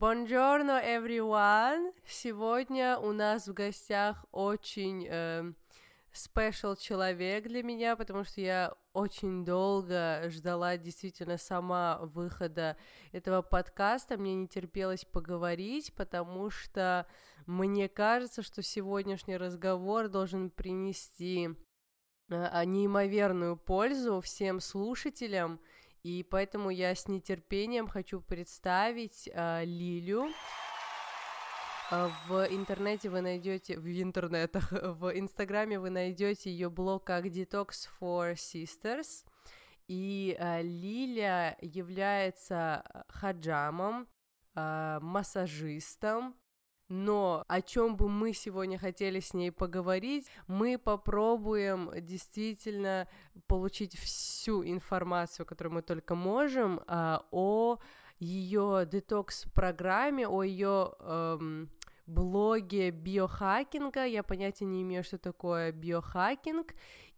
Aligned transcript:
Buongiorno, 0.00 0.80
everyone! 0.82 1.92
Сегодня 2.06 2.98
у 2.98 3.12
нас 3.12 3.46
в 3.46 3.52
гостях 3.52 4.24
очень 4.32 5.06
э, 5.06 5.52
special 6.10 6.74
человек 6.80 7.46
для 7.46 7.62
меня, 7.62 7.96
потому 7.96 8.24
что 8.24 8.40
я 8.40 8.72
очень 8.94 9.44
долго 9.44 10.22
ждала 10.30 10.78
действительно 10.78 11.36
сама 11.36 11.98
выхода 12.14 12.78
этого 13.12 13.42
подкаста. 13.42 14.16
Мне 14.16 14.34
не 14.34 14.48
терпелось 14.48 15.04
поговорить, 15.04 15.92
потому 15.94 16.48
что 16.48 17.06
мне 17.44 17.86
кажется, 17.86 18.40
что 18.40 18.62
сегодняшний 18.62 19.36
разговор 19.36 20.08
должен 20.08 20.48
принести 20.48 21.50
э, 22.30 22.64
неимоверную 22.64 23.58
пользу 23.58 24.22
всем 24.22 24.60
слушателям, 24.60 25.60
и 26.02 26.22
поэтому 26.22 26.70
я 26.70 26.94
с 26.94 27.08
нетерпением 27.08 27.86
хочу 27.86 28.20
представить 28.20 29.28
э, 29.32 29.64
Лилю. 29.64 30.30
Э, 31.90 32.08
в 32.28 32.46
интернете 32.50 33.10
вы 33.10 33.20
найдете, 33.20 33.78
в 33.78 33.86
интернетах, 33.86 34.72
в 34.72 35.18
инстаграме 35.18 35.78
вы 35.78 35.90
найдете 35.90 36.50
ее 36.50 36.70
блог 36.70 37.04
как 37.04 37.26
Detox 37.26 37.88
for 38.00 38.34
Sisters. 38.34 39.24
И 39.88 40.36
э, 40.38 40.62
Лиля 40.62 41.58
является 41.60 43.04
хаджамом, 43.08 44.08
э, 44.54 44.98
массажистом, 45.02 46.34
но 46.90 47.44
о 47.46 47.62
чем 47.62 47.96
бы 47.96 48.08
мы 48.08 48.32
сегодня 48.32 48.76
хотели 48.76 49.20
с 49.20 49.32
ней 49.32 49.52
поговорить, 49.52 50.26
мы 50.48 50.76
попробуем 50.76 51.90
действительно 51.94 53.06
получить 53.46 53.96
всю 53.96 54.64
информацию, 54.64 55.46
которую 55.46 55.74
мы 55.74 55.82
только 55.82 56.16
можем, 56.16 56.80
а, 56.88 57.24
о 57.30 57.78
ее 58.18 58.88
детокс-программе, 58.90 60.26
о 60.26 60.42
ее 60.42 60.92
эм, 60.98 61.70
блоге 62.06 62.90
биохакинга. 62.90 64.04
Я 64.04 64.24
понятия 64.24 64.64
не 64.64 64.82
имею, 64.82 65.04
что 65.04 65.16
такое 65.16 65.70
биохакинг. 65.70 66.74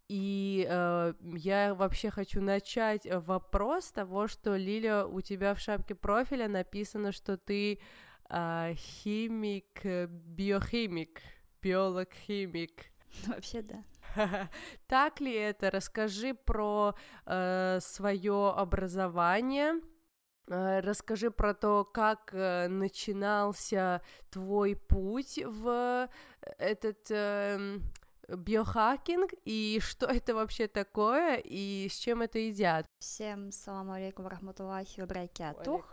И 0.09 0.67
э, 0.69 1.15
я 1.23 1.75
вообще 1.75 2.11
хочу 2.11 2.43
начать 2.43 3.07
вопрос 3.11 3.91
того, 3.93 4.29
что 4.29 4.57
Лиля, 4.57 5.07
у 5.07 5.23
тебя 5.23 5.55
в 5.55 5.61
шапке 5.61 5.95
профиля 5.95 6.49
написано, 6.49 7.13
что 7.13 7.39
ты 7.39 7.81
а, 8.35 8.73
химик, 8.75 9.85
биохимик, 9.85 11.21
биолог-химик. 11.61 12.87
Вообще 13.27 13.61
да. 13.61 13.85
Так 14.87 15.21
ли 15.21 15.35
это? 15.35 15.71
Расскажи 15.71 16.33
про 16.33 16.95
э, 17.27 17.79
свое 17.83 18.55
образование. 18.57 19.75
Э, 20.49 20.81
расскажи 20.81 21.31
про 21.31 21.53
то, 21.53 21.85
как 21.85 22.31
э, 22.33 22.69
начинался 22.69 24.01
твой 24.31 24.77
путь 24.77 25.39
в 25.45 26.09
этот 26.57 27.11
э, 27.11 27.81
биохакинг 28.37 29.33
и 29.45 29.81
что 29.83 30.07
это 30.07 30.35
вообще 30.35 30.69
такое 30.69 31.37
и 31.37 31.89
с 31.91 31.97
чем 31.97 32.23
это 32.23 32.39
едят. 32.39 32.87
Всем 32.99 33.53
салам 33.53 33.91
алейкум 33.91 34.27
рахматуллахи 34.27 35.01
вабракятух. 35.01 35.93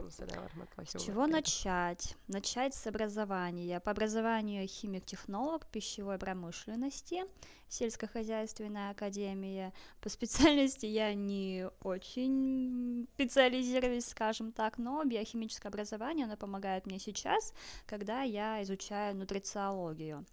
С 0.86 1.02
чего 1.02 1.28
начать? 1.28 2.16
Начать 2.28 2.74
с 2.74 2.88
образования. 2.88 3.80
По 3.80 3.92
образованию 3.92 4.68
химик-технолог 4.68 5.66
пищевой 5.68 6.18
промышленности, 6.18 7.24
сельскохозяйственная 7.68 8.92
академия. 8.92 9.74
По 10.02 10.10
специальности 10.10 10.86
я 10.86 11.14
не 11.14 11.68
очень 11.84 13.08
специализируюсь, 13.16 14.06
скажем 14.06 14.52
так, 14.52 14.78
но 14.78 15.04
биохимическое 15.04 15.70
образование, 15.70 16.26
оно 16.26 16.38
помогает 16.38 16.86
мне 16.86 17.00
сейчас, 17.00 17.54
когда 17.86 18.22
я 18.22 18.62
изучаю 18.64 19.16
нутрициологию. 19.16 20.26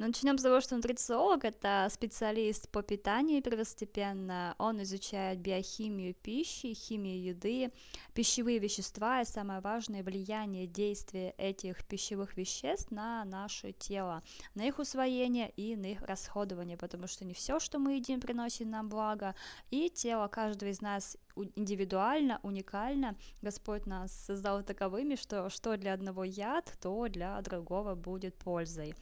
Но 0.00 0.06
начнем 0.06 0.38
с 0.38 0.42
того, 0.42 0.62
что 0.62 0.76
нутрициолог— 0.76 1.44
это 1.44 1.86
специалист 1.90 2.70
по 2.70 2.80
питанию 2.82 3.42
первостепенно. 3.42 4.54
Он 4.56 4.82
изучает 4.82 5.40
биохимию 5.40 6.14
пищи, 6.14 6.72
химию 6.72 7.22
еды, 7.22 7.70
пищевые 8.14 8.58
вещества 8.60 9.20
и, 9.20 9.26
самое 9.26 9.60
важное, 9.60 10.02
влияние 10.02 10.66
действия 10.66 11.34
этих 11.36 11.84
пищевых 11.84 12.38
веществ 12.38 12.90
на 12.90 13.26
наше 13.26 13.72
тело, 13.72 14.22
на 14.54 14.66
их 14.66 14.78
усвоение 14.78 15.50
и 15.50 15.76
на 15.76 15.92
их 15.92 16.00
расходование, 16.00 16.78
потому 16.78 17.06
что 17.06 17.26
не 17.26 17.34
все, 17.34 17.60
что 17.60 17.78
мы 17.78 17.96
едим, 17.96 18.22
приносит 18.22 18.68
нам 18.68 18.88
благо, 18.88 19.34
и 19.70 19.90
тело 19.90 20.28
каждого 20.28 20.70
из 20.70 20.80
нас 20.80 21.18
индивидуально, 21.56 22.40
уникально. 22.42 23.16
Господь 23.42 23.84
нас 23.84 24.12
создал 24.12 24.62
таковыми, 24.62 25.16
что 25.16 25.50
что 25.50 25.76
для 25.76 25.92
одного 25.92 26.24
яд, 26.24 26.72
то 26.80 27.06
для 27.08 27.38
другого 27.42 27.94
будет 27.94 28.34
пользой. 28.36 28.94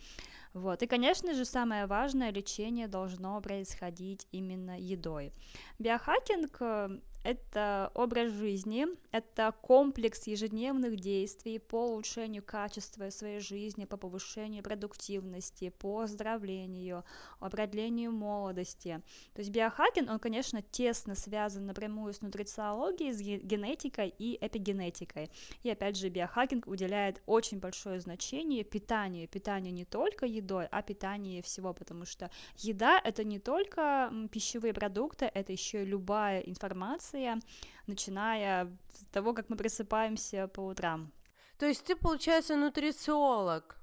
Вот. 0.53 0.83
И, 0.83 0.87
конечно 0.87 1.35
же, 1.35 1.45
самое 1.45 1.87
важное, 1.87 2.31
лечение 2.33 2.89
должно 2.89 3.41
происходить 3.41 4.27
именно 4.33 4.79
едой. 4.79 5.33
Биохакинг 5.79 6.57
э, 6.61 6.99
это 7.29 7.91
образ 7.95 8.33
жизни, 8.33 8.87
это 9.13 9.55
комплекс 9.61 10.27
ежедневных 10.27 10.97
действий 10.97 11.59
по 11.59 11.91
улучшению 11.91 12.43
качества 12.43 13.11
своей 13.11 13.41
жизни, 13.41 13.85
по 13.85 13.99
повышению 13.99 14.63
продуктивности, 14.63 15.69
по 15.69 16.01
оздоровлению, 16.01 17.05
продлению 17.39 18.13
молодости. 18.13 19.03
То 19.35 19.41
есть 19.41 19.51
биохакинг, 19.51 20.11
он, 20.11 20.19
конечно, 20.19 20.63
тесно 20.63 21.15
связан 21.15 21.67
напрямую 21.67 22.15
с 22.15 22.23
нутрициологией, 22.23 23.13
с 23.13 23.21
генетикой 23.21 24.09
и 24.19 24.39
эпигенетикой. 24.41 25.31
И 25.63 25.69
опять 25.69 25.97
же, 25.99 26.09
биохакинг 26.09 26.67
уделяет 26.67 27.21
очень 27.27 27.59
большое 27.59 28.01
значение 28.01 28.65
питанию. 28.65 29.29
Питанию 29.29 29.75
не 29.75 29.85
только 29.85 30.25
едой, 30.25 30.67
а 30.71 30.81
питанию 30.81 31.43
всего, 31.43 31.75
потому 31.75 32.07
что 32.07 32.31
еда— 32.57 32.99
это 33.05 33.23
не 33.23 33.39
только 33.39 34.11
пищевые 34.33 34.73
продукты, 34.73 35.27
это 35.27 35.53
еще 35.53 35.83
и 35.83 35.87
любая 35.87 36.41
информация, 36.41 37.18
информация, 37.19 37.43
начиная 37.87 38.67
с 38.93 39.07
того, 39.13 39.35
как 39.35 39.49
мы 39.49 39.57
просыпаемся 39.57 40.49
по 40.49 40.61
утрам. 40.61 41.13
То 41.59 41.67
есть 41.67 41.85
ты, 41.85 41.97
получается, 41.97 42.57
нутрициолог? 42.57 43.77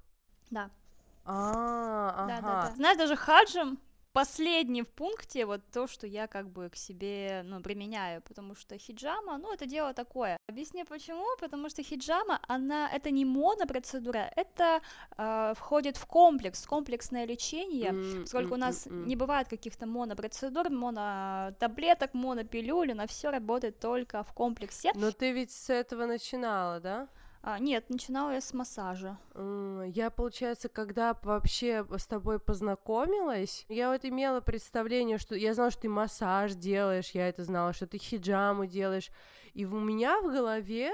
Да. 0.50 0.70
А, 1.26 2.14
ага. 2.16 2.28
Да, 2.28 2.42
да, 2.42 2.70
да. 2.70 2.76
Знаешь, 2.76 2.98
даже 2.98 3.16
хаджем 3.16 3.80
последний 4.16 4.82
в 4.82 4.88
пункте 4.88 5.46
вот 5.46 5.62
то, 5.74 5.88
что 5.88 6.08
я 6.08 6.28
как 6.28 6.46
бы 6.48 6.70
к 6.70 6.78
себе, 6.78 7.44
ну, 7.44 7.62
применяю, 7.62 8.22
потому 8.22 8.56
что 8.56 8.78
хиджама, 8.78 9.38
ну, 9.38 9.54
это 9.54 9.66
дело 9.66 9.94
такое. 9.94 10.38
Объясню 10.48 10.86
почему, 10.86 11.26
потому 11.40 11.70
что 11.70 11.84
хиджама, 11.84 12.40
она, 12.48 12.90
это 12.96 13.12
не 13.12 13.26
монопроцедура, 13.26 14.32
это 14.38 14.82
э, 15.18 15.54
входит 15.56 15.98
в 15.98 16.06
комплекс, 16.06 16.66
комплексное 16.66 17.28
лечение, 17.28 17.92
mm, 17.92 18.22
поскольку 18.22 18.54
у 18.54 18.58
нас 18.58 18.88
mm, 18.88 19.06
не 19.06 19.16
бывает 19.18 19.50
каких-то 19.50 19.86
монопроцедур, 19.86 20.70
монотаблеток, 20.70 22.14
монопилюль, 22.14 22.94
на 22.94 23.08
все 23.08 23.32
работает 23.32 23.80
только 23.80 24.24
в 24.24 24.32
комплексе. 24.32 24.92
Но 24.96 25.12
ты 25.12 25.34
ведь 25.34 25.52
с 25.52 25.70
этого 25.70 26.06
начинала, 26.06 26.80
да? 26.80 27.10
А, 27.48 27.60
нет, 27.60 27.92
начинала 27.92 28.32
я 28.32 28.42
с 28.42 28.56
массажа. 28.56 29.20
Я, 29.94 30.10
получается, 30.10 30.68
когда 30.68 31.16
вообще 31.22 31.86
с 31.96 32.08
тобой 32.08 32.40
познакомилась, 32.40 33.68
я 33.70 33.92
вот 33.92 34.04
имела 34.04 34.42
представление, 34.42 35.20
что 35.20 35.36
я 35.36 35.54
знала, 35.54 35.70
что 35.70 35.84
ты 35.84 35.90
массаж 35.90 36.56
делаешь, 36.56 37.12
я 37.12 37.30
это 37.30 37.44
знала, 37.44 37.72
что 37.72 37.86
ты 37.86 38.00
хиджаму 38.00 38.66
делаешь, 38.66 39.12
и 39.54 39.64
у 39.64 39.80
меня 39.80 40.22
в 40.22 40.32
голове 40.32 40.92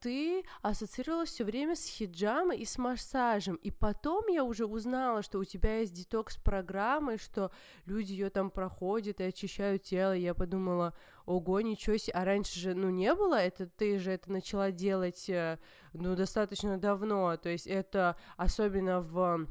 ты 0.00 0.44
ассоциировалась 0.60 1.30
все 1.30 1.44
время 1.44 1.76
с 1.76 1.86
хиджамой 1.86 2.58
и 2.58 2.64
с 2.64 2.78
массажем. 2.78 3.56
И 3.56 3.70
потом 3.70 4.26
я 4.28 4.44
уже 4.44 4.66
узнала, 4.66 5.22
что 5.22 5.38
у 5.38 5.44
тебя 5.44 5.78
есть 5.78 5.94
детокс-программа, 5.94 7.14
и 7.14 7.18
что 7.18 7.50
люди 7.86 8.12
ее 8.12 8.30
там 8.30 8.50
проходят 8.50 9.20
и 9.20 9.24
очищают 9.24 9.82
тело. 9.82 10.16
И 10.16 10.22
я 10.22 10.34
подумала, 10.34 10.94
ого, 11.26 11.60
ничего 11.60 11.96
себе. 11.96 12.14
А 12.14 12.24
раньше 12.24 12.58
же, 12.58 12.74
ну, 12.74 12.90
не 12.90 13.14
было, 13.14 13.36
это 13.36 13.66
ты 13.66 13.98
же 13.98 14.10
это 14.10 14.32
начала 14.32 14.70
делать, 14.72 15.28
э, 15.30 15.58
ну, 15.92 16.16
достаточно 16.16 16.78
давно. 16.78 17.36
То 17.36 17.48
есть 17.48 17.66
это 17.66 18.16
особенно 18.36 19.00
в 19.00 19.46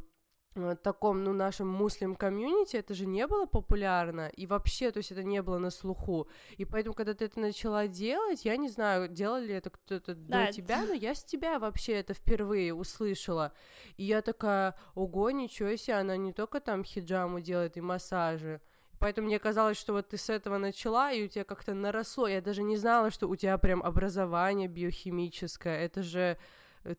таком, 0.82 1.24
ну, 1.24 1.34
нашем 1.34 1.68
муслим 1.68 2.16
комьюнити 2.16 2.76
это 2.76 2.94
же 2.94 3.06
не 3.06 3.26
было 3.26 3.46
популярно, 3.46 4.28
и 4.28 4.46
вообще, 4.46 4.92
то 4.92 4.98
есть 4.98 5.12
это 5.12 5.24
не 5.24 5.42
было 5.42 5.58
на 5.58 5.70
слуху, 5.70 6.28
и 6.58 6.66
поэтому, 6.66 6.94
когда 6.94 7.14
ты 7.14 7.26
это 7.26 7.40
начала 7.40 7.88
делать, 7.88 8.44
я 8.44 8.58
не 8.58 8.68
знаю, 8.68 9.08
делали 9.08 9.48
ли 9.48 9.54
это 9.54 9.70
кто-то 9.70 10.14
да. 10.14 10.48
до 10.48 10.52
тебя, 10.52 10.84
но 10.86 10.94
я 10.94 11.16
с 11.16 11.24
тебя 11.24 11.58
вообще 11.58 11.94
это 11.94 12.14
впервые 12.14 12.74
услышала, 12.74 13.54
и 13.96 14.04
я 14.04 14.22
такая, 14.22 14.76
ого, 14.94 15.32
ничего 15.32 15.76
себе, 15.78 15.96
она 15.96 16.18
не 16.18 16.34
только 16.34 16.60
там 16.60 16.84
хиджаму 16.84 17.40
делает 17.40 17.78
и 17.78 17.82
массажи, 17.82 18.62
Поэтому 19.00 19.30
мне 19.30 19.40
казалось, 19.40 19.78
что 19.78 19.94
вот 19.94 20.10
ты 20.10 20.18
с 20.18 20.30
этого 20.30 20.60
начала, 20.60 21.12
и 21.12 21.26
у 21.26 21.28
тебя 21.28 21.44
как-то 21.44 21.74
наросло. 21.74 22.28
Я 22.28 22.40
даже 22.40 22.62
не 22.62 22.78
знала, 22.78 23.10
что 23.10 23.28
у 23.28 23.36
тебя 23.36 23.58
прям 23.58 23.82
образование 23.82 24.68
биохимическое. 24.68 25.80
Это 25.80 26.04
же 26.04 26.38
Э, 26.38 26.38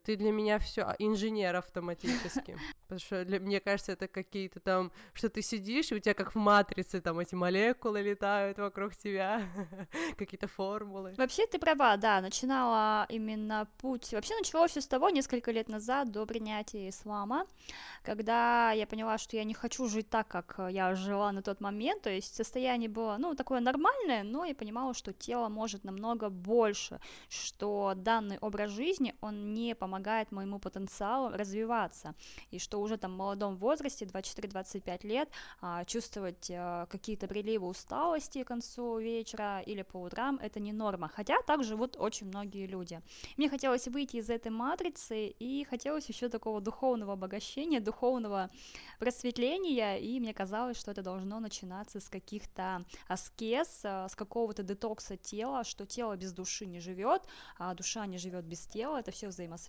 ты 0.05 0.17
для 0.17 0.33
меня 0.33 0.59
все 0.59 0.83
а, 0.83 0.97
инженер 0.99 1.57
автоматически. 1.57 2.57
Потому 2.83 3.01
что 3.01 3.25
для, 3.25 3.41
мне 3.41 3.61
кажется, 3.61 3.93
это 3.93 4.09
какие-то 4.09 4.61
там, 4.61 4.93
что 5.13 5.29
ты 5.29 5.43
сидишь, 5.43 5.91
и 5.93 5.95
у 5.95 5.99
тебя 5.99 6.15
как 6.15 6.35
в 6.35 6.39
матрице 6.39 7.01
там 7.01 7.19
эти 7.19 7.35
молекулы 7.35 8.03
летают 8.03 8.59
вокруг 8.59 8.95
тебя, 8.97 9.43
какие-то 10.17 10.47
формулы. 10.47 11.15
Вообще 11.17 11.47
ты 11.47 11.59
права, 11.59 11.97
да, 11.97 12.21
начинала 12.21 13.07
именно 13.09 13.69
путь. 13.79 14.13
Вообще 14.13 14.37
началось 14.37 14.73
все 14.73 14.81
с 14.81 14.87
того, 14.87 15.11
несколько 15.11 15.51
лет 15.51 15.69
назад, 15.69 16.11
до 16.11 16.27
принятия 16.27 16.89
ислама, 16.89 17.47
когда 18.03 18.73
я 18.73 18.87
поняла, 18.87 19.19
что 19.19 19.37
я 19.37 19.45
не 19.45 19.55
хочу 19.55 19.89
жить 19.89 20.09
так, 20.11 20.29
как 20.29 20.57
я 20.71 20.95
жила 20.95 21.33
на 21.33 21.43
тот 21.43 21.61
момент, 21.61 22.03
то 22.03 22.11
есть 22.11 22.35
состояние 22.35 22.89
было, 22.89 23.17
ну, 23.19 23.35
такое 23.35 23.61
нормальное, 23.61 24.23
но 24.23 24.45
я 24.45 24.55
понимала, 24.55 24.95
что 24.95 25.13
тело 25.13 25.49
может 25.49 25.85
намного 25.85 26.29
больше, 26.29 27.01
что 27.29 27.95
данный 27.97 28.39
образ 28.39 28.71
жизни, 28.71 29.15
он 29.21 29.55
не 29.55 29.72
помогает 29.75 30.33
моему 30.33 30.59
потенциалу 30.59 31.31
развиваться, 31.31 32.15
и 32.51 32.59
что 32.59 32.81
уже 32.81 32.97
там 32.97 33.15
в 33.15 33.17
молодом 33.17 33.57
возрасте, 33.57 34.05
24-25 34.05 35.07
лет, 35.07 35.29
а, 35.61 35.85
чувствовать 35.85 36.51
а, 36.51 36.87
какие-то 36.87 37.27
приливы 37.27 37.67
усталости 37.67 38.43
к 38.43 38.49
концу 38.49 38.99
вечера 38.99 39.61
или 39.61 39.83
по 39.83 39.99
утрам, 39.99 40.39
это 40.43 40.61
не 40.61 40.73
норма, 40.73 41.09
хотя 41.09 41.41
так 41.47 41.65
живут 41.65 41.97
очень 41.99 42.27
многие 42.27 42.67
люди. 42.67 43.01
Мне 43.37 43.49
хотелось 43.49 43.89
выйти 43.89 44.17
из 44.17 44.31
этой 44.31 44.51
матрицы, 44.51 45.29
и 45.39 45.65
хотелось 45.65 46.09
еще 46.09 46.29
такого 46.29 46.61
духовного 46.61 47.15
обогащения, 47.15 47.81
духовного 47.81 48.51
просветления, 48.99 49.97
и 49.97 50.21
мне 50.21 50.35
казалось, 50.35 50.79
что 50.79 50.91
это 50.91 51.03
должно 51.03 51.41
начинаться 51.41 52.01
с 52.01 52.09
каких-то 52.09 52.85
аскез, 53.09 53.81
а, 53.85 54.09
с 54.09 54.15
какого-то 54.15 54.63
детокса 54.63 55.17
тела, 55.17 55.65
что 55.65 55.87
тело 55.87 56.17
без 56.17 56.33
души 56.33 56.67
не 56.67 56.81
живет, 56.81 57.23
а 57.59 57.75
душа 57.75 58.07
не 58.07 58.19
живет 58.19 58.45
без 58.45 58.67
тела, 58.67 58.99
это 58.99 59.11
все 59.11 59.29
взаимосвязано. 59.29 59.62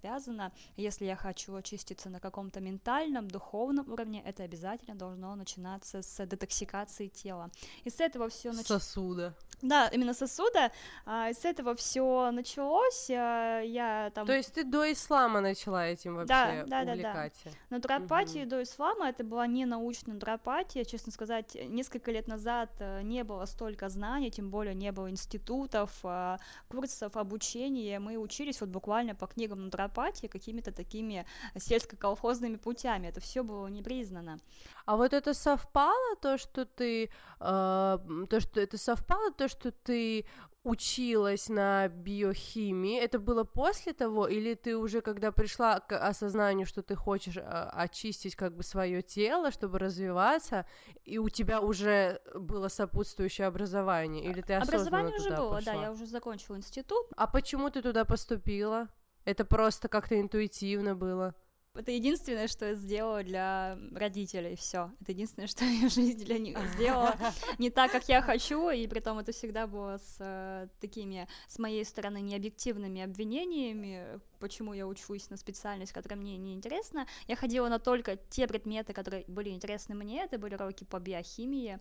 Если 0.76 1.06
я 1.06 1.16
хочу 1.16 1.56
очиститься 1.56 2.10
на 2.10 2.20
каком-то 2.20 2.60
ментальном, 2.60 3.28
духовном 3.28 3.92
уровне, 3.92 4.22
это 4.26 4.44
обязательно 4.44 4.96
должно 4.96 5.36
начинаться 5.36 6.02
с 6.02 6.26
детоксикации 6.26 7.08
тела. 7.08 7.50
И 7.84 7.90
с 7.90 8.00
этого 8.00 8.30
все 8.30 8.52
началось. 8.52 8.84
Сосуда. 8.84 9.34
Да, 9.62 9.88
именно 9.88 10.14
сосуда. 10.14 10.72
А, 11.06 11.32
с 11.32 11.46
этого 11.46 11.76
все 11.76 12.32
началось. 12.32 13.10
А, 13.10 13.62
я 13.62 14.12
там. 14.14 14.28
То 14.28 14.36
есть 14.36 14.54
ты 14.54 14.64
до 14.64 14.92
ислама 14.92 15.40
начала 15.42 15.88
этим 15.88 16.16
вообще 16.16 16.66
да, 16.68 16.84
да, 16.84 16.92
увлекать? 16.92 17.34
Да, 17.46 17.52
да. 17.52 17.58
Натуропатия 17.70 18.42
угу. 18.44 18.50
до 18.50 18.64
ислама 18.64 19.10
это 19.10 19.24
была 19.24 19.48
не 19.48 19.66
научная 19.66 20.16
натуропатия. 20.16 20.84
Честно 20.84 21.12
сказать, 21.12 21.56
несколько 21.56 22.12
лет 22.12 22.28
назад 22.28 22.72
э, 22.80 23.02
не 23.04 23.24
было 23.24 23.46
столько 23.46 23.90
знаний, 23.90 24.32
тем 24.32 24.50
более 24.50 24.76
не 24.76 24.92
было 24.92 25.10
институтов, 25.10 25.92
а, 26.04 26.40
курсов 26.68 27.16
обучения. 27.16 28.00
Мы 28.00 28.18
учились 28.18 28.60
вот 28.60 28.70
буквально 28.70 29.16
по 29.16 29.28
книгам 29.28 29.66
натуропатии 29.66 29.83
какими-то 30.28 30.72
такими 30.72 31.26
сельско-колхозными 31.56 32.58
путями. 32.58 33.08
Это 33.08 33.20
все 33.20 33.44
было 33.44 33.68
не 33.68 33.82
признано. 33.82 34.40
А 34.86 34.98
вот 34.98 35.14
это 35.14 35.34
совпало 35.34 36.16
то, 36.22 36.38
что 36.38 36.66
ты, 36.66 37.06
э, 37.06 37.10
то, 37.40 38.40
что 38.40 38.60
это 38.60 38.78
совпало 38.78 39.32
то, 39.32 39.48
что 39.48 39.72
ты 39.72 40.26
училась 40.64 41.50
на 41.50 41.90
биохимии, 41.90 42.98
это 42.98 43.20
было 43.20 43.44
после 43.44 43.94
того, 43.94 44.28
или 44.28 44.54
ты 44.54 44.78
уже 44.78 45.02
когда 45.02 45.32
пришла 45.32 45.80
к 45.80 45.98
осознанию, 45.98 46.66
что 46.66 46.82
ты 46.82 46.96
хочешь 46.96 47.38
а, 47.38 47.70
очистить 47.76 48.36
как 48.36 48.56
бы 48.56 48.64
свое 48.64 49.02
тело, 49.02 49.52
чтобы 49.52 49.78
развиваться, 49.80 50.66
и 51.04 51.18
у 51.18 51.28
тебя 51.30 51.60
уже 51.60 52.22
было 52.34 52.70
сопутствующее 52.70 53.48
образование, 53.48 54.24
или 54.24 54.42
ты 54.42 54.54
осознанно 54.54 54.88
Образование 54.88 55.20
уже 55.20 55.30
было, 55.36 55.56
пошла? 55.56 55.74
да, 55.74 55.82
я 55.82 55.92
уже 55.92 56.06
закончила 56.06 56.56
институт. 56.56 57.08
А 57.18 57.28
почему 57.28 57.70
ты 57.70 57.82
туда 57.82 58.06
поступила? 58.06 58.88
Это 59.26 59.46
просто 59.46 59.88
как-то 59.88 60.20
интуитивно 60.20 60.96
было? 60.96 61.36
Это 61.76 61.92
единственное, 61.92 62.48
что 62.48 62.68
я 62.68 62.76
сделала 62.76 63.24
для 63.24 63.80
родителей, 63.96 64.56
все. 64.56 64.92
Это 65.02 65.12
единственное, 65.12 65.48
что 65.48 65.66
я 65.82 65.90
в 65.90 65.92
жизни 65.92 66.24
для 66.24 66.38
них 66.38 66.58
сделала. 66.76 67.16
Не 67.58 67.72
так, 67.72 67.92
как 67.92 68.08
я 68.10 68.22
хочу, 68.22 68.70
и 68.70 68.86
при 68.86 69.00
том 69.00 69.18
это 69.18 69.32
всегда 69.32 69.66
было 69.66 69.98
с 69.98 70.18
э, 70.20 70.68
такими, 70.80 71.28
с 71.48 71.58
моей 71.58 71.84
стороны, 71.84 72.22
необъективными 72.22 73.02
обвинениями, 73.02 74.20
почему 74.40 74.74
я 74.74 74.86
учусь 74.86 75.32
на 75.32 75.38
специальность, 75.38 75.94
которая 75.94 76.20
мне 76.20 76.38
не 76.38 76.54
интересна. 76.54 77.08
Я 77.28 77.36
ходила 77.36 77.68
на 77.70 77.80
только 77.80 78.18
те 78.18 78.48
предметы, 78.48 78.94
которые 78.94 79.26
были 79.28 79.50
интересны 79.50 79.96
мне, 79.96 80.26
это 80.26 80.38
были 80.38 80.54
уроки 80.54 80.84
по 80.84 81.00
биохимии, 81.00 81.80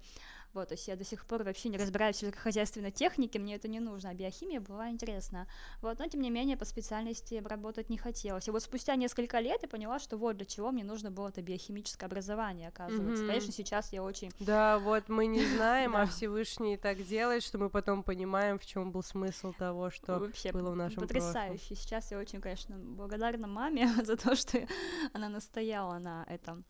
вот, 0.54 0.69
то 0.69 0.75
есть 0.75 0.88
я 0.88 0.96
до 0.96 1.04
сих 1.04 1.25
пор 1.26 1.43
вообще 1.44 1.69
не 1.69 1.78
разбираюсь 1.78 2.16
в 2.16 2.20
сельскохозяйственной 2.20 2.90
технике, 2.90 3.38
мне 3.38 3.54
это 3.56 3.69
не 3.69 3.81
нужно, 3.81 4.10
а 4.10 4.14
биохимия 4.14 4.60
была 4.60 4.90
интересна. 4.90 5.46
Вот, 5.81 5.99
но 5.99 6.06
тем 6.06 6.20
не 6.20 6.31
менее 6.31 6.56
по 6.56 6.64
специальности 6.64 7.43
работать 7.44 7.88
не 7.88 7.96
хотелось. 7.96 8.49
И 8.49 8.50
вот 8.50 8.62
спустя 8.62 8.96
несколько 8.96 9.40
лет 9.40 9.62
я 9.62 9.69
поняла, 9.69 9.99
что 9.99 10.16
вот 10.16 10.37
для 10.37 10.46
чего 10.46 10.70
мне 10.70 10.84
нужно 10.84 11.10
было 11.10 11.28
это 11.28 11.43
биохимическое 11.43 12.06
образование, 12.06 12.69
оказывается. 12.69 13.25
Mm-hmm. 13.25 13.26
Конечно, 13.28 13.52
сейчас 13.52 13.93
я 13.93 14.02
очень... 14.02 14.31
Да, 14.40 14.78
вот 14.78 15.08
мы 15.08 15.26
не 15.26 15.44
знаем, 15.56 15.96
а 15.96 16.06
Всевышний 16.06 16.76
так 16.76 17.02
делает, 17.05 17.43
что 17.43 17.58
мы 17.58 17.70
потом 17.70 18.02
понимаем, 18.02 18.58
в 18.58 18.66
чем 18.66 18.93
был 18.93 19.02
смысл 19.02 19.52
того, 19.52 19.90
что 19.90 20.19
Вообще, 20.19 20.52
было 20.52 20.70
в 20.70 20.76
нашем 20.76 21.00
потрясающе. 21.00 21.75
Сейчас 21.75 22.10
я 22.10 22.19
очень, 22.19 22.40
конечно, 22.40 22.76
благодарна 22.76 23.46
маме 23.46 23.88
за 24.05 24.16
то, 24.16 24.34
что 24.34 24.66
она 25.12 25.28
настояла 25.28 25.98
на 25.98 26.25
этом. 26.28 26.64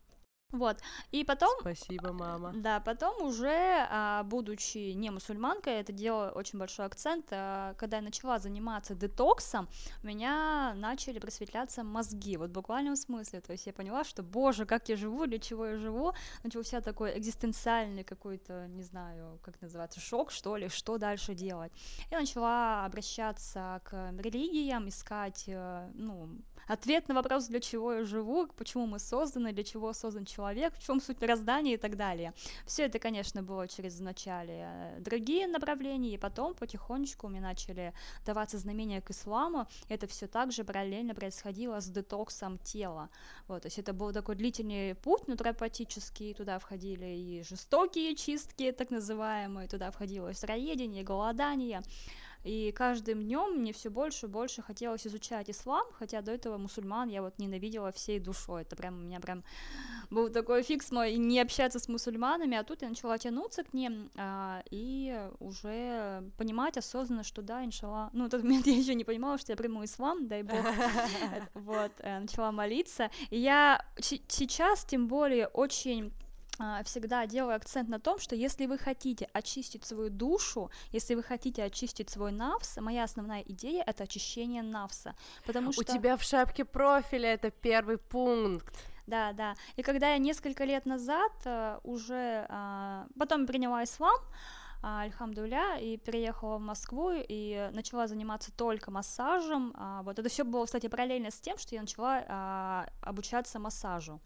Вот. 0.53 0.79
И 1.11 1.25
потом... 1.25 1.51
Спасибо, 1.61 2.13
мама. 2.13 2.53
Да, 2.55 2.81
потом 2.81 3.23
уже, 3.23 3.87
а, 3.91 4.23
будучи 4.25 4.93
не 4.93 5.11
мусульманкой, 5.11 5.75
это 5.75 5.93
дело 5.93 6.31
очень 6.35 6.59
большой 6.59 6.85
акцент, 6.85 7.27
а, 7.31 7.75
когда 7.75 7.97
я 7.97 8.03
начала 8.03 8.39
заниматься 8.39 8.95
детоксом, 8.95 9.69
у 10.03 10.07
меня 10.07 10.75
начали 10.77 11.19
просветляться 11.19 11.83
мозги, 11.83 12.37
вот 12.37 12.51
в 12.51 12.53
буквальном 12.53 12.97
смысле, 12.97 13.41
то 13.41 13.53
есть 13.53 13.67
я 13.67 13.73
поняла, 13.73 14.05
что, 14.05 14.23
боже, 14.23 14.67
как 14.67 14.91
я 14.91 14.97
живу, 14.97 15.27
для 15.27 15.39
чего 15.39 15.67
я 15.67 15.77
живу, 15.79 16.13
начался 16.45 16.83
такой 16.83 17.19
экзистенциальный 17.19 18.05
какой-то, 18.05 18.67
не 18.69 18.83
знаю, 18.83 19.39
как 19.43 19.61
называется, 19.63 20.01
шок, 20.01 20.31
что 20.31 20.57
ли, 20.57 20.69
что 20.69 20.99
дальше 20.99 21.35
делать. 21.35 21.73
Я 22.11 22.21
начала 22.21 22.85
обращаться 22.85 23.81
к 23.85 24.13
религиям, 24.19 24.89
искать, 24.89 25.45
э, 25.47 25.91
ну, 25.95 26.29
ответ 26.67 27.09
на 27.09 27.15
вопрос, 27.15 27.47
для 27.47 27.61
чего 27.61 27.93
я 27.95 28.05
живу, 28.05 28.47
почему 28.57 28.87
мы 28.87 28.99
созданы, 28.99 29.53
для 29.53 29.65
чего 29.65 29.93
создан 29.93 30.25
человек, 30.25 30.75
в 30.75 30.83
чем 30.85 31.01
суть 31.01 31.21
мироздания 31.21 31.75
и 31.75 31.77
так 31.77 31.97
далее. 31.97 32.33
Все 32.67 32.85
это, 32.85 32.99
конечно, 32.99 33.43
было 33.43 33.69
через 33.69 34.01
вначале 34.01 34.67
э, 34.67 35.01
другие 35.01 35.47
направления, 35.47 36.15
и 36.15 36.19
потом 36.19 36.55
потихонечку 36.55 37.29
мне 37.29 37.41
начали 37.41 37.93
даваться 38.25 38.59
знамения 38.59 39.01
к 39.01 39.11
исламу. 39.11 39.67
Это 39.89 40.07
все 40.07 40.27
также 40.27 40.65
параллельно 40.65 41.15
происходило 41.15 41.81
с 41.81 41.87
детоксом 41.89 42.59
тела. 42.59 43.09
Вот, 43.49 43.63
то 43.63 43.67
есть 43.67 43.79
это 43.79 43.93
был 43.93 44.13
такой 44.13 44.37
длительный 44.37 44.95
путь 44.95 45.29
натуропатический, 45.29 46.35
туда 46.35 46.59
входили 46.59 47.07
и 47.07 47.43
жестокие 47.43 48.15
чистки, 48.15 48.73
так 48.73 48.91
называемые, 48.91 49.69
туда 49.69 49.91
входило 49.91 50.33
сыроедение, 50.33 51.03
голодание, 51.03 51.83
и 52.45 52.73
каждым 52.73 53.23
днем 53.23 53.61
мне 53.61 53.73
все 53.73 53.91
больше 53.91 54.27
и 54.27 54.29
больше 54.29 54.63
хотелось 54.63 55.07
изучать 55.07 55.51
ислам, 55.51 55.87
хотя 55.99 56.23
до 56.23 56.33
этого 56.33 56.59
мусульман 56.59 57.09
я 57.09 57.23
вот 57.23 57.39
ненавидела 57.39 57.93
всей 57.93 58.19
душой. 58.19 58.63
Это 58.63 58.77
прям 58.77 58.95
у 58.95 59.03
меня 59.03 59.21
прям 59.21 59.45
был 60.11 60.29
такой 60.29 60.63
фикс 60.63 60.91
мой 60.91 61.17
не 61.17 61.41
общаться 61.41 61.79
с 61.79 61.89
мусульманами, 61.89 62.57
а 62.57 62.65
тут 62.65 62.83
я 62.83 62.89
начала 62.89 63.17
тянуться 63.19 63.65
к 63.65 63.73
ним 63.73 64.11
а, 64.17 64.63
и 64.71 65.29
уже 65.41 66.31
понимать 66.37 66.77
осознанно, 66.77 67.25
что 67.25 67.43
да, 67.43 67.65
иншалла. 67.65 68.11
Ну, 68.13 68.27
в 68.27 68.31
тот 68.31 68.43
момент 68.43 68.67
я 68.67 68.77
еще 68.77 68.95
не 68.95 69.05
понимала, 69.05 69.39
что 69.39 69.53
я 69.53 69.57
приму 69.57 69.85
ислам, 69.85 70.29
дай 70.29 70.43
бог. 70.43 70.59
Вот, 71.55 71.93
э, 71.99 72.19
начала 72.19 72.53
молиться. 72.53 73.11
И 73.31 73.39
я 73.39 73.85
сейчас, 73.99 74.85
тем 74.85 75.09
более, 75.09 75.47
очень 75.47 76.13
всегда 76.85 77.27
делаю 77.27 77.57
акцент 77.57 77.89
на 77.89 77.99
том, 77.99 78.19
что 78.19 78.35
если 78.37 78.67
вы 78.67 78.79
хотите 78.79 79.29
очистить 79.33 79.85
свою 79.85 80.11
душу, 80.11 80.71
если 80.91 81.15
вы 81.15 81.23
хотите 81.23 81.65
очистить 81.65 82.11
свой 82.11 82.33
навс, 82.33 82.77
моя 82.79 83.05
основная 83.05 83.43
идея 83.43 83.83
это 83.87 84.05
очищение 84.05 84.63
навса, 84.63 85.15
потому 85.47 85.73
что 85.73 85.81
у 85.81 85.85
тебя 85.85 86.17
в 86.17 86.23
шапке 86.23 86.65
профиля 86.65 87.35
это 87.35 87.51
первый 87.51 87.99
пункт. 87.99 88.75
Да, 89.07 89.33
да. 89.33 89.55
И 89.77 89.83
когда 89.83 90.13
я 90.13 90.19
несколько 90.19 90.65
лет 90.65 90.87
назад 90.87 91.33
uh, 91.45 91.81
уже 91.83 92.47
uh, 92.49 93.07
потом 93.19 93.47
приняла 93.47 93.83
ислам, 93.83 94.19
Альхамдуля, 94.83 95.79
и 95.79 95.97
переехала 95.97 96.59
в 96.59 96.61
Москву 96.61 97.13
и 97.13 97.71
начала 97.73 98.09
заниматься 98.09 98.51
только 98.51 98.91
массажем. 98.91 99.73
Вот 100.03 100.19
это 100.19 100.29
все 100.29 100.43
было, 100.43 100.67
кстати, 100.67 100.89
параллельно 100.89 101.31
с 101.31 101.41
тем, 101.41 101.57
что 101.57 101.77
я 101.77 101.83
начала 101.83 102.89
обучаться 103.01 103.61
массажу. 103.61 104.21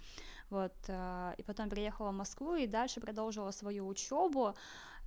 Вот, 0.50 0.74
э, 0.88 1.34
и 1.38 1.42
потом 1.42 1.68
переехала 1.68 2.10
в 2.10 2.14
Москву 2.14 2.54
и 2.54 2.66
дальше 2.66 3.00
продолжила 3.00 3.50
свою 3.50 3.86
учебу, 3.86 4.54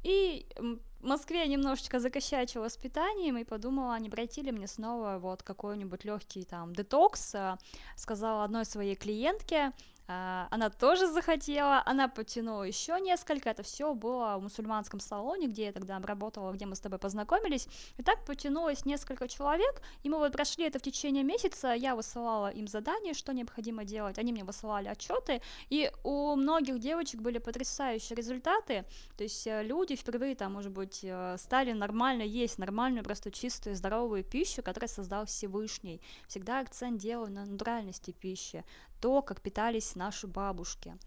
и 0.04 0.46
в 0.58 1.06
Москве 1.06 1.46
немножечко 1.48 2.00
закощачила 2.00 2.70
с 2.70 2.78
питанием 2.78 3.38
и 3.38 3.44
подумала, 3.44 4.00
не 4.00 4.10
пройти 4.10 4.42
ли 4.42 4.52
мне 4.52 4.68
снова 4.68 5.18
вот 5.20 5.44
какой-нибудь 5.44 6.06
легкий 6.06 6.44
там 6.44 6.74
детокс. 6.74 7.36
Э, 7.36 7.58
сказала 7.96 8.44
одной 8.44 8.66
своей 8.66 8.96
клиентке, 8.96 9.58
а, 9.68 9.72
она 10.10 10.70
тоже 10.70 11.08
захотела, 11.08 11.84
она 11.86 12.08
потянула 12.08 12.64
еще 12.64 13.00
несколько, 13.00 13.50
это 13.50 13.62
все 13.62 13.94
было 13.94 14.38
в 14.38 14.42
мусульманском 14.42 15.00
салоне, 15.00 15.48
где 15.48 15.66
я 15.66 15.72
тогда 15.72 16.00
работала, 16.00 16.52
где 16.52 16.66
мы 16.66 16.76
с 16.76 16.80
тобой 16.80 16.98
познакомились, 16.98 17.68
и 17.98 18.04
так 18.04 18.26
потянулось 18.26 18.86
несколько 18.86 19.28
человек, 19.28 19.82
и 20.02 20.10
мы 20.10 20.18
вот 20.18 20.32
прошли 20.32 20.66
это 20.66 20.80
в 20.80 20.82
течение 20.82 21.24
месяца, 21.24 21.74
я 21.74 21.96
высылала 21.96 22.50
им 22.50 22.68
задания, 22.68 23.14
что 23.14 23.34
необходимо 23.34 23.84
делать, 23.84 24.18
они 24.18 24.32
мне 24.32 24.44
высылали 24.44 24.88
отчеты, 24.88 25.42
и 25.70 25.92
у 26.04 26.36
многих 26.36 26.80
девочек 26.80 27.22
были 27.22 27.38
потрясающие 27.38 28.16
результаты, 28.16 28.86
то 29.16 29.24
есть 29.24 29.46
э, 29.46 29.62
люди 29.64 29.96
впервые 29.96 30.36
там, 30.36 30.54
может 30.54 30.72
быть, 30.72 31.02
э, 31.04 31.36
стали 31.38 31.72
нормально 31.72 32.24
есть 32.24 32.58
нормальную, 32.58 33.04
просто 33.04 33.30
чистую, 33.32 33.76
здоровую 33.76 34.24
пищу, 34.24 34.64
которую 34.64 34.90
создал 34.90 35.26
Всевышний, 35.26 36.02
всегда 36.28 36.60
акцент 36.60 37.00
делаю 37.00 37.32
на 37.32 37.46
натуральности 37.46 38.12
пищи, 38.12 38.64
то, 39.00 39.22
как 39.22 39.42
питались 39.42 39.96
наши 39.96 40.28
бабушки. 40.28 40.98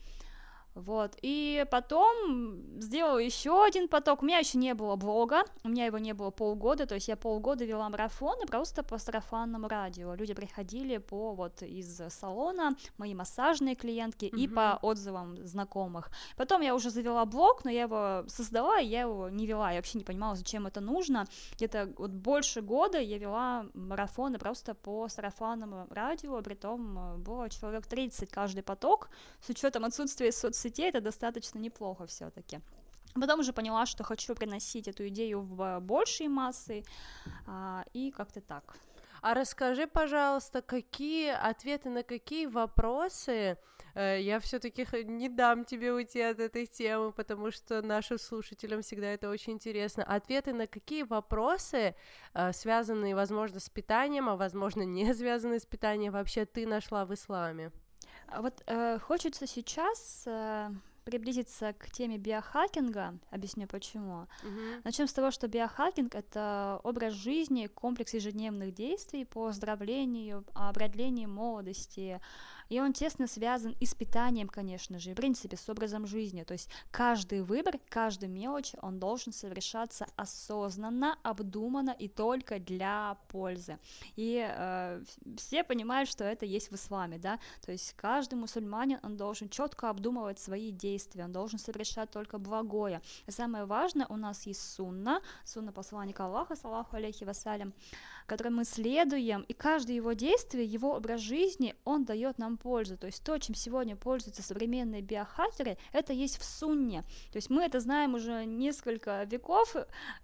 Вот, 0.75 1.19
и 1.21 1.67
потом 1.71 2.81
сделала 2.81 3.19
еще 3.19 3.65
один 3.65 3.89
поток. 3.89 4.23
У 4.23 4.25
меня 4.25 4.39
еще 4.39 4.57
не 4.57 4.73
было 4.75 4.97
блога, 4.97 5.45
у 5.65 5.69
меня 5.69 5.85
его 5.85 5.99
не 5.99 6.15
было 6.15 6.31
полгода, 6.31 6.87
то 6.87 6.95
есть 6.95 7.09
я 7.09 7.17
полгода 7.17 7.65
вела 7.65 7.91
марафоны 7.91 8.47
просто 8.47 8.83
по 8.83 8.97
сарафанному 8.97 9.69
радио. 9.69 10.15
Люди 10.15 10.33
приходили 10.33 10.97
по 10.97 11.35
вот 11.35 11.63
из 11.63 12.01
салона, 12.09 12.75
мои 12.97 13.15
массажные 13.15 13.75
клиентки 13.75 14.25
mm-hmm. 14.25 14.39
и 14.39 14.49
по 14.49 14.79
отзывам 14.81 15.47
знакомых. 15.47 16.11
Потом 16.37 16.63
я 16.63 16.75
уже 16.75 16.89
завела 16.89 17.27
блог, 17.27 17.65
но 17.65 17.71
я 17.71 17.83
его 17.83 18.25
создала, 18.29 18.81
и 18.81 18.87
я 18.87 19.03
его 19.03 19.29
не 19.29 19.47
вела, 19.47 19.71
я 19.71 19.77
вообще 19.77 19.99
не 19.99 20.05
понимала, 20.05 20.37
зачем 20.37 20.67
это 20.67 20.81
нужно. 20.81 21.27
Где-то 21.57 21.93
вот 21.99 22.13
больше 22.13 22.63
года 22.63 22.99
я 22.99 23.19
вела 23.19 23.67
марафоны 23.75 24.39
просто 24.39 24.75
по 24.75 25.09
сарафанному 25.09 25.87
радио, 25.91 26.41
при 26.41 26.55
том 26.55 26.99
э, 26.99 27.17
было 27.19 27.51
человек 27.51 27.87
30 27.87 28.31
каждый 28.31 28.63
поток, 28.63 29.11
с 29.41 29.51
учетом 29.51 29.85
отсутствия 29.85 30.33
соцсетей 30.33 30.62
соцсетей 30.63 30.89
это 30.89 31.01
достаточно 31.01 31.59
неплохо 31.59 32.07
все-таки. 32.07 32.61
Потом 33.15 33.41
уже 33.41 33.53
поняла, 33.53 33.87
что 33.87 34.05
хочу 34.05 34.35
приносить 34.35 34.89
эту 34.89 35.07
идею 35.09 35.43
в 35.43 35.81
большие 35.81 36.29
массы, 36.29 36.83
а, 37.47 37.85
и 37.93 38.11
как-то 38.11 38.41
так. 38.41 38.77
А 39.21 39.35
расскажи, 39.35 39.87
пожалуйста, 39.87 40.63
какие 40.63 41.31
ответы 41.31 41.91
на 41.91 42.03
какие 42.03 42.47
вопросы 42.47 43.57
э, 43.95 44.21
я 44.21 44.41
все-таки 44.41 44.85
не 45.05 45.29
дам 45.29 45.65
тебе 45.65 45.93
уйти 45.93 46.21
от 46.21 46.41
этой 46.41 46.67
темы, 46.67 47.13
потому 47.13 47.53
что 47.53 47.83
нашим 47.83 48.19
слушателям 48.19 48.81
всегда 48.83 49.07
это 49.07 49.31
очень 49.31 49.53
интересно. 49.53 50.03
Ответы 50.03 50.53
на 50.53 50.67
какие 50.67 51.05
вопросы, 51.05 51.95
э, 52.35 52.53
связанные, 52.53 53.15
возможно, 53.15 53.61
с 53.61 53.69
питанием, 53.69 54.29
а 54.29 54.37
возможно, 54.37 54.83
не 54.85 55.15
связанные 55.15 55.61
с 55.61 55.67
питанием, 55.67 56.13
вообще 56.13 56.45
ты 56.45 56.67
нашла 56.67 57.05
в 57.05 57.15
исламе? 57.15 57.71
А 58.29 58.43
вот 58.43 58.63
э, 58.67 58.99
хочется 58.99 59.47
сейчас 59.47 60.25
э, 60.27 60.71
приблизиться 61.05 61.73
к 61.73 61.91
теме 61.91 62.19
биохакинга, 62.19 63.19
объясню 63.31 63.67
почему. 63.67 64.27
Uh-huh. 64.43 64.81
Начнем 64.85 65.09
с 65.09 65.13
того, 65.13 65.31
что 65.31 65.49
биохакинг 65.49 66.15
это 66.15 66.81
образ 66.85 67.15
жизни, 67.15 67.67
комплекс 67.67 68.15
ежедневных 68.15 68.73
действий 68.73 69.25
по 69.25 69.47
оздоровлению, 69.47 70.45
продлению 70.75 71.29
молодости, 71.29 72.21
и 72.73 72.81
он 72.81 72.95
тесно 72.95 73.27
связан 73.27 73.77
и 73.81 73.85
с 73.85 73.95
питанием, 73.95 74.49
конечно 74.49 74.99
же, 74.99 75.11
и, 75.11 75.13
в 75.13 75.17
принципе, 75.17 75.59
с 75.59 75.69
образом 75.69 76.07
жизни. 76.07 76.43
То 76.43 76.55
есть 76.55 76.71
каждый 76.91 77.43
выбор, 77.43 77.79
каждая 77.91 78.31
мелочь, 78.31 78.73
он 78.81 78.99
должен 78.99 79.31
совершаться 79.35 80.07
осознанно, 80.17 81.19
обдуманно 81.23 81.91
и 81.91 82.09
только 82.09 82.59
для 82.59 83.19
пользы. 83.29 83.79
И 84.17 84.43
э, 84.43 85.03
все 85.37 85.65
понимают, 85.65 86.09
что 86.09 86.25
это 86.25 86.47
есть 86.47 86.71
в 86.71 86.75
исламе, 86.75 87.19
да, 87.19 87.39
то 87.61 87.73
есть 87.73 87.93
каждый 87.93 88.37
мусульманин, 88.37 89.01
он 89.03 89.19
должен 89.19 89.51
четко 89.51 89.91
обдумывать 89.91 90.39
свои 90.39 90.71
действия, 90.71 91.25
он 91.27 91.33
должен 91.33 91.59
совершать 91.59 92.11
только 92.11 92.39
благое. 92.39 93.03
Самое 93.29 93.67
важное, 93.67 94.07
у 94.07 94.17
нас 94.17 94.47
есть 94.47 94.63
сунна, 94.63 95.21
сунна 95.45 95.73
посланника 95.73 96.25
Аллаха, 96.25 96.57
саллаху 96.57 96.97
алейхи 96.97 97.25
вассалям, 97.25 97.75
которым 98.27 98.57
мы 98.57 98.65
следуем, 98.65 99.43
и 99.43 99.53
каждое 99.53 99.97
его 99.97 100.15
действие, 100.15 100.65
его 100.65 100.95
образ 100.95 101.21
жизни, 101.21 101.75
он 101.85 102.05
дает 102.07 102.39
нам 102.39 102.57
пользу. 102.63 102.97
То 102.97 103.07
есть 103.07 103.25
то, 103.25 103.39
чем 103.39 103.55
сегодня 103.55 103.97
пользуются 103.97 104.43
современные 104.43 105.03
биохакеры, 105.03 105.77
это 105.93 106.13
есть 106.13 106.39
в 106.39 106.45
сунне. 106.45 107.03
То 107.33 107.37
есть 107.37 107.51
мы 107.51 107.65
это 107.65 107.81
знаем 107.81 108.15
уже 108.15 108.45
несколько 108.45 109.25
веков, 109.25 109.77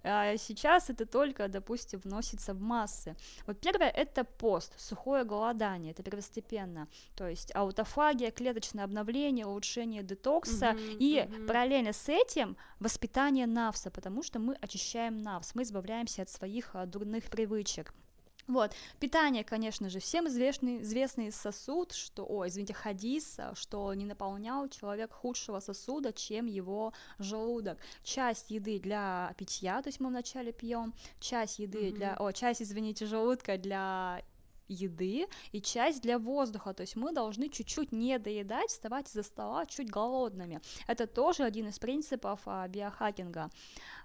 а 0.04 0.36
сейчас 0.36 0.90
это 0.90 1.04
только, 1.06 1.48
допустим, 1.48 2.00
вносится 2.04 2.54
в 2.54 2.60
массы. 2.60 3.16
Вот 3.46 3.60
первое 3.60 3.90
это 3.90 4.24
пост, 4.24 4.72
сухое 4.78 5.24
голодание, 5.24 5.92
это 5.92 6.02
первостепенно. 6.02 6.86
То 7.16 7.28
есть 7.28 7.54
аутофагия, 7.54 8.30
клеточное 8.30 8.84
обновление, 8.84 9.46
улучшение 9.46 10.02
детокса 10.02 10.66
mm-hmm, 10.66 10.96
и 10.98 11.16
mm-hmm. 11.16 11.46
параллельно 11.46 11.92
с 11.92 12.08
этим 12.08 12.56
воспитание 12.80 13.46
навса, 13.46 13.90
потому 13.90 14.22
что 14.22 14.38
мы 14.38 14.54
очищаем 14.60 15.22
навс, 15.22 15.54
мы 15.54 15.62
избавляемся 15.62 16.22
от 16.22 16.30
своих 16.30 16.70
а, 16.74 16.86
дурных 16.86 17.24
привычек. 17.24 17.92
Вот, 18.48 18.72
питание, 18.98 19.44
конечно 19.44 19.90
же, 19.90 20.00
всем 20.00 20.26
известный, 20.26 20.80
известный 20.80 21.30
сосуд, 21.30 21.92
что, 21.92 22.24
о, 22.26 22.48
извините, 22.48 22.72
хадис, 22.72 23.38
что 23.52 23.92
не 23.92 24.06
наполнял 24.06 24.68
человек 24.70 25.12
худшего 25.12 25.60
сосуда, 25.60 26.14
чем 26.14 26.46
его 26.46 26.94
желудок. 27.18 27.78
Часть 28.02 28.50
еды 28.50 28.80
для 28.80 29.34
питья, 29.36 29.82
то 29.82 29.88
есть 29.88 30.00
мы 30.00 30.08
вначале 30.08 30.52
пьем, 30.52 30.94
часть 31.20 31.58
еды 31.58 31.88
mm-hmm. 31.88 31.92
для, 31.92 32.16
о, 32.16 32.32
часть, 32.32 32.62
извините, 32.62 33.04
желудка 33.04 33.58
для 33.58 34.22
еды 34.68 35.26
и 35.52 35.60
часть 35.60 36.02
для 36.02 36.18
воздуха, 36.18 36.72
то 36.72 36.82
есть 36.82 36.96
мы 36.96 37.12
должны 37.12 37.48
чуть-чуть 37.48 37.92
не 37.92 38.18
доедать, 38.18 38.70
вставать 38.70 39.08
из-за 39.08 39.22
стола 39.22 39.66
чуть 39.66 39.90
голодными. 39.90 40.60
Это 40.86 41.06
тоже 41.06 41.44
один 41.44 41.68
из 41.68 41.78
принципов 41.78 42.40
а, 42.46 42.66
биохакинга. 42.68 43.50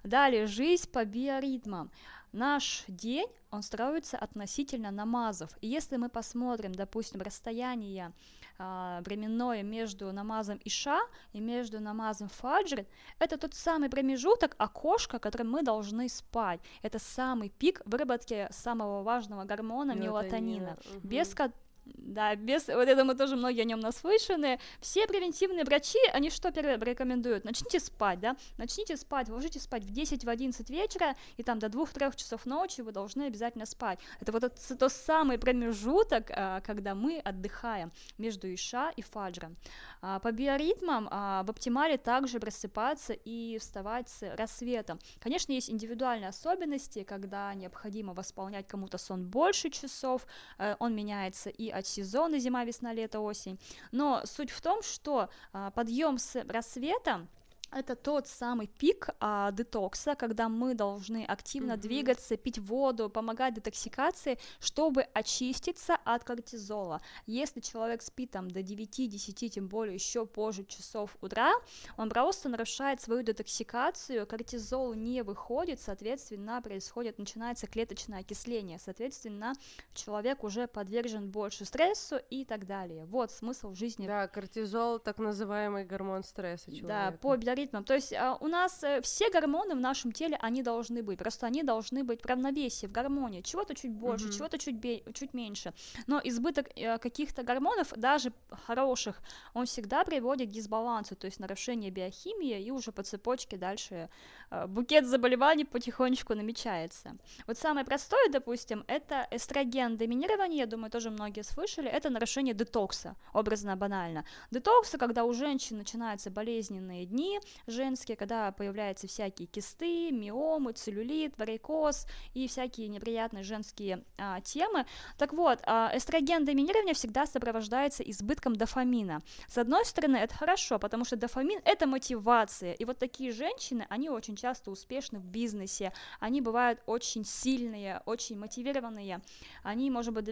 Далее, 0.02 0.46
жизнь 0.46 0.90
по 0.90 1.04
биоритмам. 1.04 1.90
Наш 2.34 2.82
день, 2.88 3.28
он 3.52 3.62
строится 3.62 4.18
относительно 4.18 4.90
намазов. 4.90 5.56
И 5.60 5.68
если 5.68 5.96
мы 5.96 6.08
посмотрим, 6.08 6.72
допустим, 6.72 7.22
расстояние 7.22 8.12
а, 8.58 9.00
временное 9.02 9.62
между 9.62 10.12
намазом 10.12 10.60
Иша 10.64 10.98
и 11.32 11.38
между 11.38 11.78
намазом 11.78 12.28
Фаджр, 12.28 12.86
это 13.20 13.36
тот 13.36 13.54
самый 13.54 13.88
промежуток, 13.88 14.56
окошко, 14.58 15.20
которым 15.20 15.52
мы 15.52 15.62
должны 15.62 16.08
спать. 16.08 16.60
Это 16.82 16.98
самый 16.98 17.50
пик 17.50 17.82
выработки 17.84 18.48
самого 18.50 19.04
важного 19.04 19.44
гормона 19.44 19.92
мелатонина, 19.92 20.76
угу. 20.90 21.06
без, 21.06 21.36
да, 21.84 22.34
без, 22.34 22.68
вот 22.68 22.86
я 22.88 22.94
думаю, 22.94 23.16
тоже 23.16 23.36
многие 23.36 23.62
о 23.62 23.64
нем 23.64 23.80
наслышаны. 23.80 24.58
Все 24.80 25.06
превентивные 25.06 25.64
врачи, 25.64 25.98
они 26.12 26.30
что 26.30 26.50
первое 26.50 26.78
рекомендуют? 26.78 27.44
Начните 27.44 27.80
спать, 27.80 28.20
да, 28.20 28.36
начните 28.58 28.96
спать, 28.96 29.28
ложитесь 29.28 29.62
спать 29.62 29.84
в 29.84 29.90
10, 29.90 30.24
в 30.24 30.28
11 30.28 30.70
вечера, 30.70 31.14
и 31.36 31.42
там 31.42 31.58
до 31.58 31.66
2-3 31.66 32.16
часов 32.16 32.46
ночи 32.46 32.80
вы 32.80 32.92
должны 32.92 33.24
обязательно 33.24 33.66
спать. 33.66 33.98
Это 34.20 34.32
вот 34.32 34.44
это, 34.44 34.76
тот 34.76 34.92
самый 34.92 35.38
промежуток, 35.38 36.30
а, 36.30 36.60
когда 36.60 36.94
мы 36.94 37.18
отдыхаем 37.18 37.92
между 38.18 38.52
Иша 38.52 38.90
и 38.96 39.02
Фаджром. 39.02 39.56
А, 40.00 40.18
по 40.20 40.32
биоритмам 40.32 41.08
а, 41.10 41.42
в 41.42 41.50
оптимале 41.50 41.98
также 41.98 42.40
просыпаться 42.40 43.12
и 43.12 43.58
вставать 43.58 44.08
с 44.08 44.36
рассветом. 44.36 44.98
Конечно, 45.20 45.52
есть 45.52 45.70
индивидуальные 45.70 46.28
особенности, 46.28 47.02
когда 47.02 47.52
необходимо 47.54 48.14
восполнять 48.14 48.66
кому-то 48.66 48.98
сон 48.98 49.26
больше 49.26 49.70
часов, 49.70 50.26
э, 50.58 50.76
он 50.78 50.94
меняется 50.94 51.50
и 51.50 51.73
от 51.74 51.86
сезона 51.86 52.38
зима, 52.38 52.64
весна, 52.64 52.94
лето, 52.94 53.24
осень. 53.24 53.58
Но 53.92 54.22
суть 54.24 54.50
в 54.50 54.60
том, 54.60 54.82
что 54.82 55.28
а, 55.52 55.70
подъем 55.70 56.18
с 56.18 56.44
рассветом 56.48 57.28
это 57.74 57.96
тот 57.96 58.28
самый 58.28 58.68
пик 58.68 59.08
а, 59.20 59.50
детокса, 59.50 60.14
когда 60.14 60.48
мы 60.48 60.74
должны 60.74 61.24
активно 61.24 61.72
mm-hmm. 61.72 61.80
двигаться, 61.80 62.36
пить 62.36 62.58
воду, 62.58 63.10
помогать 63.10 63.54
детоксикации, 63.54 64.38
чтобы 64.60 65.02
очиститься 65.12 65.96
от 66.04 66.24
кортизола. 66.24 67.00
Если 67.26 67.60
человек 67.60 68.02
спит 68.02 68.30
там 68.30 68.48
до 68.50 68.60
9-10, 68.60 69.48
тем 69.48 69.68
более 69.68 69.94
еще 69.94 70.24
позже 70.24 70.64
часов 70.64 71.16
утра, 71.20 71.52
он 71.96 72.08
просто 72.08 72.48
нарушает 72.48 73.00
свою 73.00 73.22
детоксикацию, 73.22 74.26
кортизол 74.26 74.94
не 74.94 75.22
выходит, 75.22 75.80
соответственно, 75.80 76.62
происходит, 76.62 77.18
начинается 77.18 77.66
клеточное 77.66 78.20
окисление, 78.20 78.78
соответственно, 78.78 79.54
человек 79.94 80.44
уже 80.44 80.68
подвержен 80.68 81.30
больше 81.30 81.64
стрессу 81.64 82.16
и 82.30 82.44
так 82.44 82.66
далее. 82.66 83.04
Вот 83.06 83.32
смысл 83.32 83.74
жизни. 83.74 84.06
Да, 84.06 84.28
кортизол, 84.28 84.98
так 85.00 85.18
называемый 85.18 85.84
гормон 85.84 86.22
стресса 86.22 86.66
человека. 86.70 86.86
Да, 86.86 87.18
по 87.18 87.36
биоритму 87.36 87.63
ритмом. 87.64 87.84
То 87.84 87.94
есть 87.94 88.12
а, 88.12 88.36
у 88.40 88.48
нас 88.48 88.84
э, 88.84 89.00
все 89.00 89.30
гормоны 89.30 89.74
в 89.74 89.80
нашем 89.80 90.12
теле, 90.12 90.36
они 90.40 90.62
должны 90.62 91.02
быть, 91.02 91.18
просто 91.18 91.46
они 91.46 91.62
должны 91.62 92.04
быть 92.04 92.22
в 92.22 92.26
равновесии, 92.26 92.86
в 92.86 92.92
гармонии. 92.92 93.40
Чего-то 93.40 93.74
чуть 93.74 93.90
больше, 93.90 94.26
mm-hmm. 94.26 94.36
чего-то 94.36 94.58
чуть, 94.58 94.76
бе- 94.76 95.02
чуть 95.12 95.34
меньше. 95.34 95.72
Но 96.06 96.20
избыток 96.24 96.68
э, 96.76 96.98
каких-то 96.98 97.42
гормонов, 97.42 97.92
даже 97.96 98.32
хороших, 98.66 99.22
он 99.54 99.66
всегда 99.66 100.04
приводит 100.04 100.48
к 100.48 100.52
дисбалансу, 100.52 101.16
то 101.16 101.26
есть 101.26 101.40
нарушение 101.40 101.90
биохимии, 101.90 102.62
и 102.62 102.70
уже 102.70 102.92
по 102.92 103.02
цепочке 103.02 103.56
дальше 103.56 104.08
э, 104.50 104.66
букет 104.66 105.06
заболеваний 105.06 105.64
потихонечку 105.64 106.34
намечается. 106.34 107.16
Вот 107.46 107.58
самое 107.58 107.84
простое, 107.84 108.28
допустим, 108.30 108.84
это 108.86 109.26
эстроген 109.30 109.96
доминирование, 109.96 110.58
я 110.58 110.66
думаю, 110.66 110.90
тоже 110.90 111.10
многие 111.10 111.42
слышали, 111.42 111.88
это 111.88 112.10
нарушение 112.10 112.54
детокса, 112.54 113.14
образно 113.32 113.76
банально. 113.76 114.24
Детокса, 114.50 114.98
когда 114.98 115.24
у 115.24 115.32
женщин 115.32 115.78
начинаются 115.78 116.30
болезненные 116.30 117.06
дни 117.06 117.40
женские, 117.66 118.16
когда 118.16 118.52
появляются 118.52 119.06
всякие 119.06 119.46
кисты, 119.46 120.10
миомы, 120.10 120.72
целлюлит, 120.72 121.36
варикоз 121.38 122.06
и 122.34 122.48
всякие 122.48 122.88
неприятные 122.88 123.44
женские 123.44 124.04
а, 124.18 124.40
темы. 124.40 124.86
Так 125.18 125.32
вот, 125.32 125.60
а, 125.64 125.90
эстроген 125.94 126.44
доминирования 126.44 126.94
всегда 126.94 127.26
сопровождается 127.26 128.02
избытком 128.02 128.56
дофамина. 128.56 129.20
С 129.48 129.58
одной 129.58 129.84
стороны, 129.84 130.16
это 130.16 130.34
хорошо, 130.34 130.78
потому 130.78 131.04
что 131.04 131.16
дофамин— 131.16 131.60
это 131.64 131.86
мотивация, 131.86 132.72
и 132.72 132.84
вот 132.84 132.98
такие 132.98 133.32
женщины, 133.32 133.86
они 133.88 134.10
очень 134.10 134.36
часто 134.36 134.70
успешны 134.70 135.18
в 135.18 135.26
бизнесе, 135.26 135.92
они 136.20 136.40
бывают 136.40 136.80
очень 136.86 137.24
сильные, 137.24 138.02
очень 138.06 138.38
мотивированные, 138.38 139.20
они, 139.62 139.90
может 139.90 140.12
быть, 140.12 140.28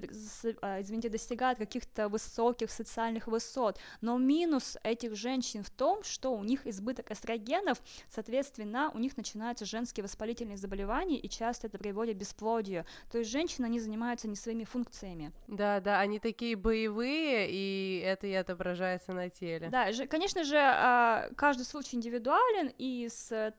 а, 0.60 0.80
извините, 0.80 1.08
достигают 1.08 1.58
каких-то 1.58 2.08
высоких 2.08 2.70
социальных 2.70 3.26
высот, 3.26 3.78
но 4.00 4.18
минус 4.18 4.76
этих 4.82 5.14
женщин 5.14 5.62
в 5.62 5.70
том, 5.70 6.02
что 6.02 6.34
у 6.34 6.42
них 6.44 6.66
избыток 6.66 7.10
эстрогенов, 7.12 7.82
соответственно, 8.08 8.90
у 8.94 8.98
них 8.98 9.16
начинаются 9.16 9.64
женские 9.64 10.02
воспалительные 10.02 10.56
заболевания, 10.56 11.18
и 11.18 11.28
часто 11.28 11.66
это 11.66 11.78
приводит 11.78 12.16
к 12.16 12.20
бесплодию. 12.20 12.84
То 13.10 13.18
есть 13.18 13.30
женщины, 13.30 13.66
они 13.66 13.80
занимаются 13.80 14.28
не 14.28 14.36
своими 14.36 14.64
функциями. 14.64 15.32
Да, 15.48 15.80
да, 15.80 16.00
они 16.00 16.18
такие 16.18 16.56
боевые, 16.56 17.48
и 17.50 18.02
это 18.04 18.26
и 18.26 18.32
отображается 18.32 19.12
на 19.12 19.28
теле. 19.30 19.68
Да, 19.70 19.92
же, 19.92 20.06
конечно 20.06 20.44
же, 20.44 20.58
а, 20.58 21.28
каждый 21.36 21.64
случай 21.64 21.96
индивидуален, 21.96 22.72
и 22.78 23.08
с 23.08 23.54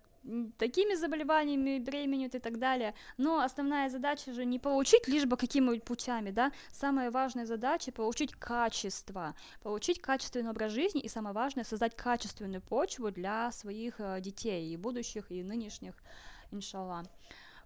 такими 0.57 0.95
заболеваниями 0.95 1.79
беременеют 1.79 2.35
и 2.35 2.39
так 2.39 2.59
далее. 2.59 2.93
Но 3.17 3.41
основная 3.41 3.89
задача 3.89 4.33
же 4.33 4.45
не 4.45 4.59
получить 4.59 5.07
лишь 5.07 5.25
бы 5.25 5.37
какими-нибудь 5.37 5.83
путями, 5.83 6.31
да. 6.31 6.51
Самая 6.71 7.11
важная 7.11 7.45
задача 7.45 7.91
получить 7.91 8.33
качество, 8.33 9.35
получить 9.61 10.01
качественный 10.01 10.49
образ 10.49 10.71
жизни 10.71 11.01
и 11.01 11.09
самое 11.09 11.33
важное 11.33 11.63
создать 11.63 11.95
качественную 11.95 12.61
почву 12.61 13.11
для 13.11 13.51
своих 13.51 13.99
э, 13.99 14.19
детей 14.21 14.73
и 14.73 14.77
будущих 14.77 15.31
и 15.31 15.43
нынешних, 15.43 15.95
иншаллах. 16.51 17.05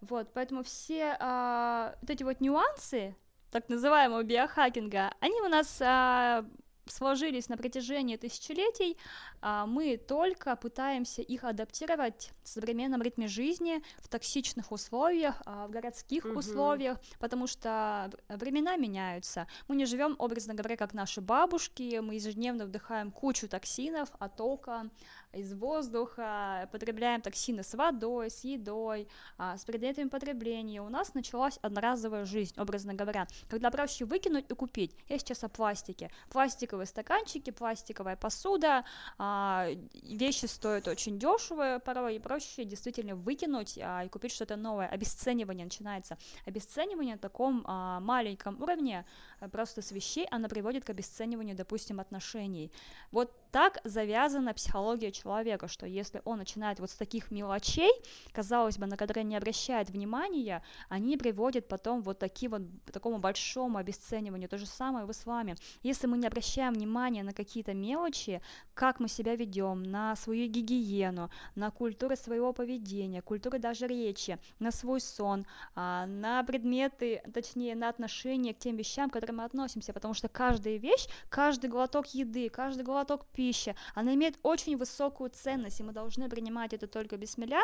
Вот, 0.02 0.32
поэтому 0.34 0.64
все 0.64 1.18
а, 1.20 1.96
вот 2.02 2.10
эти 2.10 2.24
вот 2.24 2.40
нюансы 2.40 3.16
так 3.52 3.70
называемого 3.70 4.24
биохакинга, 4.24 5.12
они 5.20 5.42
у 5.42 5.48
нас 5.48 5.82
а, 5.82 6.46
сложились 6.92 7.50
на 7.50 7.58
протяжении 7.58 8.18
тысячелетий, 8.18 8.98
а 9.42 9.66
мы 9.66 9.98
только 9.98 10.56
пытаемся 10.56 11.22
их 11.22 11.44
адаптировать 11.44 12.32
в 12.44 12.50
современном 12.50 13.02
ритме 13.02 13.28
жизни, 13.28 13.82
в 13.98 14.08
токсичных 14.08 14.72
условиях, 14.72 15.42
а, 15.46 15.68
в 15.68 15.72
городских 15.72 16.26
угу. 16.26 16.40
условиях, 16.40 16.98
потому 17.20 17.48
что 17.48 18.12
времена 18.30 18.76
меняются. 18.78 19.48
Мы 19.68 19.76
не 19.76 19.86
живем, 19.86 20.16
образно 20.20 20.54
говоря, 20.54 20.78
как 20.78 20.94
наши 20.94 21.22
бабушки, 21.22 22.00
мы 22.00 22.16
ежедневно 22.16 22.66
вдыхаем 22.66 23.12
кучу 23.12 23.48
токсинов, 23.48 24.10
оттока, 24.20 24.90
из 25.38 25.54
воздуха, 25.54 26.68
потребляем 26.72 27.22
токсины 27.22 27.64
с 27.64 27.74
водой, 27.76 28.30
с 28.30 28.44
едой, 28.44 29.08
а, 29.38 29.58
с 29.58 29.66
предметами 29.66 30.10
потребления. 30.10 30.82
У 30.82 30.90
нас 30.90 31.14
началась 31.14 31.60
одноразовая 31.62 32.26
жизнь, 32.26 32.54
образно 32.58 32.94
говоря, 32.94 33.28
когда 33.50 33.70
проще 33.70 34.06
выкинуть 34.06 34.50
и 34.50 34.54
купить. 34.54 34.96
Я 35.08 35.20
сейчас 35.20 35.44
о 35.44 35.50
пластике. 35.50 36.12
Пластиковые 36.30 36.88
стаканчики, 36.88 37.52
пластиковая 37.52 38.16
посуда, 38.16 38.84
а, 39.18 39.68
вещи 40.04 40.46
стоят 40.46 40.88
очень 40.88 41.20
дешево 41.20 41.80
порой, 41.84 42.16
и 42.16 42.20
проще 42.20 42.66
действительно 42.66 43.16
выкинуть 43.16 43.78
а, 43.82 44.04
и 44.04 44.10
купить 44.10 44.32
что-то 44.32 44.56
новое. 44.56 44.88
Обесценивание 44.88 45.66
начинается. 45.66 46.18
Обесценивание 46.46 47.16
на 47.16 47.20
таком 47.20 47.64
маленьком 47.68 48.62
уровне 48.62 49.06
просто 49.52 49.82
с 49.82 49.92
вещей, 49.92 50.28
она 50.32 50.50
приводит 50.50 50.84
к 50.84 50.90
обесцениванию, 50.90 51.56
допустим, 51.56 52.00
отношений. 52.00 52.72
Вот 53.12 53.32
так 53.58 53.80
завязана 53.84 54.54
психология 54.54 55.12
человека, 55.12 55.68
что 55.68 55.88
если 55.88 56.22
он 56.26 56.38
начинает 56.38 56.80
вот 56.80 56.92
с 56.92 56.96
таких 56.96 57.32
мелочей, 57.32 57.90
казалось 58.32 58.78
бы, 58.78 58.86
на 58.86 58.98
которые 58.98 59.24
не 59.24 59.36
обращает 59.36 59.90
внимания, 59.90 60.62
они 60.90 61.18
приводят 61.18 61.68
потом 61.68 62.04
вот 62.04 62.20
таким 62.20 62.52
вот, 62.52 62.62
такому 62.94 63.18
большому 63.18 63.80
обесцениванию. 63.80 64.48
То 64.48 64.60
же 64.60 64.68
самое 64.68 65.08
в 65.08 65.12
исламе. 65.12 65.56
Если 65.82 66.06
мы 66.06 66.20
не 66.20 66.28
обращаем 66.28 66.76
внимания 66.76 67.24
на 67.24 67.34
какие-то 67.34 67.74
мелочи, 67.74 68.44
как 68.76 69.00
мы 69.00 69.08
себя 69.08 69.36
ведем, 69.36 69.82
на 69.82 70.16
свою 70.16 70.48
гигиену, 70.48 71.32
на 71.56 71.72
культуру 71.72 72.16
своего 72.16 72.54
поведения, 72.54 73.24
культуру 73.24 73.58
даже 73.58 73.88
речи, 73.88 74.38
на 74.60 74.72
свой 74.72 75.02
сон, 75.02 75.48
а, 75.74 76.06
на 76.06 76.44
предметы, 76.44 77.24
точнее, 77.34 77.76
на 77.76 77.90
отношения 77.90 78.54
к 78.54 78.60
тем 78.60 78.76
вещам, 78.76 79.10
к 79.10 79.14
которым 79.14 79.38
мы 79.38 79.46
относимся, 79.46 79.94
потому 79.94 80.14
что 80.14 80.30
каждая 80.30 80.78
вещь, 80.78 81.08
каждый 81.30 81.72
глоток 81.72 82.06
еды, 82.14 82.50
каждый 82.50 82.84
глоток 82.84 83.26
пищи, 83.48 83.76
она 83.96 84.14
имеет 84.14 84.38
очень 84.44 84.76
высокую 84.78 85.30
ценность, 85.30 85.80
и 85.80 85.84
мы 85.84 85.94
должны 85.94 86.28
принимать 86.30 86.74
это 86.74 86.86
только 86.86 87.16
без 87.16 87.38
миля 87.38 87.62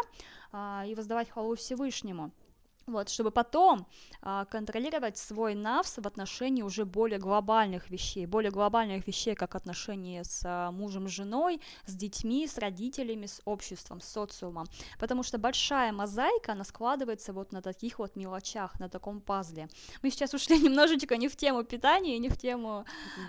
а, 0.53 0.85
и 0.87 0.95
воздавать 0.95 1.29
хвалу 1.29 1.55
Всевышнему 1.55 2.31
вот, 2.85 3.09
чтобы 3.09 3.31
потом 3.31 3.87
а, 4.21 4.45
контролировать 4.45 5.17
свой 5.17 5.55
навс 5.55 5.97
в 5.97 6.07
отношении 6.07 6.63
уже 6.63 6.85
более 6.85 7.19
глобальных 7.19 7.89
вещей, 7.89 8.25
более 8.25 8.51
глобальных 8.51 9.07
вещей, 9.07 9.35
как 9.35 9.55
отношения 9.55 10.23
с 10.23 10.41
а, 10.45 10.71
мужем, 10.71 11.07
женой, 11.07 11.61
с 11.85 11.95
детьми, 11.95 12.47
с 12.47 12.57
родителями, 12.57 13.25
с 13.25 13.41
обществом, 13.45 14.01
с 14.01 14.07
социумом, 14.07 14.65
потому 14.99 15.23
что 15.23 15.37
большая 15.37 15.91
мозаика, 15.91 16.51
она 16.51 16.63
складывается 16.63 17.33
вот 17.33 17.51
на 17.51 17.61
таких 17.61 17.99
вот 17.99 18.15
мелочах, 18.15 18.79
на 18.79 18.89
таком 18.89 19.21
пазле. 19.21 19.69
Мы 20.01 20.09
сейчас 20.09 20.33
ушли 20.33 20.59
немножечко 20.61 21.17
не 21.17 21.27
в 21.27 21.35
тему 21.35 21.63
питания, 21.63 22.19
не 22.19 22.29
в 22.29 22.37
тему 22.37 22.69
а, 22.79 22.85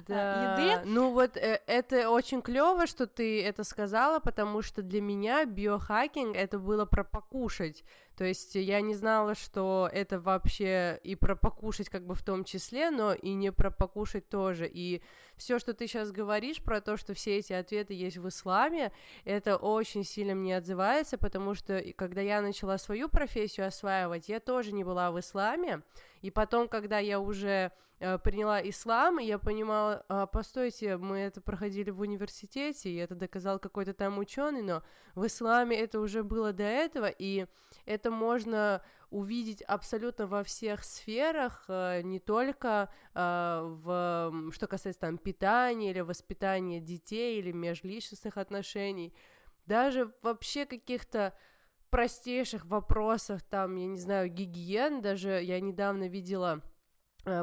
да. 0.09 0.55
еды. 0.55 0.89
Ну 0.89 1.11
вот 1.11 1.37
э, 1.37 1.61
это 1.67 2.11
очень 2.11 2.43
клево, 2.43 2.87
что 2.87 3.07
ты 3.07 3.43
это 3.43 3.65
сказала, 3.65 4.19
потому 4.19 4.63
что 4.63 4.83
для 4.83 5.01
меня 5.01 5.45
биохакинг 5.45 6.37
это 6.37 6.59
было 6.59 6.85
про 6.87 7.05
покушать, 7.05 7.85
то 8.17 8.25
есть 8.25 8.55
я 8.55 8.81
не 8.81 8.95
знала, 8.95 9.35
что 9.35 9.89
это 9.93 10.21
вообще 10.21 11.01
и 11.03 11.17
про 11.17 11.35
покушать 11.35 11.89
как 11.89 12.07
бы 12.07 12.15
в 12.15 12.23
том 12.23 12.45
числе, 12.45 12.91
но 12.91 13.13
и 13.13 13.35
не 13.35 13.51
про 13.51 13.71
покушать 13.71 14.29
тоже. 14.29 14.71
И 14.73 15.03
все, 15.37 15.59
что 15.59 15.75
ты 15.75 15.89
сейчас 15.89 16.13
говоришь 16.13 16.63
про 16.63 16.81
то, 16.81 16.97
что 16.97 17.15
все 17.15 17.39
эти 17.39 17.53
ответы 17.53 17.93
есть 17.93 18.19
в 18.19 18.29
исламе, 18.29 18.93
это 19.25 19.57
очень 19.57 20.05
сильно 20.05 20.35
мне 20.35 20.57
отзывается, 20.57 21.19
потому 21.19 21.55
что 21.55 21.83
когда 21.97 22.21
я 22.21 22.41
начала 22.41 22.79
свою 22.79 23.09
профессию 23.09 23.67
осваивать, 23.67 24.29
я 24.29 24.39
тоже 24.39 24.73
не 24.73 24.85
была 24.85 25.11
в 25.11 25.19
исламе, 25.19 25.83
и 26.23 26.31
потом, 26.31 26.69
когда 26.69 27.01
я 27.01 27.19
уже 27.19 27.73
приняла 28.19 28.61
ислам, 28.61 29.19
я 29.19 29.39
понимала, 29.39 30.05
а, 30.09 30.27
постойте, 30.27 30.97
мы 30.97 31.19
это 31.19 31.41
проходили 31.41 31.91
в 31.91 32.01
университете, 32.01 32.91
и 32.91 32.97
это 32.97 33.15
доказал 33.15 33.59
какой-то 33.59 33.95
там 33.95 34.19
ученый, 34.19 34.63
но 34.63 34.83
в 35.15 35.27
исламе 35.27 35.79
это 35.79 36.01
уже 36.01 36.23
было 36.23 36.53
до 36.53 36.65
этого, 36.65 37.07
и 37.07 37.47
это 37.87 38.11
можно 38.11 38.83
увидеть 39.11 39.63
абсолютно 39.63 40.27
во 40.27 40.43
всех 40.43 40.83
сферах, 40.85 41.65
э, 41.69 42.03
не 42.03 42.19
только 42.19 42.93
э, 43.15 43.61
в, 43.65 44.51
что 44.53 44.67
касается 44.67 45.03
там 45.03 45.19
питания 45.19 45.91
или 45.91 46.01
воспитания 46.01 46.81
детей 46.81 47.39
или 47.39 47.53
межличностных 47.53 48.37
отношений, 48.37 49.15
даже 49.67 50.13
вообще 50.23 50.67
каких-то 50.67 51.33
простейших 51.91 52.67
вопросах, 52.67 53.43
там, 53.43 53.77
я 53.77 53.87
не 53.87 53.99
знаю, 53.99 54.29
гигиен, 54.29 55.01
даже 55.01 55.41
я 55.43 55.61
недавно 55.61 56.09
видела 56.09 56.61
Э, 56.61 56.74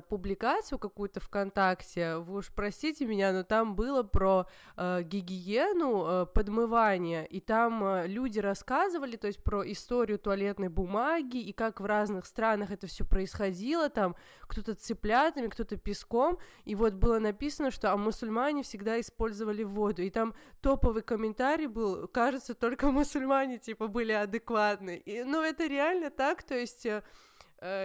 публикацию 0.09 0.77
какую-то 0.77 1.19
ВКонтакте, 1.19 2.17
вы 2.17 2.39
уж 2.39 2.51
простите 2.53 3.05
меня, 3.05 3.31
но 3.33 3.43
там 3.43 3.75
было 3.75 4.03
про 4.03 4.47
э, 4.77 5.01
гигиену 5.03 6.05
э, 6.05 6.25
подмывания, 6.27 7.23
и 7.23 7.39
там 7.39 7.83
э, 7.83 8.07
люди 8.07 8.39
рассказывали, 8.39 9.15
то 9.15 9.27
есть 9.27 9.43
про 9.43 9.69
историю 9.71 10.19
туалетной 10.19 10.69
бумаги 10.69 11.37
и 11.37 11.51
как 11.51 11.81
в 11.81 11.85
разных 11.85 12.25
странах 12.25 12.71
это 12.71 12.87
все 12.87 13.05
происходило, 13.05 13.89
там 13.89 14.15
кто-то 14.41 14.75
цыплятами, 14.75 15.47
кто-то 15.47 15.77
песком, 15.77 16.37
и 16.65 16.75
вот 16.75 16.93
было 16.93 17.19
написано, 17.19 17.71
что 17.71 17.91
а 17.91 17.97
мусульмане 17.97 18.63
всегда 18.63 18.99
использовали 18.99 19.63
воду, 19.63 20.03
и 20.03 20.09
там 20.09 20.35
топовый 20.61 21.01
комментарий 21.01 21.67
был, 21.67 22.07
кажется, 22.07 22.53
только 22.53 22.91
мусульмане 22.91 23.57
типа 23.57 23.87
были 23.87 24.11
адекватны, 24.11 24.97
и, 24.97 25.23
ну 25.23 25.41
это 25.41 25.65
реально 25.65 26.11
так, 26.11 26.43
то 26.43 26.55
есть 26.55 26.85
э, 26.85 27.01
Э, 27.01 27.01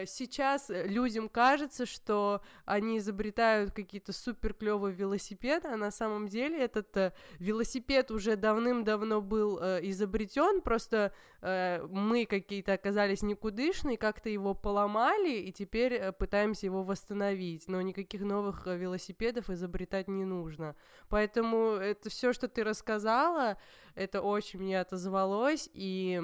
сейчас 0.07 0.71
людям 0.71 1.29
кажется, 1.29 1.85
что 1.85 2.41
они 2.65 2.97
изобретают 2.99 3.73
какие-то 3.73 4.13
супер 4.13 4.55
клевые 4.55 4.95
велосипеды, 4.95 5.69
а 5.69 5.77
на 5.77 5.91
самом 5.91 6.29
деле 6.29 6.59
этот 6.59 6.97
э, 6.97 7.13
велосипед 7.39 8.11
уже 8.11 8.37
давным-давно 8.37 9.21
был 9.21 9.59
э, 9.61 9.81
изобретен, 9.83 10.63
просто 10.63 11.13
э, 11.43 11.87
мы 11.91 12.25
какие-то 12.25 12.73
оказались 12.73 13.23
никудышные, 13.23 13.99
как-то 13.99 14.31
его 14.31 14.55
поломали, 14.55 15.33
и 15.33 15.53
теперь 15.53 15.95
э, 15.95 16.13
пытаемся 16.13 16.67
его 16.67 16.83
восстановить, 16.83 17.69
но 17.69 17.83
никаких 17.83 18.23
новых 18.23 18.67
э, 18.67 18.77
велосипедов 18.77 19.51
изобретать 19.51 20.09
не 20.09 20.25
нужно. 20.25 20.75
Поэтому 21.09 21.73
это 21.73 22.09
все, 22.09 22.33
что 22.33 22.49
ты 22.49 22.65
рассказала, 22.65 23.59
это 23.95 24.23
очень 24.23 24.61
мне 24.61 24.81
отозвалось, 24.81 25.69
и 25.75 26.23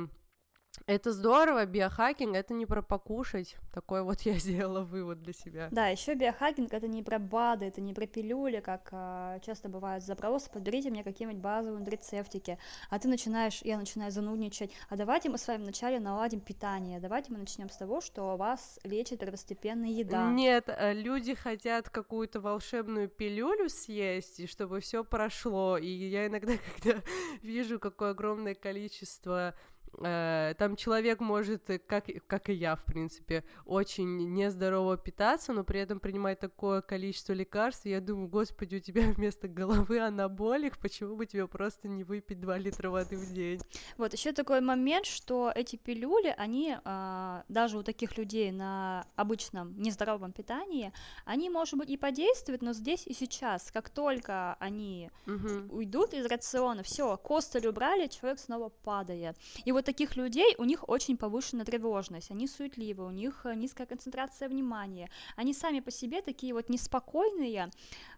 это 0.87 1.12
здорово, 1.12 1.66
биохакинг 1.66 2.35
это 2.35 2.54
не 2.54 2.66
про 2.66 2.82
покушать. 2.82 3.56
Такой 3.72 4.02
вот 4.02 4.22
я 4.22 4.35
сделала 4.38 4.80
вывод 4.80 5.22
для 5.22 5.32
себя. 5.32 5.68
Да, 5.70 5.88
еще 5.88 6.14
биохакинг 6.14 6.72
это 6.72 6.88
не 6.88 7.02
про 7.02 7.18
БАДы, 7.18 7.66
это 7.66 7.80
не 7.80 7.94
про 7.94 8.06
пилюли, 8.06 8.61
как 8.61 8.88
а, 8.92 9.38
часто 9.40 9.68
бывают 9.68 10.04
запросы, 10.04 10.50
подберите 10.50 10.90
мне 10.90 11.04
какие-нибудь 11.04 11.40
базовые 11.40 11.85
рецептики, 11.85 12.58
а 12.90 12.98
ты 12.98 13.08
начинаешь, 13.08 13.61
я 13.62 13.76
начинаю 13.78 14.11
занудничать, 14.11 14.72
а 14.88 14.96
давайте 14.96 15.28
мы 15.28 15.38
с 15.38 15.46
вами 15.46 15.62
вначале 15.62 16.00
наладим 16.00 16.40
питание, 16.40 17.00
давайте 17.00 17.32
мы 17.32 17.38
начнем 17.38 17.68
с 17.68 17.76
того, 17.76 18.00
что 18.00 18.37
вас 18.37 18.80
лечит 18.85 19.20
первостепенная 19.20 19.90
еда. 19.90 20.30
Нет, 20.30 20.68
э, 20.68 20.94
люди 20.94 21.35
хотят 21.35 21.90
какую-то 21.90 22.40
волшебную 22.40 23.08
пилюлю 23.08 23.68
съесть, 23.68 24.40
и 24.40 24.46
чтобы 24.46 24.80
все 24.80 25.04
прошло, 25.04 25.76
и 25.76 25.88
я 25.88 26.26
иногда, 26.26 26.54
когда 26.82 27.02
вижу, 27.42 27.78
какое 27.78 28.11
огромное 28.11 28.54
количество 28.54 29.42
Э, 29.42 29.52
там 29.98 30.76
человек 30.76 31.20
может, 31.20 31.68
э, 31.70 31.78
как, 31.78 32.07
как 32.26 32.48
и 32.48 32.55
я, 32.55 32.76
в 32.76 32.85
принципе, 32.85 33.44
очень 33.66 34.33
нездорово 34.33 34.96
питаться, 34.96 35.52
но 35.52 35.64
при 35.64 35.81
этом 35.81 36.00
принимать 36.00 36.40
такое 36.40 36.81
количество 36.81 37.33
лекарств, 37.33 37.87
я 37.87 38.00
думаю, 38.00 38.28
господи, 38.28 38.76
у 38.76 38.81
тебя 38.81 39.02
вместо 39.16 39.48
головы 39.48 40.00
анаболик, 40.00 40.78
почему 40.78 41.16
бы 41.16 41.26
тебе 41.26 41.46
просто 41.46 41.88
не 41.88 42.05
выпить 42.05 42.40
2 42.40 42.59
литра 42.59 42.90
воды 42.90 43.16
в 43.16 43.33
день? 43.33 43.61
Вот, 43.98 44.12
еще 44.12 44.33
такой 44.33 44.61
момент, 44.61 45.07
что 45.07 45.52
эти 45.55 45.76
пилюли, 45.76 46.35
они 46.37 46.76
а, 46.85 47.44
даже 47.48 47.78
у 47.78 47.83
таких 47.83 48.16
людей 48.16 48.50
на 48.50 49.07
обычном 49.16 49.78
нездоровом 49.81 50.33
питании, 50.33 50.92
они, 51.24 51.50
может 51.50 51.78
быть, 51.78 51.90
и 51.90 51.96
подействуют, 51.96 52.62
но 52.62 52.72
здесь 52.72 53.07
и 53.07 53.12
сейчас, 53.12 53.70
как 53.70 53.90
только 53.90 54.55
они 54.55 55.11
угу. 55.26 55.76
уйдут 55.76 56.14
из 56.14 56.26
рациона, 56.26 56.83
все, 56.83 57.16
костыль 57.16 57.66
убрали, 57.66 58.07
человек 58.07 58.38
снова 58.38 58.70
падает. 58.70 59.37
И 59.64 59.72
вот 59.72 59.82
вот 59.83 59.87
таких 59.87 60.16
людей, 60.16 60.55
у 60.59 60.64
них 60.64 60.88
очень 60.88 61.16
повышенная 61.16 61.64
тревожность, 61.64 62.31
они 62.31 62.47
суетливы, 62.47 63.05
у 63.05 63.11
них 63.11 63.45
э, 63.45 63.55
низкая 63.55 63.87
концентрация 63.87 64.49
внимания, 64.49 65.11
они 65.37 65.53
сами 65.53 65.81
по 65.81 65.90
себе 65.90 66.23
такие 66.23 66.55
вот 66.55 66.68
неспокойные. 66.68 67.71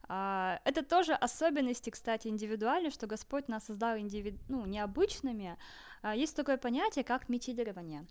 А, 0.08 0.60
это 0.64 0.82
тоже 0.82 1.14
особенности, 1.14 1.90
кстати, 1.90 2.28
индивидуальные, 2.28 2.90
что 2.90 3.06
Господь 3.06 3.48
нас 3.48 3.66
создал 3.66 3.96
индиви... 3.96 4.38
ну, 4.48 4.66
необычными. 4.66 5.56
А, 6.02 6.14
есть 6.14 6.36
такое 6.36 6.58
понятие, 6.58 7.04
как 7.04 7.28
метилирование 7.30 8.06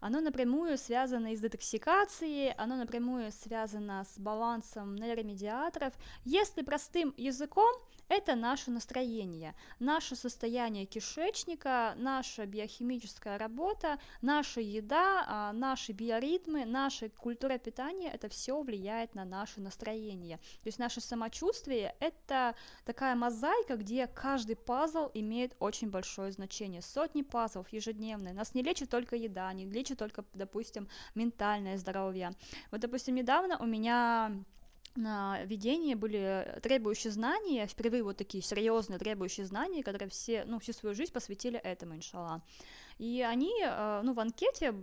оно 0.00 0.20
напрямую 0.20 0.78
связано 0.78 1.32
и 1.32 1.36
с 1.36 1.40
детоксикацией, 1.40 2.52
оно 2.52 2.76
напрямую 2.76 3.32
связано 3.32 4.04
с 4.04 4.18
балансом 4.18 4.94
нейромедиаторов. 4.94 5.94
Если 6.24 6.62
простым 6.62 7.14
языком, 7.16 7.74
это 8.08 8.36
наше 8.36 8.70
настроение, 8.70 9.54
наше 9.78 10.16
состояние 10.16 10.86
кишечника, 10.86 11.94
наша 11.98 12.46
биохимическая 12.46 13.36
работа, 13.36 13.98
наша 14.22 14.62
еда, 14.62 15.24
а, 15.28 15.52
наши 15.52 15.92
биоритмы, 15.92 16.64
наша 16.64 17.10
культура 17.10 17.58
питания, 17.58 18.10
это 18.10 18.30
все 18.30 18.62
влияет 18.62 19.14
на 19.14 19.26
наше 19.26 19.60
настроение. 19.60 20.38
То 20.38 20.66
есть 20.66 20.78
наше 20.78 21.02
самочувствие– 21.02 21.94
это 22.00 22.54
такая 22.86 23.14
мозаика, 23.14 23.76
где 23.76 24.06
каждый 24.06 24.56
пазл 24.56 25.10
имеет 25.12 25.54
очень 25.58 25.90
большое 25.90 26.32
значение. 26.32 26.80
Сотни 26.80 27.20
пазлов 27.20 27.68
ежедневные. 27.68 28.32
Нас 28.32 28.54
не 28.54 28.62
лечит 28.62 28.88
только 28.88 29.16
еда, 29.16 29.52
не 29.52 29.66
лечит 29.66 29.87
только, 29.96 30.24
допустим, 30.34 30.88
ментальное 31.14 31.76
здоровье. 31.78 32.32
Вот, 32.70 32.80
допустим, 32.80 33.14
недавно 33.14 33.58
у 33.58 33.66
меня 33.66 34.32
на 34.96 35.42
ведении 35.44 35.94
были 35.94 36.58
требующие 36.62 37.12
знания, 37.12 37.66
впервые 37.66 38.02
вот 38.02 38.16
такие 38.16 38.42
серьезные 38.42 38.98
требующие 38.98 39.46
знания, 39.46 39.82
которые 39.82 40.08
все, 40.08 40.44
ну, 40.44 40.58
всю 40.58 40.72
свою 40.72 40.94
жизнь 40.94 41.12
посвятили 41.12 41.58
этому, 41.58 41.94
иншалла. 41.94 42.42
И 42.98 43.22
они, 43.22 43.52
э, 43.64 44.00
ну, 44.02 44.12
в 44.12 44.20
анкете 44.20 44.74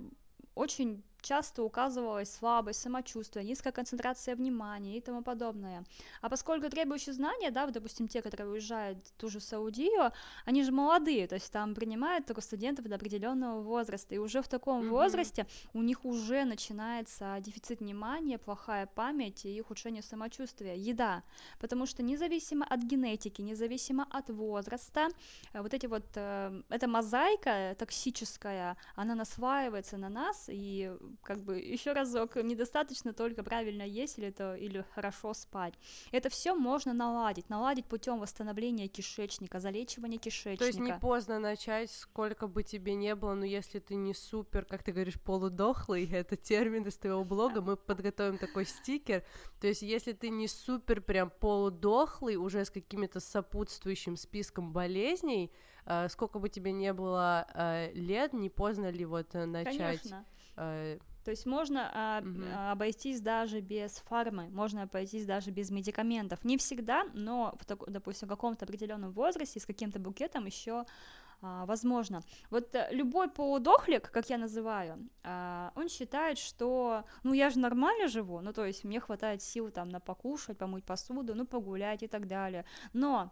очень 0.56 1.04
часто 1.26 1.64
указывалась 1.64 2.32
слабость, 2.32 2.82
самочувствие, 2.82 3.44
низкая 3.46 3.74
концентрация 3.74 4.36
внимания 4.36 4.98
и 4.98 5.02
тому 5.02 5.24
подобное. 5.24 5.84
А 6.22 6.30
поскольку 6.30 6.70
требующие 6.70 7.14
знания, 7.14 7.52
да, 7.52 7.66
допустим, 7.68 8.08
те, 8.08 8.22
которые 8.22 8.52
уезжают 8.52 9.00
в 9.08 9.12
ту 9.14 9.30
же 9.30 9.40
Саудию, 9.40 10.12
они 10.46 10.64
же 10.64 10.72
молодые, 10.72 11.28
то 11.28 11.36
есть 11.36 11.52
там 11.52 11.74
принимают 11.74 12.26
только 12.28 12.42
студентов 12.42 12.86
до 12.86 12.96
определенного 12.96 13.62
возраста, 13.62 14.16
и 14.16 14.20
уже 14.20 14.42
в 14.42 14.48
таком 14.48 14.84
mm-hmm. 14.84 14.90
возрасте 14.90 15.48
у 15.74 15.82
них 15.82 16.06
уже 16.06 16.46
начинается 16.46 17.38
дефицит 17.40 17.80
внимания, 17.80 18.38
плохая 18.38 18.86
память 18.86 19.46
и 19.46 19.62
ухудшение 19.62 20.04
самочувствия, 20.04 20.76
еда, 20.76 21.24
потому 21.60 21.88
что 21.88 22.04
независимо 22.04 22.66
от 22.70 22.84
генетики, 22.84 23.42
независимо 23.42 24.06
от 24.12 24.30
возраста, 24.30 25.08
э, 25.54 25.62
вот 25.62 25.74
эти 25.74 25.88
вот, 25.88 26.06
э, 26.16 26.62
эта 26.70 26.88
мозаика 26.88 27.76
токсическая, 27.80 28.78
она 28.96 29.16
насваивается 29.16 29.98
на 29.98 30.10
нас, 30.10 30.50
и 30.50 30.92
как 31.24 31.44
бы 31.44 31.60
еще 31.60 31.94
разок, 31.94 32.36
недостаточно 32.36 33.14
только 33.14 33.44
правильно 33.44 33.84
есть 33.84 34.18
или, 34.18 34.28
это, 34.28 34.56
или 34.56 34.86
хорошо 34.94 35.34
спать. 35.34 35.74
Это 36.12 36.30
все 36.30 36.56
можно 36.56 36.94
наладить, 36.94 37.50
наладить 37.50 37.86
путем 37.86 38.20
восстановления 38.20 38.88
кишечника, 38.88 39.60
залечивания 39.60 40.20
кишечника. 40.20 40.60
То 40.60 40.66
есть 40.66 40.80
не 40.80 40.94
поздно 41.00 41.40
начать, 41.40 41.92
сколько 41.92 42.48
бы 42.48 42.64
тебе 42.64 42.96
не 42.96 43.16
было, 43.16 43.34
но 43.34 43.46
если 43.46 43.80
ты 43.80 43.96
не 43.96 44.14
супер, 44.14 44.66
как 44.66 44.84
ты 44.84 44.92
говоришь, 44.92 45.20
полудохлый, 45.20 46.10
это 46.12 46.36
термин 46.36 46.84
из 46.84 46.98
твоего 46.98 47.24
блога, 47.24 47.62
мы 47.62 47.78
подготовим 47.78 48.38
такой 48.38 48.66
стикер, 48.66 49.24
то 49.60 49.68
есть 49.68 49.82
если 49.82 50.14
ты 50.14 50.30
не 50.30 50.48
супер 50.48 51.02
прям 51.02 51.30
полудохлый, 51.30 52.36
уже 52.36 52.66
с 52.66 52.70
какими-то 52.70 53.20
сопутствующим 53.20 54.18
списком 54.18 54.72
болезней, 54.72 55.52
э, 55.86 56.10
сколько 56.10 56.40
бы 56.40 56.50
тебе 56.50 56.72
не 56.72 56.94
было 56.94 57.48
э, 57.54 57.92
лет, 57.94 58.34
не 58.34 58.50
поздно 58.50 58.90
ли 58.90 59.06
вот 59.06 59.34
э, 59.36 59.46
начать? 59.46 60.02
Конечно 60.02 60.26
Э, 60.58 60.98
То 61.24 61.32
есть 61.32 61.46
можно 61.46 61.90
а, 61.94 62.22
угу. 62.22 62.44
обойтись 62.72 63.22
даже 63.22 63.62
без 63.62 63.98
фармы, 63.98 64.50
можно 64.50 64.84
обойтись 64.84 65.26
даже 65.26 65.52
без 65.52 65.72
медикаментов. 65.72 66.44
Не 66.44 66.58
всегда, 66.58 67.06
но, 67.14 67.56
в, 67.60 67.66
так, 67.66 67.84
допустим, 67.90 68.28
в 68.28 68.32
каком-то 68.32 68.66
определенном 68.66 69.12
возрасте 69.12 69.60
с 69.60 69.66
каким-то 69.66 70.00
букетом 70.00 70.46
еще 70.46 70.86
а, 71.42 71.66
возможно. 71.66 72.22
Вот 72.50 72.76
а, 72.76 72.90
любой 72.92 73.30
полудохлик, 73.30 74.10
как 74.12 74.30
я 74.30 74.38
называю, 74.38 75.10
а, 75.24 75.72
он 75.76 75.90
считает, 75.90 76.38
что, 76.38 77.04
ну, 77.24 77.34
я 77.34 77.50
же 77.50 77.60
нормально 77.60 78.08
живу, 78.08 78.42
ну, 78.42 78.54
то 78.54 78.66
есть 78.66 78.84
мне 78.84 79.00
хватает 79.00 79.42
сил 79.42 79.70
там 79.72 79.90
на 79.90 80.00
покушать, 80.00 80.58
помыть 80.58 80.86
посуду, 80.86 81.36
ну, 81.36 81.46
погулять 81.46 82.04
и 82.04 82.08
так 82.08 82.28
далее. 82.28 82.66
Но 82.94 83.16
а, 83.16 83.32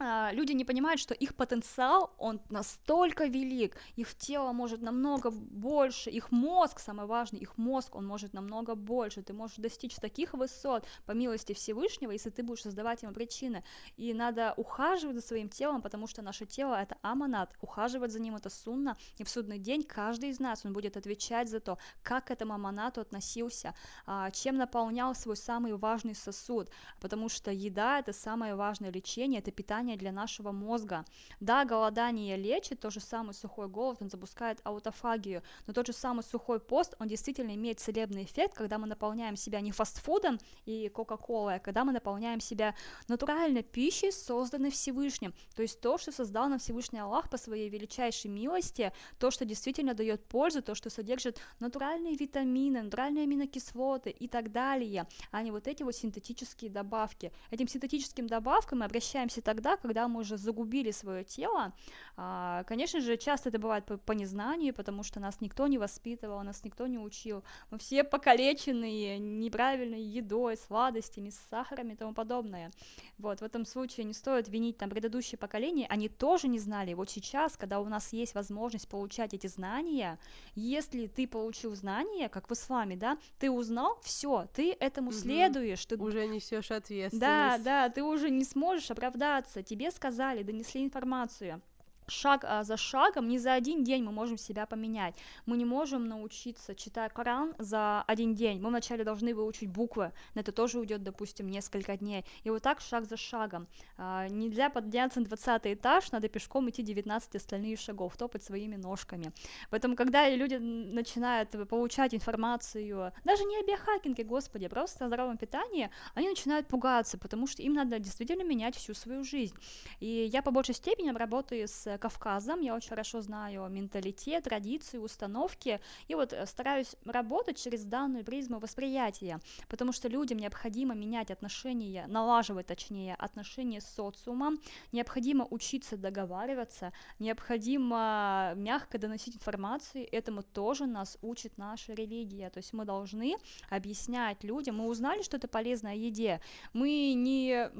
люди 0.00 0.52
не 0.52 0.64
понимают, 0.64 1.00
что 1.00 1.14
их 1.14 1.34
потенциал, 1.34 2.12
он 2.18 2.40
настолько 2.50 3.26
велик, 3.26 3.76
их 3.96 4.14
тело 4.14 4.52
может 4.52 4.82
намного 4.82 5.30
больше, 5.30 6.10
их 6.10 6.32
мозг, 6.32 6.80
самое 6.80 7.08
важное, 7.08 7.40
их 7.40 7.56
мозг, 7.56 7.94
он 7.94 8.06
может 8.06 8.32
намного 8.32 8.74
больше, 8.74 9.22
ты 9.22 9.32
можешь 9.32 9.56
достичь 9.56 9.94
таких 9.96 10.34
высот 10.34 10.86
по 11.06 11.12
милости 11.12 11.52
Всевышнего, 11.52 12.10
если 12.10 12.30
ты 12.30 12.42
будешь 12.42 12.62
создавать 12.62 13.02
ему 13.02 13.12
причины, 13.12 13.62
и 13.96 14.12
надо 14.14 14.54
ухаживать 14.56 15.16
за 15.16 15.22
своим 15.22 15.48
телом, 15.48 15.82
потому 15.82 16.06
что 16.06 16.22
наше 16.22 16.46
тело 16.46 16.74
это 16.74 16.96
аманат, 17.02 17.54
ухаживать 17.60 18.10
за 18.10 18.20
ним 18.20 18.36
это 18.36 18.50
сунна, 18.50 18.96
и 19.18 19.24
в 19.24 19.28
судный 19.28 19.58
день 19.58 19.82
каждый 19.82 20.30
из 20.30 20.40
нас, 20.40 20.64
он 20.64 20.72
будет 20.72 20.96
отвечать 20.96 21.48
за 21.48 21.60
то, 21.60 21.78
как 22.02 22.26
к 22.26 22.30
этому 22.30 22.54
аманату 22.54 23.00
относился, 23.00 23.74
а, 24.06 24.30
чем 24.30 24.56
наполнял 24.56 25.14
свой 25.14 25.36
самый 25.36 25.74
важный 25.76 26.14
сосуд, 26.14 26.68
потому 27.00 27.28
что 27.28 27.50
еда 27.50 27.98
это 27.98 28.12
самое 28.12 28.54
важное 28.54 28.90
лечение, 28.90 29.40
это 29.40 29.50
питание 29.50 29.83
питание 29.84 29.96
для 29.96 30.12
нашего 30.12 30.52
мозга. 30.52 31.04
Да, 31.40 31.64
голодание 31.64 32.36
лечит, 32.36 32.80
то 32.80 32.90
же 32.90 33.00
самый 33.00 33.34
сухой 33.34 33.68
голод, 33.68 33.98
он 34.00 34.10
запускает 34.10 34.60
аутофагию, 34.64 35.42
но 35.66 35.72
тот 35.72 35.86
же 35.86 35.92
самый 35.92 36.22
сухой 36.22 36.58
пост, 36.58 36.94
он 37.00 37.08
действительно 37.08 37.54
имеет 37.54 37.80
целебный 37.80 38.24
эффект, 38.24 38.54
когда 38.54 38.78
мы 38.78 38.86
наполняем 38.86 39.36
себя 39.36 39.60
не 39.60 39.72
фастфудом 39.72 40.38
и 40.66 40.88
кока-колой, 40.88 41.56
а 41.56 41.58
когда 41.58 41.84
мы 41.84 41.92
наполняем 41.92 42.40
себя 42.40 42.74
натуральной 43.08 43.62
пищей, 43.62 44.12
созданной 44.12 44.70
Всевышним. 44.70 45.32
То 45.54 45.62
есть 45.62 45.80
то, 45.80 45.98
что 45.98 46.12
создал 46.12 46.48
нам 46.48 46.58
Всевышний 46.58 47.00
Аллах 47.00 47.28
по 47.28 47.38
своей 47.38 47.68
величайшей 47.68 48.30
милости, 48.30 48.92
то, 49.18 49.30
что 49.30 49.44
действительно 49.44 49.94
дает 49.94 50.24
пользу, 50.28 50.62
то, 50.62 50.74
что 50.74 50.90
содержит 50.90 51.40
натуральные 51.60 52.16
витамины, 52.16 52.82
натуральные 52.82 53.24
аминокислоты 53.24 54.10
и 54.10 54.28
так 54.28 54.50
далее, 54.50 55.06
а 55.30 55.42
не 55.42 55.50
вот 55.50 55.68
эти 55.68 55.82
вот 55.82 55.94
синтетические 55.94 56.70
добавки. 56.70 57.32
Этим 57.50 57.68
синтетическим 57.68 58.26
добавкам 58.26 58.78
мы 58.78 58.84
обращаемся 58.84 59.42
тогда, 59.42 59.73
да, 59.74 59.80
когда 59.80 60.08
мы 60.08 60.20
уже 60.20 60.36
загубили 60.36 60.90
свое 60.90 61.24
тело, 61.24 61.72
а, 62.16 62.64
конечно 62.64 63.00
же, 63.00 63.16
часто 63.16 63.48
это 63.48 63.58
бывает 63.58 63.84
по, 63.86 63.96
по 63.96 64.12
незнанию, 64.12 64.74
потому 64.74 65.02
что 65.02 65.20
нас 65.20 65.40
никто 65.40 65.66
не 65.66 65.78
воспитывал, 65.78 66.42
нас 66.42 66.64
никто 66.64 66.86
не 66.86 66.98
учил, 66.98 67.42
мы 67.70 67.78
все 67.78 68.04
покалеченные 68.04 69.18
неправильной 69.18 70.02
едой, 70.02 70.56
сладостями, 70.56 71.30
с 71.30 71.38
сахарами 71.50 71.92
и 71.92 71.96
тому 71.96 72.14
подобное. 72.14 72.70
Вот, 73.18 73.40
в 73.40 73.44
этом 73.44 73.64
случае 73.64 74.04
не 74.04 74.14
стоит 74.14 74.48
винить 74.48 74.78
там 74.78 74.90
предыдущие 74.90 75.38
поколения, 75.38 75.86
они 75.88 76.08
тоже 76.08 76.48
не 76.48 76.58
знали. 76.58 76.94
Вот 76.94 77.10
сейчас, 77.10 77.56
когда 77.56 77.80
у 77.80 77.88
нас 77.88 78.12
есть 78.12 78.34
возможность 78.34 78.88
получать 78.88 79.34
эти 79.34 79.46
знания, 79.46 80.18
если 80.54 81.06
ты 81.06 81.26
получил 81.26 81.74
знания, 81.74 82.28
как 82.28 82.48
в 82.48 82.52
исламе, 82.52 82.96
да, 82.96 83.18
ты 83.38 83.50
узнал, 83.50 83.98
все, 84.02 84.46
ты 84.54 84.72
этому 84.72 85.08
угу. 85.08 85.16
следуешь, 85.16 85.84
ты 85.86 85.96
уже 85.96 86.26
несешь 86.26 86.70
ответственность. 86.70 87.20
Да, 87.20 87.58
да, 87.58 87.88
ты 87.88 88.02
уже 88.02 88.30
не 88.30 88.44
сможешь 88.44 88.90
оправдаться. 88.90 89.63
Тебе 89.64 89.90
сказали, 89.90 90.42
донесли 90.42 90.84
информацию 90.84 91.60
шаг 92.06 92.44
а, 92.44 92.64
за 92.64 92.76
шагом, 92.76 93.28
не 93.28 93.38
за 93.38 93.54
один 93.54 93.84
день 93.84 94.02
мы 94.04 94.12
можем 94.12 94.38
себя 94.38 94.66
поменять. 94.66 95.14
Мы 95.46 95.56
не 95.56 95.64
можем 95.64 96.08
научиться 96.08 96.74
читать 96.74 97.12
Коран 97.12 97.54
за 97.58 98.02
один 98.02 98.34
день. 98.34 98.60
Мы 98.60 98.68
вначале 98.68 99.04
должны 99.04 99.34
выучить 99.34 99.68
буквы, 99.68 100.12
на 100.34 100.40
это 100.40 100.52
тоже 100.52 100.78
уйдет, 100.78 101.02
допустим, 101.02 101.48
несколько 101.48 101.96
дней. 101.96 102.24
И 102.44 102.50
вот 102.50 102.62
так 102.62 102.80
шаг 102.80 103.04
за 103.04 103.16
шагом. 103.16 103.66
А, 103.96 104.28
нельзя 104.28 104.70
подняться 104.70 105.20
на 105.20 105.26
20 105.26 105.66
этаж, 105.66 106.12
надо 106.12 106.28
пешком 106.28 106.68
идти 106.70 106.82
19 106.82 107.36
остальных 107.36 107.80
шагов, 107.80 108.16
топать 108.16 108.42
своими 108.42 108.76
ножками. 108.76 109.32
Поэтому, 109.70 109.96
когда 109.96 110.28
люди 110.28 110.54
начинают 110.54 111.50
получать 111.68 112.14
информацию, 112.14 113.12
даже 113.24 113.44
не 113.44 113.58
о 113.58 113.62
биохакинге, 113.62 114.24
господи, 114.24 114.68
просто 114.68 115.04
о 115.04 115.08
здоровом 115.08 115.36
питании, 115.36 115.90
они 116.14 116.28
начинают 116.28 116.68
пугаться, 116.68 117.18
потому 117.18 117.46
что 117.46 117.62
им 117.62 117.74
надо 117.74 117.98
действительно 117.98 118.42
менять 118.42 118.76
всю 118.76 118.94
свою 118.94 119.24
жизнь. 119.24 119.54
И 120.00 120.28
я 120.32 120.42
по 120.42 120.50
большей 120.50 120.74
степени 120.74 121.10
работаю 121.10 121.66
с 121.68 121.93
Кавказом, 121.98 122.60
я 122.60 122.74
очень 122.74 122.88
хорошо 122.88 123.20
знаю 123.20 123.68
менталитет, 123.68 124.44
традиции, 124.44 124.98
установки, 124.98 125.80
и 126.08 126.14
вот 126.14 126.32
э, 126.32 126.46
стараюсь 126.46 126.96
работать 127.04 127.62
через 127.62 127.84
данную 127.84 128.24
призму 128.24 128.58
восприятия, 128.58 129.40
потому 129.68 129.92
что 129.92 130.08
людям 130.08 130.38
необходимо 130.38 130.94
менять 130.94 131.30
отношения, 131.30 132.06
налаживать, 132.08 132.66
точнее, 132.66 133.14
отношения 133.14 133.80
с 133.80 133.86
социумом, 133.86 134.58
необходимо 134.92 135.46
учиться 135.50 135.96
договариваться, 135.96 136.92
необходимо 137.18 138.52
мягко 138.56 138.98
доносить 138.98 139.36
информацию, 139.36 140.06
этому 140.10 140.42
тоже 140.42 140.86
нас 140.86 141.18
учит 141.22 141.58
наша 141.58 141.92
религия, 141.94 142.50
то 142.50 142.58
есть 142.58 142.72
мы 142.72 142.84
должны 142.84 143.36
объяснять 143.70 144.44
людям, 144.44 144.76
мы 144.76 144.86
узнали, 144.86 145.22
что 145.22 145.36
это 145.36 145.48
полезно 145.48 145.90
о 145.90 145.94
еде, 145.94 146.40
мы 146.72 147.14
не 147.14 147.70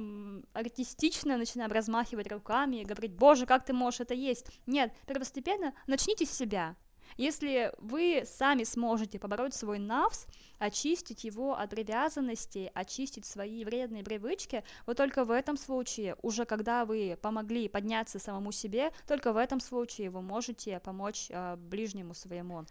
артистично 0.53 1.37
начинаем 1.37 1.73
размахивать 1.73 2.31
руками 2.31 2.77
и 2.77 2.85
говорить, 2.85 3.13
боже, 3.13 3.47
как 3.47 3.65
ты 3.65 3.73
можешь 3.73 4.01
это 4.05 4.15
есть. 4.15 4.47
Нет, 4.67 4.93
первостепенно 5.07 5.75
начните 5.87 6.25
с 6.25 6.31
себя. 6.31 6.77
Если 7.17 7.73
вы 7.79 8.25
сами 8.25 8.65
сможете 8.65 9.19
побороть 9.19 9.55
свой 9.55 9.79
навс, 9.79 10.27
очистить 10.59 11.25
его 11.25 11.55
от 11.57 11.71
привязанностей, 11.71 12.71
очистить 12.75 13.25
свои 13.25 13.65
вредные 13.65 14.03
привычки, 14.03 14.65
вот 14.87 14.97
только 14.97 15.25
в 15.25 15.31
этом 15.31 15.57
случае, 15.57 16.17
уже 16.23 16.45
когда 16.45 16.85
вы 16.85 17.19
помогли 17.21 17.69
подняться 17.69 18.19
самому 18.19 18.53
себе, 18.53 18.91
только 19.07 19.33
в 19.33 19.37
этом 19.37 19.61
случае 19.61 20.11
вы 20.11 20.23
можете 20.23 20.81
помочь 20.81 21.27
э, 21.31 21.57
ближнему 21.57 22.15
своему 22.15 22.65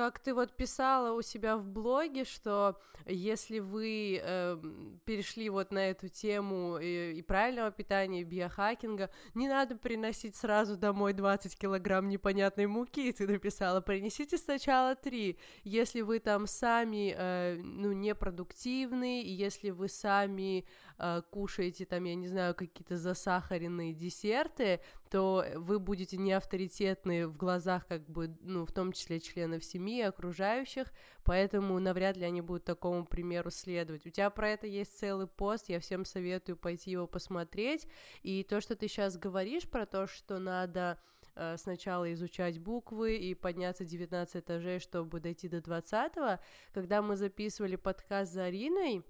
как 0.00 0.18
ты 0.18 0.32
вот 0.32 0.56
писала 0.56 1.12
у 1.12 1.20
себя 1.20 1.58
в 1.58 1.66
блоге, 1.66 2.24
что 2.24 2.80
если 3.06 3.58
вы 3.58 4.18
э, 4.22 4.58
перешли 5.04 5.50
вот 5.50 5.72
на 5.72 5.90
эту 5.90 6.08
тему 6.08 6.78
и, 6.78 7.12
и 7.12 7.22
правильного 7.22 7.70
питания, 7.70 8.22
и 8.22 8.24
биохакинга, 8.24 9.10
не 9.34 9.46
надо 9.46 9.76
приносить 9.76 10.36
сразу 10.36 10.78
домой 10.78 11.12
20 11.12 11.54
килограмм 11.58 12.08
непонятной 12.08 12.66
муки, 12.66 13.12
ты 13.12 13.26
написала, 13.26 13.82
принесите 13.82 14.38
сначала 14.38 14.94
3. 14.94 15.38
Если 15.64 16.00
вы 16.00 16.18
там 16.18 16.46
сами, 16.46 17.14
э, 17.14 17.60
ну, 17.62 17.92
непродуктивны, 17.92 19.22
если 19.22 19.68
вы 19.68 19.88
сами 19.88 20.64
э, 21.00 21.22
кушаете 21.30 21.86
там, 21.86 22.04
я 22.04 22.14
не 22.14 22.28
знаю, 22.28 22.54
какие-то 22.54 22.96
засахаренные 22.96 23.94
десерты, 23.94 24.80
то 25.10 25.44
вы 25.56 25.78
будете 25.78 26.16
не 26.18 26.32
авторитетны 26.32 27.26
в 27.26 27.36
глазах, 27.36 27.86
как 27.86 28.08
бы, 28.08 28.36
ну, 28.42 28.66
в 28.66 28.72
том 28.72 28.92
числе 28.92 29.18
членов 29.18 29.64
семьи, 29.64 30.02
окружающих, 30.02 30.92
поэтому 31.24 31.78
навряд 31.80 32.16
ли 32.16 32.24
они 32.24 32.42
будут 32.42 32.64
такому 32.64 33.06
примеру 33.06 33.50
следовать. 33.50 34.06
У 34.06 34.10
тебя 34.10 34.30
про 34.30 34.50
это 34.50 34.66
есть 34.66 34.98
целый 34.98 35.26
пост, 35.26 35.68
я 35.68 35.80
всем 35.80 36.04
советую 36.04 36.56
пойти 36.56 36.90
его 36.90 37.06
посмотреть, 37.06 37.86
и 38.22 38.44
то, 38.44 38.60
что 38.60 38.76
ты 38.76 38.86
сейчас 38.86 39.16
говоришь 39.16 39.68
про 39.68 39.86
то, 39.86 40.06
что 40.06 40.38
надо 40.38 41.00
э, 41.34 41.56
сначала 41.56 42.12
изучать 42.12 42.58
буквы 42.58 43.16
и 43.16 43.34
подняться 43.34 43.86
19 43.86 44.36
этажей, 44.36 44.80
чтобы 44.80 45.20
дойти 45.20 45.48
до 45.48 45.62
20 45.62 46.40
когда 46.72 47.00
мы 47.00 47.16
записывали 47.16 47.76
подкаст 47.76 48.32
за 48.32 48.44
Ариной, 48.44 49.02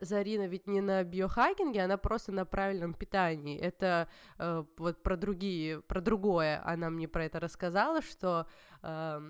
Зарина 0.00 0.46
ведь 0.46 0.66
не 0.66 0.80
на 0.80 1.04
биохакинге, 1.04 1.82
она 1.82 1.96
просто 1.96 2.32
на 2.32 2.44
правильном 2.44 2.94
питании. 2.94 3.58
Это 3.58 4.08
э, 4.38 4.64
вот 4.76 5.02
про 5.02 5.16
другие, 5.16 5.80
про 5.80 6.00
другое. 6.00 6.62
Она 6.64 6.90
мне 6.90 7.08
про 7.08 7.24
это 7.24 7.40
рассказала, 7.40 8.02
что 8.02 8.46
э, 8.82 9.20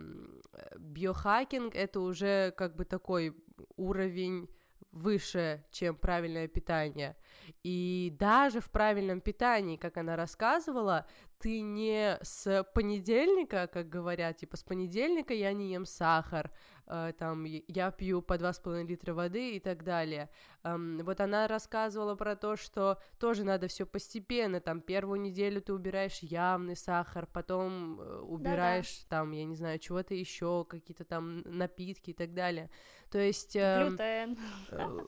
биохакинг 0.79 1.75
это 1.75 2.01
уже 2.01 2.53
как 2.57 2.77
бы 2.77 2.85
такой 2.85 3.37
уровень 3.77 4.49
выше, 4.93 5.65
чем 5.71 5.97
правильное 5.97 6.49
питание. 6.49 7.17
И 7.63 8.15
даже 8.19 8.61
в 8.61 8.71
правильном 8.71 9.21
питании, 9.21 9.77
как 9.77 9.97
она 9.97 10.17
рассказывала, 10.17 11.07
ты 11.43 11.61
не 11.61 12.19
с 12.23 12.65
понедельника, 12.73 13.67
как 13.67 13.89
говорят, 13.89 14.37
типа 14.37 14.57
с 14.57 14.63
понедельника 14.63 15.35
я 15.35 15.53
не 15.53 15.73
ем 15.73 15.85
сахар, 15.85 16.53
э, 16.87 17.13
там 17.19 17.45
я 17.45 17.91
пью 17.91 18.23
по 18.23 18.35
2,5 18.35 18.87
литра 18.87 19.13
воды 19.13 19.57
и 19.57 19.61
так 19.61 19.83
далее. 19.83 20.31
Эм, 20.63 21.01
вот 21.03 21.21
она 21.21 21.49
рассказывала 21.49 22.15
про 22.15 22.37
то, 22.37 22.55
что 22.57 22.99
тоже 23.19 23.43
надо 23.43 23.67
все 23.67 23.85
постепенно, 23.87 24.61
там 24.61 24.81
первую 24.81 25.21
неделю 25.21 25.61
ты 25.61 25.73
убираешь 25.73 26.21
явный 26.21 26.77
сахар, 26.77 27.27
потом 27.27 28.01
э, 28.01 28.21
убираешь 28.21 29.01
Да-да. 29.01 29.17
там, 29.17 29.33
я 29.33 29.45
не 29.45 29.57
знаю, 29.57 29.81
чего-то 29.81 30.15
еще, 30.15 30.65
какие-то 30.65 31.05
там 31.05 31.43
напитки 31.45 32.11
и 32.11 32.15
так 32.15 32.35
далее. 32.35 32.71
То 33.11 33.19
есть... 33.19 33.57
Э, 33.57 33.89
глютен. 33.89 34.39
Э, 34.71 35.07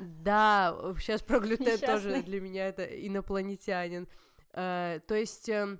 да, 0.00 0.76
сейчас 0.98 1.22
про 1.22 1.40
глютен 1.40 1.78
тоже 1.78 2.22
для 2.22 2.42
меня 2.42 2.68
это 2.68 2.84
инопланетянин. 2.84 4.06
Э, 4.52 5.00
то 5.06 5.14
есть... 5.14 5.48
Э, 5.48 5.66
Э, 5.66 5.76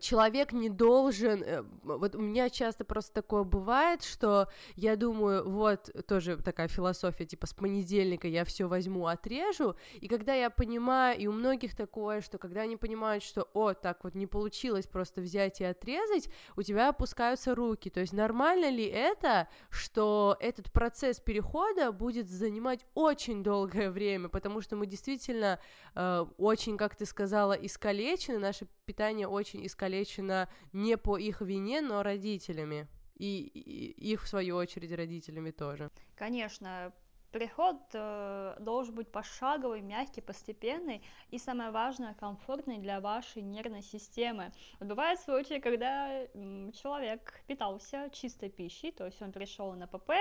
человек 0.00 0.52
не 0.52 0.70
должен, 0.70 1.42
э, 1.42 1.62
вот 1.82 2.14
у 2.14 2.20
меня 2.20 2.48
часто 2.48 2.84
просто 2.84 3.12
такое 3.12 3.44
бывает, 3.44 4.02
что 4.02 4.48
я 4.76 4.96
думаю, 4.96 5.48
вот 5.48 5.90
тоже 6.06 6.38
такая 6.38 6.68
философия, 6.68 7.26
типа 7.26 7.46
с 7.46 7.52
понедельника 7.52 8.26
я 8.26 8.44
все 8.44 8.66
возьму, 8.66 9.06
отрежу, 9.06 9.76
и 10.00 10.08
когда 10.08 10.34
я 10.34 10.48
понимаю, 10.48 11.18
и 11.18 11.26
у 11.26 11.32
многих 11.32 11.76
такое, 11.76 12.22
что 12.22 12.38
когда 12.38 12.62
они 12.62 12.76
понимают, 12.76 13.22
что, 13.22 13.48
о, 13.52 13.74
так 13.74 14.04
вот 14.04 14.14
не 14.14 14.26
получилось 14.26 14.86
просто 14.86 15.20
взять 15.20 15.60
и 15.60 15.64
отрезать, 15.64 16.30
у 16.56 16.62
тебя 16.62 16.88
опускаются 16.88 17.54
руки, 17.54 17.90
то 17.90 18.00
есть 18.00 18.14
нормально 18.14 18.70
ли 18.70 18.84
это, 18.84 19.48
что 19.68 20.36
этот 20.40 20.72
процесс 20.72 21.20
перехода 21.20 21.92
будет 21.92 22.30
занимать 22.30 22.86
очень 22.94 23.42
долгое 23.42 23.90
время, 23.92 24.28
потому 24.30 24.62
что 24.62 24.76
мы 24.76 24.86
действительно 24.86 25.58
э, 25.94 26.24
очень, 26.38 26.78
как 26.78 26.96
ты 26.96 27.04
сказала, 27.04 27.52
искалечены, 27.52 28.38
наше 28.38 28.66
питание 28.86 29.28
очень 29.28 29.63
искалечено 29.64 30.48
не 30.72 30.96
по 30.96 31.18
их 31.18 31.40
вине, 31.40 31.80
но 31.80 32.02
родителями. 32.02 32.88
И, 33.16 33.42
и 33.42 34.12
их, 34.12 34.24
в 34.24 34.28
свою 34.28 34.56
очередь, 34.56 34.92
родителями 34.92 35.50
тоже. 35.52 35.90
Конечно, 36.16 36.92
Переход 37.34 37.76
э, 37.94 38.56
должен 38.60 38.94
быть 38.94 39.10
пошаговый, 39.10 39.80
мягкий, 39.80 40.20
постепенный 40.20 41.02
и, 41.32 41.38
самое 41.38 41.72
важное, 41.72 42.14
комфортный 42.14 42.78
для 42.78 43.00
вашей 43.00 43.42
нервной 43.42 43.82
системы. 43.82 44.52
Вот 44.78 44.88
бывает 44.88 45.18
случаи, 45.18 45.58
когда 45.58 46.22
м, 46.32 46.70
человек 46.70 47.40
питался 47.48 48.08
чистой 48.12 48.50
пищей, 48.50 48.92
то 48.92 49.04
есть 49.04 49.20
он 49.20 49.32
пришел 49.32 49.72
на 49.72 49.88
ПП, 49.88 50.12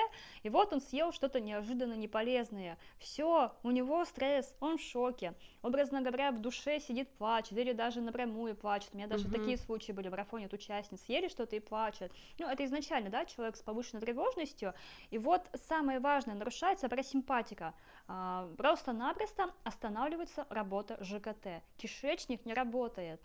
и 0.41 0.49
вот 0.49 0.73
он 0.73 0.81
съел 0.81 1.11
что-то 1.11 1.39
неожиданно 1.39 1.93
неполезное. 1.93 2.79
Все, 2.97 3.51
у 3.61 3.69
него 3.69 4.03
стресс, 4.05 4.55
он 4.59 4.79
в 4.79 4.81
шоке. 4.81 5.35
Образно 5.61 6.01
говоря, 6.01 6.31
в 6.31 6.41
душе 6.41 6.79
сидит, 6.79 7.09
плачет, 7.19 7.55
или 7.59 7.73
даже 7.73 8.01
напрямую 8.01 8.55
плачет. 8.55 8.89
У 8.91 8.97
меня 8.97 9.05
даже 9.05 9.27
угу. 9.27 9.35
такие 9.35 9.57
случаи 9.59 9.91
были 9.91 10.07
в 10.07 10.11
марафоне 10.11 10.47
от 10.47 10.53
участниц. 10.53 10.99
Съели 11.03 11.27
что-то 11.27 11.55
и 11.55 11.59
плачет. 11.59 12.11
Ну, 12.39 12.47
это 12.47 12.65
изначально, 12.65 13.11
да, 13.11 13.23
человек 13.25 13.55
с 13.55 13.61
повышенной 13.61 14.01
тревожностью. 14.01 14.73
И 15.11 15.19
вот 15.19 15.43
самое 15.53 15.99
важное, 15.99 16.33
нарушается 16.33 16.87
парасимпатика. 17.03 17.73
А, 18.07 18.49
просто-напросто 18.57 19.53
останавливается 19.63 20.45
работа 20.49 20.97
ЖКТ. 21.03 21.61
Кишечник 21.77 22.45
не 22.45 22.53
работает. 22.53 23.21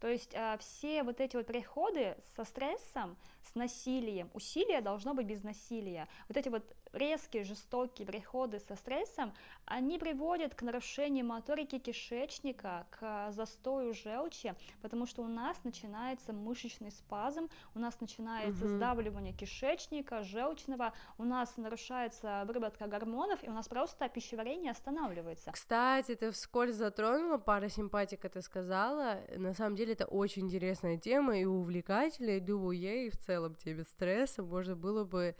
То 0.00 0.08
есть 0.08 0.34
а, 0.34 0.56
все 0.58 1.02
вот 1.02 1.20
эти 1.20 1.36
вот 1.36 1.46
переходы 1.46 2.16
со 2.36 2.44
стрессом, 2.44 3.16
с 3.42 3.54
насилием, 3.54 4.30
усилие 4.34 4.80
должно 4.80 5.14
быть 5.14 5.26
без 5.26 5.42
насилия. 5.42 6.08
Вот 6.28 6.36
эти 6.36 6.48
вот 6.48 6.64
резкие, 6.92 7.44
жестокие 7.44 8.06
приходы 8.06 8.58
со 8.60 8.76
стрессом, 8.76 9.32
они 9.64 9.98
приводят 9.98 10.54
к 10.54 10.62
нарушению 10.62 11.26
моторики 11.26 11.78
кишечника, 11.78 12.86
к 12.90 13.30
застою 13.32 13.94
желчи, 13.94 14.54
потому 14.82 15.06
что 15.06 15.22
у 15.22 15.28
нас 15.28 15.62
начинается 15.64 16.32
мышечный 16.32 16.90
спазм, 16.90 17.48
у 17.74 17.78
нас 17.78 18.00
начинается 18.00 18.64
угу. 18.64 18.74
сдавливание 18.74 19.32
кишечника, 19.32 20.22
желчного, 20.22 20.92
у 21.18 21.24
нас 21.24 21.56
нарушается 21.56 22.44
выработка 22.46 22.86
гормонов, 22.86 23.42
и 23.44 23.48
у 23.48 23.52
нас 23.52 23.68
просто 23.68 24.08
пищеварение 24.08 24.72
останавливается. 24.72 25.52
Кстати, 25.52 26.14
ты 26.14 26.30
вскользь 26.30 26.76
затронула 26.76 27.38
парасимпатика, 27.38 28.28
ты 28.28 28.42
сказала, 28.42 29.20
на 29.36 29.54
самом 29.54 29.76
деле 29.76 29.92
это 29.92 30.06
очень 30.06 30.46
интересная 30.46 30.98
тема 30.98 31.38
и 31.38 31.44
увлекательная, 31.44 32.38
и 32.38 32.40
думаю, 32.40 32.78
я 32.78 32.94
и 33.06 33.10
в 33.10 33.16
целом 33.16 33.54
теме 33.54 33.84
стресса 33.84 34.42
можно 34.42 34.74
было 34.74 35.04
бы 35.04 35.36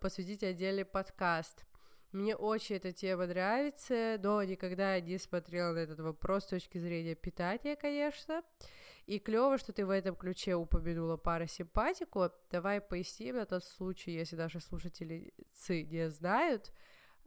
посвятить 0.00 0.42
отдельный 0.42 0.84
подкаст. 0.84 1.64
Мне 2.12 2.36
очень 2.36 2.76
эта 2.76 2.92
тема 2.92 3.26
нравится, 3.26 4.20
но 4.22 4.40
никогда 4.44 5.00
не 5.00 5.18
смотрела 5.18 5.72
на 5.72 5.78
этот 5.78 5.98
вопрос 5.98 6.44
с 6.44 6.48
точки 6.48 6.78
зрения 6.78 7.16
питания, 7.16 7.74
конечно. 7.74 8.42
И 9.06 9.18
клево, 9.18 9.58
что 9.58 9.72
ты 9.72 9.84
в 9.84 9.90
этом 9.90 10.14
ключе 10.14 10.54
упомянула 10.54 11.16
парасимпатику. 11.16 12.30
Давай 12.52 12.80
поясним 12.80 13.36
на 13.36 13.46
тот 13.46 13.64
случай, 13.64 14.12
если 14.12 14.36
наши 14.36 14.60
слушатели 14.60 15.34
не 15.68 16.08
знают. 16.08 16.72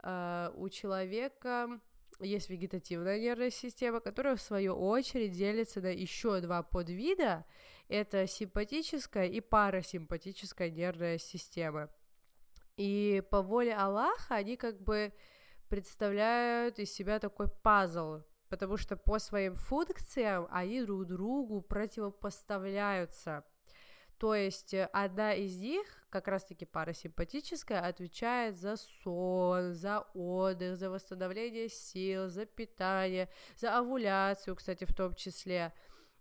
Uh, 0.00 0.54
у 0.56 0.68
человека 0.68 1.80
есть 2.20 2.48
вегетативная 2.48 3.18
нервная 3.18 3.50
система, 3.50 4.00
которая 4.00 4.36
в 4.36 4.40
свою 4.40 4.74
очередь 4.74 5.32
делится 5.32 5.80
на 5.80 5.88
еще 5.88 6.40
два 6.40 6.62
подвида. 6.62 7.44
Это 7.88 8.26
симпатическая 8.26 9.26
и 9.26 9.40
парасимпатическая 9.40 10.70
нервная 10.70 11.18
система. 11.18 11.90
И 12.78 13.24
по 13.32 13.42
воле 13.42 13.74
Аллаха 13.74 14.36
они 14.36 14.56
как 14.56 14.80
бы 14.80 15.12
представляют 15.68 16.78
из 16.78 16.92
себя 16.92 17.18
такой 17.18 17.48
пазл, 17.48 18.22
потому 18.48 18.76
что 18.76 18.96
по 18.96 19.18
своим 19.18 19.56
функциям 19.56 20.46
они 20.48 20.82
друг 20.82 21.06
другу 21.06 21.60
противопоставляются. 21.60 23.44
То 24.18 24.34
есть 24.34 24.74
э, 24.74 24.88
одна 24.92 25.34
из 25.34 25.58
них, 25.58 25.86
как 26.08 26.28
раз-таки 26.28 26.64
парасимпатическая, 26.66 27.84
отвечает 27.84 28.56
за 28.56 28.76
сон, 28.76 29.74
за 29.74 30.00
отдых, 30.14 30.76
за 30.76 30.88
восстановление 30.88 31.68
сил, 31.68 32.28
за 32.28 32.46
питание, 32.46 33.28
за 33.56 33.76
овуляцию, 33.76 34.54
кстати, 34.54 34.84
в 34.84 34.94
том 34.94 35.14
числе. 35.14 35.72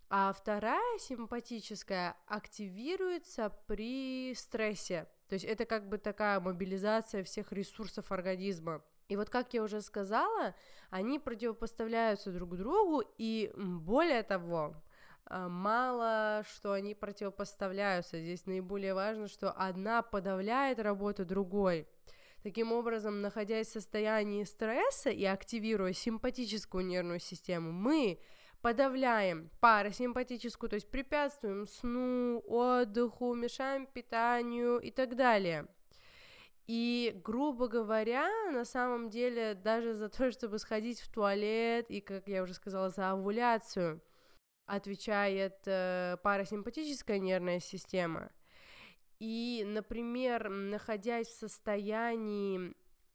А 0.10 0.34
вторая 0.34 0.98
симпатическая 1.00 2.16
активируется 2.28 3.50
при 3.68 4.34
стрессе. 4.36 5.08
То 5.30 5.34
есть 5.34 5.46
это 5.46 5.66
как 5.66 5.90
бы 5.90 5.98
такая 5.98 6.40
мобилизация 6.40 7.24
всех 7.24 7.52
ресурсов 7.52 8.12
организма. 8.12 8.82
И 9.10 9.16
вот, 9.16 9.30
как 9.30 9.54
я 9.54 9.64
уже 9.64 9.82
сказала, 9.82 10.54
они 10.90 11.20
противопоставляются 11.20 12.32
друг 12.32 12.58
другу, 12.58 13.04
и 13.18 13.52
более 13.56 14.24
того, 14.24 14.76
а, 15.30 15.50
мало 15.50 16.44
что 16.54 16.74
они 16.74 16.96
противопоставляются. 16.96 18.20
Здесь 18.20 18.46
наиболее 18.46 18.94
важно, 18.94 19.28
что 19.28 19.52
одна 19.52 20.02
подавляет 20.02 20.80
работу 20.80 21.26
другой. 21.26 21.88
Таким 22.44 22.72
образом, 22.72 23.22
находясь 23.22 23.68
в 23.68 23.74
состоянии 23.74 24.44
стресса 24.44 25.10
и 25.10 25.26
активируя 25.26 25.92
симпатическую 25.92 26.86
нервную 26.86 27.20
систему, 27.20 27.72
мы 27.72 28.20
подавляем 28.62 29.50
парасимпатическую, 29.60 30.70
то 30.70 30.76
есть 30.76 30.90
препятствуем 30.90 31.66
сну, 31.66 32.44
отдыху, 32.48 33.34
мешаем 33.34 33.86
питанию 33.86 34.80
и 34.80 34.92
так 34.92 35.16
далее. 35.16 35.68
И, 36.68 37.14
грубо 37.24 37.68
говоря, 37.68 38.30
на 38.52 38.66
самом 38.66 39.10
деле, 39.10 39.54
даже 39.54 39.94
за 39.94 40.10
то, 40.10 40.32
чтобы 40.32 40.60
сходить 40.60 41.00
в 41.00 41.10
туалет 41.10 41.90
и, 41.90 42.02
как 42.02 42.28
я 42.28 42.44
уже 42.44 42.54
сказала, 42.54 42.90
за 42.90 43.12
овуляцию, 43.12 44.02
отвечает 44.66 45.60
э, 45.66 46.18
парасимпатическая 46.22 47.20
нервная 47.20 47.62
система. 47.62 48.32
И, 49.20 49.64
например, 49.66 50.50
находясь 50.50 51.28
в 51.28 51.40
состоянии 51.40 52.74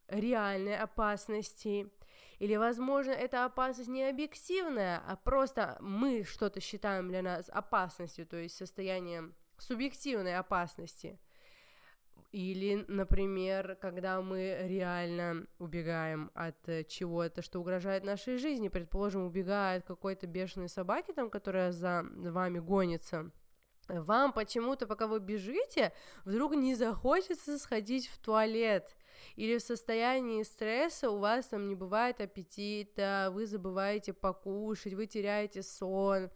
реальной 0.09 0.79
опасности, 0.79 1.91
или, 2.43 2.57
возможно, 2.57 3.13
эта 3.13 3.45
опасность 3.45 3.89
не 3.89 4.03
объективная, 4.03 5.01
а 5.07 5.15
просто 5.15 5.77
мы 5.79 6.25
что-то 6.25 6.59
считаем 6.59 7.07
для 7.07 7.23
нас 7.23 7.49
опасностью, 7.49 8.27
то 8.27 8.37
есть 8.37 8.57
состоянием 8.57 9.37
субъективной 9.59 10.35
опасности. 10.35 11.21
Или, 12.33 12.85
например, 12.89 13.77
когда 13.81 14.21
мы 14.21 14.59
реально 14.63 15.47
убегаем 15.61 16.33
от 16.35 16.57
чего-то, 16.89 17.43
что 17.43 17.61
угрожает 17.61 18.03
нашей 18.03 18.39
жизни, 18.39 18.67
предположим, 18.67 19.25
убегает 19.25 19.85
какой-то 19.85 20.27
бешеной 20.27 20.69
собаки, 20.69 21.13
там, 21.13 21.31
которая 21.31 21.71
за 21.71 22.03
вами 22.03 22.59
гонится, 22.59 23.31
вам 24.01 24.33
почему-то, 24.33 24.87
пока 24.87 25.07
вы 25.07 25.21
бежите, 25.21 25.93
вдруг 26.25 26.55
не 26.55 26.75
захочется 26.75 27.59
сходить 27.59 28.09
в 28.09 28.19
туалет, 28.19 28.97
или 29.37 29.59
в 29.59 29.63
состоянии 29.63 30.43
стресса 30.43 31.11
у 31.11 31.19
вас 31.19 31.47
там 31.47 31.69
не 31.69 31.75
бывает 31.75 32.21
аппетита, 32.21 33.31
вы 33.33 33.47
забываете 33.47 34.13
покушать, 34.13 34.95
вы 34.95 35.07
теряете 35.07 35.63
сон. 35.63 36.31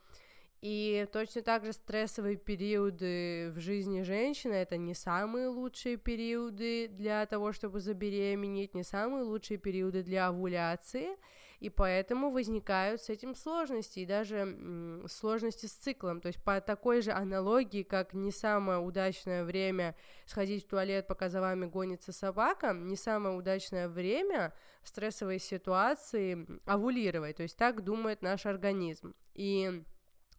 И 0.62 1.06
точно 1.12 1.42
так 1.42 1.64
же 1.64 1.72
стрессовые 1.72 2.36
периоды 2.36 3.52
в 3.54 3.60
жизни 3.60 4.02
женщины 4.02 4.54
это 4.54 4.76
не 4.78 4.94
самые 4.94 5.48
лучшие 5.48 5.96
периоды 5.96 6.88
для 6.88 7.26
того, 7.26 7.52
чтобы 7.52 7.80
забеременеть, 7.80 8.74
не 8.74 8.82
самые 8.82 9.24
лучшие 9.24 9.58
периоды 9.58 10.02
для 10.02 10.28
овуляции 10.28 11.16
и 11.60 11.70
поэтому 11.70 12.30
возникают 12.30 13.02
с 13.02 13.08
этим 13.08 13.34
сложности, 13.34 14.00
и 14.00 14.06
даже 14.06 15.02
сложности 15.08 15.66
с 15.66 15.72
циклом, 15.72 16.20
то 16.20 16.28
есть 16.28 16.42
по 16.42 16.60
такой 16.60 17.00
же 17.02 17.12
аналогии, 17.12 17.82
как 17.82 18.14
не 18.14 18.30
самое 18.30 18.78
удачное 18.78 19.44
время 19.44 19.96
сходить 20.26 20.64
в 20.64 20.68
туалет, 20.68 21.06
пока 21.06 21.28
за 21.28 21.40
вами 21.40 21.66
гонится 21.66 22.12
собака, 22.12 22.72
не 22.72 22.96
самое 22.96 23.36
удачное 23.36 23.88
время 23.88 24.52
в 24.82 24.88
стрессовой 24.88 25.38
ситуации 25.38 26.46
овулировать, 26.64 27.36
то 27.36 27.42
есть 27.42 27.56
так 27.56 27.82
думает 27.82 28.22
наш 28.22 28.46
организм, 28.46 29.14
и 29.34 29.84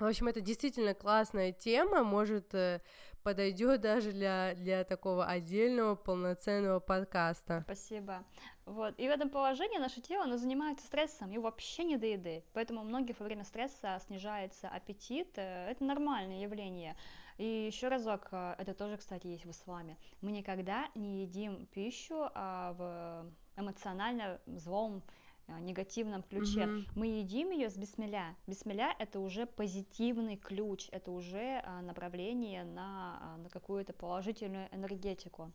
в 0.06 0.10
общем, 0.10 0.28
это 0.28 0.42
действительно 0.42 0.94
классная 0.94 1.52
тема, 1.52 2.04
может, 2.04 2.54
э, 2.54 2.82
подойдет 3.24 3.82
даже 3.82 4.12
для, 4.12 4.54
для 4.56 4.84
такого 4.84 5.26
отдельного 5.26 5.96
полноценного 5.96 6.80
подкаста. 6.80 7.62
Спасибо. 7.66 8.24
Вот. 8.66 8.94
И 8.98 9.08
в 9.08 9.12
этом 9.12 9.30
положении 9.30 9.80
наше 9.80 10.02
тело, 10.02 10.24
оно 10.24 10.38
занимается 10.38 10.86
стрессом, 10.86 11.32
и 11.32 11.38
вообще 11.38 11.84
не 11.84 11.98
до 11.98 12.06
еды. 12.06 12.44
Поэтому 12.54 12.82
у 12.82 12.84
многих 12.84 13.20
во 13.20 13.26
время 13.26 13.44
стресса 13.44 14.00
снижается 14.06 14.70
аппетит. 14.70 15.38
Э, 15.38 15.70
это 15.70 15.84
нормальное 15.84 16.42
явление. 16.42 16.96
И 17.38 17.46
еще 17.46 17.88
разок, 17.88 18.28
э, 18.32 18.56
это 18.58 18.74
тоже, 18.74 18.98
кстати, 18.98 19.28
есть 19.28 19.46
в 19.46 19.52
исламе. 19.52 19.98
Мы 20.22 20.32
никогда 20.32 20.90
не 20.96 21.24
едим 21.24 21.66
пищу 21.68 22.30
а, 22.34 22.74
в 22.74 23.32
эмоционально 23.58 24.40
злом 24.46 25.04
негативном 25.60 26.24
ключе, 26.24 26.62
mm-hmm. 26.62 26.90
мы 26.96 27.08
едим 27.08 27.52
ее 27.52 27.70
с 27.70 27.78
бисмилля. 27.78 28.36
Бисмилля 28.48 28.96
это 29.00 29.20
уже 29.20 29.46
позитивный 29.46 30.36
ключ, 30.36 30.90
это 30.92 31.12
уже 31.12 31.62
а, 31.66 31.82
направление 31.82 32.64
на, 32.64 33.20
а, 33.22 33.38
на 33.38 33.50
какую-то 33.50 33.94
положительную 33.94 34.68
энергетику. 34.72 35.52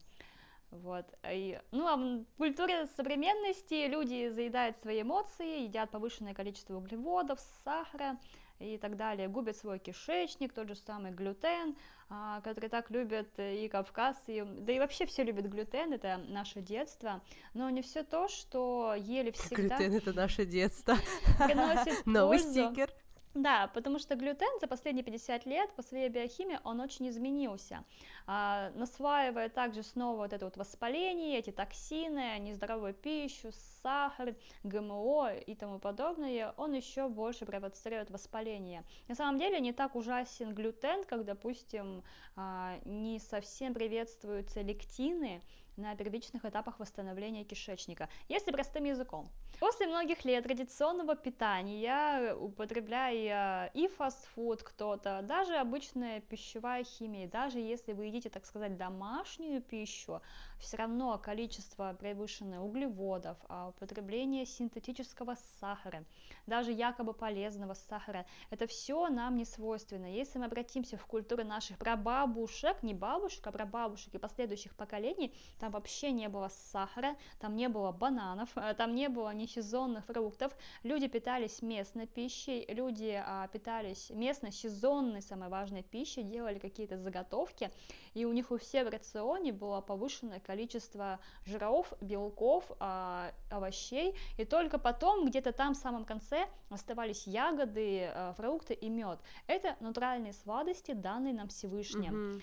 Вот. 0.70 1.06
И, 1.30 1.60
ну, 1.70 1.86
а 1.86 1.96
в 1.96 2.24
культуре 2.38 2.86
современности 2.96 3.86
люди 3.86 4.30
заедают 4.30 4.78
свои 4.78 5.02
эмоции, 5.02 5.64
едят 5.64 5.90
повышенное 5.90 6.32
количество 6.32 6.76
углеводов, 6.76 7.38
сахара 7.62 8.18
и 8.62 8.78
так 8.78 8.96
далее, 8.96 9.28
губят 9.28 9.56
свой 9.56 9.78
кишечник, 9.78 10.52
тот 10.52 10.68
же 10.68 10.76
самый 10.76 11.12
глютен, 11.12 11.76
а, 12.08 12.40
которые 12.42 12.70
так 12.70 12.90
любят 12.90 13.28
и 13.38 13.68
Кавказ, 13.68 14.16
и, 14.28 14.42
да 14.42 14.72
и 14.72 14.78
вообще 14.78 15.06
все 15.06 15.24
любят 15.24 15.46
глютен, 15.46 15.92
это 15.92 16.18
наше 16.28 16.60
детство, 16.60 17.22
но 17.54 17.68
не 17.70 17.82
все 17.82 18.02
то, 18.04 18.28
что 18.28 18.94
ели 18.96 19.30
всегда. 19.30 19.76
Глютен 19.78 19.94
это 19.94 20.12
наше 20.12 20.44
детство. 20.44 20.96
Новый 22.04 22.38
стикер. 22.38 22.90
Да, 23.34 23.68
потому 23.68 23.98
что 23.98 24.14
глютен 24.14 24.60
за 24.60 24.66
последние 24.66 25.02
50 25.04 25.46
лет 25.46 25.74
по 25.74 25.82
своей 25.82 26.10
биохимии 26.10 26.60
он 26.64 26.80
очень 26.80 27.08
изменился, 27.08 27.84
а, 28.26 28.70
насваивая 28.74 29.48
также 29.48 29.82
снова 29.82 30.18
вот 30.18 30.34
это 30.34 30.44
вот 30.44 30.58
воспаление, 30.58 31.38
эти 31.38 31.50
токсины, 31.50 32.38
нездоровую 32.40 32.92
пищу, 32.92 33.50
сахар, 33.82 34.36
ГМО 34.64 35.32
и 35.46 35.54
тому 35.54 35.78
подобное, 35.78 36.52
он 36.58 36.74
еще 36.74 37.08
больше 37.08 37.46
провоцирует 37.46 38.10
воспаление. 38.10 38.84
На 39.08 39.14
самом 39.14 39.38
деле 39.38 39.60
не 39.60 39.72
так 39.72 39.96
ужасен 39.96 40.54
глютен, 40.54 41.04
как, 41.04 41.24
допустим, 41.24 42.04
а, 42.36 42.78
не 42.84 43.18
совсем 43.18 43.72
приветствуются 43.72 44.60
лектины, 44.60 45.42
на 45.76 45.94
первичных 45.96 46.44
этапах 46.44 46.78
восстановления 46.78 47.44
кишечника. 47.44 48.08
Если 48.28 48.50
простым 48.50 48.84
языком. 48.84 49.28
После 49.58 49.86
многих 49.86 50.24
лет 50.24 50.44
традиционного 50.44 51.16
питания, 51.16 52.34
употребляя 52.34 53.70
и 53.74 53.88
фастфуд 53.88 54.62
кто-то, 54.62 55.22
даже 55.22 55.56
обычная 55.56 56.20
пищевая 56.20 56.84
химия, 56.84 57.28
даже 57.28 57.58
если 57.58 57.92
вы 57.92 58.06
едите, 58.06 58.28
так 58.28 58.44
сказать, 58.44 58.76
домашнюю 58.76 59.62
пищу, 59.62 60.20
все 60.62 60.76
равно 60.76 61.18
количество 61.18 61.94
превышенных 61.98 62.62
углеводов, 62.62 63.36
а 63.48 63.68
употребление 63.68 64.46
синтетического 64.46 65.36
сахара, 65.60 66.04
даже 66.46 66.70
якобы 66.70 67.12
полезного 67.12 67.74
сахара, 67.74 68.24
это 68.50 68.66
все 68.66 69.08
нам 69.08 69.36
не 69.36 69.44
свойственно. 69.44 70.06
Если 70.06 70.38
мы 70.38 70.46
обратимся 70.46 70.96
в 70.96 71.04
культуру 71.06 71.44
наших 71.44 71.78
прабабушек, 71.78 72.82
не 72.82 72.94
бабушек, 72.94 73.44
а 73.46 73.52
прабабушек 73.52 74.14
и 74.14 74.18
последующих 74.18 74.74
поколений, 74.76 75.34
там 75.58 75.72
вообще 75.72 76.12
не 76.12 76.28
было 76.28 76.48
сахара, 76.48 77.16
там 77.40 77.56
не 77.56 77.68
было 77.68 77.90
бананов, 77.90 78.50
там 78.78 78.94
не 78.94 79.08
было 79.08 79.34
ни 79.34 79.46
сезонных 79.46 80.06
фруктов, 80.06 80.56
люди 80.84 81.08
питались 81.08 81.60
местной 81.60 82.06
пищей, 82.06 82.66
люди 82.68 83.20
а, 83.24 83.48
питались 83.48 84.10
местной, 84.10 84.52
сезонной, 84.52 85.22
самой 85.22 85.48
важной 85.48 85.82
пищей, 85.82 86.22
делали 86.22 86.60
какие-то 86.60 86.98
заготовки, 86.98 87.72
и 88.14 88.24
у 88.24 88.32
них 88.32 88.52
у 88.52 88.58
всех 88.58 88.86
в 88.86 88.90
рационе 88.90 89.52
было 89.52 89.80
повышенное 89.80 90.38
количество 90.38 90.51
жиров, 91.44 91.92
белков, 92.00 92.70
а, 92.78 93.32
овощей, 93.50 94.14
и 94.38 94.44
только 94.44 94.78
потом, 94.78 95.26
где-то 95.26 95.52
там 95.52 95.74
в 95.74 95.76
самом 95.76 96.04
конце, 96.04 96.48
оставались 96.70 97.26
ягоды, 97.26 98.10
а, 98.14 98.32
фрукты 98.34 98.74
и 98.74 98.88
мед. 98.88 99.18
Это 99.46 99.76
натуральные 99.80 100.32
сладости, 100.32 100.92
данные 100.92 101.34
нам 101.34 101.48
Всевышним. 101.48 102.34
Угу. 102.34 102.40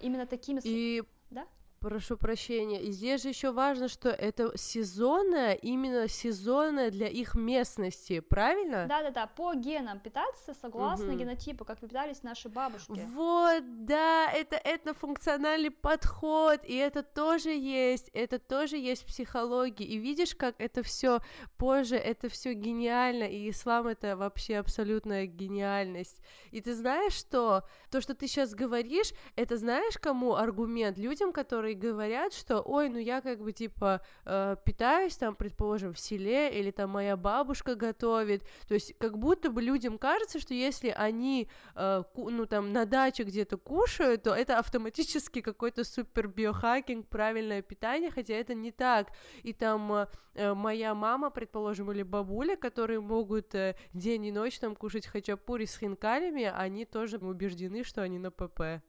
Именно 0.00 0.26
такими... 0.26 0.60
И... 0.64 1.02
Да? 1.30 1.46
Прошу 1.80 2.16
прощения. 2.16 2.82
И 2.82 2.90
здесь 2.90 3.22
же 3.22 3.28
еще 3.28 3.52
важно, 3.52 3.86
что 3.86 4.08
это 4.08 4.50
сезонное, 4.56 5.54
именно 5.54 6.08
сезонное 6.08 6.90
для 6.90 7.06
их 7.06 7.36
местности, 7.36 8.18
правильно? 8.18 8.86
Да, 8.88 9.02
да, 9.02 9.10
да. 9.10 9.26
По 9.28 9.54
генам 9.54 10.00
питаться 10.00 10.54
согласно 10.54 11.12
угу. 11.12 11.20
генотипу, 11.20 11.64
как 11.64 11.78
питались 11.78 12.24
наши 12.24 12.48
бабушки. 12.48 13.00
Вот, 13.14 13.62
да, 13.84 14.28
это 14.32 14.56
этнофункциональный 14.56 15.70
подход, 15.70 16.60
и 16.64 16.74
это 16.74 17.04
тоже 17.04 17.50
есть, 17.50 18.10
это 18.12 18.40
тоже 18.40 18.76
есть 18.76 19.04
в 19.04 19.06
психологии. 19.06 19.86
И 19.86 19.98
видишь, 19.98 20.34
как 20.34 20.56
это 20.58 20.82
все 20.82 21.20
позже, 21.58 21.94
это 21.94 22.28
все 22.28 22.54
гениально, 22.54 23.24
и 23.24 23.50
ислам 23.50 23.86
это 23.86 24.16
вообще 24.16 24.56
абсолютная 24.56 25.26
гениальность. 25.26 26.20
И 26.50 26.60
ты 26.60 26.74
знаешь 26.74 27.12
что? 27.12 27.62
То, 27.90 28.00
что 28.00 28.14
ты 28.14 28.26
сейчас 28.26 28.52
говоришь, 28.54 29.12
это 29.36 29.56
знаешь 29.56 29.96
кому 29.98 30.34
аргумент? 30.34 30.98
Людям, 30.98 31.32
которые 31.32 31.67
которые 31.68 31.74
говорят, 31.74 32.32
что, 32.32 32.60
ой, 32.60 32.88
ну 32.88 32.98
я 32.98 33.20
как 33.20 33.40
бы 33.40 33.52
типа 33.52 34.00
э, 34.24 34.56
питаюсь 34.64 35.16
там, 35.16 35.34
предположим, 35.34 35.92
в 35.92 35.98
селе, 35.98 36.50
или 36.58 36.70
там 36.70 36.90
моя 36.90 37.16
бабушка 37.16 37.74
готовит, 37.74 38.42
то 38.66 38.74
есть 38.74 38.94
как 38.98 39.18
будто 39.18 39.50
бы 39.50 39.62
людям 39.62 39.98
кажется, 39.98 40.38
что 40.40 40.54
если 40.54 40.88
они, 40.88 41.48
э, 41.74 42.02
ну 42.16 42.46
там 42.46 42.72
на 42.72 42.86
даче 42.86 43.24
где-то 43.24 43.56
кушают, 43.56 44.22
то 44.22 44.34
это 44.34 44.58
автоматически 44.58 45.40
какой-то 45.40 45.84
супер 45.84 46.28
биохакинг, 46.28 47.08
правильное 47.08 47.62
питание, 47.62 48.10
хотя 48.10 48.34
это 48.34 48.54
не 48.54 48.72
так, 48.72 49.08
и 49.42 49.52
там 49.52 49.92
э, 49.92 50.06
э, 50.34 50.54
моя 50.54 50.94
мама, 50.94 51.30
предположим, 51.30 51.90
или 51.92 52.02
бабуля, 52.02 52.56
которые 52.56 53.00
могут 53.00 53.54
э, 53.54 53.76
день 53.92 54.26
и 54.26 54.32
ночь 54.32 54.58
там 54.58 54.74
кушать 54.74 55.06
хачапури 55.06 55.66
с 55.66 55.78
хинкалями, 55.78 56.44
они 56.44 56.84
тоже 56.84 57.18
убеждены, 57.18 57.84
что 57.84 58.02
они 58.02 58.18
на 58.18 58.30
ПП. 58.30 58.82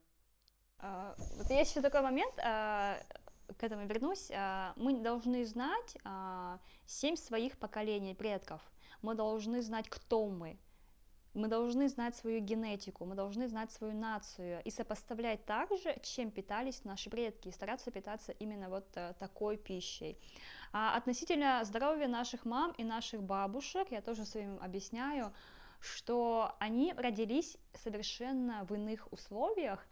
А, 0.82 1.14
вот 1.36 1.50
есть 1.50 1.70
еще 1.70 1.82
такой 1.82 2.02
момент, 2.02 2.32
а, 2.42 2.98
к 3.58 3.62
этому 3.62 3.86
вернусь. 3.86 4.30
А, 4.34 4.72
мы 4.76 5.00
должны 5.00 5.44
знать 5.44 5.96
семь 6.86 7.16
своих 7.16 7.58
поколений 7.58 8.14
предков. 8.14 8.60
Мы 9.02 9.14
должны 9.14 9.62
знать, 9.62 9.88
кто 9.88 10.28
мы. 10.28 10.58
Мы 11.32 11.46
должны 11.46 11.88
знать 11.88 12.16
свою 12.16 12.40
генетику, 12.40 13.04
мы 13.04 13.14
должны 13.14 13.46
знать 13.46 13.70
свою 13.70 13.94
нацию 13.94 14.60
и 14.64 14.70
сопоставлять 14.70 15.44
также, 15.44 15.96
чем 16.02 16.32
питались 16.32 16.82
наши 16.82 17.08
предки, 17.08 17.48
и 17.48 17.52
стараться 17.52 17.92
питаться 17.92 18.32
именно 18.32 18.68
вот 18.68 18.88
э, 18.96 19.14
такой 19.16 19.56
пищей. 19.56 20.18
А 20.72 20.96
относительно 20.96 21.62
здоровья 21.64 22.08
наших 22.08 22.44
мам 22.44 22.72
и 22.72 22.82
наших 22.82 23.22
бабушек, 23.22 23.92
я 23.92 24.00
тоже 24.00 24.24
своим 24.24 24.58
объясняю, 24.60 25.32
что 25.78 26.56
они 26.58 26.94
родились 26.96 27.56
совершенно 27.74 28.64
в 28.64 28.74
иных 28.74 29.06
условиях, 29.12 29.86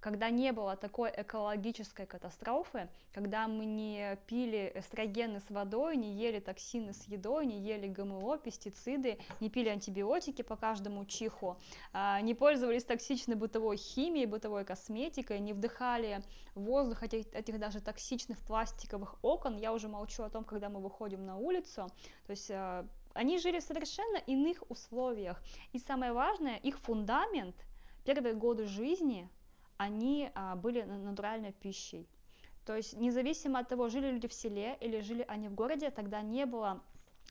когда 0.00 0.30
не 0.30 0.52
было 0.52 0.76
такой 0.76 1.12
экологической 1.14 2.06
катастрофы, 2.06 2.88
когда 3.12 3.46
мы 3.46 3.66
не 3.66 4.18
пили 4.26 4.72
эстрогены 4.74 5.40
с 5.40 5.50
водой, 5.50 5.96
не 5.96 6.14
ели 6.14 6.40
токсины 6.40 6.94
с 6.94 7.04
едой, 7.04 7.46
не 7.46 7.60
ели 7.60 7.86
ГМО, 7.86 8.38
пестициды, 8.38 9.18
не 9.40 9.50
пили 9.50 9.68
антибиотики 9.68 10.42
по 10.42 10.56
каждому 10.56 11.04
чиху, 11.04 11.58
а, 11.92 12.20
не 12.22 12.34
пользовались 12.34 12.84
токсичной 12.84 13.36
бытовой 13.36 13.76
химией, 13.76 14.26
бытовой 14.26 14.64
косметикой, 14.64 15.38
не 15.40 15.52
вдыхали 15.52 16.24
воздух 16.54 17.02
этих, 17.02 17.32
этих 17.34 17.58
даже 17.58 17.80
токсичных 17.80 18.38
пластиковых 18.40 19.16
окон, 19.22 19.56
я 19.56 19.72
уже 19.72 19.88
молчу 19.88 20.22
о 20.22 20.30
том, 20.30 20.44
когда 20.44 20.70
мы 20.70 20.80
выходим 20.80 21.26
на 21.26 21.36
улицу, 21.36 21.88
то 22.26 22.30
есть 22.30 22.50
а, 22.50 22.86
они 23.12 23.38
жили 23.38 23.60
в 23.60 23.64
совершенно 23.64 24.16
иных 24.26 24.62
условиях, 24.70 25.42
и 25.72 25.78
самое 25.78 26.14
важное, 26.14 26.56
их 26.56 26.78
фундамент– 26.78 27.54
первые 28.14 28.34
годы 28.34 28.66
жизни 28.66 29.28
они 29.76 30.30
а, 30.34 30.56
были 30.56 30.82
натуральной 30.82 31.52
пищей. 31.52 32.08
То 32.66 32.74
есть 32.74 32.96
независимо 32.96 33.60
от 33.60 33.68
того, 33.68 33.88
жили 33.88 34.10
люди 34.10 34.26
в 34.26 34.32
селе 34.32 34.76
или 34.80 35.00
жили 35.00 35.24
они 35.28 35.48
в 35.48 35.54
городе, 35.54 35.90
тогда 35.90 36.20
не 36.20 36.44
было 36.44 36.82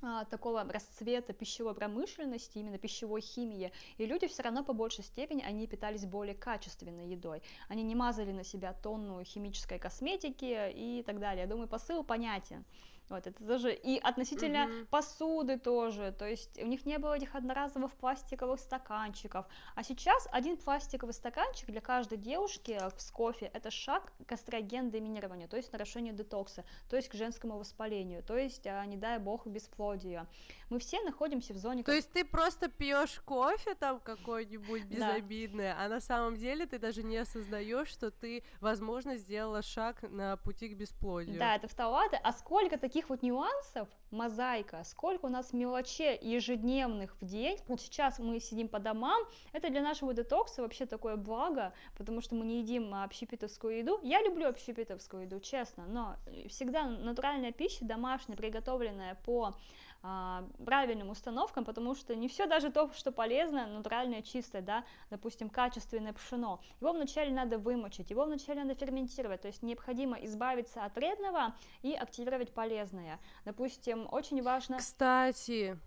а, 0.02 0.24
такого 0.24 0.64
расцвета 0.64 1.34
пищевой 1.34 1.74
промышленности, 1.76 2.60
именно 2.60 2.78
пищевой 2.78 3.20
химии, 3.20 3.74
и 3.98 4.06
люди 4.06 4.28
все 4.28 4.42
равно 4.44 4.64
по 4.64 4.72
большей 4.72 5.04
степени, 5.04 5.44
они 5.44 5.68
питались 5.68 6.06
более 6.06 6.36
качественной 6.36 7.10
едой. 7.10 7.42
Они 7.68 7.84
не 7.84 7.96
мазали 7.96 8.32
на 8.32 8.46
себя 8.46 8.72
тонну 8.72 9.22
химической 9.26 9.80
косметики 9.80 10.72
и 10.74 11.04
так 11.06 11.20
далее. 11.20 11.44
Я 11.44 11.50
думаю, 11.50 11.68
посыл 11.68 12.04
понятен. 12.06 12.64
Вот 13.10 13.26
это 13.26 13.44
тоже 13.44 13.74
и 13.74 13.98
относительно 13.98 14.66
угу. 14.66 14.86
посуды 14.90 15.58
тоже, 15.58 16.12
то 16.18 16.28
есть 16.28 16.62
у 16.62 16.66
них 16.66 16.86
не 16.86 16.98
было 17.00 17.18
этих 17.18 17.36
одноразовых 17.36 17.94
пластиковых 17.94 18.60
стаканчиков, 18.60 19.46
а 19.76 19.84
сейчас 19.84 20.28
один 20.32 20.58
пластиковый 20.58 21.14
стаканчик 21.14 21.70
для 21.70 21.82
каждой 21.82 22.18
девушки 22.18 22.80
с 22.98 23.12
кофе 23.12 23.50
это 23.54 23.72
шаг 23.72 24.12
к 24.26 24.32
эстроген-доминированию, 24.32 25.48
то 25.50 25.58
есть 25.58 25.72
нарушению 25.72 26.14
детокса, 26.14 26.64
то 26.90 26.96
есть 26.96 27.10
к 27.10 27.16
женскому 27.16 27.58
воспалению, 27.58 28.24
то 28.24 28.38
есть, 28.38 28.68
а, 28.68 28.86
не 28.86 28.98
дай 28.98 29.18
бог, 29.18 29.48
бесплодию. 29.48 30.28
Мы 30.70 30.80
все 30.80 31.02
находимся 31.02 31.54
в 31.54 31.58
зоне... 31.58 31.84
То 31.84 31.94
есть 31.94 32.12
ты 32.12 32.24
просто 32.24 32.70
пьешь 32.70 33.20
кофе 33.26 33.74
там 33.74 34.00
какой-нибудь 34.00 34.86
безобидный, 34.86 35.74
да. 35.74 35.78
а 35.80 35.88
на 35.88 36.00
самом 36.00 36.36
деле 36.36 36.68
ты 36.68 36.78
даже 36.78 37.02
не 37.02 37.18
осознаешь, 37.18 37.88
что 37.88 38.12
ты, 38.12 38.44
возможно, 38.62 39.18
сделала 39.18 39.64
шаг 39.64 40.04
на 40.04 40.38
пути 40.38 40.70
к 40.70 40.78
бесплодию. 40.78 41.40
Да, 41.40 41.56
это 41.56 41.68
второе, 41.68 42.10
а 42.24 42.34
сколько 42.34 42.78
таких 42.78 42.99
таких 43.00 43.10
вот 43.10 43.24
нюансов, 43.24 43.88
мозаика, 44.12 44.84
сколько 44.84 45.28
у 45.28 45.30
нас 45.30 45.54
мелочей 45.54 46.18
ежедневных 46.22 47.16
в 47.22 47.26
день. 47.26 47.58
Вот 47.70 47.80
сейчас 47.80 48.20
мы 48.20 48.42
сидим 48.42 48.68
по 48.68 48.80
домам, 48.80 49.22
это 49.54 49.70
для 49.70 49.82
нашего 49.82 50.14
детокса 50.14 50.62
вообще 50.62 50.86
такое 50.86 51.16
благо, 51.16 51.72
потому 51.98 52.20
что 52.20 52.36
мы 52.36 52.46
не 52.46 52.60
едим 52.60 52.94
общепитовскую 52.94 53.78
еду. 53.78 54.00
Я 54.04 54.22
люблю 54.22 54.50
общепитовскую 54.50 55.24
еду, 55.24 55.40
честно, 55.40 55.86
но 55.88 56.16
всегда 56.50 56.90
натуральная 56.90 57.54
пища 57.54 57.86
домашняя, 57.86 58.36
приготовленная 58.36 59.16
по 59.24 59.56
правильным 60.02 61.10
установкам, 61.10 61.66
потому 61.66 61.96
что 61.96 62.16
не 62.16 62.28
все 62.28 62.46
даже 62.46 62.72
то, 62.72 62.92
что 62.94 63.12
полезно, 63.12 63.68
натуральное, 63.68 64.22
чистое, 64.22 64.62
да, 64.62 64.86
допустим, 65.10 65.50
качественное 65.50 66.14
пшено, 66.14 66.62
его 66.80 66.94
вначале 66.94 67.32
надо 67.34 67.58
вымочить, 67.58 68.10
его 68.10 68.26
вначале 68.26 68.64
надо 68.64 68.76
ферментировать, 68.76 69.42
то 69.42 69.48
есть 69.48 69.62
необходимо 69.62 70.18
избавиться 70.18 70.86
от 70.86 70.96
вредного 70.96 71.54
и 71.82 71.94
активировать 71.94 72.54
полезное. 72.54 73.20
Допустим, 73.46 74.08
очень 74.12 74.42
важно... 74.42 74.78
Кстати, 74.78 75.78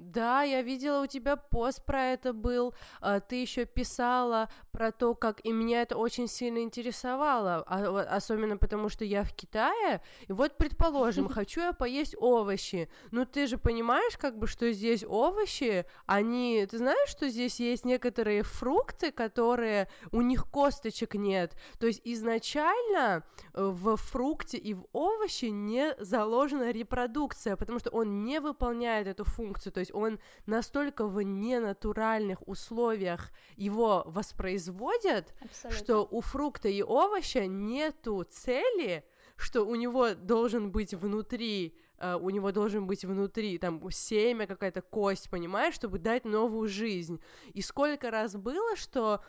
да? 0.00 0.42
Я 0.42 0.62
видела 0.62 1.02
у 1.02 1.06
тебя 1.06 1.36
пост 1.36 1.84
про 1.84 2.06
это 2.06 2.32
был. 2.32 2.74
А, 3.00 3.20
ты 3.20 3.36
еще 3.36 3.64
писала 3.66 4.48
про 4.72 4.92
то, 4.92 5.14
как 5.14 5.44
и 5.44 5.52
меня 5.52 5.82
это 5.82 5.96
очень 5.96 6.26
сильно 6.26 6.58
интересовало, 6.58 7.64
а, 7.66 8.16
особенно 8.16 8.56
потому, 8.56 8.88
что 8.88 9.04
я 9.04 9.22
в 9.22 9.32
Китае. 9.32 10.02
И 10.26 10.32
вот, 10.32 10.56
предположим, 10.56 11.28
хочу 11.40 11.60
я 11.60 11.72
поесть 11.72 12.16
овощи. 12.18 12.88
Ну 13.10 13.24
ты 13.24 13.46
же 13.46 13.58
понимаешь, 13.58 14.16
как 14.16 14.38
бы, 14.38 14.46
что 14.46 14.72
здесь 14.72 15.04
овощи, 15.06 15.84
они, 16.06 16.66
ты 16.70 16.78
знаешь, 16.78 17.08
что 17.08 17.28
здесь 17.28 17.60
есть 17.60 17.84
некоторые 17.84 18.42
фрукты, 18.42 19.12
которые 19.12 19.88
у 20.12 20.22
них 20.22 20.46
косточек 20.50 21.14
нет. 21.14 21.54
То 21.78 21.86
есть 21.86 22.00
изначально 22.04 23.24
э, 23.52 23.62
в 23.62 23.96
фрукте 23.96 24.56
и 24.56 24.74
в 24.74 24.86
овощи 24.92 25.46
не 25.46 25.94
заложена 25.98 26.70
репродукция, 26.70 27.56
потому 27.56 27.78
что 27.78 27.90
он 27.90 28.24
не 28.24 28.40
выполняет 28.40 29.06
эту 29.06 29.24
функцию. 29.24 29.72
То 29.72 29.80
есть 29.80 29.89
есть 29.90 29.94
он 29.94 30.18
настолько 30.46 31.06
в 31.06 31.20
ненатуральных 31.22 32.46
условиях 32.46 33.30
его 33.56 34.04
воспроизводят, 34.06 35.34
Абсолютно. 35.40 35.78
что 35.78 36.08
у 36.10 36.20
фрукта 36.20 36.68
и 36.68 36.82
овоща 36.82 37.46
нету 37.46 38.24
цели, 38.24 39.04
что 39.36 39.62
у 39.62 39.74
него 39.74 40.14
должен 40.14 40.70
быть 40.70 40.94
внутри 40.94 41.76
Uh, 42.02 42.18
у 42.18 42.30
него 42.30 42.50
должен 42.50 42.86
быть 42.86 43.04
внутри 43.04 43.58
там 43.58 43.78
семя, 43.90 44.46
какая-то 44.46 44.80
кость, 44.80 45.28
понимаешь, 45.28 45.74
чтобы 45.74 45.98
дать 45.98 46.24
новую 46.24 46.66
жизнь. 46.66 47.20
И 47.52 47.60
сколько 47.60 48.10
раз 48.10 48.36
было, 48.36 48.74
что 48.74 49.20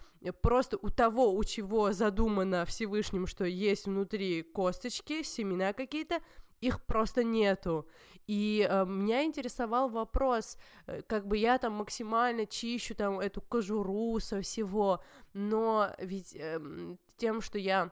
просто 0.42 0.78
у 0.82 0.90
того, 0.90 1.36
у 1.36 1.44
чего 1.44 1.92
задумано 1.92 2.66
Всевышним, 2.66 3.28
что 3.28 3.44
есть 3.44 3.88
внутри 3.88 4.42
косточки, 4.44 5.22
семена 5.22 5.74
какие-то, 5.74 6.22
их 6.62 6.86
просто 6.86 7.24
нету. 7.24 7.88
И 8.28 8.66
э, 8.70 8.86
меня 8.86 9.24
интересовал 9.24 9.90
вопрос, 9.90 10.58
э, 10.88 11.02
как 11.02 11.28
бы 11.28 11.38
я 11.38 11.58
там 11.58 11.74
максимально 11.74 12.46
чищу 12.46 12.96
там 12.96 13.20
эту 13.20 13.42
кожуру 13.42 14.20
со 14.20 14.42
всего, 14.42 15.04
но 15.34 15.90
ведь 15.98 16.36
э, 16.36 16.60
тем, 17.18 17.42
что 17.42 17.58
я 17.58 17.90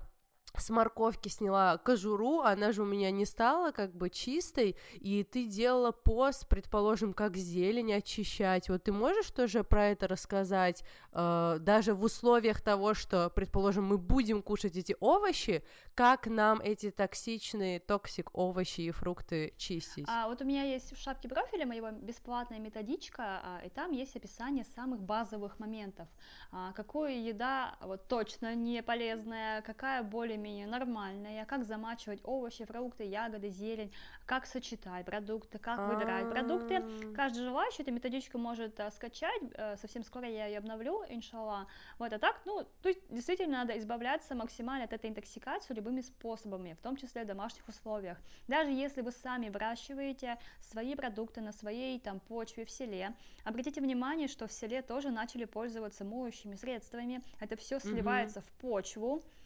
с 0.57 0.69
морковки 0.69 1.29
сняла 1.29 1.77
кожуру, 1.77 2.41
она 2.41 2.71
же 2.71 2.81
у 2.81 2.85
меня 2.85 3.11
не 3.11 3.25
стала 3.25 3.71
как 3.71 3.95
бы 3.95 4.09
чистой, 4.09 4.75
и 4.93 5.23
ты 5.23 5.45
делала 5.45 5.91
пост, 5.91 6.47
предположим, 6.47 7.13
как 7.13 7.37
зелень 7.37 7.93
очищать. 7.93 8.69
Вот 8.69 8.83
ты 8.83 8.91
можешь 8.91 9.31
тоже 9.31 9.63
про 9.63 9.87
это 9.87 10.07
рассказать, 10.07 10.83
э, 11.11 11.57
даже 11.59 11.93
в 11.93 12.03
условиях 12.03 12.61
того, 12.61 12.93
что, 12.93 13.29
предположим, 13.29 13.85
мы 13.85 13.97
будем 13.97 14.41
кушать 14.41 14.75
эти 14.75 14.95
овощи, 14.99 15.63
как 15.93 16.27
нам 16.27 16.61
эти 16.61 16.91
токсичные, 16.91 17.79
toxic 17.79 18.29
овощи 18.33 18.81
и 18.81 18.91
фрукты 18.91 19.53
чистить? 19.57 20.05
А, 20.07 20.27
вот 20.27 20.41
у 20.41 20.45
меня 20.45 20.63
есть 20.63 20.95
в 20.95 21.01
шапке 21.01 21.29
профиля 21.29 21.65
моего 21.65 21.91
бесплатная 21.91 22.59
методичка, 22.59 23.41
а, 23.43 23.61
и 23.65 23.69
там 23.69 23.91
есть 23.91 24.15
описание 24.15 24.65
самых 24.75 25.01
базовых 25.01 25.59
моментов. 25.59 26.07
А, 26.51 26.71
какую 26.73 27.23
еда 27.23 27.75
вот 27.81 28.07
точно 28.07 28.55
не 28.55 28.81
полезная, 28.81 29.61
какая 29.61 30.03
более 30.03 30.37
более-менее 30.39 30.67
нормальная, 30.67 31.45
как 31.45 31.63
замачивать 31.63 32.19
овощи, 32.23 32.65
фрукты, 32.65 33.03
ягоды, 33.03 33.49
зелень, 33.49 33.91
как 34.25 34.45
сочетать 34.45 35.05
продукты, 35.05 35.59
как 35.59 35.79
выбирать 35.87 36.29
продукты. 36.29 36.83
Каждый 37.15 37.43
желающий 37.43 37.83
эту 37.83 37.91
методичку 37.91 38.37
может 38.37 38.79
э, 38.79 38.89
скачать, 38.91 39.41
э, 39.53 39.75
совсем 39.77 40.03
скоро 40.03 40.27
я 40.27 40.45
ее 40.47 40.59
обновлю, 40.59 41.03
иншалла. 41.09 41.67
Вот, 41.97 42.13
а 42.13 42.19
так, 42.19 42.41
ну, 42.45 42.65
то 42.81 42.89
есть 42.89 43.01
действительно 43.09 43.59
надо 43.59 43.77
избавляться 43.77 44.35
максимально 44.35 44.85
от 44.85 44.93
этой 44.93 45.09
интоксикации 45.09 45.73
любыми 45.73 46.01
способами, 46.01 46.73
в 46.73 46.81
том 46.81 46.95
числе 46.95 47.23
в 47.23 47.27
домашних 47.27 47.67
условиях. 47.67 48.17
Даже 48.47 48.71
если 48.71 49.01
вы 49.01 49.11
сами 49.11 49.49
выращиваете 49.49 50.37
свои 50.61 50.95
продукты 50.95 51.41
на 51.41 51.51
своей 51.51 51.99
там 51.99 52.19
почве 52.19 52.63
в 52.65 52.69
селе, 52.69 53.13
обратите 53.43 53.81
внимание, 53.81 54.27
что 54.27 54.47
в 54.47 54.51
селе 54.51 54.81
тоже 54.81 55.09
начали 55.09 55.45
пользоваться 55.45 56.05
моющими 56.05 56.55
средствами, 56.55 57.21
это 57.39 57.55
все 57.55 57.79
сливается 57.79 58.39
угу. 58.39 58.47
в 58.47 58.51
почву, 58.61 59.21
а, 59.21 59.38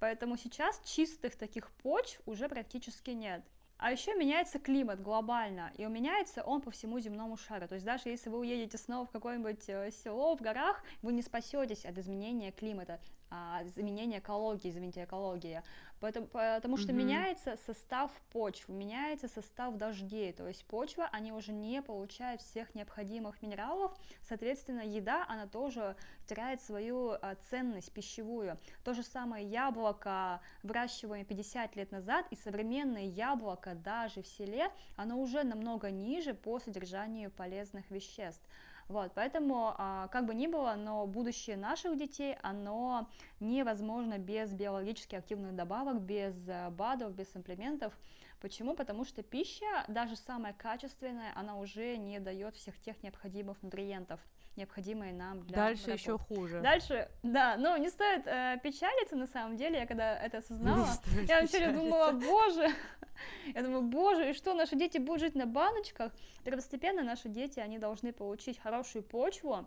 поэтому 0.00 0.36
сейчас 0.36 0.80
чистых 0.84 1.36
таких 1.36 1.70
почв 1.82 2.20
уже 2.26 2.48
практически 2.48 3.10
нет. 3.10 3.44
А 3.80 3.92
еще 3.92 4.16
меняется 4.16 4.58
климат 4.58 5.00
глобально, 5.00 5.70
и 5.78 5.84
меняется 5.84 6.42
он 6.42 6.60
по 6.60 6.72
всему 6.72 6.98
земному 6.98 7.36
шару. 7.36 7.68
То 7.68 7.74
есть 7.76 7.86
даже 7.86 8.08
если 8.08 8.28
вы 8.28 8.38
уедете 8.40 8.76
снова 8.76 9.06
в 9.06 9.10
какое-нибудь 9.10 9.68
э, 9.68 9.92
село 9.92 10.36
в 10.36 10.40
горах, 10.40 10.82
вы 11.00 11.12
не 11.12 11.22
спасетесь 11.22 11.84
от 11.84 11.96
изменения 11.96 12.50
климата, 12.50 13.00
а, 13.30 13.62
изменения 13.62 14.18
экологии, 14.18 14.70
извините, 14.70 15.04
экология. 15.04 15.62
Потому, 16.00 16.26
потому 16.26 16.76
что 16.76 16.92
угу. 16.92 16.98
меняется 16.98 17.56
состав 17.66 18.12
почвы, 18.30 18.74
меняется 18.74 19.28
состав 19.28 19.76
дождей, 19.76 20.32
то 20.32 20.46
есть 20.46 20.64
почва, 20.66 21.08
они 21.12 21.32
уже 21.32 21.52
не 21.52 21.82
получают 21.82 22.40
всех 22.40 22.74
необходимых 22.74 23.42
минералов, 23.42 23.96
соответственно, 24.22 24.82
еда, 24.82 25.24
она 25.28 25.46
тоже 25.46 25.96
теряет 26.26 26.62
свою 26.62 27.10
а, 27.10 27.36
ценность 27.50 27.92
пищевую. 27.92 28.58
То 28.84 28.94
же 28.94 29.02
самое 29.02 29.44
яблоко, 29.46 30.40
выращиваемое 30.62 31.24
50 31.24 31.74
лет 31.76 31.90
назад, 31.90 32.26
и 32.30 32.36
современное 32.36 33.04
яблоко 33.04 33.74
даже 33.74 34.22
в 34.22 34.26
селе, 34.26 34.70
оно 34.96 35.20
уже 35.20 35.42
намного 35.42 35.90
ниже 35.90 36.32
по 36.34 36.60
содержанию 36.60 37.30
полезных 37.30 37.90
веществ. 37.90 38.46
Вот, 38.88 39.12
поэтому, 39.14 39.74
а, 39.76 40.08
как 40.08 40.24
бы 40.24 40.34
ни 40.34 40.46
было, 40.46 40.74
но 40.74 41.06
будущее 41.06 41.58
наших 41.58 41.98
детей, 41.98 42.36
оно 42.42 43.06
невозможно 43.38 44.16
без 44.16 44.50
биологически 44.54 45.14
активных 45.14 45.54
добавок, 45.54 46.00
без 46.00 46.34
э, 46.48 46.70
БАДов, 46.70 47.14
без 47.14 47.36
имплементов. 47.36 47.92
Почему? 48.40 48.74
Потому 48.74 49.04
что 49.04 49.22
пища, 49.22 49.84
даже 49.88 50.16
самая 50.16 50.54
качественная, 50.54 51.32
она 51.34 51.56
уже 51.56 51.98
не 51.98 52.18
дает 52.18 52.56
всех 52.56 52.80
тех 52.80 53.02
необходимых 53.02 53.62
нутриентов 53.62 54.20
необходимые 54.58 55.12
нам 55.12 55.40
для 55.42 55.56
Дальше 55.56 55.86
работы. 55.86 56.00
еще 56.00 56.18
хуже. 56.18 56.60
Дальше, 56.60 57.08
да, 57.22 57.56
но 57.56 57.76
не 57.76 57.88
стоит 57.88 58.26
э, 58.26 58.58
печалиться 58.62 59.16
на 59.16 59.26
самом 59.26 59.56
деле, 59.56 59.78
я 59.78 59.86
когда 59.86 60.18
это 60.18 60.38
осознала, 60.38 60.88
я 61.26 61.38
вначале 61.38 61.72
думала, 61.72 62.12
боже, 62.12 62.68
я 63.54 63.62
думаю, 63.62 63.82
боже, 63.82 64.30
и 64.30 64.32
что, 64.34 64.54
наши 64.54 64.76
дети 64.76 64.98
будут 64.98 65.20
жить 65.20 65.34
на 65.34 65.46
баночках? 65.46 66.12
Первостепенно 66.44 67.02
наши 67.02 67.28
дети, 67.28 67.60
они 67.60 67.78
должны 67.78 68.12
получить 68.12 68.58
хорошую 68.58 69.02
почву, 69.02 69.66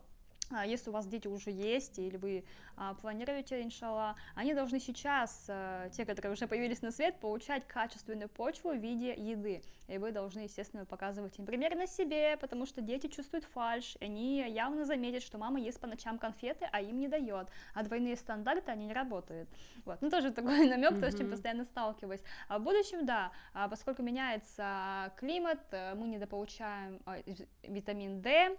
если 0.66 0.90
у 0.90 0.94
вас 0.94 1.08
дети 1.08 1.28
уже 1.28 1.52
есть, 1.52 2.00
или 2.00 2.18
вы 2.18 2.44
а, 2.76 2.94
планируете, 2.96 3.62
иншалла, 3.62 4.16
они 4.36 4.54
должны 4.54 4.80
сейчас, 4.80 5.46
а, 5.48 5.90
те, 5.90 6.06
которые 6.06 6.34
уже 6.34 6.48
появились 6.48 6.82
на 6.82 6.92
свет, 6.92 7.20
получать 7.20 7.68
качественную 7.68 8.30
почву 8.30 8.72
в 8.72 8.78
виде 8.78 9.14
еды. 9.14 9.62
И 9.88 9.98
вы 9.98 10.12
должны, 10.12 10.42
естественно, 10.42 10.86
показывать 10.86 11.38
им 11.38 11.46
пример 11.46 11.76
на 11.76 11.86
себе, 11.86 12.38
потому 12.38 12.66
что 12.66 12.82
дети 12.82 13.08
чувствуют 13.08 13.46
фальш, 13.46 13.98
они 14.00 14.38
явно 14.50 14.86
заметят, 14.86 15.22
что 15.22 15.38
мама 15.38 15.60
ест 15.60 15.80
по 15.80 15.88
ночам 15.88 16.18
конфеты, 16.18 16.68
а 16.72 16.82
им 16.82 17.00
не 17.00 17.08
дает. 17.08 17.50
А 17.74 17.84
двойные 17.84 18.16
стандарты, 18.16 18.72
они 18.72 18.86
не 18.86 18.94
работают. 18.94 19.50
Вот. 19.86 20.02
Ну, 20.02 20.10
тоже 20.10 20.32
такой 20.32 20.70
намек, 20.70 21.00
то, 21.00 21.12
с 21.12 21.18
чем 21.18 21.30
постоянно 21.30 21.66
сталкиваюсь. 21.66 22.22
А 22.48 22.60
в 22.60 22.64
будущем, 22.64 23.06
да, 23.06 23.32
а, 23.54 23.68
поскольку 23.68 24.02
меняется 24.02 25.12
климат, 25.18 25.60
э, 25.72 25.94
мы 25.96 26.08
недополучаем 26.08 27.02
витамин 27.64 28.22
D, 28.22 28.58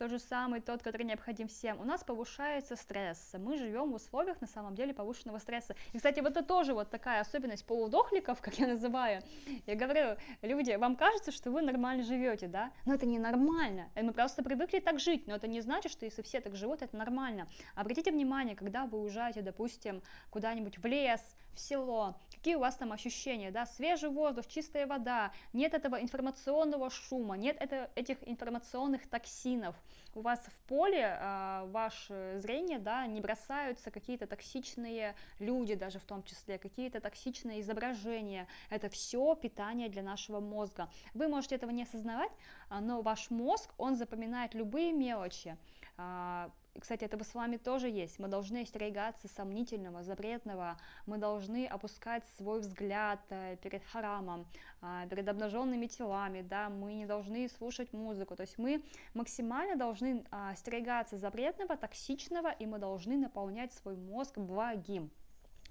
тот 0.00 0.10
же 0.10 0.18
самый, 0.18 0.62
тот, 0.62 0.82
который 0.82 1.02
необходим 1.02 1.46
всем, 1.46 1.78
у 1.78 1.84
нас 1.84 2.02
повышается 2.02 2.74
стресс. 2.74 3.34
Мы 3.34 3.58
живем 3.58 3.92
в 3.92 3.96
условиях, 3.96 4.40
на 4.40 4.46
самом 4.46 4.74
деле, 4.74 4.94
повышенного 4.94 5.36
стресса. 5.36 5.76
И, 5.92 5.98
кстати, 5.98 6.20
вот 6.20 6.30
это 6.30 6.42
тоже 6.42 6.72
вот 6.72 6.88
такая 6.88 7.20
особенность 7.20 7.66
полудохликов, 7.66 8.40
как 8.40 8.58
я 8.58 8.66
называю. 8.66 9.22
Я 9.66 9.74
говорю, 9.74 10.16
люди, 10.40 10.72
вам 10.72 10.96
кажется, 10.96 11.32
что 11.32 11.50
вы 11.50 11.60
нормально 11.60 12.02
живете, 12.02 12.46
да? 12.46 12.72
Но 12.86 12.94
это 12.94 13.04
не 13.04 13.18
нормально. 13.18 13.90
Мы 13.94 14.14
просто 14.14 14.42
привыкли 14.42 14.78
так 14.78 15.00
жить, 15.00 15.26
но 15.26 15.34
это 15.34 15.46
не 15.46 15.60
значит, 15.60 15.92
что 15.92 16.06
если 16.06 16.22
все 16.22 16.40
так 16.40 16.56
живут, 16.56 16.80
это 16.80 16.96
нормально. 16.96 17.46
Обратите 17.74 18.10
внимание, 18.10 18.56
когда 18.56 18.86
вы 18.86 19.02
уезжаете, 19.02 19.42
допустим, 19.42 20.00
куда-нибудь 20.30 20.78
в 20.78 20.86
лес, 20.86 21.20
в 21.52 21.60
село, 21.60 22.16
какие 22.40 22.54
у 22.54 22.60
вас 22.60 22.74
там 22.76 22.90
ощущения, 22.92 23.50
да, 23.50 23.66
свежий 23.66 24.08
воздух, 24.08 24.46
чистая 24.46 24.86
вода, 24.86 25.30
нет 25.52 25.74
этого 25.74 26.00
информационного 26.00 26.88
шума, 26.88 27.36
нет 27.36 27.58
это, 27.60 27.90
этих 27.94 28.16
информационных 28.26 29.06
токсинов, 29.10 29.76
у 30.14 30.22
вас 30.22 30.40
в 30.40 30.66
поле, 30.66 31.18
э, 31.20 31.66
ваше 31.66 32.38
зрение, 32.38 32.78
да, 32.78 33.06
не 33.06 33.20
бросаются 33.20 33.90
какие-то 33.90 34.26
токсичные 34.26 35.14
люди 35.38 35.74
даже 35.74 35.98
в 35.98 36.04
том 36.04 36.22
числе, 36.22 36.56
какие-то 36.56 37.00
токсичные 37.00 37.60
изображения, 37.60 38.48
это 38.70 38.88
все 38.88 39.34
питание 39.34 39.90
для 39.90 40.02
нашего 40.02 40.40
мозга. 40.40 40.88
Вы 41.12 41.28
можете 41.28 41.56
этого 41.56 41.70
не 41.70 41.82
осознавать, 41.82 42.32
но 42.70 43.02
ваш 43.02 43.28
мозг, 43.28 43.70
он 43.76 43.96
запоминает 43.96 44.54
любые 44.54 44.92
мелочи, 44.92 45.50
а, 45.50 45.79
кстати, 46.78 47.04
это 47.04 47.22
с 47.22 47.34
вами 47.34 47.56
тоже 47.56 47.88
есть. 47.88 48.18
Мы 48.18 48.28
должны 48.28 48.62
остерегаться 48.62 49.28
сомнительного, 49.28 50.02
запретного. 50.02 50.78
Мы 51.06 51.18
должны 51.18 51.66
опускать 51.66 52.24
свой 52.38 52.60
взгляд 52.60 53.20
э, 53.30 53.56
перед 53.62 53.84
харамом, 53.84 54.46
а, 54.80 55.06
перед 55.06 55.28
обнаженными 55.28 55.86
телами. 55.86 56.42
Да? 56.42 56.68
Мы 56.68 56.94
не 56.94 57.06
должны 57.06 57.48
слушать 57.48 57.92
музыку. 57.92 58.36
То 58.36 58.42
есть 58.42 58.56
мы 58.56 58.82
максимально 59.14 59.76
должны 59.76 60.24
а, 60.30 60.50
остерегаться 60.50 61.18
запретного, 61.18 61.76
токсичного, 61.76 62.50
и 62.50 62.66
мы 62.66 62.78
должны 62.78 63.16
наполнять 63.16 63.72
свой 63.74 63.96
мозг 63.96 64.38
благим. 64.38 65.10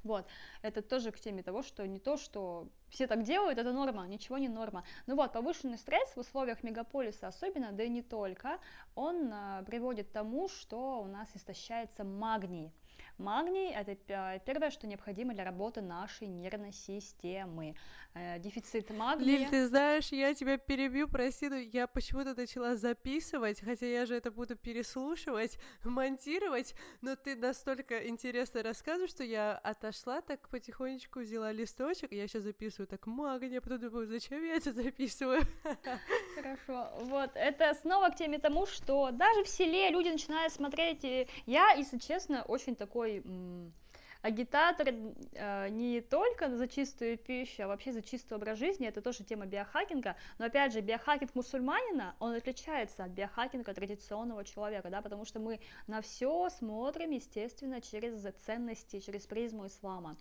Вот, 0.03 0.25
это 0.61 0.81
тоже 0.81 1.11
к 1.11 1.19
теме 1.19 1.43
того, 1.43 1.61
что 1.61 1.85
не 1.85 1.99
то, 1.99 2.17
что 2.17 2.69
все 2.89 3.07
так 3.07 3.23
делают, 3.23 3.59
это 3.59 3.73
норма, 3.73 4.07
ничего 4.07 4.37
не 4.37 4.47
норма. 4.47 4.83
Ну 5.07 5.15
вот, 5.15 5.33
повышенный 5.33 5.77
стресс 5.77 6.09
в 6.15 6.19
условиях 6.19 6.63
мегаполиса 6.63 7.27
особенно, 7.27 7.71
да 7.71 7.83
и 7.83 7.89
не 7.89 8.01
только, 8.01 8.59
он 8.95 9.29
а, 9.33 9.63
приводит 9.63 10.07
к 10.07 10.11
тому, 10.11 10.47
что 10.47 11.01
у 11.01 11.07
нас 11.07 11.27
истощается 11.35 12.03
магний. 12.03 12.71
Магний– 13.19 13.73
это 13.75 14.41
первое, 14.45 14.71
что 14.71 14.87
необходимо 14.87 15.33
для 15.33 15.43
работы 15.43 15.81
нашей 15.81 16.27
нервной 16.27 16.71
системы. 16.71 17.75
Э, 18.15 18.39
дефицит 18.39 18.89
магния. 18.89 19.37
Лиль, 19.37 19.49
ты 19.49 19.67
знаешь, 19.67 20.11
я 20.11 20.33
тебя 20.33 20.57
перебью, 20.57 21.07
прости, 21.07 21.47
но 21.47 21.57
я 21.57 21.85
почему-то 21.85 22.33
начала 22.33 22.75
записывать, 22.75 23.61
хотя 23.61 23.85
я 23.85 24.05
же 24.07 24.15
это 24.15 24.31
буду 24.31 24.55
переслушивать, 24.55 25.59
монтировать, 25.83 26.73
но 27.01 27.15
ты 27.15 27.35
настолько 27.35 28.07
интересно 28.07 28.63
рассказываешь, 28.63 29.11
что 29.11 29.23
я 29.23 29.57
отошла, 29.57 30.21
так 30.21 30.49
потихонечку 30.49 31.19
взяла 31.19 31.51
листочек, 31.51 32.11
я 32.11 32.27
сейчас 32.27 32.43
записываю 32.43 32.87
так 32.87 33.05
магния, 33.05 33.61
потом 33.61 33.79
думаю, 33.79 34.07
зачем 34.07 34.43
я 34.43 34.55
это 34.55 34.73
записываю? 34.73 35.41
Хорошо, 36.35 36.89
вот, 37.01 37.29
это 37.35 37.75
снова 37.75 38.09
к 38.09 38.15
теме 38.15 38.39
тому, 38.39 38.65
что 38.65 39.11
даже 39.11 39.43
в 39.43 39.47
селе 39.47 39.91
люди 39.91 40.09
начинают 40.09 40.51
смотреть, 40.51 41.03
и 41.03 41.27
я, 41.45 41.73
если 41.73 41.99
честно, 41.99 42.41
очень 42.43 42.75
такой 42.75 43.08
агитатор 44.21 44.87
э, 44.89 45.69
не 45.69 46.01
только 46.01 46.49
за 46.49 46.67
чистую 46.67 47.17
пищу, 47.17 47.63
а 47.63 47.67
вообще 47.67 47.93
за 47.93 48.01
чистый 48.01 48.33
образ 48.33 48.57
жизни, 48.57 48.87
это 48.87 49.01
тоже 49.01 49.23
тема 49.23 49.45
биохакинга, 49.45 50.15
но 50.37 50.45
опять 50.45 50.73
же, 50.73 50.81
биохакинг 50.81 51.33
мусульманина, 51.35 52.15
он 52.19 52.33
отличается 52.33 53.05
от 53.05 53.11
биохакинга 53.11 53.73
традиционного 53.73 54.43
человека, 54.43 54.89
да, 54.89 55.01
потому 55.01 55.25
что 55.25 55.39
мы 55.39 55.59
на 55.87 56.01
все 56.01 56.49
смотрим, 56.49 57.11
естественно, 57.11 57.81
через 57.81 58.25
ценности, 58.45 58.99
через 58.99 59.25
призму 59.25 59.67
ислама. 59.67 60.17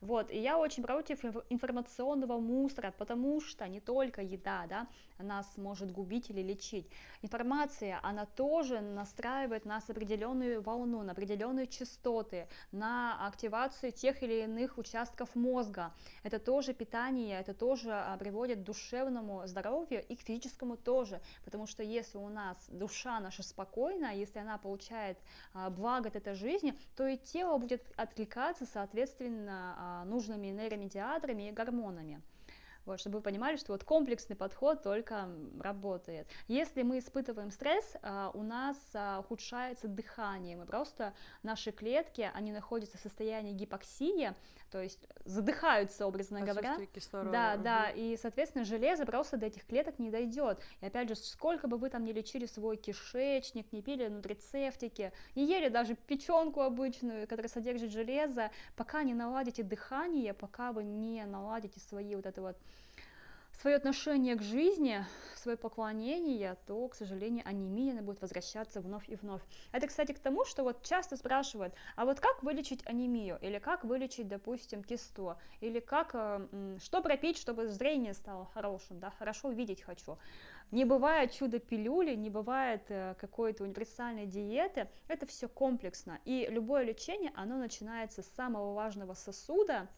Вот, 0.00 0.32
и 0.32 0.38
я 0.38 0.58
очень 0.58 0.82
против 0.82 1.24
информационного 1.48 2.40
мусора, 2.40 2.92
потому 2.98 3.40
что 3.40 3.68
не 3.68 3.80
только 3.80 4.20
еда, 4.20 4.66
да, 4.68 4.88
нас 5.22 5.56
может 5.56 5.90
губить 5.90 6.30
или 6.30 6.42
лечить. 6.42 6.88
Информация, 7.22 7.98
она 8.02 8.26
тоже 8.26 8.80
настраивает 8.80 9.64
нас 9.64 9.88
определенную 9.88 10.62
волну, 10.62 11.02
на 11.02 11.12
определенные 11.12 11.66
частоты, 11.66 12.48
на 12.72 13.26
активацию 13.26 13.92
тех 13.92 14.22
или 14.22 14.44
иных 14.44 14.78
участков 14.78 15.34
мозга. 15.34 15.92
Это 16.22 16.38
тоже 16.38 16.74
питание, 16.74 17.40
это 17.40 17.54
тоже 17.54 17.92
а, 17.92 18.16
приводит 18.16 18.60
к 18.60 18.64
душевному 18.64 19.46
здоровью 19.46 20.04
и 20.06 20.16
к 20.16 20.20
физическому 20.20 20.76
тоже, 20.76 21.20
потому 21.44 21.66
что 21.66 21.82
если 21.82 22.18
у 22.18 22.28
нас 22.28 22.56
душа 22.68 23.20
наша 23.20 23.42
спокойна, 23.42 24.14
если 24.14 24.38
она 24.38 24.58
получает 24.58 25.18
а, 25.54 25.70
благо 25.70 26.08
от 26.08 26.16
этой 26.16 26.34
жизни, 26.34 26.78
то 26.96 27.06
и 27.06 27.16
тело 27.16 27.58
будет 27.58 27.82
откликаться 27.96 28.66
соответственно 28.66 29.74
а, 29.76 30.04
нужными 30.04 30.48
нейромедиаторами 30.48 31.48
и 31.48 31.52
гормонами. 31.52 32.22
Вот, 32.84 32.98
чтобы 32.98 33.18
вы 33.18 33.22
понимали, 33.22 33.56
что 33.56 33.72
вот 33.72 33.84
комплексный 33.84 34.34
подход 34.34 34.82
только 34.82 35.28
работает. 35.60 36.26
Если 36.48 36.82
мы 36.82 36.98
испытываем 36.98 37.50
стресс, 37.50 37.96
а, 38.02 38.30
у 38.34 38.42
нас 38.42 38.76
а, 38.94 39.20
ухудшается 39.20 39.86
дыхание, 39.86 40.56
мы 40.56 40.66
просто, 40.66 41.14
наши 41.42 41.70
клетки, 41.70 42.28
они 42.34 42.52
находятся 42.52 42.98
в 42.98 43.00
состоянии 43.00 43.52
гипоксии, 43.52 44.34
то 44.70 44.82
есть 44.82 44.98
задыхаются, 45.24 46.06
образно 46.06 46.40
говоря. 46.40 46.78
Кислорода. 46.92 47.30
Да, 47.30 47.54
угу. 47.54 47.62
да, 47.62 47.90
и, 47.90 48.16
соответственно, 48.16 48.64
железо 48.64 49.06
просто 49.06 49.36
до 49.36 49.46
этих 49.46 49.66
клеток 49.66 49.98
не 49.98 50.10
дойдет. 50.10 50.60
И 50.80 50.86
опять 50.86 51.08
же, 51.08 51.14
сколько 51.14 51.68
бы 51.68 51.76
вы 51.76 51.90
там 51.90 52.04
не 52.04 52.12
лечили 52.12 52.46
свой 52.46 52.76
кишечник, 52.76 53.70
не 53.72 53.82
пили 53.82 54.08
нутрицептики, 54.08 55.12
не 55.34 55.46
ели 55.46 55.68
даже 55.68 55.94
печенку 55.94 56.62
обычную, 56.62 57.28
которая 57.28 57.50
содержит 57.50 57.92
железо, 57.92 58.50
пока 58.74 59.02
не 59.02 59.14
наладите 59.14 59.62
дыхание, 59.62 60.34
пока 60.34 60.72
вы 60.72 60.84
не 60.84 61.24
наладите 61.26 61.78
свои 61.78 62.16
вот 62.16 62.26
это 62.26 62.40
вот 62.40 62.56
свое 63.62 63.76
отношение 63.76 64.34
к 64.34 64.42
жизни, 64.42 65.06
свое 65.36 65.56
поклонение, 65.56 66.56
то, 66.66 66.88
к 66.88 66.96
сожалению, 66.96 67.46
анемия 67.46 67.92
она 67.92 68.02
будет 68.02 68.20
возвращаться 68.20 68.80
вновь 68.80 69.08
и 69.08 69.14
вновь. 69.14 69.40
Это, 69.70 69.86
кстати, 69.86 70.10
к 70.10 70.18
тому, 70.18 70.44
что 70.44 70.64
вот 70.64 70.82
часто 70.82 71.16
спрашивают, 71.16 71.72
а 71.94 72.04
вот 72.04 72.18
как 72.18 72.42
вылечить 72.42 72.84
анемию, 72.86 73.38
или 73.40 73.60
как 73.60 73.84
вылечить, 73.84 74.26
допустим, 74.26 74.82
кисту, 74.82 75.36
или 75.60 75.78
как, 75.78 76.10
э, 76.14 76.76
что 76.82 77.02
пропить, 77.02 77.38
чтобы 77.38 77.68
зрение 77.68 78.14
стало 78.14 78.46
хорошим, 78.46 78.98
да, 78.98 79.12
хорошо 79.12 79.52
видеть 79.52 79.82
хочу. 79.82 80.18
Не 80.72 80.84
бывает 80.84 81.30
чудо-пилюли, 81.30 82.16
не 82.16 82.30
бывает 82.30 82.82
э, 82.88 83.14
какой-то 83.20 83.62
универсальной 83.62 84.26
диеты, 84.26 84.88
это 85.06 85.24
все 85.26 85.46
комплексно. 85.46 86.18
И 86.24 86.48
любое 86.50 86.82
лечение, 86.82 87.30
оно 87.36 87.58
начинается 87.58 88.22
с 88.22 88.34
самого 88.34 88.74
важного 88.74 89.14
сосуда, 89.14 89.88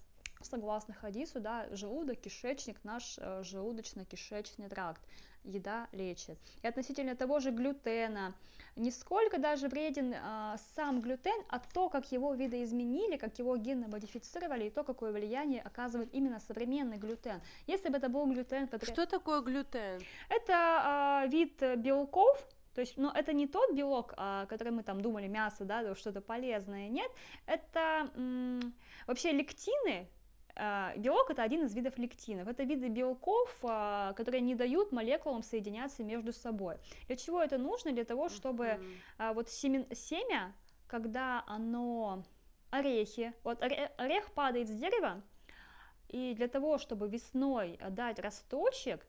согласно 0.43 0.95
хадису, 0.95 1.41
да, 1.41 1.67
желудок, 1.71 2.21
кишечник, 2.21 2.83
наш 2.85 3.17
э, 3.19 3.43
желудочно-кишечный 3.43 4.69
тракт, 4.69 5.01
еда 5.45 5.89
лечит. 5.93 6.39
И 6.63 6.67
относительно 6.67 7.17
того 7.17 7.41
же 7.41 7.51
глютена, 7.51 8.35
не 8.77 8.91
сколько 8.91 9.39
даже 9.39 9.69
вреден 9.69 10.15
э, 10.15 10.57
сам 10.75 11.01
глютен, 11.01 11.45
а 11.49 11.59
то, 11.59 11.89
как 11.89 12.13
его 12.13 12.35
видоизменили, 12.35 13.17
как 13.17 13.39
его 13.39 13.57
генно 13.57 13.89
модифицировали, 13.89 14.65
и 14.65 14.71
то, 14.71 14.85
какое 14.85 15.13
влияние 15.13 15.63
оказывает 15.63 16.13
именно 16.13 16.41
современный 16.41 16.97
глютен. 16.97 17.41
Если 17.67 17.89
бы 17.89 17.99
это 17.99 18.09
был 18.09 18.27
глютен... 18.27 18.69
Который... 18.69 18.93
Что 18.93 19.07
такое 19.07 19.41
глютен? 19.41 20.03
Это 20.29 21.25
э, 21.25 21.29
вид 21.29 21.63
белков, 21.79 22.47
то 22.75 22.81
есть, 22.81 22.97
но 22.97 23.13
это 23.15 23.33
не 23.33 23.47
тот 23.47 23.73
белок, 23.73 24.15
а, 24.17 24.47
который 24.47 24.73
мы 24.73 24.83
там 24.83 25.01
думали, 25.01 25.29
мясо, 25.29 25.65
да, 25.65 25.95
что-то 25.95 26.21
полезное, 26.21 26.89
нет. 26.89 27.11
Это 27.47 28.11
м- 28.17 28.75
вообще 29.07 29.31
лектины, 29.31 30.09
а, 30.57 30.95
белок 30.97 31.31
это 31.31 31.43
один 31.43 31.65
из 31.65 31.75
видов 31.75 31.99
лектинов. 31.99 32.49
Это 32.49 32.63
виды 32.63 32.89
белков, 32.89 33.57
а, 33.63 34.13
которые 34.15 34.41
не 34.41 34.55
дают 34.55 34.93
молекулам 34.93 35.43
соединяться 35.43 36.05
между 36.05 36.33
собой. 36.33 36.77
Для 37.07 37.17
чего 37.17 37.43
это 37.43 37.59
нужно? 37.59 37.93
Для 37.93 38.05
того, 38.05 38.29
чтобы 38.29 38.67
mm-hmm. 38.67 39.35
вот 39.35 39.49
семя, 39.49 39.87
семя, 39.93 40.55
когда 40.87 41.43
оно 41.47 42.25
орехи, 42.71 43.33
вот 43.43 43.63
орех 43.63 44.33
падает 44.33 44.69
с 44.69 44.73
дерева, 44.73 45.23
и 46.09 46.35
для 46.35 46.49
того, 46.49 46.79
чтобы 46.79 47.09
весной 47.09 47.79
дать 47.91 48.19
росточек, 48.21 49.05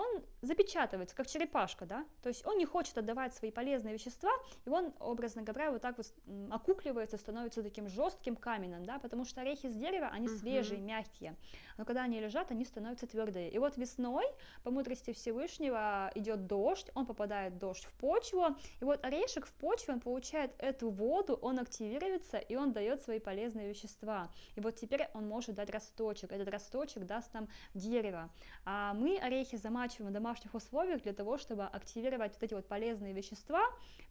он 0.00 0.22
запечатывается, 0.42 1.14
как 1.14 1.26
черепашка, 1.26 1.86
да, 1.86 2.04
то 2.22 2.28
есть 2.28 2.46
он 2.46 2.58
не 2.58 2.64
хочет 2.64 2.96
отдавать 2.98 3.34
свои 3.34 3.50
полезные 3.50 3.94
вещества, 3.94 4.30
и 4.64 4.70
он, 4.70 4.92
образно 4.98 5.42
говоря, 5.42 5.70
вот 5.70 5.82
так 5.82 5.98
вот 5.98 6.06
окукливается, 6.50 7.18
становится 7.18 7.62
таким 7.62 7.88
жестким 7.88 8.36
каменным, 8.36 8.84
да, 8.84 8.98
потому 8.98 9.24
что 9.24 9.42
орехи 9.42 9.68
с 9.68 9.76
дерева, 9.76 10.08
они 10.12 10.26
uh-huh. 10.26 10.38
свежие, 10.38 10.80
мягкие, 10.80 11.36
но 11.80 11.86
когда 11.86 12.02
они 12.02 12.20
лежат, 12.20 12.50
они 12.50 12.66
становятся 12.66 13.06
твердые. 13.06 13.50
И 13.50 13.58
вот 13.58 13.78
весной, 13.78 14.26
по 14.64 14.70
мудрости 14.70 15.14
Всевышнего, 15.14 16.12
идет 16.14 16.46
дождь, 16.46 16.90
он 16.94 17.06
попадает 17.06 17.56
дождь 17.56 17.86
в 17.86 17.92
почву, 17.94 18.54
и 18.80 18.84
вот 18.84 19.02
орешек 19.02 19.46
в 19.46 19.52
почве, 19.54 19.94
он 19.94 20.00
получает 20.00 20.52
эту 20.58 20.90
воду, 20.90 21.38
он 21.40 21.58
активируется, 21.58 22.36
и 22.36 22.54
он 22.54 22.72
дает 22.72 23.00
свои 23.00 23.18
полезные 23.18 23.70
вещества. 23.70 24.30
И 24.56 24.60
вот 24.60 24.76
теперь 24.76 25.08
он 25.14 25.26
может 25.26 25.54
дать 25.54 25.70
росточек, 25.70 26.32
этот 26.32 26.48
росточек 26.48 27.06
даст 27.06 27.32
нам 27.32 27.48
дерево. 27.72 28.28
А 28.66 28.92
мы 28.92 29.16
орехи 29.16 29.56
замачиваем 29.56 30.10
в 30.10 30.12
домашних 30.12 30.54
условиях 30.54 31.00
для 31.00 31.14
того, 31.14 31.38
чтобы 31.38 31.64
активировать 31.64 32.34
вот 32.34 32.42
эти 32.42 32.52
вот 32.52 32.68
полезные 32.68 33.14
вещества, 33.14 33.62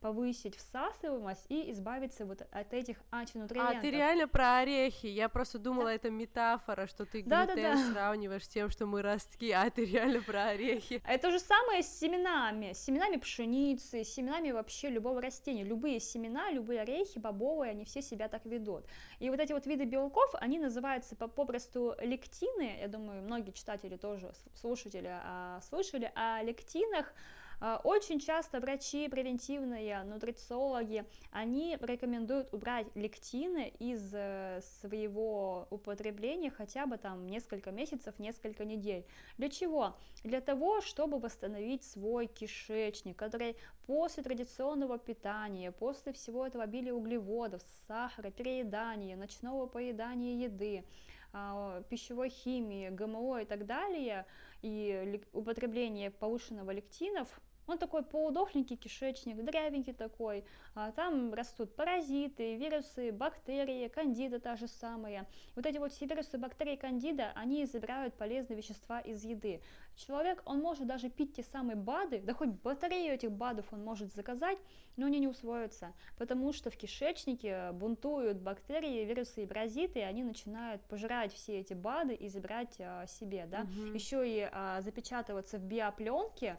повысить 0.02 0.56
всасываемость 0.56 1.46
и 1.50 1.72
избавиться 1.72 2.26
вот 2.26 2.42
от 2.52 2.74
этих 2.74 2.98
антинутриентов. 3.12 3.78
А 3.78 3.80
ты 3.82 3.92
реально 3.92 4.28
про 4.28 4.58
орехи? 4.58 5.06
Я 5.06 5.30
просто 5.30 5.60
думала, 5.60 5.90
да. 5.90 5.94
это 5.94 6.10
метафора, 6.10 6.88
что 6.88 7.06
ты 7.06 7.22
глютен 7.22 7.30
да, 7.30 7.59
да, 7.62 7.76
да. 7.76 7.92
сравниваешь 7.92 8.46
с 8.46 8.48
тем, 8.48 8.70
что 8.70 8.86
мы 8.86 9.02
ростки, 9.02 9.52
а 9.52 9.70
ты 9.70 9.86
реально 9.86 10.22
про 10.22 10.50
орехи. 10.50 11.02
Это 11.08 11.28
то 11.28 11.32
же 11.32 11.40
самое 11.40 11.84
с 11.84 12.00
семенами, 12.00 12.74
с 12.74 12.80
семенами 12.80 13.18
пшеницы, 13.18 14.04
с 14.04 14.10
семенами 14.14 14.52
вообще 14.52 14.90
любого 14.90 15.22
растения. 15.22 15.64
Любые 15.64 16.00
семена, 16.00 16.52
любые 16.52 16.82
орехи, 16.82 17.20
бобовые, 17.20 17.72
они 17.72 17.86
все 17.86 18.02
себя 18.02 18.28
так 18.28 18.46
ведут. 18.46 18.86
И 19.20 19.30
вот 19.30 19.40
эти 19.40 19.54
вот 19.54 19.66
виды 19.66 19.86
белков, 19.86 20.30
они 20.36 20.60
называются 20.60 21.16
попросту 21.16 21.96
лектины, 22.02 22.78
я 22.82 22.88
думаю, 22.88 23.22
многие 23.22 23.52
читатели 23.52 23.98
тоже, 23.98 24.32
слушатели 24.56 25.10
а, 25.12 25.62
слышали 25.62 26.12
о 26.16 26.42
лектинах, 26.44 27.08
а, 27.08 27.39
очень 27.84 28.20
часто 28.20 28.60
врачи 28.60 29.08
превентивные, 29.10 30.04
нутрициологи, 30.04 31.06
они 31.32 31.78
рекомендуют 31.82 32.54
убрать 32.54 32.88
лектины 32.96 33.74
из 33.80 34.14
э, 34.14 34.62
своего 34.80 35.68
употребления 35.70 36.52
хотя 36.52 36.86
бы 36.86 36.98
там 36.98 37.28
несколько 37.28 37.72
месяцев, 37.72 38.18
несколько 38.18 38.64
недель. 38.64 39.06
Для 39.38 39.50
чего? 39.50 39.98
Для 40.24 40.40
того, 40.40 40.80
чтобы 40.82 41.20
восстановить 41.20 41.84
свой 41.84 42.28
кишечник, 42.28 43.18
который 43.18 43.58
после 43.88 44.24
традиционного 44.24 44.98
питания, 44.98 45.72
после 45.72 46.14
всего 46.14 46.46
этого 46.46 46.64
обилия 46.64 46.94
углеводов, 46.94 47.62
сахара, 47.88 48.32
переедания, 48.32 49.18
ночного 49.18 49.66
поедания 49.66 50.46
еды, 50.46 50.86
а, 51.34 51.84
пищевой 51.90 52.30
химии, 52.30 52.90
ГМО 52.90 53.42
и 53.42 53.46
так 53.46 53.66
далее, 53.66 54.26
и 54.62 55.22
употребление 55.34 56.10
повышенного 56.10 56.72
лектинов 56.72 57.40
Он 57.70 57.78
такой 57.78 58.02
поудохленький 58.02 58.76
кишечник, 58.76 59.44
дрявенький 59.44 59.94
такой, 59.94 60.44
а 60.74 60.92
там 60.92 61.32
растут 61.36 61.76
паразиты, 61.76 62.56
вирусы, 62.56 63.12
бактерии, 63.12 63.88
кандида 63.90 64.40
та 64.40 64.56
же 64.56 64.68
самая. 64.68 65.28
Вот 65.56 65.68
эти 65.68 65.78
вот 65.78 65.92
все 65.92 66.08
вирусы, 66.08 66.40
бактерии, 66.40 66.76
кандида, 66.76 67.32
они 67.36 67.66
забирают 67.68 68.16
полезные 68.16 68.58
вещества 68.58 69.00
из 69.02 69.24
еды. 69.24 69.62
Человек, 69.96 70.42
он 70.46 70.62
может 70.62 70.88
даже 70.88 71.10
пить 71.10 71.36
те 71.36 71.44
самые 71.44 71.76
БАДы, 71.76 72.22
да 72.22 72.34
хоть 72.34 72.50
батарею 72.50 73.14
этих 73.14 73.32
БАДов 73.32 73.66
он 73.72 73.84
может 73.84 74.12
заказать, 74.14 74.58
но 74.98 75.06
они 75.06 75.20
не 75.20 75.28
усвоятся, 75.28 75.94
потому 76.18 76.54
что 76.54 76.72
в 76.72 76.78
кишечнике 76.78 77.72
бунтуют 77.74 78.40
бактерии, 78.40 79.06
вирусы 79.06 79.44
и 79.44 79.46
паразиты, 79.46 80.00
и 80.00 80.04
они 80.04 80.24
начинают 80.24 80.82
пожирать 80.86 81.34
все 81.34 81.60
эти 81.60 81.74
БАДы 81.74 82.16
и 82.16 82.30
забирать 82.30 82.76
а, 82.80 83.06
себе, 83.06 83.46
да, 83.46 83.62
угу. 83.62 83.94
еще 83.94 84.28
и 84.28 84.50
а, 84.52 84.82
запечатываться 84.82 85.60
в 85.60 85.64
биопленке, 85.64 86.58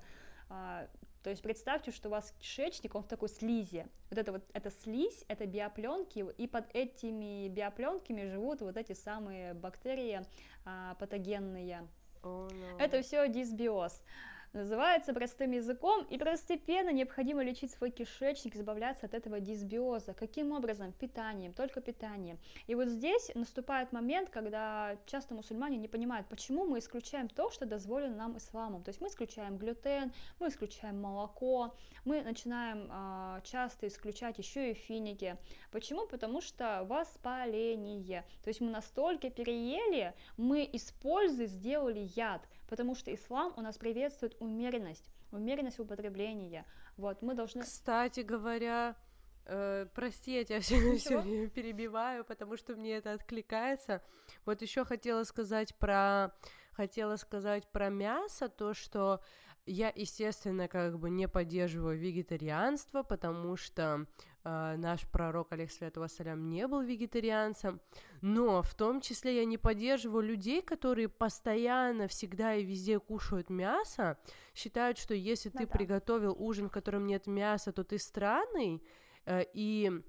то 1.23 1.31
есть 1.31 1.43
представьте, 1.43 1.91
что 1.93 2.09
у 2.09 2.13
вас 2.13 2.35
кишечник, 2.39 2.95
он 2.95 3.03
в 3.03 3.07
такой 3.09 3.29
слизи. 3.29 3.87
Вот 4.11 4.19
это 4.19 4.33
вот, 4.33 4.43
это 4.55 4.71
слизь, 4.71 5.25
это 5.29 5.47
биопленки, 5.47 6.25
и 6.39 6.47
под 6.47 6.65
этими 6.75 7.49
биопленками 7.49 8.25
живут 8.27 8.63
вот 8.63 8.77
эти 8.77 8.95
самые 8.95 9.55
бактерии 9.55 10.23
а, 10.65 10.95
патогенные. 10.95 11.87
Oh, 12.23 12.49
no. 12.51 12.79
Это 12.79 13.03
все 13.03 13.29
дисбиоз 13.29 14.03
называется 14.53 15.15
простым 15.15 15.53
языком, 15.53 16.05
и 16.11 16.19
постепенно 16.19 16.91
необходимо 16.91 17.43
лечить 17.43 17.71
свой 17.73 17.91
кишечник, 17.91 18.57
избавляться 18.57 19.07
от 19.07 19.15
этого 19.15 19.41
дисбиоза. 19.41 20.15
Каким 20.15 20.53
образом? 20.53 20.93
Питанием, 20.93 21.53
только 21.53 21.81
питанием. 21.81 22.39
И 22.67 22.75
вот 22.75 22.89
здесь 22.89 23.31
наступает 23.35 23.93
момент, 23.93 24.31
когда 24.31 24.97
часто 25.07 25.35
мусульмане 25.35 25.77
не 25.77 25.89
понимают, 25.89 26.29
почему 26.29 26.65
мы 26.65 26.79
исключаем 26.79 27.29
то, 27.29 27.51
что 27.51 27.67
дозволено 27.67 28.17
нам 28.17 28.39
исламом. 28.39 28.83
То 28.83 28.91
есть 28.91 29.01
мы 29.01 29.09
исключаем 29.09 29.57
глютен, 29.57 30.13
мы 30.39 30.49
исключаем 30.49 31.01
молоко, 31.01 31.75
мы 32.05 32.23
начинаем 32.23 32.89
э, 32.91 33.41
часто 33.45 33.87
исключать 33.89 34.39
еще 34.39 34.71
и 34.71 34.75
финики. 34.75 35.37
Почему? 35.71 36.07
Потому 36.07 36.41
что 36.41 36.85
воспаление. 36.89 38.25
То 38.43 38.49
есть 38.49 38.61
мы 38.61 38.71
настолько 38.71 39.31
переели, 39.31 40.15
мы 40.37 40.65
из 40.65 40.91
пользы 40.93 41.47
сделали 41.47 42.11
яд 42.17 42.43
потому 42.71 42.95
что 42.95 43.13
ислам 43.13 43.53
у 43.57 43.61
нас 43.61 43.77
приветствует 43.77 44.37
умеренность, 44.41 45.11
умеренность 45.33 45.81
употребления. 45.81 46.65
Вот, 46.97 47.21
мы 47.21 47.35
должны... 47.35 47.63
Кстати 47.63 48.21
говоря, 48.21 48.97
э, 49.45 49.87
прости, 49.93 50.37
я 50.37 50.45
тебя 50.45 50.61
все, 50.61 50.97
все 50.97 51.21
время 51.21 51.49
перебиваю, 51.51 52.25
потому 52.25 52.57
что 52.57 52.77
мне 52.77 52.97
это 52.97 53.13
откликается. 53.13 54.03
Вот 54.47 54.63
еще 54.63 54.85
хотела 54.85 55.25
сказать 55.25 55.75
про 55.77 56.33
хотела 56.73 57.17
сказать 57.17 57.67
про 57.69 57.91
мясо, 57.91 58.49
то, 58.49 58.73
что 58.73 59.21
я, 59.67 59.93
естественно, 59.95 60.69
как 60.69 60.99
бы 60.99 61.11
не 61.11 61.29
поддерживаю 61.29 61.99
вегетарианство, 61.99 63.03
потому 63.03 63.57
что 63.57 64.07
э, 64.45 64.77
наш 64.77 65.07
пророк, 65.09 65.53
алейхиссалату 65.53 66.01
вассалям, 66.01 66.49
не 66.49 66.67
был 66.67 66.81
вегетарианцем, 66.81 67.81
но 68.21 68.63
в 68.63 68.75
том 68.75 69.01
числе 69.01 69.37
я 69.37 69.45
не 69.45 69.59
поддерживаю 69.59 70.25
людей, 70.25 70.63
которые 70.63 71.09
постоянно, 71.09 72.09
всегда 72.09 72.55
и 72.55 72.65
везде 72.65 72.99
кушают 72.99 73.51
мясо, 73.51 74.19
считают, 74.55 74.99
что 74.99 75.15
если 75.15 75.51
ну, 75.53 75.61
ты 75.61 75.67
да. 75.67 75.73
приготовил 75.73 76.35
ужин, 76.39 76.69
в 76.69 76.73
котором 76.73 77.07
нет 77.07 77.27
мяса, 77.27 77.73
то 77.73 77.85
ты 77.85 77.99
странный, 77.99 78.83
э, 79.27 79.45
и 79.53 80.03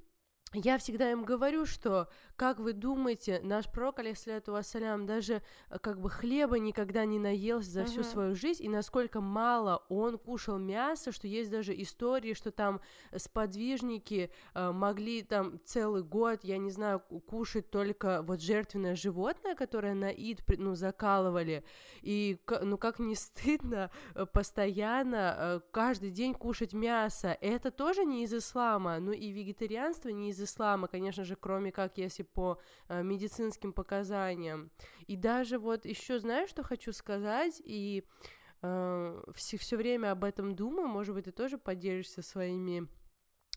я 0.53 0.77
всегда 0.77 1.11
им 1.11 1.23
говорю, 1.23 1.65
что, 1.65 2.09
как 2.35 2.59
вы 2.59 2.73
думаете, 2.73 3.39
наш 3.43 3.71
пророк, 3.71 3.99
алейхиссалату 3.99 4.51
вассалям, 4.51 5.05
даже 5.05 5.41
э, 5.69 5.79
как 5.79 6.01
бы 6.01 6.09
хлеба 6.09 6.59
никогда 6.59 7.05
не 7.05 7.19
наелся 7.19 7.69
за 7.69 7.81
uh-huh. 7.81 7.85
всю 7.85 8.03
свою 8.03 8.35
жизнь, 8.35 8.65
и 8.65 8.69
насколько 8.69 9.21
мало 9.21 9.85
он 9.87 10.17
кушал 10.17 10.57
мясо, 10.57 11.11
что 11.11 11.27
есть 11.27 11.49
даже 11.49 11.79
истории, 11.79 12.33
что 12.33 12.51
там 12.51 12.81
сподвижники 13.15 14.31
э, 14.53 14.71
могли 14.71 15.21
там 15.21 15.59
целый 15.63 16.03
год, 16.03 16.43
я 16.43 16.57
не 16.57 16.71
знаю, 16.71 16.99
кушать 16.99 17.69
только 17.69 18.21
вот 18.21 18.41
жертвенное 18.41 18.95
животное, 18.95 19.55
которое 19.55 19.93
на 19.93 20.09
ид, 20.09 20.41
ну, 20.57 20.75
закалывали, 20.75 21.63
и, 22.01 22.39
ну, 22.61 22.77
как 22.77 22.99
не 22.99 23.15
стыдно 23.15 23.89
э, 24.15 24.25
постоянно 24.25 25.35
э, 25.37 25.59
каждый 25.71 26.11
день 26.11 26.33
кушать 26.33 26.73
мясо, 26.73 27.37
это 27.39 27.71
тоже 27.71 28.03
не 28.03 28.23
из 28.23 28.33
ислама, 28.33 28.99
ну, 28.99 29.11
и 29.11 29.29
вегетарианство 29.29 30.09
не 30.09 30.29
из 30.29 30.40
ислама, 30.41 30.87
конечно 30.87 31.23
же, 31.23 31.35
кроме 31.35 31.71
как 31.71 31.97
если 31.97 32.23
по 32.23 32.59
э, 32.87 33.03
медицинским 33.03 33.73
показаниям. 33.73 34.71
И 35.07 35.15
даже 35.15 35.59
вот 35.59 35.85
еще 35.85 36.19
знаешь, 36.19 36.49
что 36.49 36.63
хочу 36.63 36.91
сказать, 36.93 37.61
и 37.63 38.03
э, 38.61 39.23
все, 39.35 39.57
все 39.57 39.77
время 39.77 40.11
об 40.11 40.23
этом 40.23 40.55
думаю, 40.55 40.87
может 40.87 41.15
быть, 41.15 41.25
ты 41.25 41.31
тоже 41.31 41.57
поделишься 41.57 42.21
своими 42.21 42.87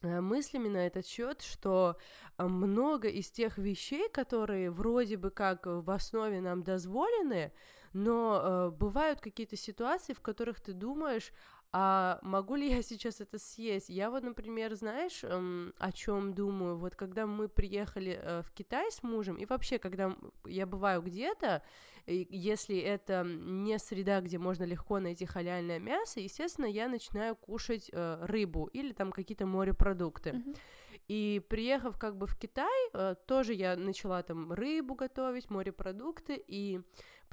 э, 0.03 0.21
мыслями 0.21 0.69
на 0.69 0.87
этот 0.87 1.07
счет, 1.07 1.43
что 1.43 1.97
э, 2.39 2.47
много 2.47 3.09
из 3.09 3.31
тех 3.31 3.59
вещей, 3.59 4.09
которые 4.09 4.71
вроде 4.71 5.17
бы 5.17 5.31
как 5.31 5.67
в 5.67 5.91
основе 5.91 6.41
нам 6.41 6.63
дозволены, 6.63 7.53
но 7.95 8.43
э, 8.43 8.71
бывают 8.71 9.21
какие-то 9.21 9.57
ситуации, 9.57 10.13
в 10.13 10.21
которых 10.21 10.61
ты 10.61 10.73
думаешь, 10.73 11.33
а 11.77 12.21
могу 12.23 12.55
ли 12.55 12.71
я 12.71 12.83
сейчас 12.83 13.21
это 13.21 13.37
съесть? 13.37 13.89
Я 13.89 14.09
вот, 14.09 14.23
например, 14.23 14.77
знаешь, 14.77 15.25
эм, 15.25 15.73
о 15.79 15.91
чем 15.91 16.33
думаю? 16.33 16.77
Вот 16.77 16.95
когда 16.95 17.27
мы 17.27 17.49
приехали 17.49 18.17
э, 18.17 18.43
в 18.43 18.53
Китай 18.53 18.93
с 18.93 19.03
мужем, 19.03 19.35
и 19.35 19.45
вообще, 19.45 19.81
когда 19.81 20.17
я 20.47 20.67
бываю 20.67 21.03
где-то, 21.03 21.65
если 22.07 22.79
это 22.79 23.25
не 23.25 23.77
среда, 23.81 24.21
где 24.21 24.39
можно 24.39 24.63
легко 24.63 25.01
найти 25.01 25.27
халяльное 25.27 25.81
мясо, 25.81 26.21
естественно, 26.21 26.67
я 26.67 26.87
начинаю 26.87 27.35
кушать 27.35 27.91
э, 27.93 28.25
рыбу 28.25 28.67
или 28.67 28.93
там 28.93 29.11
какие-то 29.11 29.45
морепродукты. 29.45 30.31
Mm-hmm. 30.31 30.57
И 31.09 31.43
приехав 31.49 31.99
как 31.99 32.17
бы 32.17 32.29
в 32.29 32.37
Китай, 32.37 32.89
э, 32.93 33.17
тоже 33.27 33.53
я 33.53 33.75
начала 33.75 34.23
там 34.23 34.53
рыбу 34.53 34.95
готовить, 34.95 35.51
морепродукты, 35.51 36.41
и 36.47 36.83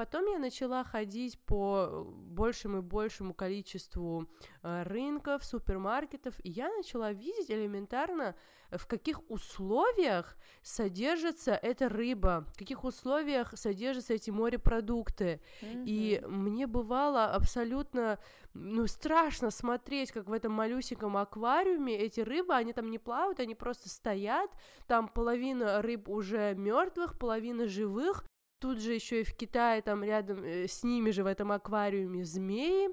Потом 0.01 0.25
я 0.25 0.39
начала 0.39 0.83
ходить 0.83 1.37
по 1.41 2.07
большему 2.07 2.79
и 2.79 2.81
большему 2.81 3.35
количеству 3.35 4.27
э, 4.63 4.81
рынков, 4.81 5.45
супермаркетов, 5.45 6.33
и 6.43 6.49
я 6.49 6.75
начала 6.75 7.11
видеть 7.11 7.51
элементарно, 7.51 8.33
в 8.71 8.87
каких 8.87 9.21
условиях 9.29 10.35
содержится 10.63 11.51
эта 11.51 11.87
рыба, 11.87 12.47
в 12.51 12.57
каких 12.57 12.83
условиях 12.83 13.55
содержатся 13.55 14.15
эти 14.15 14.31
морепродукты. 14.31 15.39
Mm-hmm. 15.61 15.83
И 15.85 16.23
мне 16.25 16.65
бывало 16.65 17.25
абсолютно 17.25 18.17
ну, 18.55 18.87
страшно 18.87 19.51
смотреть, 19.51 20.11
как 20.11 20.27
в 20.27 20.33
этом 20.33 20.51
малюсеньком 20.51 21.15
аквариуме 21.15 21.95
эти 21.95 22.21
рыбы, 22.21 22.55
они 22.55 22.73
там 22.73 22.89
не 22.89 22.97
плавают, 22.97 23.39
они 23.39 23.53
просто 23.53 23.87
стоят, 23.87 24.49
там 24.87 25.07
половина 25.07 25.83
рыб 25.83 26.09
уже 26.09 26.55
мертвых, 26.55 27.19
половина 27.19 27.67
живых, 27.67 28.25
Тут 28.61 28.79
же 28.79 28.93
еще 28.93 29.21
и 29.21 29.23
в 29.23 29.33
Китае, 29.33 29.81
там 29.81 30.03
рядом 30.03 30.43
э, 30.43 30.67
с 30.67 30.83
ними 30.83 31.11
же 31.11 31.23
в 31.23 31.25
этом 31.25 31.51
аквариуме 31.51 32.23
змеи, 32.23 32.89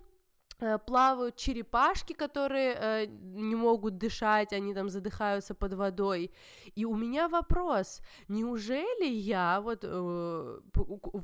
э, 0.61 0.79
плавают 0.79 1.37
черепашки, 1.37 2.15
которые 2.15 2.75
э, 2.75 3.07
не 3.07 3.55
могут 3.55 3.99
дышать, 3.99 4.55
они 4.55 4.75
там 4.75 4.89
задыхаются 4.89 5.55
под 5.55 5.75
водой. 5.75 6.31
И 6.75 6.87
у 6.87 6.97
меня 6.97 7.29
вопрос, 7.29 8.01
неужели 8.29 9.07
я 9.07 9.61
вот 9.61 9.81
э, 9.83 10.61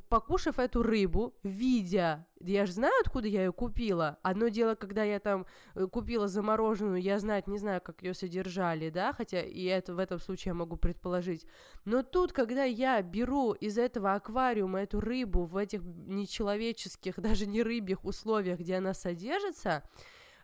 покушав 0.09 0.59
эту 0.59 0.83
рыбу, 0.83 1.33
видя 1.43 2.27
я 2.39 2.65
же 2.65 2.73
знаю, 2.73 2.93
откуда 3.01 3.27
я 3.27 3.45
ее 3.45 3.53
купила. 3.53 4.17
Одно 4.21 4.49
дело, 4.49 4.75
когда 4.75 5.03
я 5.03 5.19
там 5.19 5.45
э, 5.73 5.87
купила 5.87 6.27
замороженную, 6.27 7.01
я 7.01 7.19
знать 7.19 7.47
не 7.47 7.57
знаю, 7.57 7.81
как 7.81 8.03
ее 8.03 8.13
содержали, 8.13 8.89
да, 8.89 9.13
хотя 9.13 9.41
и 9.41 9.63
это 9.63 9.93
в 9.93 9.99
этом 9.99 10.19
случае 10.19 10.51
я 10.51 10.53
могу 10.53 10.75
предположить. 10.75 11.45
Но 11.85 12.03
тут, 12.03 12.33
когда 12.33 12.63
я 12.63 13.01
беру 13.01 13.53
из 13.53 13.77
этого 13.77 14.13
аквариума 14.13 14.81
эту 14.81 14.99
рыбу 14.99 15.45
в 15.45 15.57
этих 15.57 15.81
нечеловеческих, 15.83 17.15
даже 17.17 17.45
не 17.45 17.63
рыбьих 17.63 18.03
условиях, 18.03 18.59
где 18.59 18.75
она 18.75 18.93
содержится, 18.93 19.83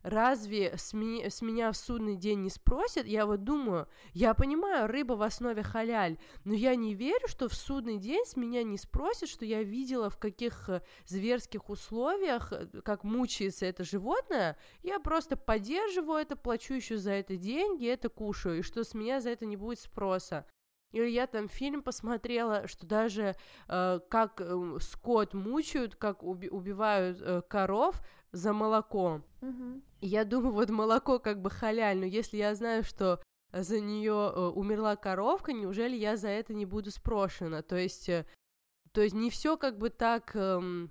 разве 0.03 0.77
с, 0.77 0.93
ми- 0.93 1.29
с 1.29 1.41
меня 1.41 1.71
в 1.71 1.77
судный 1.77 2.15
день 2.15 2.41
не 2.41 2.49
спросят? 2.49 3.05
Я 3.05 3.25
вот 3.25 3.43
думаю, 3.43 3.87
я 4.13 4.33
понимаю, 4.33 4.87
рыба 4.87 5.13
в 5.13 5.21
основе 5.21 5.63
халяль, 5.63 6.17
но 6.43 6.53
я 6.53 6.75
не 6.75 6.93
верю, 6.93 7.27
что 7.27 7.47
в 7.47 7.53
судный 7.53 7.97
день 7.97 8.25
с 8.25 8.35
меня 8.35 8.63
не 8.63 8.77
спросят, 8.77 9.29
что 9.29 9.45
я 9.45 9.63
видела 9.63 10.09
в 10.09 10.17
каких 10.17 10.69
э, 10.69 10.81
зверских 11.05 11.69
условиях, 11.69 12.51
э, 12.51 12.67
как 12.83 13.03
мучается 13.03 13.65
это 13.65 13.83
животное, 13.83 14.57
я 14.83 14.99
просто 14.99 15.37
поддерживаю 15.37 16.19
это, 16.19 16.35
плачу 16.35 16.73
еще 16.73 16.97
за 16.97 17.11
это 17.11 17.37
деньги, 17.37 17.87
это 17.87 18.09
кушаю, 18.09 18.59
и 18.59 18.61
что 18.61 18.83
с 18.83 18.93
меня 18.93 19.21
за 19.21 19.29
это 19.29 19.45
не 19.45 19.57
будет 19.57 19.79
спроса. 19.79 20.45
Или 20.91 21.09
я 21.09 21.27
там 21.27 21.47
фильм 21.47 21.81
посмотрела, 21.81 22.67
что 22.67 22.85
даже 22.85 23.35
э, 23.67 23.99
как 24.09 24.41
э, 24.41 24.77
скот 24.79 25.33
мучают, 25.33 25.95
как 25.95 26.23
уби- 26.23 26.49
убивают 26.49 27.21
э, 27.21 27.41
коров 27.47 28.01
за 28.31 28.53
молоко. 28.53 29.21
Угу. 29.41 29.81
я 30.01 30.23
думаю, 30.23 30.53
вот 30.53 30.69
молоко 30.69 31.19
как 31.19 31.41
бы 31.41 31.49
халяль, 31.49 31.97
но 31.97 32.05
если 32.05 32.37
я 32.37 32.53
знаю, 32.55 32.83
что 32.83 33.21
за 33.51 33.79
нее 33.79 34.31
э, 34.33 34.39
умерла 34.47 34.95
коровка, 34.95 35.53
неужели 35.53 35.95
я 35.95 36.15
за 36.17 36.29
это 36.29 36.53
не 36.53 36.65
буду 36.65 36.91
спрошена? 36.91 37.61
То 37.61 37.75
есть, 37.75 38.09
э, 38.09 38.25
то 38.91 39.01
есть 39.01 39.15
не 39.15 39.29
все 39.29 39.57
как 39.57 39.77
бы 39.77 39.89
так... 39.89 40.31
Э, 40.35 40.87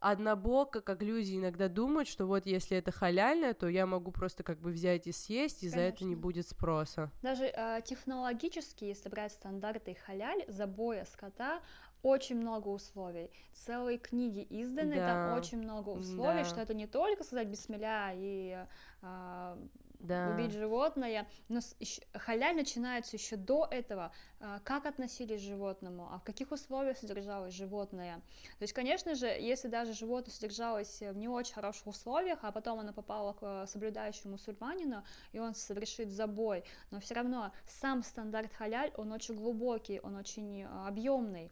однобоко, 0.00 0.80
как 0.80 1.02
люди 1.02 1.36
иногда 1.36 1.68
думают, 1.68 2.08
что 2.08 2.26
вот 2.26 2.46
если 2.46 2.76
это 2.76 2.90
халяльное, 2.90 3.54
то 3.54 3.68
я 3.68 3.86
могу 3.86 4.10
просто 4.10 4.42
как 4.42 4.58
бы 4.58 4.70
взять 4.70 5.06
и 5.06 5.12
съесть, 5.12 5.62
и 5.62 5.70
Конечно. 5.70 5.80
за 5.80 5.88
это 5.88 6.04
не 6.04 6.16
будет 6.16 6.48
спроса. 6.48 7.10
Даже 7.22 7.44
э, 7.44 7.80
технологически, 7.84 8.84
если 8.84 9.08
брать 9.08 9.32
стандарты 9.32 9.94
халяль, 9.94 10.44
забоя 10.48 11.04
скота 11.04 11.60
очень 12.02 12.36
много 12.36 12.68
условий. 12.68 13.30
Целые 13.52 13.98
книги 13.98 14.46
изданы, 14.48 14.96
да. 14.96 15.06
там 15.06 15.38
очень 15.38 15.58
много 15.58 15.90
условий, 15.90 16.42
да. 16.42 16.44
что 16.44 16.60
это 16.60 16.72
не 16.72 16.86
только 16.86 17.22
сказать 17.22 17.48
бисмилля 17.48 18.12
и 18.14 18.64
э, 19.02 19.56
да. 20.00 20.30
убить 20.34 20.52
животное, 20.52 21.28
но 21.48 21.60
халяль 22.14 22.56
начинается 22.56 23.16
еще 23.16 23.36
до 23.36 23.66
этого, 23.70 24.12
а, 24.40 24.60
как 24.60 24.86
относились 24.86 25.40
к 25.40 25.44
животному, 25.44 26.08
а 26.12 26.18
в 26.18 26.24
каких 26.24 26.50
условиях 26.52 26.98
содержалось 26.98 27.54
животное. 27.54 28.16
То 28.58 28.62
есть, 28.62 28.72
конечно 28.72 29.14
же, 29.14 29.26
если 29.26 29.68
даже 29.68 29.92
животное 29.92 30.32
содержалось 30.32 31.00
в 31.00 31.16
не 31.16 31.28
очень 31.28 31.54
хороших 31.54 31.86
условиях, 31.86 32.38
а 32.42 32.52
потом 32.52 32.80
оно 32.80 32.92
попало 32.92 33.32
к 33.34 33.66
соблюдающему 33.66 34.32
мусульманину, 34.32 35.04
и 35.32 35.38
он 35.38 35.54
совершит 35.54 36.10
забой, 36.10 36.64
но 36.90 37.00
все 37.00 37.14
равно 37.14 37.52
сам 37.66 38.02
стандарт 38.02 38.52
халяль, 38.54 38.92
он 38.96 39.12
очень 39.12 39.34
глубокий, 39.34 40.00
он 40.00 40.16
очень 40.16 40.64
а, 40.64 40.88
объемный. 40.88 41.50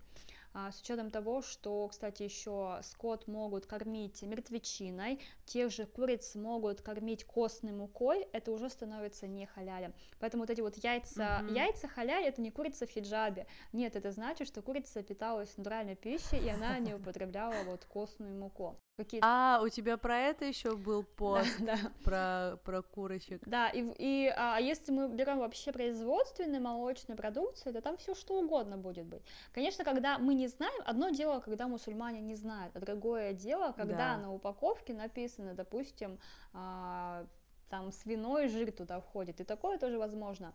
А, 0.53 0.73
с 0.73 0.81
учетом 0.81 1.11
того, 1.11 1.43
что, 1.43 1.89
кстати, 1.89 2.23
еще 2.23 2.81
скот 2.83 3.27
могут 3.27 3.67
кормить 3.67 4.23
мертвечиной, 4.23 5.21
тех 5.47 5.71
же 5.71 5.87
куриц 5.87 6.35
могут 6.35 6.81
кормить 6.81 7.25
костной 7.25 7.73
мукой, 7.73 8.27
это 8.33 8.51
уже 8.53 8.71
становится 8.71 9.27
не 9.27 9.47
халялем. 9.47 9.95
Поэтому 10.19 10.43
вот 10.43 10.51
эти 10.51 10.61
вот 10.61 10.77
яйца, 10.77 11.43
mm-hmm. 11.43 11.55
яйца 11.55 11.89
халяль 11.89 12.25
это 12.25 12.41
не 12.41 12.51
курица 12.51 12.87
в 12.87 12.91
хиджабе. 12.91 13.47
Нет, 13.73 13.97
это 13.97 14.11
значит, 14.11 14.49
что 14.49 14.63
курица 14.63 15.03
питалась 15.03 15.57
натуральной 15.57 15.97
пищей, 15.97 16.39
и 16.39 16.49
она 16.49 16.79
не 16.79 16.95
употребляла 16.95 17.65
вот 17.65 17.85
костную 17.85 18.35
муку. 18.35 18.79
Какие... 18.99 19.21
А, 19.23 19.61
у 19.63 19.69
тебя 19.69 19.97
про 19.97 20.19
это 20.19 20.45
еще 20.45 20.75
был 20.75 21.05
пост, 21.17 21.57
да, 21.61 21.79
да. 21.81 21.93
Про, 22.03 22.57
про 22.65 22.83
курочек. 22.83 23.41
Да, 23.47 23.69
и, 23.69 23.87
и 23.97 24.27
а, 24.37 24.57
а 24.57 24.61
если 24.61 24.91
мы 24.91 25.09
берем 25.09 25.39
вообще 25.39 25.71
производственную 25.71 26.61
молочную 26.61 27.17
продукцию, 27.17 27.73
то 27.75 27.81
там 27.81 27.97
все 27.97 28.17
что 28.17 28.41
угодно 28.41 28.77
будет 28.77 29.07
быть. 29.07 29.23
Конечно, 29.53 29.85
когда 29.85 30.19
мы 30.19 30.35
не 30.35 30.49
знаем, 30.49 30.83
одно 30.85 31.11
дело, 31.11 31.39
когда 31.39 31.69
мусульмане 31.69 32.21
не 32.21 32.35
знают, 32.35 32.75
а 32.75 32.81
другое 32.81 33.35
дело, 33.35 33.71
когда 33.71 34.17
да. 34.17 34.17
на 34.17 34.35
упаковке 34.35 34.95
написано, 34.95 35.55
допустим, 35.55 36.19
а, 36.53 37.25
там 37.71 37.93
свиной 37.93 38.49
жир 38.49 38.73
туда 38.73 38.99
входит, 38.99 39.41
и 39.41 39.45
такое 39.45 39.79
тоже 39.79 39.97
возможно. 39.97 40.53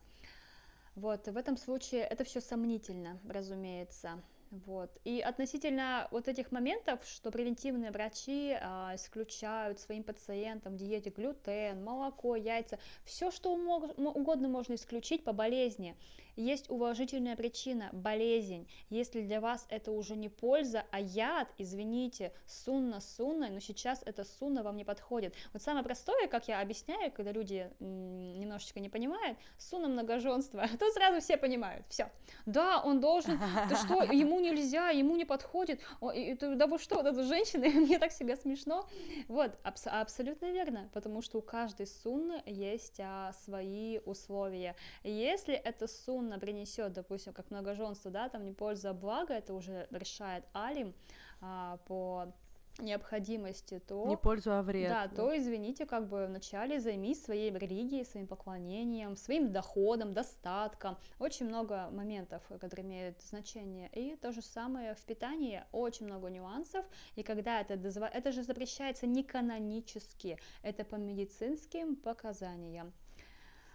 Вот, 0.96 1.30
в 1.30 1.38
этом 1.38 1.56
случае 1.56 2.02
это 2.02 2.26
все 2.26 2.42
сомнительно, 2.42 3.22
разумеется. 3.26 4.22
Вот. 4.66 4.92
И 5.04 5.20
относительно 5.20 6.08
вот 6.12 6.28
этих 6.28 6.52
моментов, 6.52 7.00
что 7.06 7.32
превентивные 7.32 7.90
врачи 7.90 8.56
а, 8.62 8.92
исключают 8.94 9.80
своим 9.80 10.04
пациентам 10.04 10.74
в 10.74 10.78
диете 10.78 11.10
глютен, 11.10 11.84
молоко, 11.84 12.36
яйца, 12.36 12.78
все 13.04 13.32
что 13.32 13.54
угодно 13.54 14.48
можно 14.48 14.76
исключить 14.76 15.24
по 15.24 15.34
болезни. 15.34 15.96
Есть 16.36 16.70
уважительная 16.70 17.36
причина, 17.36 17.90
болезнь. 17.94 18.68
Если 18.90 19.22
для 19.22 19.40
вас 19.40 19.66
это 19.70 19.92
уже 19.92 20.16
не 20.16 20.30
польза, 20.30 20.84
а 20.92 21.00
яд, 21.00 21.48
извините, 21.58 22.32
сунна 22.48 23.02
сунной, 23.02 23.52
но 23.52 23.60
сейчас 23.60 24.02
это 24.06 24.24
сунна 24.24 24.64
вам 24.64 24.76
не 24.78 24.84
подходит. 24.84 25.36
Вот 25.54 25.62
самое 25.62 25.84
простое, 25.84 26.28
как 26.28 26.48
я 26.48 26.60
объясняю, 26.60 27.12
когда 27.12 27.32
люди 27.32 27.70
немножечко 27.80 28.80
не 28.80 28.90
понимают, 28.90 29.38
сунна 29.58 29.88
многоженство, 29.88 30.68
то 30.80 30.92
сразу 30.92 31.22
все 31.22 31.38
понимают, 31.38 31.86
все. 31.90 32.10
Да, 32.46 32.82
он 32.84 33.00
должен, 33.00 33.38
да 33.70 33.76
что, 33.76 34.04
ему 34.12 34.40
нельзя, 34.40 34.90
ему 34.90 35.16
не 35.16 35.26
подходит, 35.26 35.82
да 36.02 36.68
вы 36.68 36.80
что, 36.80 37.02
это 37.02 37.24
женщины, 37.24 37.70
мне 37.82 38.00
так 38.00 38.12
себе 38.12 38.36
смешно. 38.36 38.88
Вот, 39.28 39.52
абс- 39.64 39.88
абсолютно 39.88 40.52
верно, 40.52 40.90
потому 40.94 41.22
что 41.22 41.38
у 41.38 41.42
каждой 41.42 41.86
сунны 41.86 42.42
есть 42.46 43.00
а, 43.00 43.34
свои 43.46 44.00
условия. 44.00 44.76
Если 45.04 45.54
это 45.54 45.88
сунна 45.88 46.23
разумно 46.24 46.40
принесет, 46.40 46.94
допустим, 46.94 47.34
как 47.34 47.52
многоженство, 47.52 48.12
да, 48.12 48.30
там 48.30 48.46
не 48.46 48.54
польза, 48.54 48.90
а 48.90 48.94
благо, 48.94 49.34
это 49.34 49.54
уже 49.54 49.88
решает 49.92 50.46
Алим 50.54 50.94
а, 51.42 51.78
по 51.86 52.34
необходимости, 52.80 53.80
то... 53.88 54.08
Не 54.08 54.18
пользу, 54.18 54.52
а 54.52 54.64
вред. 54.64 54.90
Да, 54.90 55.08
то, 55.08 55.38
извините, 55.38 55.86
как 55.86 56.08
бы 56.08 56.26
вначале 56.26 56.80
займись 56.80 57.24
своей 57.24 57.52
религией, 57.52 58.04
своим 58.04 58.26
поклонением, 58.26 59.16
своим 59.16 59.52
доходом, 59.52 60.14
достатком. 60.14 60.98
Очень 61.20 61.48
много 61.48 61.90
моментов, 61.92 62.42
которые 62.60 62.88
имеют 62.88 63.22
значение. 63.22 63.90
И 63.94 64.16
то 64.16 64.32
же 64.32 64.42
самое 64.42 64.96
в 64.96 65.06
питании, 65.06 65.64
очень 65.72 66.08
много 66.08 66.30
нюансов. 66.30 66.84
И 67.16 67.22
когда 67.22 67.62
это 67.62 67.76
дозва... 67.76 68.08
это 68.08 68.32
же 68.32 68.42
запрещается 68.42 69.06
не 69.06 69.24
канонически, 69.24 70.40
это 70.64 70.84
по 70.84 70.96
медицинским 70.96 71.96
показаниям. 71.96 72.92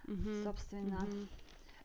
Угу, 0.08 0.42
Собственно. 0.42 0.96
Угу. 1.04 1.28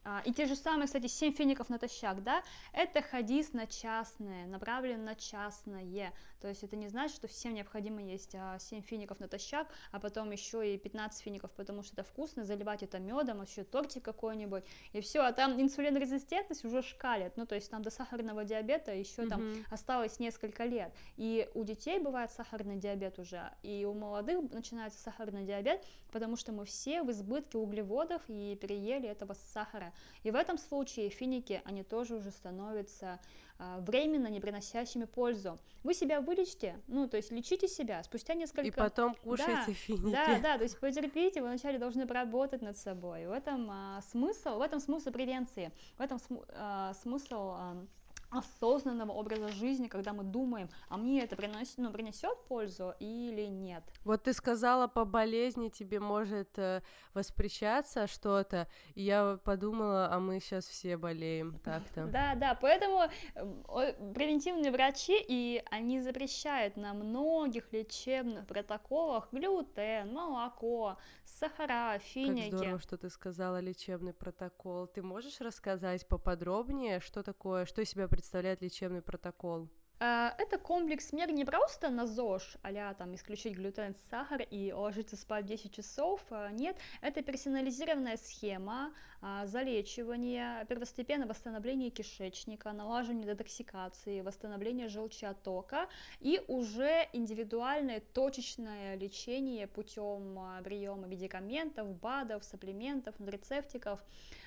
А, 0.05 0.21
и 0.25 0.33
те 0.33 0.45
же 0.45 0.55
самые, 0.55 0.87
кстати, 0.87 1.07
семь 1.07 1.33
фиников 1.33 1.69
натощак, 1.69 2.23
да, 2.23 2.43
это 2.73 3.01
хадис 3.01 3.53
на 3.53 3.67
частное, 3.67 4.45
направлен 4.47 5.05
на 5.05 5.15
частное, 5.15 6.13
то 6.43 6.49
есть 6.49 6.61
это 6.61 6.75
не 6.75 6.89
значит, 6.89 7.15
что 7.15 7.29
всем 7.29 7.53
необходимо 7.53 8.03
есть 8.03 8.35
а, 8.35 8.59
7 8.59 8.81
фиников 8.81 9.21
натощак, 9.21 9.65
а 9.91 10.01
потом 10.01 10.29
еще 10.31 10.73
и 10.73 10.77
15 10.77 11.23
фиников, 11.23 11.51
потому 11.51 11.83
что 11.83 11.93
это 11.93 12.03
вкусно, 12.03 12.43
заливать 12.43 12.83
это 12.83 12.99
медом, 12.99 13.41
еще 13.41 13.63
тортик 13.63 14.03
какой-нибудь, 14.03 14.65
и 14.91 14.99
все, 14.99 15.21
а 15.21 15.31
там 15.31 15.61
инсулинорезистентность 15.61 16.65
уже 16.65 16.81
шкалит, 16.81 17.37
ну, 17.37 17.45
то 17.45 17.55
есть 17.55 17.71
там 17.71 17.81
до 17.81 17.89
сахарного 17.91 18.43
диабета 18.43 18.93
еще 18.93 19.21
mm-hmm. 19.21 19.29
там 19.29 19.53
осталось 19.71 20.19
несколько 20.19 20.65
лет, 20.65 20.93
и 21.15 21.49
у 21.53 21.63
детей 21.63 21.97
бывает 21.99 22.29
сахарный 22.29 22.75
диабет 22.75 23.19
уже, 23.19 23.49
и 23.61 23.85
у 23.85 23.93
молодых 23.93 24.51
начинается 24.51 24.99
сахарный 24.99 25.45
диабет, 25.45 25.81
потому 26.11 26.35
что 26.35 26.51
мы 26.51 26.65
все 26.65 27.03
в 27.03 27.11
избытке 27.11 27.57
углеводов 27.57 28.21
и 28.27 28.57
переели 28.61 29.07
этого 29.07 29.33
сахара, 29.53 29.92
и 30.23 30.31
в 30.31 30.35
этом 30.35 30.57
случае 30.57 31.09
финики, 31.09 31.61
они 31.65 31.83
тоже 31.83 32.15
уже 32.15 32.31
становятся 32.31 33.19
а, 33.59 33.79
временно 33.79 34.27
не 34.27 34.39
приносящими 34.39 35.05
пользу. 35.05 35.59
Вы 35.83 35.93
себя 35.93 36.21
вылечите, 36.21 36.79
ну, 36.87 37.07
то 37.07 37.17
есть 37.17 37.31
лечите 37.31 37.67
себя 37.67 38.01
спустя 38.03 38.33
несколько... 38.33 38.67
И 38.67 38.71
потом 38.71 39.15
кушайте 39.15 39.63
да, 39.67 39.73
финики. 39.73 40.11
Да, 40.11 40.39
да, 40.39 40.57
то 40.57 40.63
есть 40.63 40.79
потерпите, 40.79 41.41
вы 41.41 41.47
вначале 41.47 41.77
должны 41.77 42.07
поработать 42.07 42.61
над 42.61 42.77
собой. 42.77 43.27
В 43.27 43.31
этом 43.31 43.69
а, 43.69 44.01
смысл, 44.11 44.57
в 44.57 44.61
этом 44.61 44.79
смысл 44.79 45.11
превенции, 45.11 45.71
в 45.97 46.01
этом 46.01 46.19
см, 46.19 46.45
а, 46.55 46.93
смысл... 46.93 47.35
А, 47.55 47.85
осознанного 48.33 49.11
образа 49.11 49.49
жизни, 49.49 49.87
когда 49.87 50.13
мы 50.13 50.23
думаем, 50.23 50.69
а 50.89 50.97
мне 50.97 51.23
это 51.23 51.35
приносит, 51.35 51.77
ну, 51.77 51.91
принесет 51.91 52.37
пользу 52.47 52.93
или 52.99 53.45
нет. 53.45 53.83
Вот 54.03 54.23
ты 54.23 54.33
сказала, 54.33 54.87
по 54.87 55.05
болезни 55.05 55.69
тебе 55.69 55.99
может 55.99 56.57
э, 56.57 56.81
воспрещаться 57.13 58.07
что-то, 58.07 58.67
и 58.95 59.03
я 59.03 59.39
подумала, 59.43 60.09
а 60.11 60.19
мы 60.19 60.39
сейчас 60.39 60.65
все 60.65 60.97
болеем 60.97 61.59
так-то. 61.63 62.07
Да, 62.13 62.35
да, 62.35 62.57
поэтому 62.59 63.01
э, 63.35 64.13
превентивные 64.13 64.71
врачи, 64.71 65.17
и 65.27 65.63
они 65.71 65.99
запрещают 66.01 66.77
на 66.77 66.93
многих 66.93 67.71
лечебных 67.73 68.45
протоколах 68.45 69.29
глютен, 69.31 70.13
молоко, 70.13 70.97
сахара, 71.25 71.99
финики. 71.99 72.49
Как 72.51 72.59
здорово, 72.59 72.79
что 72.79 72.97
ты 72.97 73.09
сказала 73.09 73.59
лечебный 73.59 74.13
протокол. 74.13 74.87
Ты 74.87 75.01
можешь 75.01 75.41
рассказать 75.41 76.07
поподробнее, 76.07 76.99
что 76.99 77.23
такое, 77.23 77.65
что 77.65 77.81
из 77.81 77.89
себя 77.89 78.07
представляет 78.07 78.22
лечебный 78.61 79.01
протокол? 79.01 79.69
А, 79.99 80.33
это 80.37 80.57
комплекс 80.57 81.13
мер 81.13 81.31
не 81.31 81.45
просто 81.45 81.89
на 81.89 82.05
ЗОЖ, 82.05 82.57
а 82.61 82.71
там 82.93 83.15
исключить 83.15 83.53
глютен, 83.53 83.95
сахар 84.09 84.41
и 84.41 84.73
ложиться 84.73 85.15
спать 85.15 85.45
10 85.45 85.73
часов, 85.73 86.21
а, 86.29 86.49
нет, 86.51 86.75
это 87.01 87.21
персонализированная 87.21 88.17
схема 88.17 88.93
а, 89.25 89.45
залечивания, 89.45 90.65
первостепенно 90.65 91.25
восстановление 91.25 91.89
кишечника, 91.89 92.73
налаживание 92.73 93.25
детоксикации, 93.25 94.19
восстановление 94.19 94.89
желчеотока 94.89 95.87
и 96.19 96.41
уже 96.49 97.07
индивидуальное 97.13 98.01
точечное 98.13 98.95
лечение 98.95 99.67
путем 99.67 100.37
приема 100.65 101.07
медикаментов, 101.07 101.87
БАДов, 102.01 102.43
сапплементов, 102.43 103.15
рецептиков. 103.19 104.01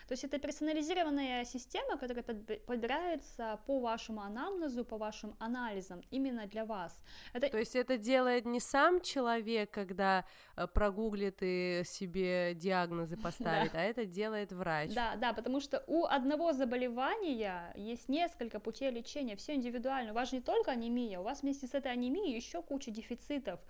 То 0.08 0.12
есть 0.12 0.22
это 0.22 0.38
персонализированная 0.38 1.44
система, 1.44 1.98
которая 1.98 2.22
подбирается 2.22 3.58
по 3.66 3.80
вашему 3.80 4.20
анамнезу, 4.20 4.84
по 4.84 4.98
вашим 4.98 5.34
анализам, 5.40 6.00
именно 6.12 6.46
для 6.46 6.64
вас. 6.64 6.96
Это... 7.32 7.48
То 7.48 7.58
есть 7.58 7.74
это 7.74 7.98
делает 7.98 8.46
не 8.46 8.60
сам 8.60 9.00
человек, 9.00 9.70
когда 9.72 10.24
э, 10.56 10.68
прогуглит 10.68 11.38
и 11.40 11.82
себе 11.84 12.54
диагнозы 12.54 13.16
поставит, 13.22 13.74
а 13.74 13.82
это 13.82 14.04
делает 14.04 14.52
врач. 14.52 14.65
Да, 14.94 15.16
да, 15.16 15.32
потому 15.32 15.60
что 15.60 15.82
у 15.86 16.04
одного 16.04 16.52
заболевания 16.52 17.72
есть 17.76 18.08
несколько 18.08 18.60
путей 18.60 18.90
лечения, 18.90 19.36
все 19.36 19.54
индивидуально. 19.54 20.12
У 20.12 20.14
вас 20.14 20.30
же 20.30 20.36
не 20.36 20.42
только 20.42 20.72
анемия, 20.72 21.20
у 21.20 21.22
вас 21.22 21.42
вместе 21.42 21.66
с 21.66 21.74
этой 21.74 21.92
анемией 21.92 22.34
еще 22.34 22.62
куча 22.62 22.90
дефицитов. 22.90 23.60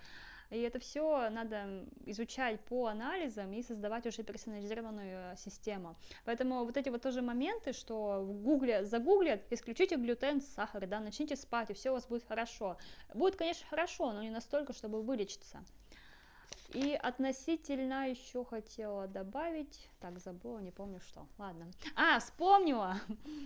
И 0.51 0.61
это 0.61 0.79
все 0.79 1.29
надо 1.31 1.85
изучать 2.05 2.61
по 2.61 2.87
анализам 2.87 3.53
и 3.53 3.63
создавать 3.63 4.07
уже 4.07 4.23
персонализированную 4.23 5.33
э, 5.33 5.37
систему. 5.37 5.97
Поэтому 6.25 6.65
вот 6.65 6.77
эти 6.77 6.89
вот 6.89 7.03
тоже 7.03 7.21
моменты, 7.21 7.73
что 7.73 8.23
в 8.23 8.33
гугле 8.43 8.85
загуглят, 8.85 9.43
исключите 9.51 9.97
глютен, 9.97 10.41
сахар, 10.41 10.87
да, 10.87 11.01
начните 11.01 11.37
спать, 11.37 11.71
и 11.71 11.75
все 11.75 11.91
у 11.91 11.95
вас 11.95 12.07
будет 12.07 12.25
хорошо. 12.29 12.79
Будет, 13.13 13.37
конечно, 13.37 13.67
хорошо, 13.69 14.13
но 14.13 14.23
не 14.23 14.31
настолько, 14.31 14.73
чтобы 14.73 15.03
вылечиться. 15.03 15.65
И 16.73 16.93
относительно 16.95 18.09
еще 18.09 18.45
хотела 18.45 19.07
добавить, 19.07 19.89
так 20.01 20.19
забыла, 20.19 20.59
не 20.59 20.71
помню 20.71 21.01
что. 21.01 21.27
Ладно. 21.39 21.71
А, 21.95 22.19
вспомнила. 22.21 22.97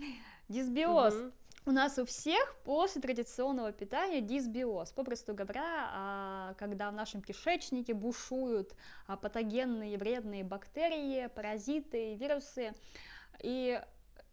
Дисбиоз. 0.49 1.13
Угу. 1.13 1.31
У 1.67 1.71
нас 1.71 1.99
у 1.99 2.05
всех 2.05 2.55
после 2.63 3.01
традиционного 3.01 3.71
питания 3.71 4.19
дисбиоз. 4.19 4.91
Попросту 4.93 5.35
говоря, 5.35 5.89
а, 5.93 6.55
когда 6.57 6.89
в 6.89 6.93
нашем 6.95 7.21
кишечнике 7.21 7.93
бушуют 7.93 8.73
а, 9.05 9.15
патогенные 9.15 9.95
вредные 9.97 10.43
бактерии, 10.43 11.27
паразиты, 11.27 12.15
вирусы. 12.15 12.73
И 13.43 13.79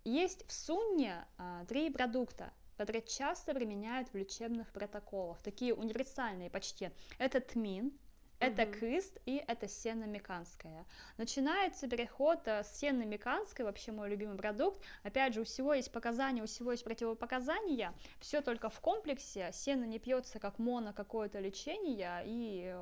есть 0.04 0.48
в 0.48 0.52
сунне 0.52 1.26
а, 1.36 1.66
три 1.66 1.90
продукта, 1.90 2.50
которые 2.78 3.02
часто 3.02 3.52
применяют 3.52 4.08
в 4.08 4.14
лечебных 4.14 4.72
протоколах, 4.72 5.42
такие 5.42 5.74
универсальные 5.74 6.48
почти. 6.48 6.90
Это 7.18 7.40
тмин, 7.40 7.92
это 8.40 8.62
mm 8.62 8.78
кыст 8.78 9.18
и 9.26 9.42
это 9.46 9.68
сено 9.68 10.04
меканское. 10.04 10.84
Начинается 11.16 11.88
переход 11.88 12.40
э, 12.46 12.62
с 12.62 12.78
сено 12.78 13.02
меканской, 13.02 13.64
вообще 13.64 13.92
мой 13.92 14.08
любимый 14.08 14.36
продукт. 14.36 14.82
Опять 15.02 15.34
же, 15.34 15.40
у 15.40 15.44
всего 15.44 15.74
есть 15.74 15.90
показания, 15.90 16.42
у 16.42 16.46
всего 16.46 16.72
есть 16.72 16.84
противопоказания. 16.84 17.92
Все 18.20 18.40
только 18.40 18.70
в 18.70 18.80
комплексе. 18.80 19.50
Сено 19.52 19.84
не 19.84 19.98
пьется 19.98 20.38
как 20.38 20.58
моно 20.58 20.92
какое-то 20.92 21.40
лечение, 21.40 22.22
и 22.24 22.76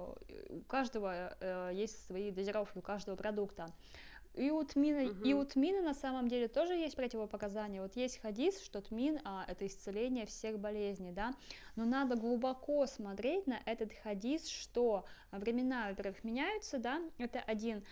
у 0.50 0.60
каждого 0.62 1.36
э, 1.40 1.70
есть 1.72 2.06
свои 2.06 2.30
дозировки, 2.30 2.78
у 2.78 2.82
каждого 2.82 3.16
продукта. 3.16 3.66
И 4.36 4.50
у 4.50 4.62
тмина, 4.64 5.10
угу. 5.10 5.24
и 5.24 5.32
у 5.32 5.44
тмина 5.44 5.80
на 5.80 5.94
самом 5.94 6.28
деле 6.28 6.46
тоже 6.46 6.74
есть 6.74 6.94
противопоказания. 6.94 7.80
Вот 7.80 7.96
есть 7.96 8.20
хадис, 8.20 8.60
что 8.60 8.82
тмин 8.82 9.18
а, 9.24 9.44
это 9.48 9.66
исцеление 9.66 10.26
всех 10.26 10.58
болезней, 10.58 11.10
да. 11.10 11.34
Но 11.74 11.86
надо 11.86 12.16
глубоко 12.16 12.86
смотреть 12.86 13.46
на 13.46 13.58
этот 13.64 13.92
хадис, 14.02 14.46
что 14.48 15.06
времена, 15.32 15.88
во-первых, 15.88 16.22
меняются, 16.22 16.78
да, 16.78 17.00
это 17.16 17.40
один. 17.40 17.82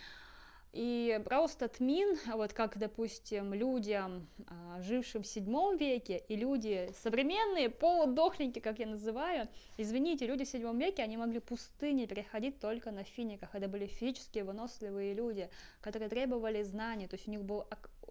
И 0.74 1.20
просто 1.24 1.68
тмин, 1.68 2.18
вот 2.32 2.52
как, 2.52 2.76
допустим, 2.78 3.54
людям, 3.54 4.26
а, 4.48 4.82
жившим 4.82 5.22
в 5.22 5.26
седьмом 5.26 5.76
веке, 5.76 6.24
и 6.28 6.34
люди 6.34 6.90
современные, 7.00 7.70
полудохленькие, 7.70 8.60
как 8.60 8.80
я 8.80 8.86
называю, 8.86 9.48
извините, 9.76 10.26
люди 10.26 10.44
в 10.44 10.48
седьмом 10.48 10.76
веке, 10.76 11.04
они 11.04 11.16
могли 11.16 11.38
пустыни 11.38 12.06
переходить 12.06 12.58
только 12.58 12.90
на 12.90 13.04
финиках. 13.04 13.54
Это 13.54 13.68
были 13.68 13.86
физически 13.86 14.40
выносливые 14.40 15.14
люди, 15.14 15.48
которые 15.80 16.08
требовали 16.08 16.64
знаний, 16.64 17.06
то 17.06 17.14
есть 17.14 17.28
у 17.28 17.30
них 17.30 17.44
был 17.44 17.66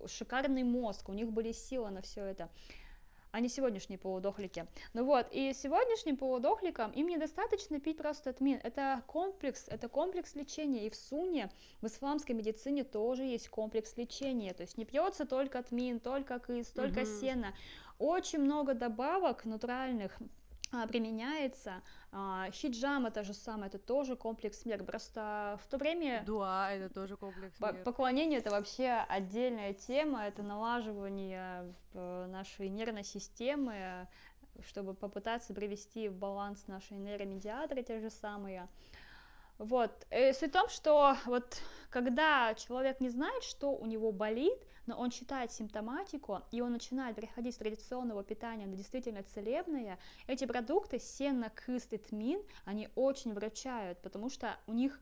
шикарный 0.08 0.64
мозг, 0.64 1.10
у 1.10 1.14
них 1.14 1.34
были 1.34 1.52
силы 1.52 1.90
на 1.90 2.02
все 2.02 2.24
это 2.24 2.50
а 3.34 3.40
не 3.40 3.50
сегодняшние 3.50 3.98
полудохлики. 3.98 4.68
Ну 4.94 5.06
вот, 5.06 5.28
и 5.32 5.54
сегодняшним 5.54 6.18
полудохликам 6.18 6.92
им 6.92 7.08
недостаточно 7.08 7.80
пить 7.80 7.98
просто 7.98 8.32
тмин. 8.32 8.60
Это 8.64 9.02
комплекс, 9.08 9.66
это 9.68 9.90
комплекс 9.90 10.36
лечения. 10.36 10.86
И 10.86 10.92
в 10.92 10.96
суне, 10.96 11.50
в 11.82 11.88
исламской 11.88 12.36
медицине 12.36 12.84
тоже 12.84 13.24
есть 13.24 13.50
комплекс 13.50 13.98
лечения. 13.98 14.54
То 14.54 14.62
есть 14.62 14.78
не 14.78 14.86
пьется 14.86 15.26
только 15.26 15.64
тмин, 15.64 16.00
только 16.00 16.38
кыс, 16.38 16.68
только 16.68 17.00
угу. 17.00 17.08
сено. 17.08 17.56
Очень 17.98 18.40
много 18.40 18.76
добавок 18.76 19.46
натуральных 19.46 20.16
применяется. 20.90 21.82
А, 22.12 22.50
хиджам 22.52 23.06
это 23.06 23.24
же 23.24 23.34
самое, 23.34 23.68
это 23.68 23.80
тоже 23.80 24.16
комплекс 24.16 24.66
мер. 24.66 24.84
Просто 24.84 25.60
в 25.64 25.68
то 25.70 25.78
время... 25.78 26.24
Дуа 26.26 26.72
это 26.72 26.94
тоже 26.94 27.18
комплекс 27.18 27.60
мер. 27.60 27.84
Поклонение 27.84 28.40
это 28.40 28.52
вообще 28.52 29.06
отдельная 29.08 29.74
тема, 29.74 30.26
это 30.26 30.44
налаживание 30.44 31.74
нашей 31.94 32.70
нервной 32.70 33.04
системы, 33.04 34.08
чтобы 34.68 34.94
попытаться 34.94 35.54
привести 35.54 36.10
в 36.10 36.16
баланс 36.16 36.68
наши 36.68 36.94
нейромедиаторы 36.94 37.84
те 37.84 38.00
же 38.00 38.10
самые. 38.10 38.68
Вот. 39.58 39.92
И 40.10 40.16
э, 40.16 40.34
суть 40.34 40.50
в 40.50 40.54
том, 40.54 40.70
что 40.70 41.16
вот 41.26 41.62
когда 41.90 42.54
человек 42.56 43.00
не 43.00 43.10
знает, 43.10 43.44
что 43.44 43.76
у 43.76 43.86
него 43.86 44.12
болит, 44.12 44.60
но 44.86 44.98
он 44.98 45.10
читает 45.10 45.52
симптоматику, 45.52 46.42
и 46.52 46.62
он 46.62 46.72
начинает 46.72 47.16
переходить 47.16 47.56
с 47.56 47.58
традиционного 47.58 48.24
питания 48.24 48.66
на 48.66 48.76
действительно 48.76 49.24
целебное, 49.24 50.00
эти 50.28 50.46
продукты, 50.46 51.00
сено, 51.00 51.50
кыст 51.50 51.94
и 51.94 51.98
тмин, 51.98 52.42
они 52.66 52.90
очень 52.96 53.34
врачают, 53.34 54.02
потому 54.02 54.30
что 54.30 54.58
у 54.68 54.74
них 54.74 55.00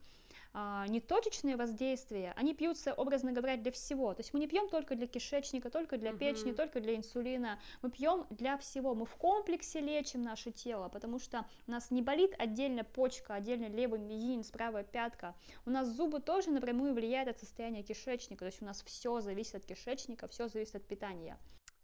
а, 0.53 0.85
не 0.87 0.99
точечные 0.99 1.55
воздействия, 1.55 2.33
они 2.35 2.53
пьются, 2.53 2.93
образно 2.93 3.31
говоря, 3.31 3.55
для 3.55 3.71
всего. 3.71 4.13
То 4.13 4.19
есть 4.19 4.33
мы 4.33 4.39
не 4.39 4.47
пьем 4.47 4.67
только 4.67 4.95
для 4.95 5.07
кишечника, 5.07 5.69
только 5.69 5.97
для 5.97 6.13
печени, 6.13 6.51
только 6.51 6.81
для 6.81 6.95
инсулина. 6.95 7.59
Мы 7.81 7.89
пьем 7.89 8.25
для 8.29 8.57
всего. 8.57 8.93
Мы 8.93 9.05
в 9.05 9.15
комплексе 9.15 9.79
лечим 9.79 10.21
наше 10.21 10.51
тело, 10.51 10.89
потому 10.89 11.19
что 11.19 11.45
у 11.67 11.71
нас 11.71 11.89
не 11.89 12.01
болит 12.01 12.33
отдельно 12.37 12.83
почка, 12.83 13.35
отдельно 13.35 13.67
левый 13.67 13.99
мизинец, 13.99 14.51
правая 14.51 14.83
пятка. 14.83 15.35
У 15.65 15.69
нас 15.69 15.87
зубы 15.87 16.19
тоже 16.19 16.51
напрямую 16.51 16.93
влияют 16.93 17.29
от 17.29 17.39
состояния 17.39 17.83
кишечника. 17.83 18.39
То 18.39 18.47
есть 18.47 18.61
у 18.61 18.65
нас 18.65 18.83
все 18.83 19.21
зависит 19.21 19.55
от 19.55 19.65
кишечника, 19.65 20.27
все 20.27 20.49
зависит 20.49 20.75
от 20.75 20.85
питания. 20.85 21.37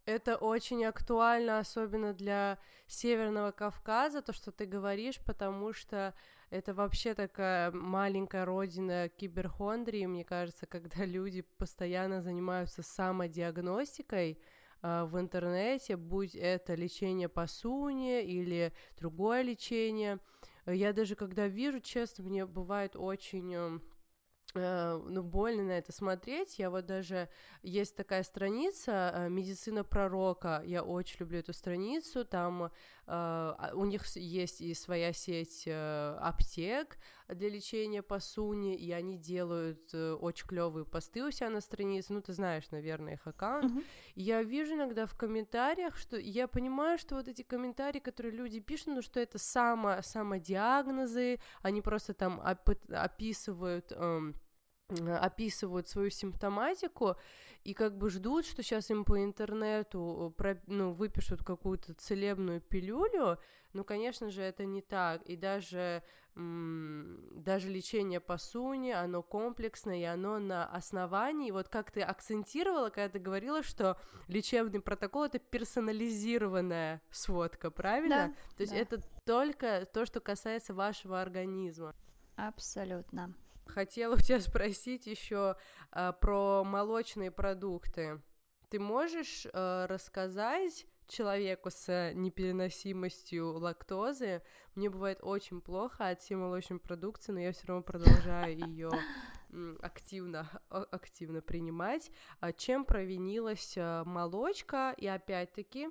Это 0.04 0.36
очень 0.36 0.84
актуально, 0.84 1.58
особенно 1.58 2.14
для 2.14 2.58
Северного 2.86 3.50
Кавказа, 3.50 4.22
то, 4.22 4.32
что 4.32 4.52
ты 4.52 4.64
говоришь, 4.64 5.20
потому 5.24 5.74
что 5.74 6.14
это 6.50 6.74
вообще 6.74 7.14
такая 7.14 7.70
маленькая 7.70 8.44
родина 8.44 9.08
киберхондрии, 9.08 10.06
мне 10.06 10.24
кажется, 10.24 10.66
когда 10.66 11.04
люди 11.04 11.42
постоянно 11.58 12.22
занимаются 12.22 12.82
самодиагностикой, 12.82 14.38
а, 14.80 15.06
в 15.06 15.18
интернете, 15.18 15.96
будь 15.96 16.34
это 16.34 16.74
лечение 16.74 17.28
по 17.28 17.46
суне 17.46 18.24
или 18.24 18.72
другое 18.96 19.42
лечение. 19.42 20.20
Я 20.66 20.92
даже 20.92 21.16
когда 21.16 21.48
вижу, 21.48 21.80
честно, 21.80 22.24
мне 22.24 22.46
бывает 22.46 22.94
очень 22.94 23.54
эм, 23.54 23.82
Э, 24.54 24.98
ну, 25.06 25.22
больно 25.22 25.64
на 25.64 25.72
это 25.72 25.92
смотреть. 25.92 26.58
Я 26.58 26.70
вот 26.70 26.86
даже... 26.86 27.28
Есть 27.62 27.96
такая 27.96 28.22
страница 28.22 29.12
э, 29.14 29.28
«Медицина 29.28 29.84
пророка». 29.84 30.62
Я 30.64 30.82
очень 30.82 31.20
люблю 31.20 31.38
эту 31.40 31.52
страницу. 31.52 32.24
Там 32.24 32.70
у 33.08 33.84
них 33.86 34.06
есть 34.16 34.60
и 34.60 34.74
своя 34.74 35.12
сеть 35.12 35.66
аптек 35.66 36.98
для 37.28 37.48
лечения 37.48 38.02
по 38.02 38.20
суне, 38.20 38.76
и 38.76 38.92
они 38.92 39.16
делают 39.16 39.94
очень 39.94 40.46
клевые 40.46 40.84
посты 40.84 41.24
у 41.24 41.30
себя 41.30 41.48
на 41.48 41.60
странице. 41.60 42.12
Ну, 42.12 42.20
ты 42.20 42.32
знаешь, 42.32 42.70
наверное, 42.70 43.14
их 43.14 43.26
аккаунт. 43.26 43.72
Mm-hmm. 43.72 43.84
И 44.14 44.22
я 44.22 44.42
вижу 44.42 44.74
иногда 44.74 45.06
в 45.06 45.16
комментариях, 45.16 45.96
что 45.96 46.18
я 46.18 46.48
понимаю, 46.48 46.98
что 46.98 47.14
вот 47.14 47.28
эти 47.28 47.42
комментарии, 47.42 48.00
которые 48.00 48.32
люди 48.32 48.60
пишут, 48.60 48.88
ну, 48.88 49.02
что 49.02 49.20
это 49.20 49.38
само, 49.38 50.02
самодиагнозы, 50.02 51.40
они 51.62 51.80
просто 51.80 52.12
там 52.12 52.40
оп- 52.40 52.90
описывают... 52.90 53.92
Эм, 53.92 54.34
описывают 54.90 55.88
свою 55.88 56.10
симптоматику 56.10 57.16
и 57.64 57.74
как 57.74 57.98
бы 57.98 58.08
ждут, 58.10 58.46
что 58.46 58.62
сейчас 58.62 58.90
им 58.90 59.04
по 59.04 59.22
интернету 59.22 60.32
про, 60.36 60.60
ну, 60.66 60.92
выпишут 60.92 61.44
какую-то 61.44 61.94
целебную 61.94 62.60
пилюлю, 62.60 63.38
ну, 63.74 63.84
конечно 63.84 64.30
же, 64.30 64.42
это 64.42 64.64
не 64.64 64.80
так, 64.80 65.22
и 65.26 65.36
даже, 65.36 66.02
даже 66.34 67.68
лечение 67.68 68.20
по 68.20 68.38
суне, 68.38 68.96
оно 68.96 69.22
комплексное, 69.22 69.98
и 69.98 70.04
оно 70.04 70.38
на 70.38 70.64
основании, 70.66 71.50
вот 71.50 71.68
как 71.68 71.90
ты 71.90 72.00
акцентировала, 72.00 72.88
когда 72.88 73.10
ты 73.10 73.18
говорила, 73.18 73.62
что 73.62 73.98
лечебный 74.26 74.80
протокол— 74.80 75.24
это 75.24 75.38
персонализированная 75.38 77.02
сводка, 77.10 77.70
правильно? 77.70 78.28
Да, 78.28 78.56
То 78.56 78.62
есть 78.62 78.72
да. 78.72 78.78
это 78.78 79.02
только 79.26 79.86
то, 79.92 80.06
что 80.06 80.20
касается 80.20 80.72
вашего 80.72 81.20
организма. 81.20 81.94
Абсолютно. 82.36 83.34
Хотела 83.68 84.14
у 84.16 84.18
тебя 84.18 84.40
спросить 84.40 85.06
еще 85.06 85.56
а, 85.90 86.12
про 86.12 86.64
молочные 86.64 87.30
продукты. 87.30 88.20
Ты 88.70 88.78
можешь 88.78 89.46
а, 89.52 89.86
рассказать 89.86 90.86
человеку 91.06 91.70
с 91.70 92.12
непереносимостью 92.14 93.54
лактозы? 93.54 94.42
Мне 94.74 94.90
бывает 94.90 95.18
очень 95.22 95.60
плохо 95.60 96.08
от 96.08 96.20
всей 96.20 96.34
молочной 96.34 96.78
продукции, 96.78 97.32
но 97.32 97.40
я 97.40 97.52
все 97.52 97.66
равно 97.66 97.82
продолжаю 97.82 98.58
ее 98.58 98.90
активно, 99.80 100.48
активно 100.68 101.40
принимать. 101.40 102.10
А 102.40 102.52
чем 102.52 102.84
провинилась 102.84 103.74
а, 103.76 104.04
молочка? 104.04 104.94
И 104.96 105.06
опять-таки, 105.06 105.88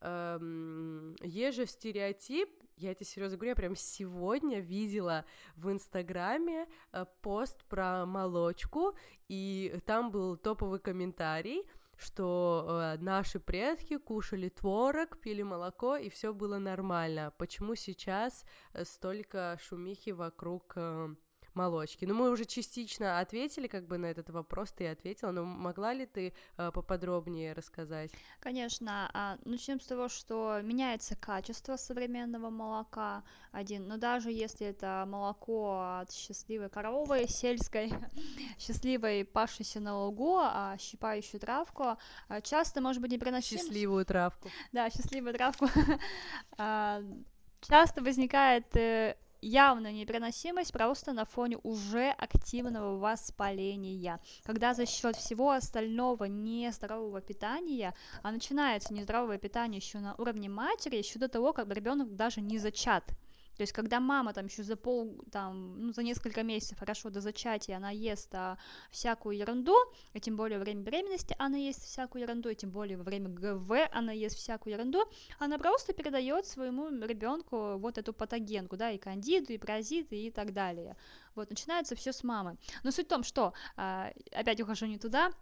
эм, 0.00 1.14
есть 1.22 1.56
же 1.56 1.66
стереотип, 1.66 2.50
я 2.78 2.92
это 2.92 3.04
серьезно 3.04 3.36
говорю, 3.36 3.50
я 3.50 3.56
прям 3.56 3.76
сегодня 3.76 4.60
видела 4.60 5.24
в 5.56 5.70
Инстаграме 5.70 6.66
э, 6.92 7.06
пост 7.22 7.64
про 7.64 8.06
молочку, 8.06 8.96
и 9.28 9.78
там 9.86 10.10
был 10.10 10.36
топовый 10.36 10.78
комментарий, 10.78 11.64
что 11.96 12.66
э, 12.68 13.02
наши 13.02 13.40
предки 13.40 13.98
кушали 13.98 14.48
творог, 14.48 15.18
пили 15.20 15.42
молоко, 15.42 15.96
и 15.96 16.08
все 16.08 16.32
было 16.32 16.58
нормально. 16.58 17.32
Почему 17.38 17.74
сейчас 17.74 18.44
э, 18.72 18.84
столько 18.84 19.58
шумихи 19.60 20.10
вокруг 20.10 20.76
молочки. 21.58 22.06
Ну, 22.06 22.14
мы 22.14 22.30
уже 22.30 22.44
частично 22.44 23.18
ответили 23.18 23.66
как 23.66 23.86
бы 23.86 23.98
на 23.98 24.06
этот 24.06 24.30
вопрос, 24.30 24.70
ты 24.70 24.86
ответила, 24.88 25.32
но 25.32 25.44
могла 25.44 25.92
ли 25.92 26.06
ты 26.06 26.32
э, 26.56 26.70
поподробнее 26.72 27.52
рассказать? 27.52 28.12
Конечно. 28.40 29.10
А, 29.12 29.38
начнем 29.44 29.80
с 29.80 29.86
того, 29.86 30.08
что 30.08 30.60
меняется 30.62 31.16
качество 31.16 31.76
современного 31.76 32.50
молока, 32.50 33.24
один, 33.52 33.88
но 33.88 33.96
даже 33.96 34.30
если 34.30 34.66
это 34.68 35.04
молоко 35.06 35.98
от 36.00 36.12
счастливой 36.12 36.68
коровы 36.68 37.26
сельской, 37.28 37.92
счастливой 38.58 39.24
пашущей 39.24 39.80
на 39.80 39.98
лугу, 39.98 40.38
а 40.40 40.76
щипающую 40.78 41.40
травку, 41.40 41.96
а, 42.28 42.40
часто 42.40 42.80
может 42.80 43.02
быть 43.02 43.10
непроносим. 43.10 43.58
Счастливую 43.58 44.04
травку. 44.04 44.48
Да, 44.72 44.90
счастливую 44.90 45.34
травку. 45.34 45.66
А, 46.60 47.02
часто 47.60 48.02
возникает 48.02 48.76
э, 48.76 49.16
явная 49.40 49.92
непереносимость 49.92 50.72
просто 50.72 51.12
на 51.12 51.24
фоне 51.24 51.58
уже 51.62 52.10
активного 52.10 52.98
воспаления, 52.98 54.20
когда 54.44 54.74
за 54.74 54.86
счет 54.86 55.16
всего 55.16 55.50
остального 55.50 56.24
нездорового 56.24 57.20
питания, 57.20 57.94
а 58.22 58.32
начинается 58.32 58.92
нездоровое 58.92 59.38
питание 59.38 59.78
еще 59.78 59.98
на 59.98 60.14
уровне 60.16 60.48
матери, 60.48 60.96
еще 60.96 61.18
до 61.18 61.28
того, 61.28 61.52
как 61.52 61.72
ребенок 61.72 62.16
даже 62.16 62.40
не 62.40 62.58
зачат. 62.58 63.04
То 63.58 63.62
есть, 63.62 63.72
когда 63.72 63.98
мама 63.98 64.32
там 64.32 64.46
еще 64.46 64.62
за 64.62 64.76
пол, 64.76 65.20
там, 65.32 65.86
ну, 65.86 65.92
за 65.92 66.04
несколько 66.04 66.44
месяцев, 66.44 66.78
хорошо, 66.78 67.10
до 67.10 67.20
зачатия 67.20 67.76
она 67.76 67.90
ест 67.90 68.32
а, 68.32 68.56
всякую 68.92 69.36
ерунду, 69.36 69.74
и 70.14 70.20
тем 70.20 70.36
более 70.36 70.58
во 70.58 70.64
время 70.64 70.82
беременности 70.82 71.34
она 71.40 71.58
ест 71.58 71.82
всякую 71.82 72.22
ерунду, 72.22 72.50
и 72.50 72.54
тем 72.54 72.70
более 72.70 72.96
во 72.96 73.02
время 73.02 73.28
ГВ 73.28 73.88
она 73.90 74.12
ест 74.12 74.36
всякую 74.36 74.74
ерунду, 74.74 75.02
она 75.40 75.58
просто 75.58 75.92
передает 75.92 76.46
своему 76.46 76.88
ребенку 77.04 77.78
вот 77.78 77.98
эту 77.98 78.12
патогенку, 78.12 78.76
да, 78.76 78.92
и 78.92 78.98
кандиду, 78.98 79.52
и 79.52 79.58
паразиты, 79.58 80.16
и 80.16 80.30
так 80.30 80.52
далее. 80.52 80.96
Вот, 81.34 81.50
начинается 81.50 81.96
все 81.96 82.12
с 82.12 82.22
мамы. 82.22 82.58
Но 82.84 82.92
суть 82.92 83.06
в 83.06 83.08
том, 83.08 83.24
что, 83.24 83.54
а, 83.76 84.12
опять 84.30 84.60
ухожу 84.60 84.86
не 84.86 84.98
туда, 84.98 85.32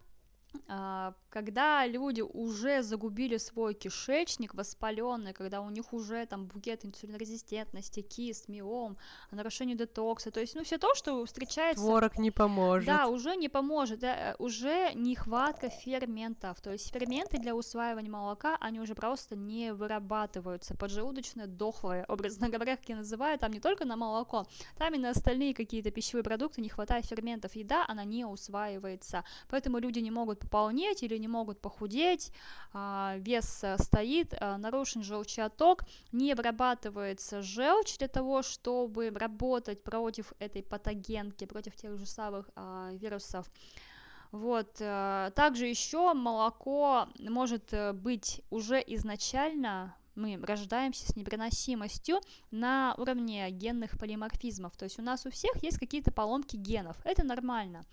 когда 1.29 1.85
люди 1.85 2.21
уже 2.21 2.81
загубили 2.81 3.37
свой 3.37 3.73
кишечник 3.73 4.55
воспаленный, 4.55 5.33
когда 5.33 5.61
у 5.61 5.69
них 5.69 5.93
уже 5.93 6.25
там 6.25 6.45
букет 6.45 6.85
инсулинорезистентности, 6.85 8.01
кист, 8.01 8.47
миом, 8.47 8.97
нарушение 9.31 9.75
детокса, 9.75 10.31
то 10.31 10.39
есть, 10.39 10.55
ну, 10.55 10.63
все 10.63 10.77
то, 10.77 10.95
что 10.95 11.23
встречается... 11.25 11.83
Творог 11.83 12.17
не 12.17 12.31
поможет. 12.31 12.87
Да, 12.87 13.07
уже 13.07 13.35
не 13.35 13.49
поможет, 13.49 13.99
да, 13.99 14.35
уже 14.39 14.93
нехватка 14.95 15.69
ферментов, 15.69 16.59
то 16.61 16.71
есть 16.71 16.91
ферменты 16.91 17.37
для 17.37 17.55
усваивания 17.55 18.09
молока, 18.09 18.57
они 18.59 18.79
уже 18.79 18.95
просто 18.95 19.35
не 19.35 19.73
вырабатываются, 19.73 20.75
поджелудочное 20.75 21.47
дохлое, 21.47 22.05
образно 22.07 22.49
говоря, 22.49 22.77
как 22.77 22.89
я 22.89 22.95
называю, 22.95 23.37
там 23.37 23.51
не 23.51 23.59
только 23.59 23.85
на 23.85 23.95
молоко, 23.95 24.47
там 24.77 24.93
и 24.93 24.97
на 24.97 25.11
остальные 25.11 25.53
какие-то 25.53 25.91
пищевые 25.91 26.23
продукты 26.23 26.61
не 26.61 26.69
хватает 26.69 27.05
ферментов, 27.05 27.55
еда, 27.55 27.85
она 27.87 28.03
не 28.03 28.25
усваивается, 28.25 29.23
поэтому 29.49 29.79
люди 29.79 29.99
не 29.99 30.11
могут 30.11 30.46
пополнеть 30.47 31.03
или 31.03 31.17
не 31.17 31.27
могут 31.27 31.59
похудеть, 31.59 32.31
а, 32.73 33.15
вес 33.17 33.63
э, 33.63 33.77
стоит, 33.77 34.33
э, 34.33 34.57
нарушен 34.57 35.03
желчеоток, 35.03 35.83
не 36.11 36.33
вырабатывается 36.33 37.41
желчь 37.41 37.97
для 37.97 38.07
того, 38.07 38.41
чтобы 38.41 39.09
работать 39.09 39.83
против 39.83 40.33
этой 40.39 40.63
патогенки, 40.63 41.45
против 41.45 41.75
тех 41.75 41.97
же 41.97 42.05
самых 42.05 42.49
а, 42.55 42.89
вирусов. 42.93 43.45
Вот. 44.31 44.77
Э, 44.79 45.31
также 45.35 45.67
еще 45.67 46.13
молоко 46.13 47.07
может 47.19 47.73
быть 47.93 48.41
уже 48.49 48.83
изначально 48.87 49.95
мы 50.17 50.39
рождаемся 50.41 51.05
с 51.11 51.15
непереносимостью 51.15 52.19
на 52.49 52.95
уровне 52.97 53.49
генных 53.51 53.97
полиморфизмов. 53.99 54.75
То 54.75 54.85
есть 54.85 54.99
у 54.99 55.03
нас 55.03 55.25
у 55.25 55.29
всех 55.29 55.63
есть 55.63 55.77
какие-то 55.77 56.11
поломки 56.11 56.55
генов. 56.55 56.97
Это 57.05 57.23
нормально. 57.23 57.85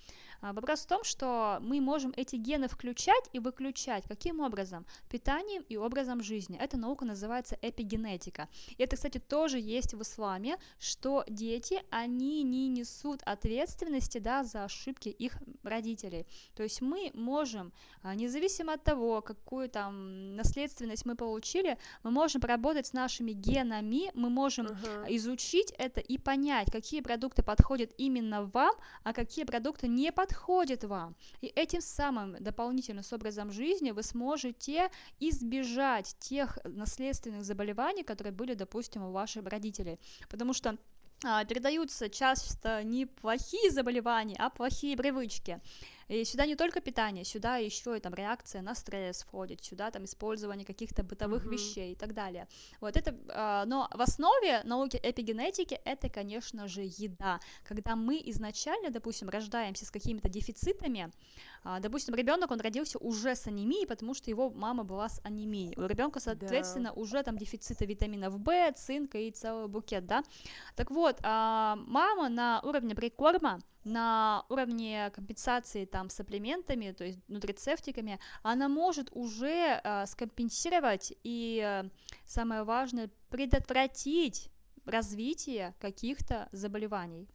А, 0.45 0.53
вопрос 0.53 0.81
в 0.81 0.87
том, 0.87 1.05
что 1.05 1.59
мы 1.63 1.81
можем 1.81 2.13
эти 2.19 2.37
гены 2.37 2.69
включать 2.69 3.31
и 3.33 3.39
выключать. 3.39 4.05
Каким 4.07 4.41
образом? 4.41 4.85
Питанием 5.09 5.65
и 5.71 5.79
образом 5.79 6.23
жизни. 6.23 6.59
Эта 6.61 6.77
наука 6.77 7.07
называется 7.07 7.57
эпигенетика. 7.63 8.49
И 8.77 8.83
это, 8.83 8.97
кстати, 8.97 9.17
тоже 9.17 9.59
есть 9.59 9.95
в 9.95 10.03
исламе, 10.03 10.59
что 10.79 11.25
дети, 11.29 11.83
они 11.89 12.43
не 12.43 12.69
несут 12.69 13.23
ответственности 13.23 14.19
да, 14.19 14.45
за 14.45 14.65
ошибки 14.65 15.09
их 15.09 15.33
родителей. 15.63 16.27
То 16.55 16.63
есть 16.63 16.83
мы 16.83 17.11
можем, 17.15 17.73
а, 18.03 18.15
независимо 18.15 18.75
от 18.75 18.85
того, 18.85 19.23
какую 19.23 19.71
там 19.71 20.37
наследственность 20.37 21.07
мы 21.07 21.17
получили, 21.17 21.79
мы 22.03 22.11
можем 22.11 22.43
поработать 22.43 22.89
с 22.89 22.93
нашими 22.93 23.33
генами, 23.33 24.11
мы 24.13 24.29
можем 24.29 24.67
uh-huh. 24.67 25.17
изучить 25.17 25.73
это 25.79 26.01
и 26.01 26.19
понять, 26.19 26.71
какие 26.71 27.01
продукты 27.01 27.43
подходят 27.43 27.95
именно 27.97 28.45
вам, 28.45 28.75
а 29.05 29.15
какие 29.15 29.47
продукты 29.47 29.89
не 29.89 30.13
подходят 30.13 30.34
подходит 30.35 30.85
вам. 30.85 31.15
И 31.43 31.47
этим 31.47 31.81
самым 31.81 32.37
дополнительно 32.41 33.03
с 33.03 33.13
образом 33.13 33.53
жизни 33.53 33.93
вы 33.93 34.03
сможете 34.03 34.91
избежать 35.21 36.17
тех 36.19 36.59
наследственных 36.65 37.45
заболеваний, 37.45 38.03
которые 38.03 38.33
были, 38.33 38.55
допустим, 38.55 39.03
у 39.03 39.13
ваших 39.13 39.47
родителей. 39.47 39.99
Потому 40.29 40.53
что 40.53 40.77
а, 41.25 41.45
передаются 41.45 42.09
часто 42.09 42.83
не 42.83 43.07
плохие 43.07 43.71
заболевания, 43.71 44.37
а 44.39 44.51
плохие 44.51 44.97
привычки. 44.97 45.61
И 46.09 46.25
сюда 46.25 46.47
не 46.47 46.57
только 46.57 46.81
питание, 46.81 47.25
сюда 47.25 47.57
еще 47.57 47.97
и 47.97 48.01
там 48.01 48.15
реакция 48.15 48.63
на 48.63 48.75
стресс 48.75 49.23
входит, 49.23 49.65
сюда 49.65 49.91
там 49.91 50.05
использование 50.05 50.67
каких-то 50.67 51.03
бытовых 51.03 51.47
mm-hmm. 51.47 51.51
вещей 51.51 51.93
и 51.93 51.95
так 51.95 52.15
далее. 52.15 52.47
Вот 52.81 52.97
это, 52.97 53.11
э, 53.11 53.65
но 53.67 53.89
в 53.93 54.01
основе 54.01 54.63
науки 54.65 55.01
эпигенетики 55.03 55.81
это, 55.85 56.09
конечно 56.09 56.69
же, 56.69 56.83
еда. 56.83 57.41
Когда 57.65 57.97
мы 57.97 58.21
изначально, 58.27 58.91
допустим, 58.91 59.29
рождаемся 59.29 59.87
с 59.87 59.91
какими-то 59.91 60.29
дефицитами, 60.29 61.11
э, 61.65 61.79
допустим, 61.81 62.15
ребенок 62.15 62.51
он 62.51 62.61
родился 62.61 62.99
уже 62.99 63.35
с 63.35 63.47
анемией, 63.47 63.87
потому 63.87 64.15
что 64.15 64.31
его 64.31 64.51
мама 64.51 64.85
была 64.85 65.09
с 65.09 65.21
анемией. 65.25 65.75
У 65.77 65.87
ребенка, 65.87 66.21
соответственно, 66.21 66.93
да. 66.95 67.01
уже 67.01 67.23
там 67.23 67.39
дефициты 67.39 67.87
витаминов 67.87 68.35
В, 68.35 68.73
цинка 68.73 69.19
и 69.19 69.31
целый 69.31 69.69
букет, 69.69 70.07
да. 70.07 70.23
Так 70.77 70.91
вот, 70.91 71.19
э, 71.21 71.23
мама 71.23 72.29
на 72.29 72.61
уровне 72.63 72.95
прикорма 72.95 73.61
на 73.85 74.45
уровне 74.49 75.11
компенсации 75.15 75.85
там 75.85 76.09
сапплементами, 76.09 76.93
то 76.93 77.05
есть 77.05 77.19
нутрицептиками, 77.29 78.19
она 78.43 78.69
может 78.69 79.09
уже 79.13 79.81
э, 79.83 80.07
скомпенсировать 80.07 81.13
и, 81.23 81.63
э, 81.65 81.89
самое 82.25 82.65
важное, 82.65 83.11
предотвратить 83.29 84.51
развитие 84.85 85.75
каких-то 85.81 86.49
заболеваний. 86.53 87.29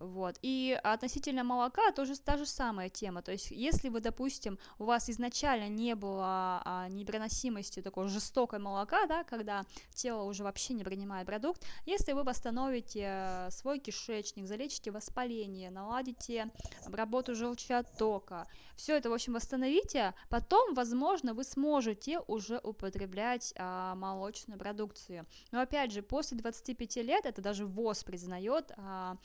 Вот. 0.00 0.38
И 0.42 0.78
относительно 0.82 1.44
молока 1.44 1.92
тоже 1.92 2.18
та 2.18 2.36
же 2.36 2.46
самая 2.46 2.88
тема. 2.88 3.22
То 3.22 3.32
есть, 3.32 3.50
если 3.50 3.88
вы, 3.88 4.00
допустим, 4.00 4.58
у 4.78 4.84
вас 4.84 5.08
изначально 5.08 5.68
не 5.68 5.94
было 5.94 6.62
а, 6.64 6.88
непереносимости 6.88 7.80
такой 7.80 8.08
жестокой 8.08 8.58
молока, 8.58 9.06
да, 9.06 9.24
когда 9.24 9.64
тело 9.94 10.22
уже 10.24 10.42
вообще 10.42 10.74
не 10.74 10.84
принимает 10.84 11.26
продукт, 11.26 11.64
если 11.86 12.12
вы 12.12 12.24
восстановите 12.24 13.04
э, 13.06 13.50
свой 13.50 13.78
кишечник, 13.78 14.46
залечите 14.46 14.90
воспаление, 14.90 15.70
наладите 15.70 16.50
работу 16.86 17.34
желчеоттока, 17.34 18.46
все 18.76 18.96
это, 18.96 19.10
в 19.10 19.12
общем, 19.12 19.34
восстановите, 19.34 20.14
потом, 20.28 20.74
возможно, 20.74 21.34
вы 21.34 21.44
сможете 21.44 22.20
уже 22.26 22.58
употреблять 22.58 23.54
а, 23.56 23.94
молочную 23.94 24.58
продукцию. 24.58 25.26
Но 25.52 25.60
опять 25.60 25.92
же, 25.92 26.02
после 26.02 26.38
25 26.38 26.96
лет, 26.96 27.26
это 27.26 27.40
даже 27.40 27.66
ВОЗ 27.66 28.04
признает, 28.04 28.72
а, 28.76 29.16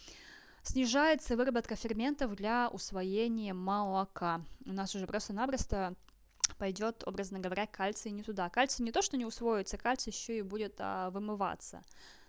снижается 0.69 1.35
выработка 1.35 1.75
ферментов 1.75 2.35
для 2.35 2.69
усвоения 2.69 3.55
молока. 3.55 4.41
У 4.65 4.71
нас 4.71 4.93
уже 4.93 5.07
просто-напросто 5.07 5.95
пойдет, 6.59 7.03
образно 7.07 7.39
говоря, 7.39 7.65
кальций 7.65 8.11
не 8.11 8.21
туда. 8.21 8.49
Кальций 8.49 8.85
не 8.85 8.91
то, 8.91 9.01
что 9.01 9.17
не 9.17 9.25
усвоится, 9.25 9.77
кальций 9.77 10.11
еще 10.11 10.37
и 10.37 10.43
будет 10.43 10.75
а, 10.77 11.09
вымываться. 11.09 11.81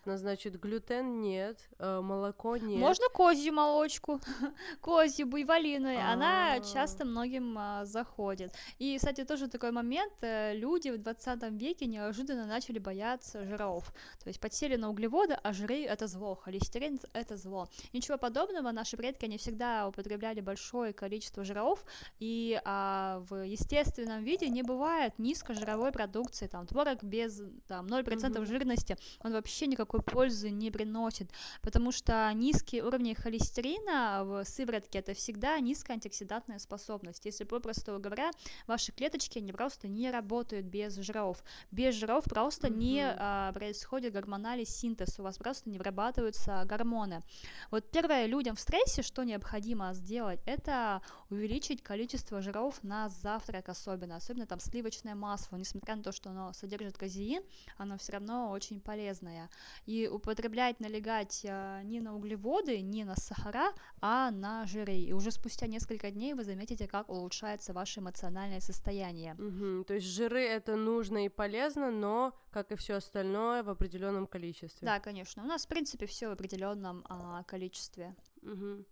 Ну, 0.07 0.17
значит, 0.17 0.59
глютен 0.59 1.21
нет, 1.21 1.59
э, 1.79 2.01
молоко 2.01 2.57
нет. 2.57 2.81
Можно 2.81 3.07
козью 3.13 3.53
молочку, 3.53 4.21
козью, 4.81 5.27
буйволиную, 5.27 5.99
она 6.01 6.55
а. 6.55 6.61
часто 6.61 7.05
многим 7.05 7.57
а, 7.59 7.85
заходит. 7.85 8.53
И, 8.79 8.97
кстати, 8.97 9.25
тоже 9.25 9.49
такой 9.49 9.73
момент, 9.73 10.13
э, 10.23 10.55
люди 10.55 10.89
в 10.89 10.99
20 10.99 11.43
веке 11.51 11.87
неожиданно 11.87 12.47
начали 12.47 12.79
бояться 12.79 13.45
жиров. 13.45 13.93
То 14.23 14.29
есть 14.29 14.41
подсели 14.41 14.77
на 14.77 14.89
углеводы, 14.89 15.35
а 15.35 15.53
жиры 15.53 15.85
это 15.85 16.07
зло, 16.07 16.35
холестерин 16.35 16.99
это 17.13 17.37
зло. 17.37 17.69
Ничего 17.93 18.17
подобного, 18.17 18.73
наши 18.73 18.97
предки, 18.97 19.27
они 19.27 19.37
всегда 19.37 19.87
употребляли 19.87 20.41
большое 20.41 20.95
количество 20.95 21.45
жиров, 21.45 21.85
и 22.19 22.61
а, 22.65 23.23
в 23.29 23.45
естественном 23.45 24.25
виде 24.25 24.49
не 24.49 24.63
бывает 24.63 25.19
низкожировой 25.19 25.93
продукции, 25.93 26.47
там, 26.47 26.67
творог 26.67 27.03
без 27.03 27.43
там, 27.67 27.87
0% 27.87 28.05
mm-hmm. 28.05 28.47
жирности, 28.47 28.97
он 29.23 29.33
вообще 29.33 29.67
никакой 29.67 29.90
никакой 29.91 30.03
пользы 30.03 30.51
не 30.51 30.71
приносит, 30.71 31.31
потому 31.63 31.91
что 31.93 32.31
низкие 32.33 32.85
уровни 32.85 33.15
холестерина 33.15 34.23
в 34.25 34.45
сыворотке 34.45 35.01
это 35.01 35.15
всегда 35.15 35.59
низкая 35.59 35.97
антиоксидантная 35.97 36.59
способность. 36.59 37.25
Если 37.25 37.45
попросту 37.45 37.99
говоря, 37.99 38.31
ваши 38.67 38.93
клеточки 38.93 39.39
они 39.39 39.53
просто 39.53 39.89
не 39.89 40.11
работают 40.11 40.67
без 40.67 40.95
жиров. 40.97 41.43
Без 41.73 41.95
жиров 41.95 42.25
просто 42.25 42.69
mm-hmm. 42.69 42.77
не 42.77 43.05
а, 43.05 43.53
происходит 43.53 44.13
гормональный 44.13 44.65
синтез, 44.65 45.19
у 45.19 45.23
вас 45.23 45.39
просто 45.39 45.69
не 45.69 45.79
вырабатываются 45.79 46.65
гормоны. 46.67 47.23
Вот 47.71 47.91
первое 47.91 48.27
людям 48.27 48.55
в 48.55 48.61
стрессе, 48.61 49.03
что 49.03 49.25
необходимо 49.25 49.93
сделать, 49.95 50.41
это 50.47 51.03
увеличить 51.31 51.83
количество 51.83 52.41
жиров 52.41 52.79
на 52.83 53.09
завтрак 53.09 53.69
особенно, 53.69 54.17
особенно 54.17 54.47
там 54.47 54.61
сливочное 54.61 55.15
масло, 55.15 55.57
несмотря 55.57 55.97
на 55.97 56.03
то, 56.03 56.13
что 56.13 56.31
оно 56.31 56.53
содержит 56.53 56.97
казеин, 56.97 57.43
оно 57.77 57.99
все 57.99 58.13
равно 58.13 58.51
очень 58.51 58.81
полезное. 58.81 59.49
И 59.87 60.09
употреблять, 60.09 60.81
налегать 60.81 61.41
э, 61.45 61.83
не 61.85 62.01
на 62.01 62.15
углеводы, 62.15 62.81
не 62.81 63.05
на 63.05 63.17
сахара, 63.17 63.73
а 64.01 64.31
на 64.31 64.67
жиры. 64.67 64.95
И 64.95 65.13
уже 65.13 65.31
спустя 65.31 65.67
несколько 65.67 66.11
дней 66.11 66.35
вы 66.35 66.45
заметите, 66.45 66.87
как 66.87 67.09
улучшается 67.09 67.73
ваше 67.73 68.01
эмоциональное 68.01 68.61
состояние. 68.61 69.35
Угу, 69.35 69.85
то 69.85 69.95
есть 69.95 70.07
жиры 70.07 70.43
это 70.43 70.77
нужно 70.77 71.25
и 71.25 71.29
полезно, 71.29 71.91
но, 71.91 72.35
как 72.51 72.73
и 72.73 72.77
все 72.77 72.95
остальное, 72.95 73.63
в 73.63 73.71
определенном 73.71 74.27
количестве. 74.27 74.87
Да, 74.87 75.01
конечно. 75.01 75.43
У 75.43 75.47
нас, 75.47 75.65
в 75.65 75.69
принципе, 75.69 76.07
все 76.07 76.29
в 76.29 76.33
определенном 76.33 77.05
а, 77.09 77.43
количестве. 77.45 78.15
Угу. 78.43 78.85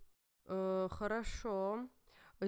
Э, 0.46 0.88
хорошо. 0.90 1.88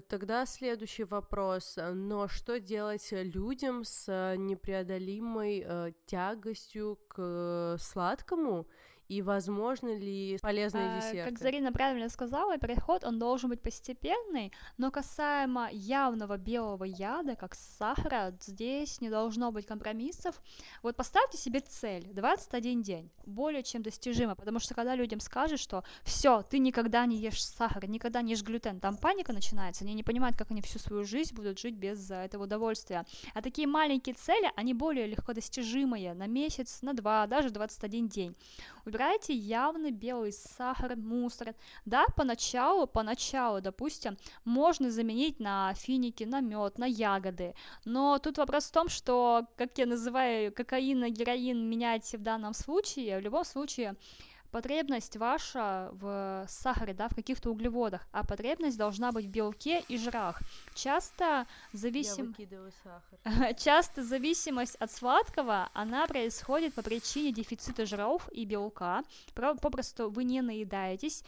Тогда 0.09 0.47
следующий 0.47 1.05
вопрос. 1.05 1.77
Но 1.77 2.29
что 2.29 2.61
делать 2.61 3.09
людям 3.11 3.85
с 3.85 4.35
непреодолимой 4.37 5.65
э, 5.67 5.93
тягостью 6.07 6.99
к 7.09 7.77
сладкому 7.79 8.69
и 9.11 9.23
возможно 9.23 9.93
ли 9.93 10.39
полезные 10.41 10.89
а, 10.89 11.01
десерты? 11.01 11.31
Как 11.31 11.39
Зарина 11.41 11.73
правильно 11.73 12.09
сказала, 12.09 12.59
переход, 12.59 13.05
он 13.05 13.19
должен 13.19 13.51
быть 13.51 13.61
постепенный, 13.61 14.53
но 14.79 14.93
касаемо 14.93 15.69
явного 15.73 16.37
белого 16.37 16.85
яда, 16.85 17.35
как 17.35 17.57
сахара, 17.57 18.33
здесь 18.41 19.01
не 19.01 19.11
должно 19.11 19.51
быть 19.51 19.67
компромиссов. 19.67 20.41
Вот 20.85 20.95
поставьте 20.95 21.39
себе 21.39 21.59
цель 21.59 22.07
21 22.13 22.83
день, 22.83 23.11
более 23.27 23.65
чем 23.65 23.83
достижимо, 23.83 24.37
потому 24.37 24.61
что 24.61 24.75
когда 24.75 24.95
людям 24.95 25.19
скажешь, 25.19 25.59
что 25.59 25.83
все, 26.05 26.43
ты 26.43 26.61
никогда 26.61 27.05
не 27.05 27.17
ешь 27.17 27.45
сахар, 27.45 27.89
никогда 27.89 28.23
не 28.23 28.35
ешь 28.35 28.45
глютен, 28.45 28.79
там 28.79 28.97
паника 28.97 29.33
начинается, 29.33 29.83
они 29.83 29.95
не 29.95 30.05
понимают, 30.05 30.37
как 30.37 30.53
они 30.53 30.63
всю 30.63 30.79
свою 30.79 31.03
жизнь 31.03 31.35
будут 31.35 31.59
жить 31.59 31.75
без 31.75 32.13
э, 32.13 32.15
этого 32.15 32.45
удовольствия. 32.45 33.05
А 33.35 33.43
такие 33.43 33.67
маленькие 33.67 34.15
цели, 34.15 34.53
они 34.55 34.73
более 34.73 35.09
легко 35.09 35.33
достижимые 35.33 36.15
на 36.15 36.29
месяц, 36.29 36.81
на 36.83 36.95
два, 36.95 37.27
даже 37.27 37.51
21 37.51 38.07
день 38.07 38.37
убирайте 38.85 39.00
явный 39.29 39.91
белый 39.91 40.33
сахар, 40.33 40.97
мусор. 40.97 41.55
Да, 41.85 42.07
поначалу, 42.17 42.87
поначалу, 42.87 43.61
допустим, 43.61 44.17
можно 44.45 44.91
заменить 44.91 45.41
на 45.41 45.75
финики, 45.75 46.25
на 46.25 46.41
мед, 46.41 46.79
на 46.79 46.87
ягоды. 46.87 47.55
Но 47.85 48.19
тут 48.19 48.39
вопрос 48.39 48.67
в 48.67 48.73
том, 48.73 48.89
что, 48.89 49.47
как 49.57 49.79
я 49.79 49.87
называю, 49.87 50.53
кокаин 50.53 51.01
на 51.01 51.11
героин 51.11 51.69
менять 51.69 52.13
в 52.13 52.23
данном 52.23 52.55
случае, 52.55 53.19
в 53.19 53.23
любом 53.23 53.45
случае 53.45 53.97
потребность 54.51 55.17
ваша 55.17 55.91
в 55.93 56.47
сахаре, 56.49 56.95
да, 56.95 57.09
в 57.09 57.15
каких-то 57.15 57.51
углеводах, 57.51 58.07
а 58.13 58.25
потребность 58.25 58.77
должна 58.77 59.13
быть 59.13 59.27
в 59.27 59.31
белке 59.31 59.85
и 59.89 59.97
жирах. 59.97 60.41
Часто 60.75 61.47
зависим... 61.73 62.35
Часто 63.57 64.03
зависимость 64.03 64.77
от 64.77 64.91
сладкого, 64.91 65.69
она 65.75 66.07
происходит 66.07 66.75
по 66.75 66.83
причине 66.83 67.33
дефицита 67.33 67.87
жиров 67.87 68.29
и 68.33 68.45
белка. 68.45 69.03
Попросту 69.35 70.11
вы 70.11 70.25
не 70.25 70.43
наедаетесь, 70.43 71.25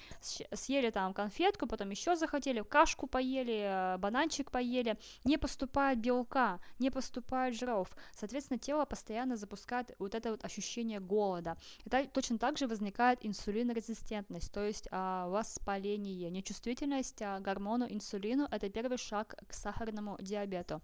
съели 0.53 0.91
там 0.91 1.15
конфетку, 1.15 1.67
потом 1.67 1.91
еще 1.91 2.17
захотели, 2.17 2.63
кашку 2.63 3.07
поели, 3.07 3.97
бананчик 3.99 4.51
поели, 4.51 4.97
не 5.25 5.39
поступает 5.39 5.99
белка, 5.99 6.61
не 6.79 6.91
поступает 6.91 7.55
жиров. 7.55 7.89
Соответственно, 8.13 8.59
тело 8.59 8.85
постоянно 8.85 9.37
запускает 9.37 9.95
вот 9.99 10.15
это 10.15 10.31
вот 10.31 10.45
ощущение 10.45 11.01
голода. 11.01 11.57
Это 11.85 12.07
точно 12.09 12.39
так 12.39 12.59
же 12.59 12.67
возникает 12.67 13.12
вызывает 13.13 13.27
инсулинорезистентность, 13.27 14.53
то 14.53 14.65
есть 14.65 14.89
а, 14.91 15.29
воспаление. 15.29 16.31
Нечувствительность 16.31 17.21
а, 17.23 17.41
гормону 17.41 17.87
инсулину– 17.89 18.49
это 18.51 18.69
первый 18.71 18.99
шаг 18.99 19.35
к 19.47 19.55
сахарному 19.55 20.17
диабету. 20.21 20.81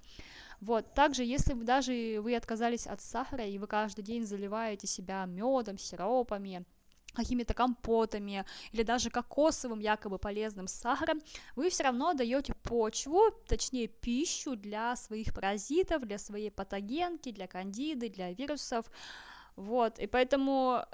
Вот, 0.61 0.95
также, 0.95 1.25
если 1.25 1.55
вы 1.55 1.65
даже 1.65 2.19
вы 2.21 2.37
отказались 2.37 2.87
от 2.87 3.01
сахара, 3.01 3.45
и 3.45 3.59
вы 3.59 3.67
каждый 3.67 4.03
день 4.03 4.27
заливаете 4.27 4.87
себя 4.87 5.27
медом, 5.27 5.79
сиропами, 5.79 6.65
какими-то 7.15 7.55
компотами 7.55 8.45
или 8.73 8.83
даже 8.83 9.11
кокосовым 9.11 9.81
якобы 9.81 10.19
полезным 10.19 10.69
сахаром, 10.69 11.21
вы 11.57 11.69
все 11.69 11.85
равно 11.85 12.15
даете 12.15 12.55
почву, 12.55 13.21
точнее 13.47 13.89
пищу 13.89 14.57
для 14.57 14.97
своих 14.97 15.33
паразитов, 15.35 16.03
для 16.03 16.19
своей 16.19 16.51
патогенки, 16.51 17.33
для 17.33 17.47
кандиды, 17.47 18.09
для 18.09 18.33
вирусов. 18.33 18.91
Вот, 19.57 19.99
и 19.99 20.07
поэтому 20.07 20.85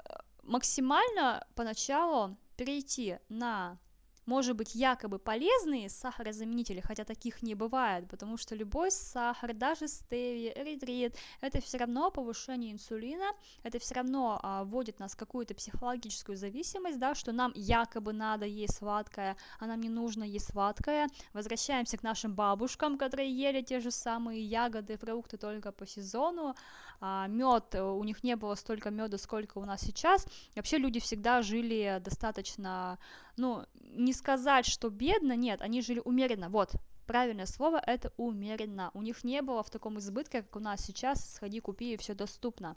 максимально 0.45 1.45
поначалу 1.55 2.37
перейти 2.55 3.19
на 3.29 3.77
может 4.25 4.55
быть, 4.55 4.75
якобы 4.75 5.19
полезные 5.19 5.89
сахарозаменители, 5.89 6.81
хотя 6.81 7.03
таких 7.03 7.41
не 7.41 7.55
бывает, 7.55 8.07
потому 8.09 8.37
что 8.37 8.55
любой 8.55 8.91
сахар, 8.91 9.53
даже 9.53 9.87
стевия, 9.87 10.51
эритрит, 10.51 11.15
это 11.41 11.61
все 11.61 11.77
равно 11.77 12.11
повышение 12.11 12.71
инсулина, 12.71 13.25
это 13.63 13.79
все 13.79 13.95
равно 13.95 14.39
а, 14.41 14.63
вводит 14.63 14.99
нас 14.99 15.13
в 15.13 15.17
какую-то 15.17 15.53
психологическую 15.55 16.37
зависимость, 16.37 16.99
да, 16.99 17.15
что 17.15 17.31
нам 17.31 17.51
якобы 17.55 18.13
надо 18.13 18.45
есть 18.45 18.77
сладкое, 18.77 19.37
а 19.59 19.65
нам 19.65 19.79
не 19.81 19.89
нужно 19.89 20.23
есть 20.23 20.51
сладкое. 20.51 21.07
Возвращаемся 21.33 21.97
к 21.97 22.03
нашим 22.03 22.33
бабушкам, 22.33 22.97
которые 22.97 23.31
ели 23.31 23.61
те 23.61 23.79
же 23.79 23.91
самые 23.91 24.41
ягоды, 24.41 24.97
фрукты 24.97 25.37
только 25.37 25.71
по 25.71 25.85
сезону, 25.85 26.55
а, 27.01 27.27
мед, 27.27 27.75
у 27.75 28.03
них 28.03 28.23
не 28.23 28.35
было 28.35 28.55
столько 28.55 28.89
меда, 28.89 29.17
сколько 29.17 29.57
у 29.57 29.65
нас 29.65 29.81
сейчас. 29.81 30.25
вообще 30.55 30.77
люди 30.77 30.99
всегда 30.99 31.41
жили 31.41 32.01
достаточно, 32.03 32.97
ну, 33.37 33.65
не 33.81 34.13
сказать, 34.13 34.65
что 34.65 34.89
бедно, 34.89 35.35
нет, 35.35 35.61
они 35.61 35.81
жили 35.81 36.01
умеренно, 36.03 36.49
вот, 36.49 36.75
правильное 37.05 37.45
слово 37.45 37.81
это 37.85 38.11
умеренно. 38.17 38.91
У 38.93 39.01
них 39.01 39.23
не 39.23 39.41
было 39.41 39.63
в 39.63 39.69
таком 39.69 39.99
избытке, 39.99 40.41
как 40.41 40.55
у 40.55 40.59
нас 40.59 40.81
сейчас, 40.81 41.35
сходи, 41.35 41.59
купи, 41.59 41.93
и 41.93 41.97
все 41.97 42.13
доступно. 42.13 42.75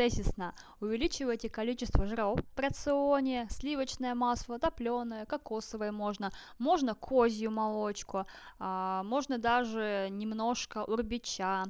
Тезисно. 0.00 0.54
Увеличивайте 0.80 1.50
количество 1.50 2.06
жиров 2.06 2.40
в 2.56 2.58
рационе, 2.58 3.46
сливочное 3.50 4.14
масло, 4.14 4.58
топленое, 4.58 5.26
кокосовое 5.26 5.92
можно, 5.92 6.32
можно 6.58 6.94
козью 6.94 7.50
молочку, 7.50 8.24
а, 8.58 9.02
можно 9.02 9.36
даже 9.36 10.08
немножко 10.10 10.84
урбича, 10.84 11.66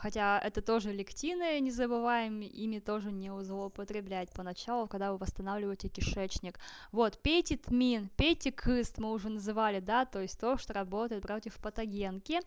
Хотя 0.00 0.38
это 0.38 0.62
тоже 0.62 0.92
лектины, 0.92 1.60
не 1.60 1.70
забываем, 1.70 2.40
ими 2.40 2.78
тоже 2.78 3.12
не 3.12 3.30
злоупотреблять 3.42 4.32
поначалу, 4.32 4.88
когда 4.88 5.12
вы 5.12 5.18
восстанавливаете 5.18 5.88
кишечник. 5.88 6.58
Вот, 6.90 7.18
пейте 7.18 7.58
тмин, 7.58 8.08
пейте 8.16 8.50
кыст, 8.50 8.96
мы 8.96 9.12
уже 9.12 9.28
называли, 9.28 9.78
да, 9.80 10.06
то 10.06 10.22
есть 10.22 10.40
то, 10.40 10.56
что 10.56 10.72
работает 10.72 11.22
против 11.22 11.56
патогенки. 11.56 12.40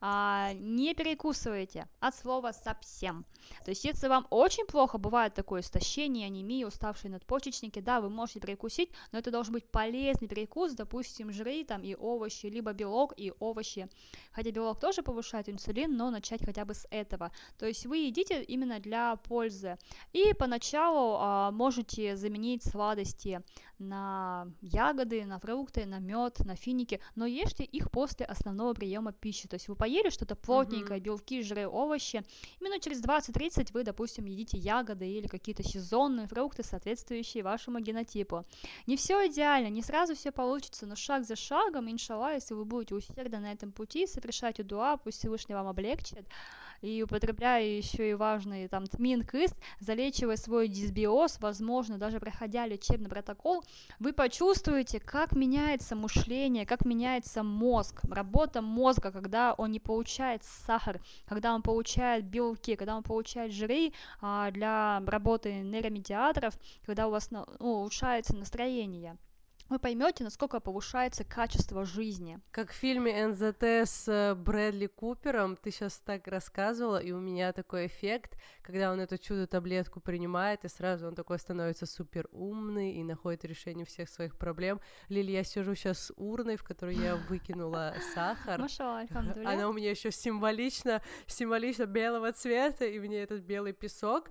А, 0.00 0.52
не 0.54 0.94
перекусывайте 0.94 1.88
от 1.98 2.14
слова 2.14 2.52
совсем. 2.52 3.24
То 3.64 3.70
есть, 3.70 3.84
если 3.84 4.06
вам 4.06 4.28
очень 4.30 4.66
плохо 4.66 4.79
бывает 4.86 5.34
такое 5.34 5.60
истощение, 5.60 6.26
анемия, 6.26 6.66
уставшие 6.66 7.10
надпочечники, 7.10 7.80
да, 7.80 8.00
вы 8.00 8.10
можете 8.10 8.40
перекусить, 8.40 8.90
но 9.12 9.18
это 9.18 9.30
должен 9.30 9.52
быть 9.52 9.64
полезный 9.64 10.28
перекус, 10.28 10.72
допустим, 10.72 11.32
жиры 11.32 11.64
там 11.64 11.82
и 11.82 11.94
овощи, 11.94 12.46
либо 12.46 12.72
белок 12.72 13.12
и 13.16 13.32
овощи. 13.38 13.88
Хотя 14.32 14.50
белок 14.50 14.80
тоже 14.80 15.02
повышает 15.02 15.48
инсулин, 15.48 15.96
но 15.96 16.10
начать 16.10 16.44
хотя 16.44 16.64
бы 16.64 16.74
с 16.74 16.86
этого. 16.90 17.30
То 17.58 17.66
есть 17.66 17.86
вы 17.86 17.98
едите 17.98 18.42
именно 18.42 18.80
для 18.80 19.16
пользы. 19.16 19.76
И 20.12 20.32
поначалу 20.34 21.16
а, 21.18 21.50
можете 21.50 22.16
заменить 22.16 22.64
сладости 22.64 23.42
на 23.80 24.46
ягоды, 24.60 25.24
на 25.24 25.38
фрукты, 25.38 25.86
на 25.86 25.98
мед, 25.98 26.40
на 26.44 26.54
финики, 26.54 27.00
но 27.16 27.26
ешьте 27.26 27.64
их 27.64 27.90
после 27.90 28.26
основного 28.26 28.74
приема 28.74 29.12
пищи. 29.12 29.48
То 29.48 29.54
есть 29.54 29.68
вы 29.68 29.74
поели 29.74 30.10
что-то 30.10 30.36
плотненькое, 30.36 31.00
mm-hmm. 31.00 31.04
белки, 31.04 31.42
жиры, 31.42 31.66
овощи, 31.66 32.22
минут 32.60 32.82
через 32.82 33.02
20-30 33.02 33.70
вы, 33.72 33.82
допустим, 33.82 34.26
едите 34.26 34.58
ягоды 34.58 35.08
или 35.08 35.26
какие-то 35.26 35.62
сезонные 35.62 36.26
фрукты, 36.26 36.62
соответствующие 36.62 37.42
вашему 37.42 37.80
генотипу. 37.80 38.44
Не 38.86 38.96
все 38.96 39.26
идеально, 39.26 39.68
не 39.68 39.82
сразу 39.82 40.14
все 40.14 40.30
получится, 40.30 40.86
но 40.86 40.94
шаг 40.94 41.24
за 41.24 41.36
шагом, 41.36 41.90
иншалла, 41.90 42.34
если 42.34 42.54
вы 42.54 42.64
будете 42.64 42.94
усердно 42.94 43.40
на 43.40 43.52
этом 43.52 43.72
пути, 43.72 44.06
совершать 44.06 44.64
дуа, 44.66 44.96
пусть 44.96 45.18
Всевышний 45.18 45.54
вам 45.54 45.66
облегчит, 45.66 46.26
и 46.82 47.02
употребляя 47.02 47.64
еще 47.64 48.10
и 48.10 48.14
важный 48.14 48.68
там 48.68 48.86
тмин, 48.86 49.26
залечивая 49.80 50.36
свой 50.36 50.68
дисбиоз, 50.68 51.38
возможно, 51.40 51.98
даже 51.98 52.20
проходя 52.20 52.66
лечебный 52.66 53.08
протокол, 53.08 53.64
вы 53.98 54.12
почувствуете, 54.12 55.00
как 55.00 55.32
меняется 55.32 55.94
мышление, 55.94 56.66
как 56.66 56.84
меняется 56.84 57.42
мозг, 57.42 58.00
работа 58.10 58.62
мозга, 58.62 59.12
когда 59.12 59.52
он 59.54 59.70
не 59.70 59.80
получает 59.80 60.42
сахар, 60.44 61.00
когда 61.26 61.54
он 61.54 61.62
получает 61.62 62.24
белки, 62.24 62.76
когда 62.76 62.96
он 62.96 63.02
получает 63.02 63.52
жиры 63.52 63.92
а, 64.20 64.50
для 64.50 65.02
работы 65.06 65.62
нейромедиаторов, 65.62 66.54
когда 66.86 67.08
у 67.08 67.10
вас 67.10 67.30
ну, 67.30 67.46
улучшается 67.58 68.34
настроение 68.36 69.16
вы 69.70 69.78
поймете, 69.78 70.24
насколько 70.24 70.58
повышается 70.58 71.22
качество 71.22 71.84
жизни. 71.84 72.40
Как 72.50 72.70
в 72.70 72.74
фильме 72.74 73.26
НЗТ 73.28 73.62
с 73.62 74.08
э, 74.08 74.34
Брэдли 74.34 74.88
Купером, 74.88 75.56
ты 75.56 75.70
сейчас 75.70 75.98
так 76.00 76.26
рассказывала, 76.26 76.98
и 76.98 77.12
у 77.12 77.20
меня 77.20 77.52
такой 77.52 77.86
эффект, 77.86 78.36
когда 78.62 78.92
он 78.92 78.98
эту 78.98 79.16
чудо-таблетку 79.16 80.00
принимает, 80.00 80.64
и 80.64 80.68
сразу 80.68 81.06
он 81.06 81.14
такой 81.14 81.38
становится 81.38 81.86
супер 81.86 82.28
умный 82.32 82.94
и 82.94 83.04
находит 83.04 83.44
решение 83.44 83.86
всех 83.86 84.08
своих 84.08 84.36
проблем. 84.36 84.80
Лили, 85.08 85.30
я 85.30 85.44
сижу 85.44 85.76
сейчас 85.76 86.06
с 86.06 86.12
урной, 86.16 86.56
в 86.56 86.64
которой 86.64 86.96
я 86.96 87.14
выкинула 87.28 87.94
сахар. 88.12 88.58
Она 89.46 89.68
у 89.68 89.72
меня 89.72 89.90
еще 89.90 90.10
символично, 90.10 91.00
символично 91.26 91.86
белого 91.86 92.32
цвета, 92.32 92.86
и 92.86 92.98
мне 92.98 93.22
этот 93.22 93.42
белый 93.42 93.72
песок. 93.72 94.30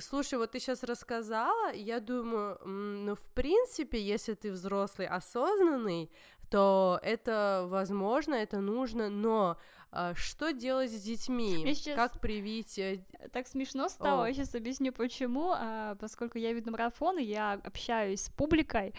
Слушай, 0.00 0.38
вот 0.38 0.52
ты 0.52 0.60
сейчас 0.60 0.82
рассказала, 0.82 1.72
я 1.72 2.00
думаю, 2.00 2.58
ну, 2.64 3.14
в 3.14 3.28
принципе, 3.34 4.00
если 4.00 4.34
ты 4.34 4.50
взрослый, 4.52 5.06
осознанный, 5.06 6.10
то 6.50 7.00
это 7.02 7.66
возможно, 7.68 8.34
это 8.34 8.60
нужно, 8.60 9.08
но 9.08 9.58
а, 9.90 10.14
что 10.14 10.52
делать 10.52 10.90
с 10.90 11.02
детьми? 11.02 11.62
Сейчас... 11.74 11.96
Как 11.96 12.20
привить? 12.20 12.78
Э, 12.78 13.00
так 13.32 13.48
смешно 13.48 13.88
стало, 13.88 14.24
О. 14.24 14.28
я 14.28 14.34
сейчас 14.34 14.54
объясню 14.54 14.92
почему, 14.92 15.52
а, 15.54 15.94
поскольку 15.96 16.38
я 16.38 16.52
веду 16.52 16.70
марафон, 16.70 17.18
и 17.18 17.24
я 17.24 17.54
общаюсь 17.64 18.22
с 18.22 18.28
публикой, 18.30 18.94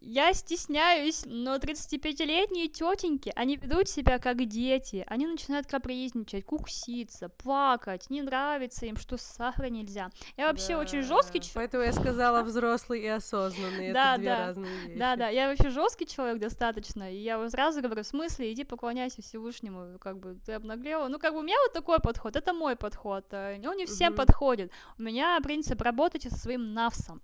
я 0.00 0.32
стесняюсь, 0.32 1.24
но 1.26 1.56
35-летние 1.56 2.68
тетеньки, 2.68 3.32
они 3.34 3.56
ведут 3.56 3.88
себя 3.88 4.18
как 4.18 4.46
дети. 4.46 5.04
Они 5.08 5.26
начинают 5.26 5.66
капризничать, 5.66 6.44
кукситься, 6.44 7.28
плакать, 7.28 8.08
не 8.08 8.22
нравится 8.22 8.86
им, 8.86 8.96
что 8.96 9.16
сахара 9.16 9.68
нельзя. 9.68 10.10
Я 10.36 10.46
вообще 10.46 10.74
да. 10.74 10.78
очень 10.78 11.02
жесткий 11.02 11.40
человек. 11.40 11.54
Поэтому 11.54 11.82
я 11.82 11.92
сказала 11.92 12.42
взрослый 12.44 13.02
и 13.02 13.06
осознанный. 13.06 13.92
Да, 13.92 14.14
Это 14.14 14.20
две 14.20 14.30
да. 14.30 14.38
разные 14.46 14.78
вещи. 14.86 14.98
Да, 14.98 15.16
да. 15.16 15.28
Я 15.28 15.48
вообще 15.48 15.70
жесткий 15.70 16.06
человек 16.06 16.38
достаточно. 16.38 17.12
И 17.12 17.16
я 17.16 17.48
сразу 17.50 17.82
говорю, 17.82 18.02
в 18.02 18.06
смысле, 18.06 18.52
иди 18.52 18.64
поклоняйся 18.64 19.22
Всевышнему, 19.22 19.98
как 19.98 20.18
бы 20.18 20.38
ты 20.46 20.52
обнаглела. 20.52 21.08
Ну, 21.08 21.18
как 21.18 21.32
бы 21.32 21.40
у 21.40 21.42
меня 21.42 21.56
вот 21.64 21.72
такой 21.72 21.98
подход, 21.98 22.36
это 22.36 22.52
мой 22.52 22.76
подход. 22.76 23.24
Э, 23.32 23.58
он 23.66 23.76
не 23.76 23.86
всем 23.86 24.12
угу. 24.12 24.18
подходит. 24.18 24.70
У 24.98 25.02
меня 25.02 25.38
принцип 25.42 25.80
работайте 25.82 26.30
со 26.30 26.36
своим 26.36 26.72
навсом. 26.72 27.20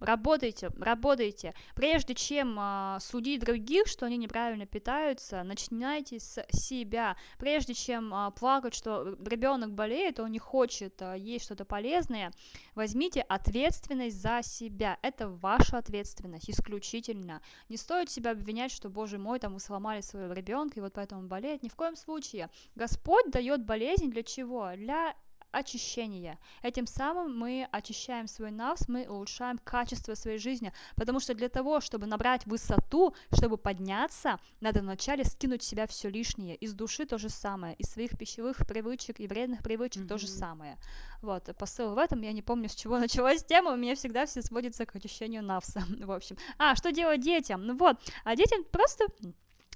Работайте, 0.00 0.70
работайте. 0.78 1.54
Прежде 1.74 2.14
чем 2.14 2.56
а, 2.58 2.98
судить 3.00 3.40
других, 3.40 3.86
что 3.86 4.06
они 4.06 4.16
неправильно 4.16 4.66
питаются, 4.66 5.42
начинайте 5.42 6.20
с 6.20 6.44
себя. 6.52 7.16
Прежде 7.38 7.74
чем 7.74 8.14
а, 8.14 8.30
плакать, 8.30 8.74
что 8.74 9.16
ребенок 9.24 9.72
болеет, 9.72 10.20
он 10.20 10.30
не 10.30 10.38
хочет 10.38 11.00
а, 11.02 11.14
есть 11.14 11.44
что-то 11.44 11.64
полезное, 11.64 12.32
возьмите 12.74 13.22
ответственность 13.22 14.20
за 14.20 14.40
себя. 14.42 14.98
Это 15.02 15.28
ваша 15.28 15.78
ответственность 15.78 16.48
исключительно. 16.48 17.42
Не 17.68 17.76
стоит 17.76 18.10
себя 18.10 18.32
обвинять, 18.32 18.70
что, 18.70 18.88
боже 18.88 19.18
мой, 19.18 19.38
там 19.38 19.54
вы 19.54 19.60
сломали 19.60 20.00
своего 20.00 20.32
ребенка, 20.32 20.78
и 20.78 20.82
вот 20.82 20.92
поэтому 20.92 21.22
болеет. 21.22 21.62
Ни 21.62 21.68
в 21.68 21.74
коем 21.74 21.96
случае. 21.96 22.50
Господь 22.74 23.30
дает 23.30 23.64
болезнь 23.64 24.10
для 24.10 24.22
чего? 24.22 24.70
Для 24.76 25.14
очищения. 25.52 26.38
Этим 26.62 26.86
самым 26.86 27.36
мы 27.36 27.68
очищаем 27.72 28.26
свой 28.26 28.50
навс, 28.50 28.88
мы 28.88 29.08
улучшаем 29.08 29.58
качество 29.58 30.14
своей 30.14 30.38
жизни, 30.38 30.72
потому 30.96 31.20
что 31.20 31.34
для 31.34 31.48
того, 31.48 31.80
чтобы 31.80 32.06
набрать 32.06 32.46
высоту, 32.46 33.14
чтобы 33.32 33.56
подняться, 33.56 34.38
надо 34.60 34.80
вначале 34.80 35.24
скинуть 35.24 35.62
с 35.62 35.66
себя 35.66 35.86
все 35.86 36.08
лишнее. 36.08 36.56
Из 36.56 36.74
души 36.74 37.06
то 37.06 37.18
же 37.18 37.28
самое, 37.28 37.74
из 37.76 37.90
своих 37.90 38.16
пищевых 38.18 38.66
привычек 38.66 39.20
и 39.20 39.26
вредных 39.26 39.62
привычек 39.62 40.02
mm-hmm. 40.02 40.08
то 40.08 40.18
же 40.18 40.28
самое. 40.28 40.78
Вот, 41.22 41.54
посыл 41.56 41.94
в 41.94 41.98
этом, 41.98 42.22
я 42.22 42.32
не 42.32 42.42
помню, 42.42 42.68
с 42.68 42.74
чего 42.74 42.98
началась 42.98 43.44
тема, 43.44 43.72
у 43.72 43.76
меня 43.76 43.94
всегда 43.94 44.26
все 44.26 44.42
сводится 44.42 44.86
к 44.86 44.94
очищению 44.94 45.42
навса, 45.42 45.82
в 46.00 46.10
общем. 46.10 46.36
А, 46.58 46.74
что 46.76 46.92
делать 46.92 47.20
детям? 47.20 47.66
Ну 47.66 47.76
вот, 47.76 47.96
а 48.24 48.36
детям 48.36 48.64
просто 48.64 49.06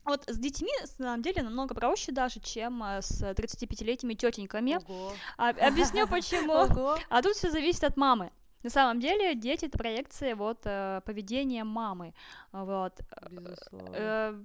вот 0.04 0.24
с 0.28 0.38
детьми, 0.38 0.70
на 0.80 0.86
самом 0.86 1.22
деле, 1.22 1.42
намного 1.42 1.74
проще 1.74 2.12
даже, 2.12 2.40
чем 2.40 2.82
э, 2.82 3.02
с 3.02 3.22
35-летними 3.22 4.14
тетеньками. 4.14 4.78
Ого. 4.88 5.12
А, 5.36 5.50
объясню 5.50 6.08
почему. 6.08 6.52
Ого. 6.52 6.98
А 7.08 7.22
тут 7.22 7.36
все 7.36 7.50
зависит 7.50 7.84
от 7.84 7.96
мамы. 7.96 8.32
На 8.62 8.70
самом 8.70 9.00
деле 9.00 9.34
дети 9.34 9.66
это 9.66 9.78
проекция 9.78 10.36
вот 10.36 10.60
э, 10.64 11.00
поведения 11.04 11.64
мамы. 11.64 12.14
Вот. 12.52 13.00
Безусловно. 13.30 13.94
Э, 13.94 14.42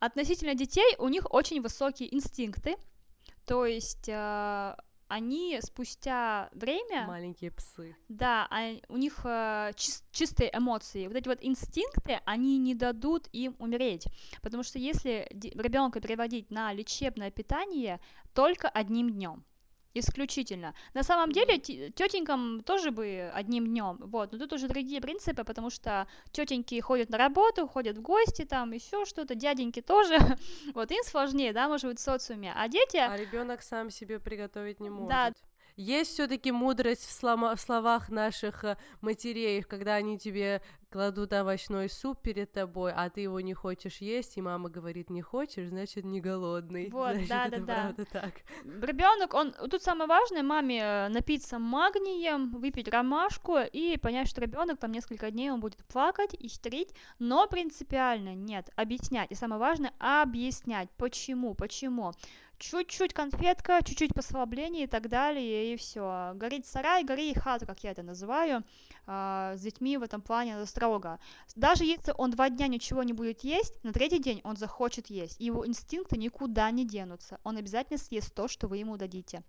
относительно 0.00 0.54
детей 0.54 0.96
у 0.98 1.08
них 1.08 1.32
очень 1.32 1.60
высокие 1.60 2.14
инстинкты. 2.14 2.76
То 3.46 3.66
есть 3.66 4.08
они 5.08 5.58
спустя 5.62 6.48
время... 6.52 7.06
Маленькие 7.06 7.50
псы. 7.50 7.96
Да, 8.08 8.48
у 8.88 8.96
них 8.96 9.20
э, 9.24 9.72
чис- 9.74 10.02
чистые 10.12 10.50
эмоции. 10.56 11.06
Вот 11.06 11.16
эти 11.16 11.28
вот 11.28 11.38
инстинкты, 11.42 12.20
они 12.24 12.58
не 12.58 12.74
дадут 12.74 13.28
им 13.32 13.54
умереть. 13.58 14.06
Потому 14.42 14.62
что 14.62 14.78
если 14.78 15.28
ребенка 15.30 16.00
переводить 16.00 16.50
на 16.50 16.72
лечебное 16.72 17.30
питание 17.30 18.00
только 18.34 18.68
одним 18.68 19.10
днем, 19.10 19.44
исключительно. 19.94 20.74
На 20.92 21.02
самом 21.02 21.32
деле 21.32 21.58
тетенькам 21.58 22.62
тоже 22.62 22.90
бы 22.90 23.30
одним 23.32 23.66
днем, 23.66 23.98
вот, 24.00 24.32
но 24.32 24.38
тут 24.38 24.52
уже 24.52 24.68
другие 24.68 25.00
принципы, 25.00 25.44
потому 25.44 25.70
что 25.70 26.06
тетеньки 26.32 26.78
ходят 26.80 27.10
на 27.10 27.18
работу, 27.18 27.66
ходят 27.66 27.96
в 27.96 28.02
гости, 28.02 28.44
там 28.44 28.72
еще 28.72 29.04
что-то, 29.04 29.34
дяденьки 29.34 29.80
тоже, 29.80 30.18
вот 30.74 30.90
им 30.90 31.02
сложнее, 31.04 31.52
да, 31.52 31.68
может 31.68 31.86
быть, 31.86 31.98
в 31.98 32.02
социуме, 32.02 32.52
а 32.54 32.68
дети... 32.68 32.96
А 32.96 33.16
ребенок 33.16 33.62
сам 33.62 33.90
себе 33.90 34.18
приготовить 34.18 34.80
не 34.80 34.90
может. 34.90 35.08
Да, 35.08 35.32
есть 35.76 36.12
все-таки 36.12 36.52
мудрость 36.52 37.06
в, 37.06 37.12
слова, 37.12 37.56
в 37.56 37.60
словах 37.60 38.08
наших 38.08 38.64
э, 38.64 38.76
матерей, 39.00 39.62
когда 39.62 39.94
они 39.94 40.18
тебе 40.18 40.62
кладут 40.94 41.32
овощной 41.32 41.88
суп 41.88 42.22
перед 42.22 42.52
тобой, 42.52 42.92
а 42.94 43.10
ты 43.10 43.22
его 43.22 43.40
не 43.40 43.52
хочешь 43.52 43.96
есть, 43.96 44.36
и 44.36 44.40
мама 44.40 44.68
говорит, 44.68 45.10
не 45.10 45.22
хочешь, 45.22 45.70
значит, 45.70 46.04
не 46.04 46.20
голодный. 46.20 46.88
Вот, 46.90 47.14
значит, 47.14 47.28
да, 47.28 47.46
это 47.46 47.60
да, 47.62 47.94
да. 47.96 48.04
так. 48.04 48.34
Ребенок, 48.64 49.34
он 49.34 49.52
тут 49.52 49.82
самое 49.82 50.08
важное, 50.08 50.44
маме 50.44 50.80
э, 50.80 51.08
напиться 51.08 51.58
магнием, 51.58 52.52
выпить 52.52 52.86
ромашку 52.86 53.58
и 53.58 53.96
понять, 53.96 54.28
что 54.28 54.40
ребенок 54.40 54.78
там 54.78 54.92
несколько 54.92 55.32
дней 55.32 55.50
он 55.50 55.58
будет 55.58 55.84
плакать, 55.86 56.36
истерить, 56.38 56.94
но 57.18 57.48
принципиально 57.48 58.36
нет, 58.36 58.70
объяснять. 58.76 59.32
И 59.32 59.34
самое 59.34 59.60
важное, 59.60 59.92
объяснять, 59.98 60.88
почему, 60.96 61.54
почему 61.54 62.12
чуть-чуть 62.70 63.12
конфетка, 63.12 63.80
чуть-чуть 63.84 64.14
послабление 64.14 64.84
и 64.84 64.86
так 64.86 65.08
далее, 65.08 65.72
и 65.72 65.76
все. 65.76 66.32
Горит 66.34 66.66
сарай, 66.66 67.04
гори 67.04 67.34
хата, 67.34 67.66
как 67.66 67.84
я 67.84 67.90
это 67.90 68.02
называю. 68.02 68.64
А, 69.06 69.54
с 69.56 69.60
детьми 69.60 69.98
в 69.98 70.02
этом 70.02 70.22
плане 70.22 70.54
это 70.54 70.66
строго. 70.66 71.18
Даже 71.54 71.84
если 71.84 72.14
он 72.16 72.30
два 72.30 72.48
дня 72.48 72.66
ничего 72.68 73.02
не 73.02 73.12
будет 73.12 73.44
есть, 73.44 73.82
на 73.84 73.92
третий 73.92 74.18
день 74.18 74.40
он 74.44 74.56
захочет 74.56 75.10
есть. 75.10 75.38
Его 75.40 75.66
инстинкты 75.66 76.16
никуда 76.16 76.70
не 76.70 76.86
денутся. 76.86 77.38
Он 77.44 77.58
обязательно 77.58 77.98
съест 77.98 78.34
то, 78.34 78.48
что 78.48 78.66
вы 78.66 78.78
ему 78.78 78.96
дадите. 78.96 79.42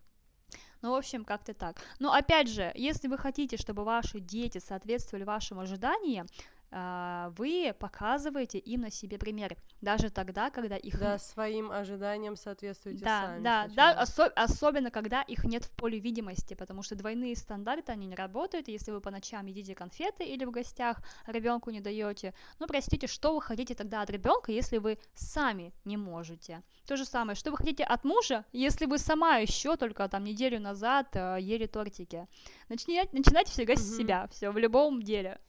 Ну, 0.81 0.91
в 0.91 0.95
общем, 0.95 1.25
как-то 1.25 1.53
так. 1.53 1.77
Но 1.99 2.13
опять 2.13 2.49
же, 2.49 2.71
если 2.75 3.07
вы 3.07 3.17
хотите, 3.17 3.57
чтобы 3.57 3.83
ваши 3.83 4.19
дети 4.19 4.59
соответствовали 4.59 5.23
вашим 5.23 5.59
ожиданиям, 5.59 6.27
вы 6.71 7.73
показываете 7.79 8.57
им 8.57 8.81
на 8.81 8.91
себе 8.91 9.17
пример, 9.17 9.55
даже 9.81 10.09
тогда, 10.09 10.49
когда 10.49 10.75
их... 10.75 10.99
Да, 10.99 11.17
своим 11.19 11.71
ожиданиям 11.71 12.35
соответствуете 12.35 13.05
да, 13.05 13.21
сами. 13.21 13.43
Да, 13.43 13.67
да, 13.67 13.93
да, 13.93 14.03
осо- 14.03 14.31
особенно, 14.35 14.91
когда 14.91 15.21
их 15.21 15.43
нет 15.43 15.65
в 15.65 15.71
поле 15.71 15.99
видимости, 15.99 16.53
потому 16.53 16.81
что 16.83 16.95
двойные 16.95 17.35
стандарты, 17.35 17.91
они 17.91 18.07
не 18.07 18.15
работают, 18.15 18.67
если 18.67 18.91
вы 18.91 18.99
по 18.99 19.11
ночам 19.11 19.45
едите 19.45 19.75
конфеты 19.75 20.23
или 20.23 20.43
в 20.45 20.51
гостях 20.51 21.01
ребенку 21.27 21.69
не 21.69 21.81
даете, 21.81 22.33
ну, 22.59 22.67
простите, 22.67 23.07
что 23.07 23.35
вы 23.35 23.41
хотите 23.41 23.75
тогда 23.75 24.01
от 24.01 24.09
ребенка, 24.09 24.51
если 24.51 24.77
вы 24.77 24.97
сами 25.13 25.73
не 25.85 25.97
можете? 25.97 26.63
То 26.85 26.97
же 26.97 27.05
самое, 27.05 27.35
что 27.35 27.51
вы 27.51 27.57
хотите 27.57 27.83
от 27.83 28.03
мужа, 28.03 28.45
если 28.51 28.85
вы 28.85 28.97
сама 28.97 29.37
еще 29.37 29.77
только 29.77 30.07
там 30.09 30.23
неделю 30.23 30.59
назад 30.59 31.15
э, 31.15 31.37
ели 31.39 31.65
тортики? 31.67 32.27
Начинать, 32.69 33.13
начинайте 33.13 33.51
всегда 33.51 33.75
с 33.75 33.97
себя, 33.97 34.27
все, 34.31 34.51
в 34.51 34.57
любом 34.57 35.01
деле. 35.01 35.39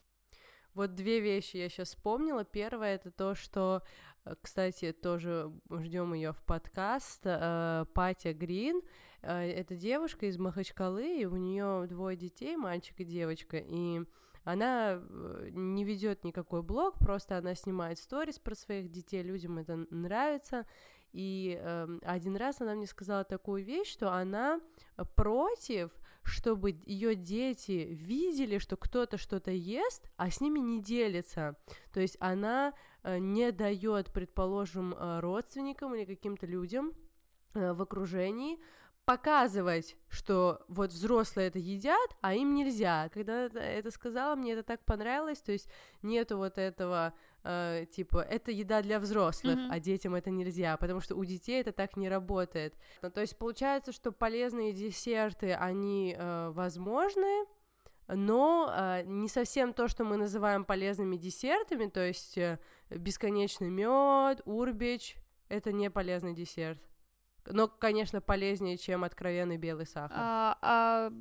Вот 0.77 0.93
две 0.93 1.19
вещи 1.21 1.57
я 1.57 1.69
сейчас 1.69 1.87
вспомнила. 1.87 2.45
Первое 2.45 2.93
это 2.93 3.09
то, 3.09 3.33
что, 3.33 3.81
э, 4.25 4.35
кстати, 4.39 4.91
тоже 4.91 5.51
ждем 5.71 6.13
ее 6.13 6.33
в 6.33 6.43
подкаст. 6.43 7.21
Э, 7.25 7.85
Патя 7.95 8.31
Грин. 8.31 8.83
Э, 9.23 9.39
это 9.39 9.75
девушка 9.75 10.27
из 10.27 10.37
Махачкалы, 10.37 11.21
и 11.21 11.25
у 11.25 11.35
нее 11.35 11.87
двое 11.87 12.15
детей, 12.15 12.55
мальчик 12.57 12.99
и 12.99 13.05
девочка. 13.05 13.57
И 13.57 14.01
она 14.43 15.01
не 15.49 15.83
ведет 15.83 16.23
никакой 16.23 16.61
блог, 16.61 16.99
просто 16.99 17.39
она 17.39 17.55
снимает 17.55 17.97
сторис 17.97 18.37
про 18.37 18.53
своих 18.53 18.91
детей, 18.91 19.23
людям 19.23 19.57
это 19.57 19.87
нравится. 19.89 20.67
И 21.11 21.59
э, 21.59 21.87
один 22.03 22.35
раз 22.35 22.61
она 22.61 22.75
мне 22.75 22.85
сказала 22.85 23.23
такую 23.23 23.63
вещь, 23.63 23.91
что 23.91 24.13
она 24.13 24.61
против 25.15 25.89
чтобы 26.27 26.79
ее 26.85 27.15
дети 27.15 27.87
видели, 27.89 28.57
что 28.57 28.75
кто-то 28.75 29.17
что-то 29.17 29.51
ест, 29.51 30.09
а 30.17 30.29
с 30.29 30.41
ними 30.41 30.59
не 30.59 30.81
делится. 30.81 31.55
То 31.93 32.01
есть 32.01 32.17
она 32.19 32.73
не 33.03 33.51
дает, 33.53 34.11
предположим, 34.11 34.93
родственникам 35.19 35.95
или 35.95 36.03
каким-то 36.03 36.45
людям 36.45 36.91
в 37.53 37.81
окружении 37.81 38.59
показывать, 39.05 39.95
что 40.09 40.65
вот 40.67 40.91
взрослые 40.91 41.47
это 41.47 41.59
едят, 41.59 42.17
а 42.19 42.33
им 42.33 42.53
нельзя. 42.55 43.09
Когда 43.13 43.45
это 43.45 43.89
сказала, 43.89 44.35
мне 44.35 44.51
это 44.51 44.63
так 44.63 44.83
понравилось, 44.83 45.39
то 45.39 45.53
есть 45.53 45.69
нету 46.01 46.35
вот 46.35 46.57
этого 46.57 47.13
э, 47.47 47.85
типа 47.91 48.19
это 48.19 48.51
еда 48.51 48.81
для 48.81 48.99
взрослых, 48.99 49.57
mm-hmm. 49.57 49.69
а 49.71 49.79
детям 49.79 50.15
это 50.15 50.29
нельзя, 50.29 50.77
потому 50.77 50.99
что 50.99 51.15
у 51.15 51.23
детей 51.25 51.61
это 51.61 51.71
так 51.71 51.97
не 51.97 52.09
работает. 52.09 52.75
Ну, 53.01 53.09
то 53.09 53.21
есть 53.21 53.37
получается, 53.37 53.91
что 53.91 54.11
полезные 54.11 54.73
десерты 54.73 55.53
они 55.53 56.15
э, 56.17 56.49
возможны, 56.49 57.45
но 58.07 58.71
э, 58.73 59.03
не 59.05 59.27
совсем 59.27 59.73
то, 59.73 59.87
что 59.87 60.03
мы 60.03 60.17
называем 60.17 60.65
полезными 60.65 61.17
десертами, 61.17 61.87
то 61.87 62.05
есть 62.05 62.37
э, 62.37 62.59
бесконечный 62.89 63.69
мед, 63.69 64.41
урбич, 64.45 65.15
это 65.49 65.71
не 65.71 65.89
полезный 65.89 66.33
десерт. 66.33 66.79
Но, 67.49 67.67
конечно, 67.67 68.19
полезнее, 68.19 68.77
чем 68.77 69.03
откровенный 69.03 69.57
белый 69.57 69.85
сахар. 69.85 70.17
А, 70.19 70.57
а, 70.61 71.11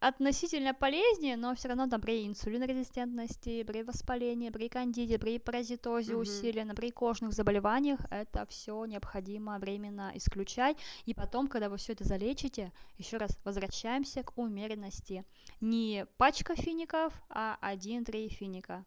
относительно 0.00 0.74
полезнее, 0.74 1.36
но 1.36 1.54
все 1.54 1.68
равно 1.68 1.88
там 1.88 2.00
при 2.00 2.26
инсулинорезистентности, 2.26 3.62
при 3.62 3.82
воспалении, 3.82 4.50
при 4.50 4.68
кандиде, 4.68 5.18
при 5.18 5.38
паразитозе 5.38 6.12
mm-hmm. 6.12 6.20
усиленно, 6.20 6.74
при 6.74 6.90
кожных 6.90 7.32
заболеваниях 7.32 8.00
это 8.10 8.46
все 8.46 8.84
необходимо 8.84 9.58
временно 9.58 10.12
исключать. 10.14 10.76
И 11.06 11.14
потом, 11.14 11.48
когда 11.48 11.68
вы 11.68 11.76
все 11.76 11.92
это 11.92 12.04
залечите, 12.04 12.72
еще 12.96 13.16
раз 13.16 13.38
возвращаемся 13.44 14.22
к 14.22 14.36
умеренности. 14.38 15.24
Не 15.60 16.06
пачка 16.16 16.54
фиников, 16.54 17.12
а 17.28 17.58
один-три 17.60 18.28
финика. 18.28 18.84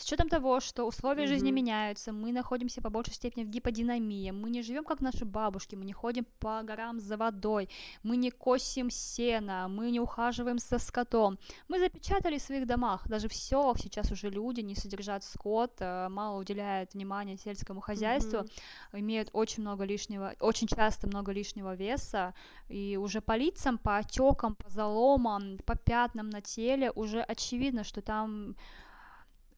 С 0.00 0.04
учетом 0.04 0.30
того, 0.30 0.60
что 0.60 0.86
условия 0.86 1.24
mm-hmm. 1.24 1.28
жизни 1.28 1.50
меняются, 1.50 2.10
мы 2.10 2.32
находимся 2.32 2.80
по 2.80 2.88
большей 2.88 3.12
степени 3.12 3.44
в 3.44 3.48
гиподинамии, 3.48 4.30
мы 4.30 4.48
не 4.48 4.62
живем 4.62 4.82
как 4.82 5.02
наши 5.02 5.26
бабушки, 5.26 5.74
мы 5.74 5.84
не 5.84 5.92
ходим 5.92 6.26
по 6.38 6.62
горам 6.62 7.00
за 7.00 7.18
водой, 7.18 7.68
мы 8.02 8.16
не 8.16 8.30
косим 8.30 8.88
сено, 8.88 9.68
мы 9.68 9.90
не 9.90 10.00
ухаживаем 10.00 10.58
за 10.58 10.78
скотом. 10.78 11.38
Мы 11.68 11.78
запечатали 11.78 12.38
в 12.38 12.42
своих 12.42 12.66
домах, 12.66 13.06
даже 13.08 13.28
в 13.28 13.34
селах 13.34 13.76
сейчас 13.78 14.10
уже 14.10 14.30
люди 14.30 14.62
не 14.62 14.74
содержат 14.74 15.22
скот, 15.22 15.72
э, 15.80 16.08
мало 16.08 16.40
уделяют 16.40 16.94
внимания 16.94 17.36
сельскому 17.36 17.82
хозяйству, 17.82 18.38
mm-hmm. 18.38 19.00
имеют 19.00 19.28
очень 19.34 19.62
много 19.62 19.84
лишнего, 19.84 20.34
очень 20.40 20.66
часто 20.66 21.08
много 21.08 21.30
лишнего 21.32 21.74
веса, 21.74 22.32
и 22.70 22.96
уже 22.96 23.20
по 23.20 23.36
лицам, 23.36 23.76
по 23.76 23.98
отекам, 23.98 24.54
по 24.54 24.70
заломам, 24.70 25.58
по 25.66 25.76
пятнам 25.76 26.30
на 26.30 26.40
теле 26.40 26.90
уже 26.92 27.20
очевидно, 27.20 27.84
что 27.84 28.00
там 28.00 28.56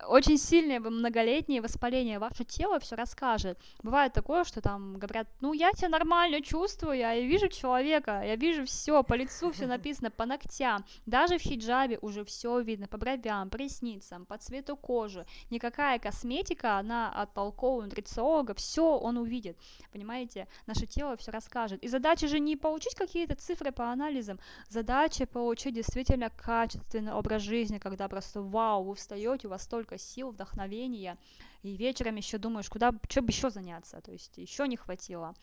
очень 0.09 0.39
сильное 0.39 0.81
многолетнее 0.81 1.61
воспаление, 1.61 2.19
ваше 2.19 2.45
тело 2.45 2.79
все 2.81 2.97
расскажет. 2.97 3.59
Бывает 3.83 4.13
такое, 4.13 4.45
что 4.45 4.61
там 4.61 4.99
говорят, 4.99 5.29
ну 5.41 5.53
я 5.53 5.73
себя 5.73 5.89
нормально 5.89 6.41
чувствую, 6.41 6.97
я 6.97 7.19
вижу 7.21 7.49
человека, 7.49 8.23
я 8.25 8.37
вижу 8.37 8.65
все, 8.65 9.03
по 9.03 9.15
лицу 9.15 9.53
все 9.53 9.67
написано, 9.67 10.11
по 10.11 10.27
ногтям, 10.27 10.85
даже 11.07 11.39
в 11.39 11.43
хиджабе 11.43 11.99
уже 12.03 12.25
все 12.25 12.61
видно, 12.61 12.89
по 12.89 12.99
бровям, 12.99 13.51
по 13.51 13.57
ресницам, 13.57 14.27
по 14.27 14.39
цвету 14.39 14.77
кожи. 14.77 15.27
Никакая 15.51 15.99
косметика, 15.99 16.79
она 16.79 17.11
от 17.11 17.33
толкового 17.35 17.83
нутрициолога, 17.83 18.55
все 18.55 18.97
он 18.99 19.17
увидит, 19.17 19.57
понимаете? 19.93 20.49
Наше 20.67 20.87
тело 20.87 21.17
все 21.17 21.31
расскажет. 21.31 21.83
И 21.83 21.89
задача 21.89 22.29
же 22.29 22.39
не 22.39 22.57
получить 22.57 22.95
какие-то 22.95 23.35
цифры 23.35 23.73
по 23.73 23.91
анализам, 23.91 24.39
задача 24.69 25.27
получить 25.27 25.75
действительно 25.75 26.31
качественный 26.31 27.13
образ 27.13 27.43
жизни, 27.43 27.79
когда 27.79 28.09
просто 28.09 28.43
вау, 28.43 28.85
вы 28.85 28.95
встаете, 28.95 29.47
у 29.47 29.51
вас 29.51 29.63
столько 29.63 29.92
столько 29.93 29.99
сил, 29.99 30.31
вдохновения, 30.31 31.19
и 31.63 31.77
вечером 31.77 32.17
еще 32.17 32.39
думаешь, 32.39 32.69
куда, 32.69 32.93
что 33.09 33.23
бы 33.23 33.31
еще 33.31 33.51
заняться, 33.51 34.01
то 34.01 34.13
есть 34.13 34.39
еще 34.39 34.67
не 34.69 34.77
хватило. 34.77 35.35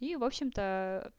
И, 0.00 0.16
в 0.16 0.24
общем-то, 0.24 1.12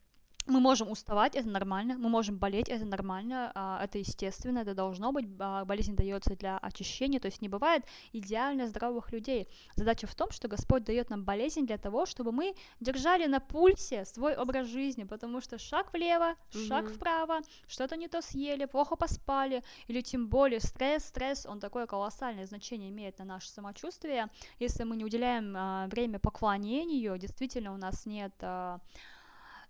мы 0.50 0.60
можем 0.60 0.90
уставать, 0.90 1.36
это 1.36 1.48
нормально, 1.48 1.96
мы 1.98 2.10
можем 2.10 2.38
болеть, 2.38 2.70
это 2.70 2.86
нормально, 2.86 3.52
а, 3.56 3.84
это 3.84 4.00
естественно, 4.00 4.60
это 4.60 4.74
должно 4.74 5.12
быть, 5.12 5.28
а, 5.40 5.66
болезнь 5.66 5.96
дается 5.96 6.36
для 6.36 6.58
очищения, 6.58 7.20
то 7.20 7.28
есть 7.28 7.42
не 7.42 7.50
бывает 7.50 7.84
идеально 8.14 8.68
здоровых 8.68 9.12
людей. 9.12 9.48
Задача 9.76 10.08
в 10.08 10.16
том, 10.16 10.32
что 10.32 10.48
Господь 10.48 10.84
дает 10.84 11.10
нам 11.10 11.24
болезнь 11.24 11.66
для 11.66 11.78
того, 11.78 12.06
чтобы 12.06 12.32
мы 12.32 12.56
держали 12.80 13.28
на 13.28 13.40
пульсе 13.40 14.06
свой 14.06 14.36
образ 14.36 14.68
жизни, 14.68 15.04
потому 15.04 15.42
что 15.42 15.58
шаг 15.58 15.94
влево, 15.94 16.36
шаг 16.52 16.86
mm-hmm. 16.86 16.96
вправо, 16.96 17.40
что-то 17.68 17.96
не 17.96 18.08
то 18.08 18.22
съели, 18.22 18.66
плохо 18.66 18.96
поспали, 18.96 19.64
или 19.88 20.02
тем 20.02 20.28
более 20.28 20.60
стресс, 20.60 21.06
стресс, 21.06 21.46
он 21.46 21.60
такое 21.60 21.86
колоссальное 21.86 22.46
значение 22.46 22.90
имеет 22.90 23.20
на 23.20 23.26
наше 23.26 23.50
самочувствие, 23.50 24.28
если 24.60 24.84
мы 24.84 24.96
не 24.96 25.06
уделяем 25.06 25.54
а, 25.56 25.88
время 25.88 26.20
поклонению, 26.20 27.18
действительно 27.18 27.74
у 27.74 27.78
нас 27.78 28.06
нет 28.06 28.34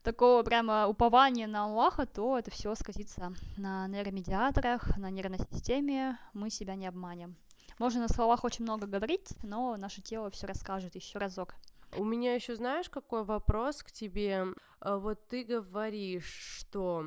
такого 0.03 0.43
прямо 0.43 0.87
упования 0.87 1.47
на 1.47 1.65
Аллаха, 1.65 2.05
то 2.05 2.37
это 2.37 2.51
все 2.51 2.73
сказится 2.75 3.33
на 3.57 3.87
нейромедиаторах, 3.87 4.97
на 4.97 5.09
нервной 5.09 5.39
системе, 5.51 6.17
мы 6.33 6.49
себя 6.49 6.75
не 6.75 6.87
обманем. 6.87 7.35
Можно 7.77 8.01
на 8.01 8.09
словах 8.09 8.43
очень 8.43 8.63
много 8.63 8.87
говорить, 8.87 9.29
но 9.41 9.77
наше 9.77 10.01
тело 10.01 10.29
все 10.29 10.47
расскажет 10.47 10.95
еще 10.95 11.17
разок. 11.17 11.55
У 11.95 12.03
меня 12.03 12.35
еще 12.35 12.55
знаешь, 12.55 12.89
какой 12.89 13.23
вопрос 13.23 13.81
к 13.83 13.91
тебе? 13.91 14.47
А, 14.79 14.97
вот 14.97 15.27
ты 15.27 15.43
говоришь, 15.43 16.59
что, 16.59 17.05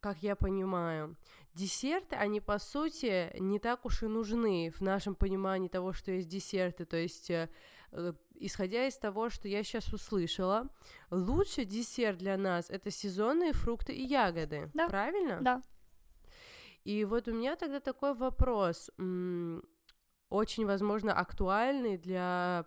как 0.00 0.22
я 0.22 0.34
понимаю, 0.34 1.16
десерты, 1.54 2.16
они 2.16 2.40
по 2.40 2.58
сути 2.58 3.30
не 3.38 3.58
так 3.58 3.84
уж 3.84 4.02
и 4.02 4.06
нужны 4.06 4.72
в 4.76 4.80
нашем 4.80 5.14
понимании 5.14 5.68
того, 5.68 5.92
что 5.92 6.12
есть 6.12 6.28
десерты. 6.28 6.84
То 6.86 6.96
есть 6.96 7.30
э, 7.30 7.48
исходя 8.34 8.86
из 8.86 8.96
того, 8.96 9.30
что 9.30 9.48
я 9.48 9.62
сейчас 9.62 9.92
услышала, 9.92 10.68
лучший 11.10 11.64
десерт 11.64 12.18
для 12.18 12.36
нас 12.36 12.70
это 12.70 12.90
сезонные 12.90 13.52
фрукты 13.52 13.92
и 13.92 14.02
ягоды. 14.02 14.70
Да. 14.74 14.88
Правильно? 14.88 15.40
Да. 15.40 15.62
И 16.84 17.04
вот 17.04 17.26
у 17.28 17.32
меня 17.32 17.56
тогда 17.56 17.80
такой 17.80 18.14
вопрос, 18.14 18.90
очень, 20.28 20.66
возможно, 20.66 21.12
актуальный 21.12 21.98
для 21.98 22.66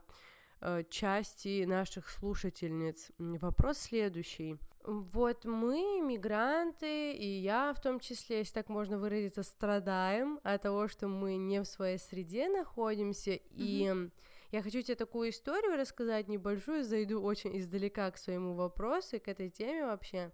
э, 0.61 0.83
части 0.89 1.63
наших 1.65 2.09
слушательниц. 2.09 3.11
Вопрос 3.17 3.77
следующий. 3.79 4.57
Вот 4.83 5.45
мы, 5.45 6.01
мигранты, 6.01 7.13
и 7.13 7.27
я 7.27 7.73
в 7.73 7.81
том 7.81 7.99
числе, 7.99 8.39
если 8.39 8.53
так 8.53 8.69
можно 8.69 8.97
выразиться, 8.97 9.43
страдаем 9.43 10.39
от 10.43 10.61
того, 10.61 10.87
что 10.87 11.07
мы 11.07 11.35
не 11.35 11.61
в 11.61 11.65
своей 11.65 11.97
среде 11.97 12.49
находимся, 12.49 13.31
mm-hmm. 13.31 13.41
и 13.55 14.09
я 14.51 14.63
хочу 14.63 14.81
тебе 14.81 14.95
такую 14.95 15.29
историю 15.29 15.77
рассказать 15.77 16.27
небольшую, 16.27 16.83
зайду 16.83 17.21
очень 17.21 17.57
издалека 17.57 18.09
к 18.11 18.17
своему 18.17 18.55
вопросу, 18.55 19.19
к 19.19 19.27
этой 19.27 19.49
теме 19.49 19.85
вообще. 19.85 20.31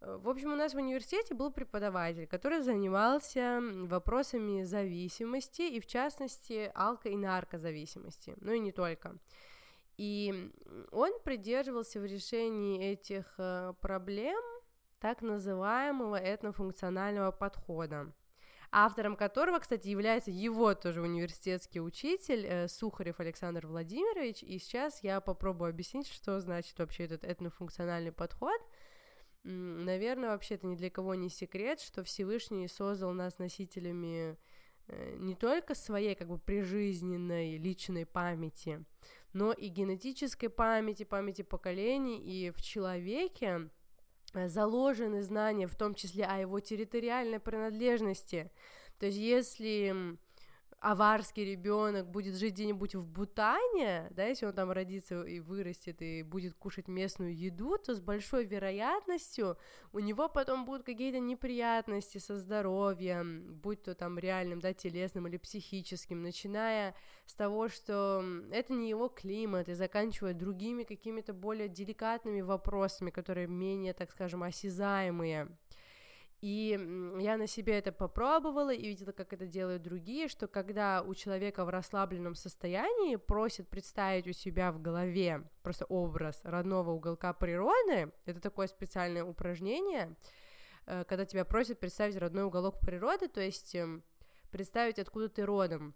Э, 0.00 0.16
в 0.16 0.28
общем, 0.28 0.52
у 0.52 0.56
нас 0.56 0.74
в 0.74 0.78
университете 0.78 1.34
был 1.34 1.52
преподаватель, 1.52 2.26
который 2.26 2.60
занимался 2.60 3.60
вопросами 3.60 4.62
зависимости, 4.62 5.62
и 5.62 5.80
в 5.80 5.86
частности 5.86 6.72
алко- 6.74 7.10
и 7.10 7.16
наркозависимости, 7.16 8.34
ну 8.40 8.52
и 8.52 8.58
не 8.58 8.72
только. 8.72 9.18
И 9.98 10.50
он 10.90 11.20
придерживался 11.22 12.00
в 12.00 12.06
решении 12.06 12.82
этих 12.82 13.34
э, 13.38 13.74
проблем 13.80 14.42
так 14.98 15.20
называемого 15.20 16.16
этнофункционального 16.16 17.32
подхода 17.32 18.12
автором 18.72 19.16
которого, 19.16 19.58
кстати, 19.58 19.88
является 19.88 20.30
его 20.30 20.74
тоже 20.74 21.02
университетский 21.02 21.80
учитель 21.80 22.46
э, 22.46 22.68
Сухарев 22.68 23.20
Александр 23.20 23.66
Владимирович, 23.66 24.42
и 24.42 24.58
сейчас 24.58 25.04
я 25.04 25.20
попробую 25.20 25.68
объяснить, 25.68 26.08
что 26.08 26.40
значит 26.40 26.78
вообще 26.78 27.04
этот 27.04 27.22
этнофункциональный 27.22 28.12
подход. 28.12 28.58
Наверное, 29.44 30.30
вообще 30.30 30.54
это 30.54 30.66
ни 30.66 30.74
для 30.74 30.88
кого 30.88 31.14
не 31.14 31.28
секрет, 31.28 31.80
что 31.80 32.02
Всевышний 32.02 32.66
создал 32.66 33.12
нас 33.12 33.38
носителями 33.38 34.38
э, 34.88 35.16
не 35.18 35.34
только 35.34 35.74
своей 35.74 36.14
как 36.14 36.28
бы 36.28 36.38
прижизненной 36.38 37.58
личной 37.58 38.06
памяти, 38.06 38.84
но 39.34 39.52
и 39.52 39.68
генетической 39.68 40.48
памяти, 40.48 41.04
памяти 41.04 41.42
поколений, 41.42 42.18
и 42.18 42.50
в 42.50 42.62
человеке 42.62 43.68
заложены 44.34 45.22
знания, 45.22 45.66
в 45.66 45.74
том 45.76 45.94
числе 45.94 46.24
о 46.24 46.38
его 46.38 46.60
территориальной 46.60 47.40
принадлежности. 47.40 48.50
То 48.98 49.06
есть 49.06 49.18
если 49.18 50.16
аварский 50.82 51.44
ребенок 51.44 52.10
будет 52.10 52.34
жить 52.34 52.54
где-нибудь 52.54 52.96
в 52.96 53.06
Бутане, 53.06 54.08
да, 54.10 54.26
если 54.26 54.46
он 54.46 54.52
там 54.52 54.72
родится 54.72 55.22
и 55.22 55.38
вырастет 55.38 56.02
и 56.02 56.22
будет 56.22 56.54
кушать 56.54 56.88
местную 56.88 57.36
еду, 57.36 57.78
то 57.78 57.94
с 57.94 58.00
большой 58.00 58.44
вероятностью 58.44 59.56
у 59.92 60.00
него 60.00 60.28
потом 60.28 60.64
будут 60.64 60.84
какие-то 60.84 61.20
неприятности 61.20 62.18
со 62.18 62.36
здоровьем, 62.36 63.60
будь 63.62 63.82
то 63.84 63.94
там 63.94 64.18
реальным, 64.18 64.60
да, 64.60 64.74
телесным 64.74 65.28
или 65.28 65.36
психическим, 65.36 66.20
начиная 66.20 66.96
с 67.26 67.34
того, 67.34 67.68
что 67.68 68.24
это 68.50 68.72
не 68.72 68.88
его 68.88 69.08
климат, 69.08 69.68
и 69.68 69.74
заканчивая 69.74 70.34
другими 70.34 70.82
какими-то 70.82 71.32
более 71.32 71.68
деликатными 71.68 72.40
вопросами, 72.40 73.10
которые 73.10 73.46
менее, 73.46 73.92
так 73.92 74.10
скажем, 74.10 74.42
осязаемые. 74.42 75.48
И 76.42 76.70
я 77.20 77.36
на 77.36 77.46
себе 77.46 77.78
это 77.78 77.92
попробовала 77.92 78.74
и 78.74 78.88
видела, 78.88 79.12
как 79.12 79.32
это 79.32 79.46
делают 79.46 79.82
другие, 79.82 80.26
что 80.26 80.48
когда 80.48 81.00
у 81.00 81.14
человека 81.14 81.64
в 81.64 81.68
расслабленном 81.68 82.34
состоянии 82.34 83.14
просят 83.14 83.68
представить 83.68 84.26
у 84.26 84.32
себя 84.32 84.72
в 84.72 84.82
голове 84.82 85.48
просто 85.62 85.84
образ 85.84 86.40
родного 86.42 86.90
уголка 86.90 87.32
природы, 87.32 88.10
это 88.26 88.40
такое 88.40 88.66
специальное 88.66 89.22
упражнение, 89.22 90.16
э, 90.86 91.04
когда 91.04 91.24
тебя 91.26 91.44
просят 91.44 91.78
представить 91.78 92.16
родной 92.16 92.42
уголок 92.42 92.80
природы, 92.80 93.28
то 93.28 93.40
есть 93.40 93.76
эм, 93.76 94.02
представить, 94.50 94.98
откуда 94.98 95.28
ты 95.28 95.46
родом. 95.46 95.94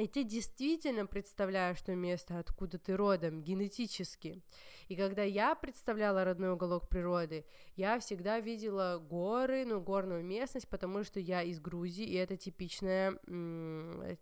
И 0.00 0.06
ты 0.06 0.24
действительно 0.24 1.06
представляешь 1.06 1.82
то 1.82 1.94
место, 1.94 2.38
откуда 2.38 2.78
ты 2.78 2.96
родом, 2.96 3.42
генетически. 3.42 4.42
И 4.88 4.96
когда 4.96 5.22
я 5.22 5.54
представляла 5.54 6.24
родной 6.24 6.52
уголок 6.52 6.88
природы, 6.88 7.44
я 7.76 8.00
всегда 8.00 8.40
видела 8.40 8.98
горы, 8.98 9.64
ну, 9.66 9.80
горную 9.80 10.24
местность, 10.24 10.68
потому 10.68 11.04
что 11.04 11.20
я 11.20 11.42
из 11.42 11.60
Грузии, 11.60 12.04
и 12.04 12.14
это 12.14 12.36
типичная, 12.36 13.18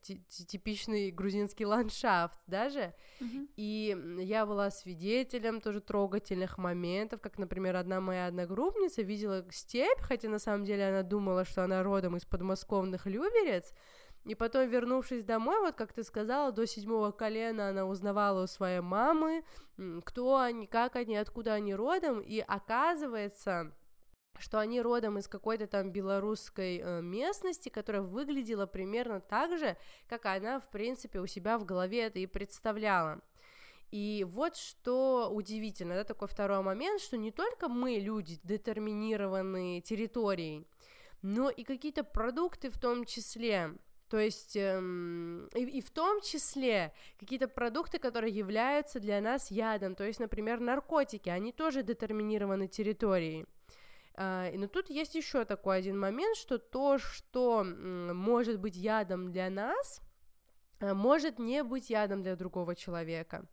типичный 0.03 1.11
грузинский 1.11 1.65
ландшафт 1.65 2.39
даже. 2.47 2.93
Mm-hmm. 3.21 3.49
И 3.57 3.97
я 4.19 4.47
была 4.47 4.71
свидетелем 4.71 5.61
тоже 5.61 5.81
трогательных 5.81 6.59
моментов, 6.59 7.21
как, 7.21 7.39
например, 7.39 7.77
одна 7.77 8.01
моя 8.01 8.27
одногруппница 8.27 9.03
видела 9.03 9.47
степь, 9.51 10.01
хотя 10.01 10.29
на 10.29 10.39
самом 10.39 10.65
деле 10.65 10.89
она 10.89 11.03
думала, 11.03 11.45
что 11.45 11.63
она 11.63 11.83
родом 11.83 12.17
из 12.17 12.25
подмосковных 12.25 13.07
Люберец, 13.07 13.73
и 14.29 14.35
потом, 14.35 14.69
вернувшись 14.69 15.25
домой, 15.25 15.59
вот 15.61 15.75
как 15.75 15.95
ты 15.95 16.05
сказала, 16.05 16.53
до 16.53 16.67
седьмого 16.67 17.13
колена 17.13 17.71
она 17.71 17.87
узнавала 17.87 18.45
у 18.45 18.47
своей 18.47 18.81
мамы, 18.81 19.43
кто 20.05 20.37
они, 20.37 20.67
как 20.67 20.97
они, 20.97 21.17
откуда 21.17 21.55
они 21.55 21.75
родом, 21.75 22.21
и 22.21 22.39
оказывается, 22.41 23.73
что 24.39 24.59
они 24.59 24.83
родом 24.83 25.17
из 25.17 25.29
какой-то 25.29 25.67
там 25.67 25.93
белорусской 25.93 26.79
э, 26.79 27.01
местности, 27.01 27.71
которая 27.71 28.03
выглядела 28.03 28.67
примерно 28.67 29.21
так 29.21 29.59
же, 29.59 29.79
как 30.07 30.27
она, 30.27 30.61
в 30.61 30.69
принципе, 30.69 31.21
у 31.21 31.27
себя 31.27 31.57
в 31.57 31.65
голове 31.65 32.03
это 32.03 32.19
и 32.19 32.27
представляла. 32.27 33.23
И 33.91 34.27
вот 34.29 34.57
что 34.57 35.31
удивительно, 35.33 35.95
да, 35.95 36.05
такой 36.05 36.29
второй 36.29 36.61
момент, 36.61 37.01
что 37.01 37.17
не 37.17 37.31
только 37.31 37.69
мы, 37.69 37.93
люди, 37.93 38.39
детерминированные 38.45 39.81
территорией, 39.81 40.67
но 41.23 41.49
и 41.49 41.65
какие-то 41.65 42.05
продукты 42.05 42.69
в 42.69 42.79
том 42.79 43.07
числе, 43.07 43.75
то 44.09 44.18
есть 44.18 44.56
эм, 44.56 45.48
и, 45.55 45.62
и 45.78 45.80
в 45.80 45.90
том 45.90 46.20
числе 46.20 46.93
какие-то 47.18 47.48
продукты, 47.48 47.98
которые 47.98 48.35
являются 48.35 49.01
для 49.01 49.20
нас 49.20 49.51
ядом, 49.51 49.94
то 49.94 50.05
есть, 50.05 50.20
например, 50.20 50.60
наркотики, 50.60 51.28
они 51.28 51.52
тоже 51.52 51.82
детерминированы 51.82 52.68
территорией. 52.68 53.47
Uh, 54.14 54.59
но 54.59 54.66
тут 54.66 54.90
есть 54.90 55.14
еще 55.14 55.44
такой 55.44 55.78
один 55.78 55.97
момент, 55.97 56.36
что 56.36 56.59
то, 56.59 56.98
что 56.98 57.62
может 57.62 58.59
быть 58.59 58.74
ядом 58.74 59.30
для 59.30 59.48
нас, 59.48 60.01
uh, 60.80 60.93
может 60.93 61.39
не 61.39 61.62
быть 61.62 61.89
ядом 61.89 62.22
для 62.22 62.35
другого 62.35 62.74
человека. 62.74 63.47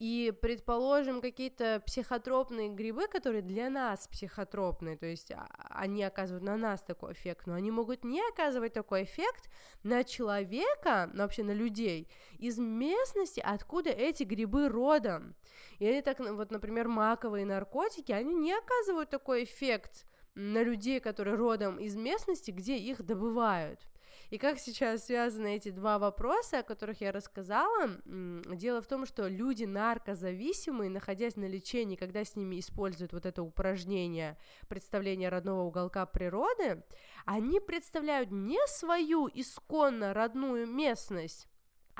И, 0.00 0.32
предположим, 0.40 1.20
какие-то 1.20 1.82
психотропные 1.86 2.70
грибы, 2.70 3.06
которые 3.06 3.42
для 3.42 3.68
нас 3.68 4.08
психотропные, 4.08 4.96
то 4.96 5.04
есть 5.04 5.30
а, 5.30 5.46
они 5.68 6.02
оказывают 6.02 6.42
на 6.42 6.56
нас 6.56 6.82
такой 6.82 7.12
эффект, 7.12 7.46
но 7.46 7.52
они 7.52 7.70
могут 7.70 8.02
не 8.02 8.26
оказывать 8.26 8.72
такой 8.72 9.02
эффект 9.04 9.50
на 9.82 10.02
человека, 10.02 11.10
ну, 11.12 11.24
вообще 11.24 11.44
на 11.44 11.50
людей, 11.50 12.08
из 12.38 12.58
местности, 12.58 13.40
откуда 13.44 13.90
эти 13.90 14.22
грибы 14.22 14.70
родом. 14.70 15.36
И 15.80 15.86
они 15.86 16.00
так, 16.00 16.18
вот, 16.18 16.50
например, 16.50 16.88
маковые 16.88 17.44
наркотики, 17.44 18.10
они 18.10 18.34
не 18.34 18.54
оказывают 18.54 19.10
такой 19.10 19.44
эффект 19.44 20.06
на 20.34 20.62
людей, 20.62 21.00
которые 21.00 21.36
родом 21.36 21.78
из 21.78 21.94
местности, 21.94 22.50
где 22.50 22.78
их 22.78 23.02
добывают. 23.04 23.89
И 24.30 24.38
как 24.38 24.60
сейчас 24.60 25.06
связаны 25.06 25.56
эти 25.56 25.70
два 25.70 25.98
вопроса, 25.98 26.60
о 26.60 26.62
которых 26.62 27.00
я 27.00 27.10
рассказала? 27.10 27.90
Дело 28.06 28.80
в 28.80 28.86
том, 28.86 29.04
что 29.04 29.26
люди 29.26 29.64
наркозависимые, 29.64 30.88
находясь 30.88 31.34
на 31.34 31.46
лечении, 31.46 31.96
когда 31.96 32.24
с 32.24 32.36
ними 32.36 32.60
используют 32.60 33.12
вот 33.12 33.26
это 33.26 33.42
упражнение 33.42 34.38
представления 34.68 35.28
родного 35.30 35.62
уголка 35.62 36.06
природы, 36.06 36.84
они 37.26 37.58
представляют 37.58 38.30
не 38.30 38.64
свою 38.68 39.28
исконно 39.34 40.14
родную 40.14 40.68
местность, 40.68 41.48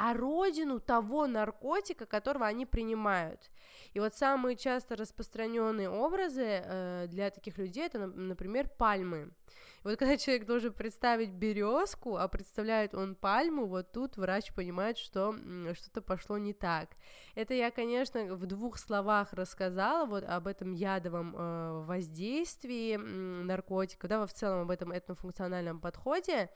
а 0.02 0.14
родину 0.14 0.80
того 0.80 1.26
наркотика, 1.26 2.06
которого 2.06 2.46
они 2.46 2.64
принимают. 2.64 3.50
И 3.92 4.00
вот 4.00 4.14
самые 4.14 4.56
часто 4.56 4.96
распространенные 4.96 5.90
образы 5.90 6.62
э, 6.64 7.06
для 7.08 7.30
таких 7.30 7.58
людей 7.58 7.84
это, 7.84 8.06
например, 8.06 8.70
пальмы. 8.78 9.30
И 9.84 9.88
вот 9.88 9.98
когда 9.98 10.16
человек 10.16 10.46
должен 10.46 10.72
представить 10.72 11.32
березку, 11.32 12.16
а 12.16 12.28
представляет 12.28 12.94
он 12.94 13.14
пальму, 13.14 13.66
вот 13.66 13.92
тут 13.92 14.16
врач 14.16 14.54
понимает, 14.54 14.96
что 14.96 15.34
что-то 15.74 16.00
пошло 16.00 16.38
не 16.38 16.54
так. 16.54 16.88
Это 17.34 17.52
я, 17.52 17.70
конечно, 17.70 18.24
в 18.36 18.46
двух 18.46 18.78
словах 18.78 19.34
рассказала 19.34 20.06
вот 20.06 20.24
об 20.24 20.46
этом 20.46 20.72
ядовом 20.72 21.36
э, 21.36 21.84
воздействии 21.84 22.96
наркотика, 22.96 24.08
да, 24.08 24.26
в 24.26 24.32
целом 24.32 24.62
об 24.62 24.70
этом 24.70 24.96
этнофункциональном 24.96 25.78
подходе. 25.78 26.48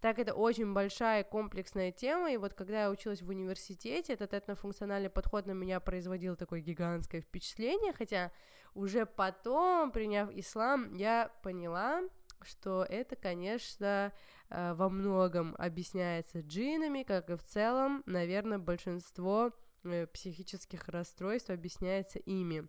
Так 0.00 0.20
это 0.20 0.32
очень 0.32 0.72
большая 0.72 1.24
комплексная 1.24 1.90
тема, 1.90 2.32
и 2.32 2.36
вот 2.36 2.54
когда 2.54 2.82
я 2.82 2.90
училась 2.90 3.20
в 3.20 3.28
университете, 3.28 4.12
этот 4.12 4.32
этнофункциональный 4.32 5.10
подход 5.10 5.46
на 5.46 5.52
меня 5.52 5.80
производил 5.80 6.36
такое 6.36 6.60
гигантское 6.60 7.20
впечатление, 7.20 7.92
хотя 7.92 8.30
уже 8.74 9.06
потом, 9.06 9.90
приняв 9.90 10.30
ислам, 10.30 10.94
я 10.94 11.32
поняла, 11.42 12.02
что 12.42 12.84
это, 12.88 13.16
конечно, 13.16 14.12
э, 14.50 14.74
во 14.74 14.88
многом 14.88 15.56
объясняется 15.58 16.40
джинами, 16.40 17.02
как 17.02 17.30
и 17.30 17.36
в 17.36 17.42
целом, 17.42 18.04
наверное, 18.06 18.58
большинство 18.58 19.50
э, 19.82 20.06
психических 20.06 20.88
расстройств 20.88 21.50
объясняется 21.50 22.20
ими. 22.20 22.68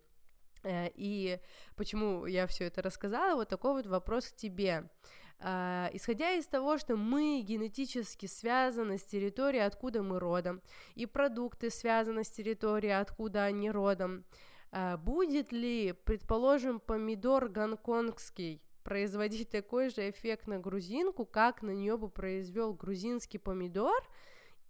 Э, 0.62 0.88
и 0.94 1.38
почему 1.76 2.26
я 2.26 2.46
все 2.46 2.64
это 2.64 2.82
рассказала, 2.82 3.36
вот 3.36 3.48
такой 3.48 3.74
вот 3.74 3.86
вопрос 3.86 4.28
к 4.28 4.36
тебе. 4.36 4.90
Исходя 5.40 6.32
из 6.32 6.46
того, 6.46 6.76
что 6.76 6.96
мы 6.96 7.40
генетически 7.40 8.26
связаны 8.26 8.98
с 8.98 9.02
территорией, 9.04 9.64
откуда 9.64 10.02
мы 10.02 10.18
родом, 10.20 10.60
и 10.94 11.06
продукты 11.06 11.70
связаны 11.70 12.24
с 12.24 12.30
территорией, 12.30 13.00
откуда 13.00 13.44
они 13.44 13.70
родом, 13.70 14.24
будет 14.98 15.50
ли, 15.50 15.94
предположим, 16.04 16.78
помидор 16.78 17.48
гонконгский 17.48 18.60
производить 18.84 19.50
такой 19.50 19.88
же 19.88 20.10
эффект 20.10 20.46
на 20.46 20.58
грузинку, 20.58 21.24
как 21.24 21.62
на 21.62 21.70
нее 21.70 21.96
бы 21.96 22.08
произвел 22.08 22.74
грузинский 22.74 23.38
помидор, 23.38 24.02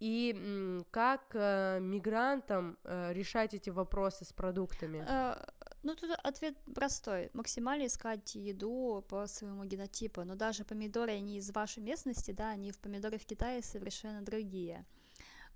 и 0.01 0.81
как 0.89 1.35
э, 1.35 1.79
мигрантам 1.79 2.79
э, 2.83 3.13
решать 3.13 3.53
эти 3.53 3.69
вопросы 3.69 4.25
с 4.25 4.33
продуктами? 4.33 5.05
Э, 5.07 5.35
ну, 5.83 5.95
тут 5.95 6.09
ответ 6.23 6.55
простой. 6.73 7.29
Максимально 7.33 7.85
искать 7.85 8.33
еду 8.33 9.05
по 9.07 9.27
своему 9.27 9.63
генотипу. 9.63 10.23
Но 10.23 10.33
даже 10.33 10.65
помидоры, 10.65 11.11
они 11.11 11.37
из 11.37 11.51
вашей 11.51 11.83
местности, 11.83 12.31
да, 12.31 12.49
они 12.49 12.71
в 12.71 12.79
помидоры 12.79 13.19
в 13.19 13.25
Китае 13.27 13.61
совершенно 13.61 14.23
другие. 14.23 14.85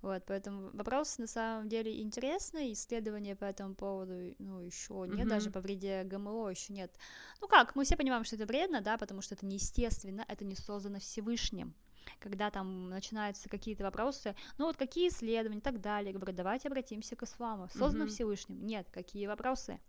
Вот, 0.00 0.22
поэтому 0.26 0.70
вопрос 0.72 1.18
на 1.18 1.26
самом 1.26 1.68
деле 1.68 2.00
интересный, 2.00 2.72
исследования 2.72 3.34
по 3.34 3.46
этому 3.46 3.74
поводу, 3.74 4.36
ну, 4.38 4.60
еще 4.60 5.06
нет, 5.08 5.26
mm-hmm. 5.26 5.28
даже 5.28 5.50
по 5.50 5.60
вреде 5.60 6.04
ГМО 6.04 6.50
еще 6.50 6.72
нет. 6.72 6.94
Ну 7.40 7.48
как, 7.48 7.74
мы 7.74 7.82
все 7.82 7.96
понимаем, 7.96 8.22
что 8.22 8.36
это 8.36 8.46
вредно, 8.46 8.80
да, 8.80 8.96
потому 8.98 9.22
что 9.22 9.34
это 9.34 9.44
неестественно, 9.46 10.24
это 10.28 10.44
не 10.44 10.54
создано 10.54 11.00
Всевышним 11.00 11.74
когда 12.18 12.50
там 12.50 12.88
начинаются 12.88 13.48
какие-то 13.48 13.84
вопросы, 13.84 14.34
ну 14.58 14.66
вот 14.66 14.76
какие 14.76 15.08
исследования? 15.08 15.58
и 15.58 15.62
так 15.62 15.80
далее, 15.80 16.12
я 16.12 16.18
говорю, 16.18 16.36
давайте 16.36 16.68
обратимся 16.68 17.16
к 17.16 17.22
исламу, 17.22 17.68
создано 17.68 18.04
mm-hmm. 18.04 18.08
Всевышним, 18.08 18.66
нет, 18.66 18.88
какие 18.90 19.26
вопросы, 19.26 19.80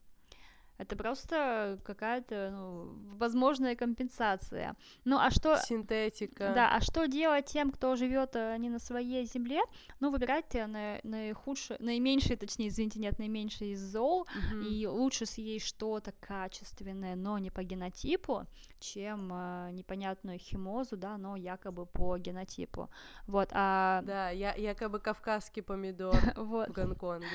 это 0.77 0.95
просто 0.95 1.79
какая-то 1.83 2.49
ну, 2.51 3.17
возможная 3.17 3.75
компенсация. 3.75 4.75
Ну 5.05 5.17
а 5.17 5.31
что... 5.31 5.57
Синтетика. 5.57 6.51
Да, 6.53 6.75
а 6.75 6.81
что 6.81 7.07
делать 7.07 7.45
тем, 7.45 7.71
кто 7.71 7.95
живет 7.95 8.35
э, 8.35 8.55
не 8.57 8.69
на 8.69 8.79
своей 8.79 9.25
земле? 9.25 9.61
Ну, 9.99 10.11
выбирайте 10.11 10.67
на, 10.67 10.99
наихудшее, 11.03 11.77
наименьшее, 11.79 12.37
точнее, 12.37 12.67
извините, 12.67 12.99
нет, 12.99 13.17
наименьшее 13.17 13.71
из 13.71 13.81
зол, 13.81 14.21
угу. 14.21 14.61
и 14.61 14.85
лучше 14.85 15.25
съесть 15.25 15.65
что-то 15.65 16.11
качественное, 16.19 17.15
но 17.15 17.37
не 17.39 17.49
по 17.49 17.63
генотипу, 17.63 18.45
чем 18.79 19.31
э, 19.33 19.71
непонятную 19.71 20.37
химозу, 20.37 20.95
да, 20.95 21.17
но 21.17 21.35
якобы 21.35 21.85
по 21.85 22.17
генотипу. 22.17 22.89
Вот, 23.25 23.49
а... 23.51 24.01
Да, 24.03 24.29
я, 24.29 24.53
якобы 24.53 24.99
кавказский 24.99 25.63
помидор 25.63 26.15
в 26.35 26.67
Гонконге. 26.69 27.25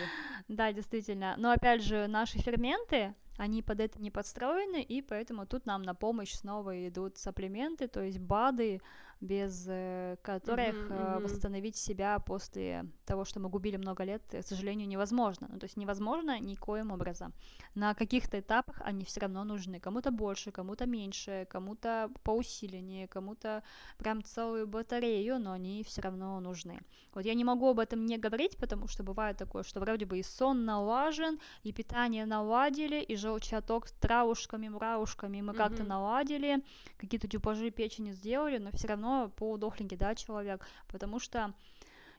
Да, 0.48 0.72
действительно. 0.72 1.34
Но 1.38 1.50
опять 1.50 1.82
же, 1.82 2.06
наши 2.06 2.38
ферменты, 2.38 3.14
они 3.36 3.62
под 3.62 3.80
это 3.80 4.00
не 4.00 4.10
подстроены, 4.10 4.82
и 4.82 5.02
поэтому 5.02 5.46
тут 5.46 5.66
нам 5.66 5.82
на 5.82 5.94
помощь 5.94 6.32
снова 6.32 6.88
идут 6.88 7.18
сапплементы, 7.18 7.88
то 7.88 8.02
есть 8.02 8.18
БАДы, 8.18 8.80
без 9.22 9.66
э, 9.68 10.16
которых 10.22 10.74
mm-hmm, 10.74 10.88
mm-hmm. 10.90 11.22
восстановить 11.22 11.76
себя 11.76 12.18
после 12.18 12.84
того, 13.06 13.24
что 13.24 13.38
мы 13.38 13.48
губили 13.48 13.76
много 13.76 14.02
лет, 14.02 14.22
к 14.28 14.42
сожалению, 14.42 14.88
невозможно. 14.88 15.48
Ну, 15.50 15.58
то 15.60 15.64
есть 15.64 15.76
невозможно 15.76 16.40
никоим 16.40 16.90
образом. 16.90 17.32
На 17.76 17.94
каких-то 17.94 18.40
этапах 18.40 18.82
они 18.84 19.04
все 19.04 19.20
равно 19.20 19.44
нужны. 19.44 19.78
Кому-то 19.78 20.10
больше, 20.10 20.50
кому-то 20.50 20.86
меньше, 20.86 21.46
кому-то 21.48 22.10
по 22.24 22.32
усиленнее, 22.32 23.06
кому-то 23.06 23.62
прям 23.96 24.24
целую 24.24 24.66
батарею, 24.66 25.38
но 25.38 25.52
они 25.52 25.84
все 25.84 26.02
равно 26.02 26.40
нужны. 26.40 26.80
Вот 27.14 27.24
я 27.24 27.34
не 27.34 27.44
могу 27.44 27.68
об 27.68 27.78
этом 27.78 28.04
не 28.06 28.18
говорить, 28.18 28.56
потому 28.56 28.88
что 28.88 29.04
бывает 29.04 29.36
такое, 29.36 29.62
что 29.62 29.78
вроде 29.78 30.04
бы 30.04 30.18
и 30.18 30.24
сон 30.24 30.64
налажен, 30.64 31.38
и 31.62 31.72
питание 31.72 32.26
наладили, 32.26 33.00
и 33.00 33.14
желчный 33.14 33.58
отток 33.58 33.86
с 33.86 33.92
травушками, 33.92 34.68
муравушками 34.68 35.40
мы 35.40 35.52
mm-hmm. 35.52 35.56
как-то 35.56 35.84
наладили, 35.84 36.64
какие-то 36.96 37.28
типажи 37.28 37.70
печени 37.70 38.10
сделали, 38.10 38.58
но 38.58 38.72
все 38.72 38.88
равно 38.88 39.11
полудохленький, 39.36 39.96
да, 39.96 40.14
человек, 40.14 40.66
потому 40.88 41.18
что 41.18 41.54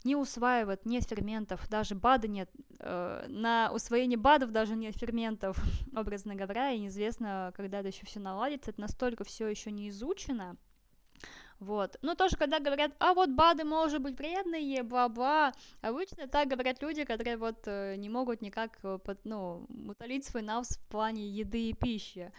не 0.03 0.15
усваивает, 0.15 0.85
нет 0.85 1.07
ферментов, 1.07 1.67
даже 1.69 1.95
БАДы 1.95 2.27
нет, 2.27 2.49
э, 2.79 3.25
на 3.27 3.71
усвоение 3.71 4.17
БАДов 4.17 4.51
даже 4.51 4.75
нет 4.75 4.95
ферментов, 4.95 5.57
образно 5.95 6.35
говоря, 6.35 6.71
и 6.71 6.79
неизвестно, 6.79 7.53
когда 7.55 7.79
это 7.79 7.87
еще 7.87 8.05
все 8.05 8.19
наладится, 8.19 8.71
это 8.71 8.81
настолько 8.81 9.23
все 9.23 9.47
еще 9.47 9.71
не 9.71 9.89
изучено, 9.89 10.57
вот. 11.59 11.97
Ну, 12.01 12.15
тоже, 12.15 12.35
когда 12.35 12.59
говорят, 12.59 12.91
а 12.99 13.13
вот 13.13 13.29
БАДы, 13.29 13.63
может 13.63 14.01
быть, 14.01 14.17
вредные, 14.17 14.83
бла-бла, 14.83 15.53
обычно 15.81 16.27
так 16.27 16.49
говорят 16.49 16.81
люди, 16.81 17.05
которые 17.05 17.37
вот 17.37 17.59
э, 17.67 17.95
не 17.95 18.09
могут 18.09 18.41
никак, 18.41 18.79
э, 18.83 18.99
под, 19.01 19.23
ну, 19.23 19.65
утолить 19.87 20.25
свой 20.25 20.41
навс 20.41 20.77
в 20.77 20.85
плане 20.89 21.25
еды 21.25 21.69
и 21.69 21.73
пищи. 21.73 22.33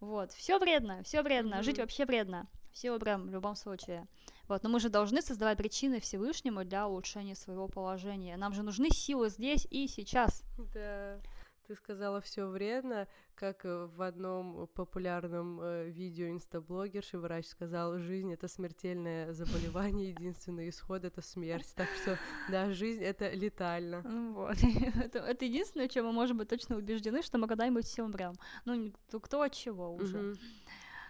Вот. 0.00 0.32
Все 0.32 0.58
вредно, 0.58 1.02
все 1.04 1.22
вредно, 1.22 1.54
mm-hmm. 1.54 1.62
жить 1.62 1.78
вообще 1.78 2.04
вредно 2.04 2.46
силы 2.76 2.98
прям 2.98 3.28
в 3.28 3.30
любом 3.30 3.56
случае. 3.56 4.06
Вот, 4.48 4.62
но 4.62 4.68
мы 4.68 4.80
же 4.80 4.88
должны 4.88 5.22
создавать 5.22 5.58
причины 5.58 6.00
Всевышнему 6.00 6.64
для 6.64 6.86
улучшения 6.86 7.34
своего 7.34 7.68
положения. 7.68 8.36
Нам 8.36 8.52
же 8.52 8.62
нужны 8.62 8.90
силы 8.90 9.28
здесь 9.28 9.66
и 9.70 9.88
сейчас. 9.88 10.44
Да. 10.74 11.18
Ты 11.66 11.74
сказала 11.74 12.20
все 12.20 12.46
вредно, 12.46 13.08
как 13.34 13.64
э, 13.64 13.86
в 13.86 14.00
одном 14.00 14.68
популярном 14.68 15.60
э, 15.60 15.88
видео 15.88 16.28
инстаблогерши 16.28 17.18
врач 17.18 17.46
сказал, 17.46 17.98
жизнь 17.98 18.32
это 18.32 18.46
смертельное 18.46 19.32
заболевание, 19.32 20.10
единственный 20.16 20.68
исход 20.68 21.04
это 21.04 21.22
смерть. 21.22 21.72
Так 21.74 21.88
что, 22.00 22.20
да, 22.48 22.70
жизнь 22.72 23.02
это 23.02 23.32
летально. 23.32 24.02
Вот. 24.32 24.56
это, 25.02 25.18
это 25.18 25.44
единственное, 25.44 25.88
чем 25.88 26.06
мы 26.06 26.12
можем 26.12 26.38
быть 26.38 26.48
точно 26.48 26.76
убеждены, 26.76 27.22
что 27.22 27.36
мы 27.36 27.48
когда-нибудь 27.48 27.84
все 27.84 28.04
умрем. 28.04 28.34
Ну, 28.64 28.92
кто 29.20 29.42
от 29.42 29.52
чего 29.52 29.92
уже. 29.92 30.36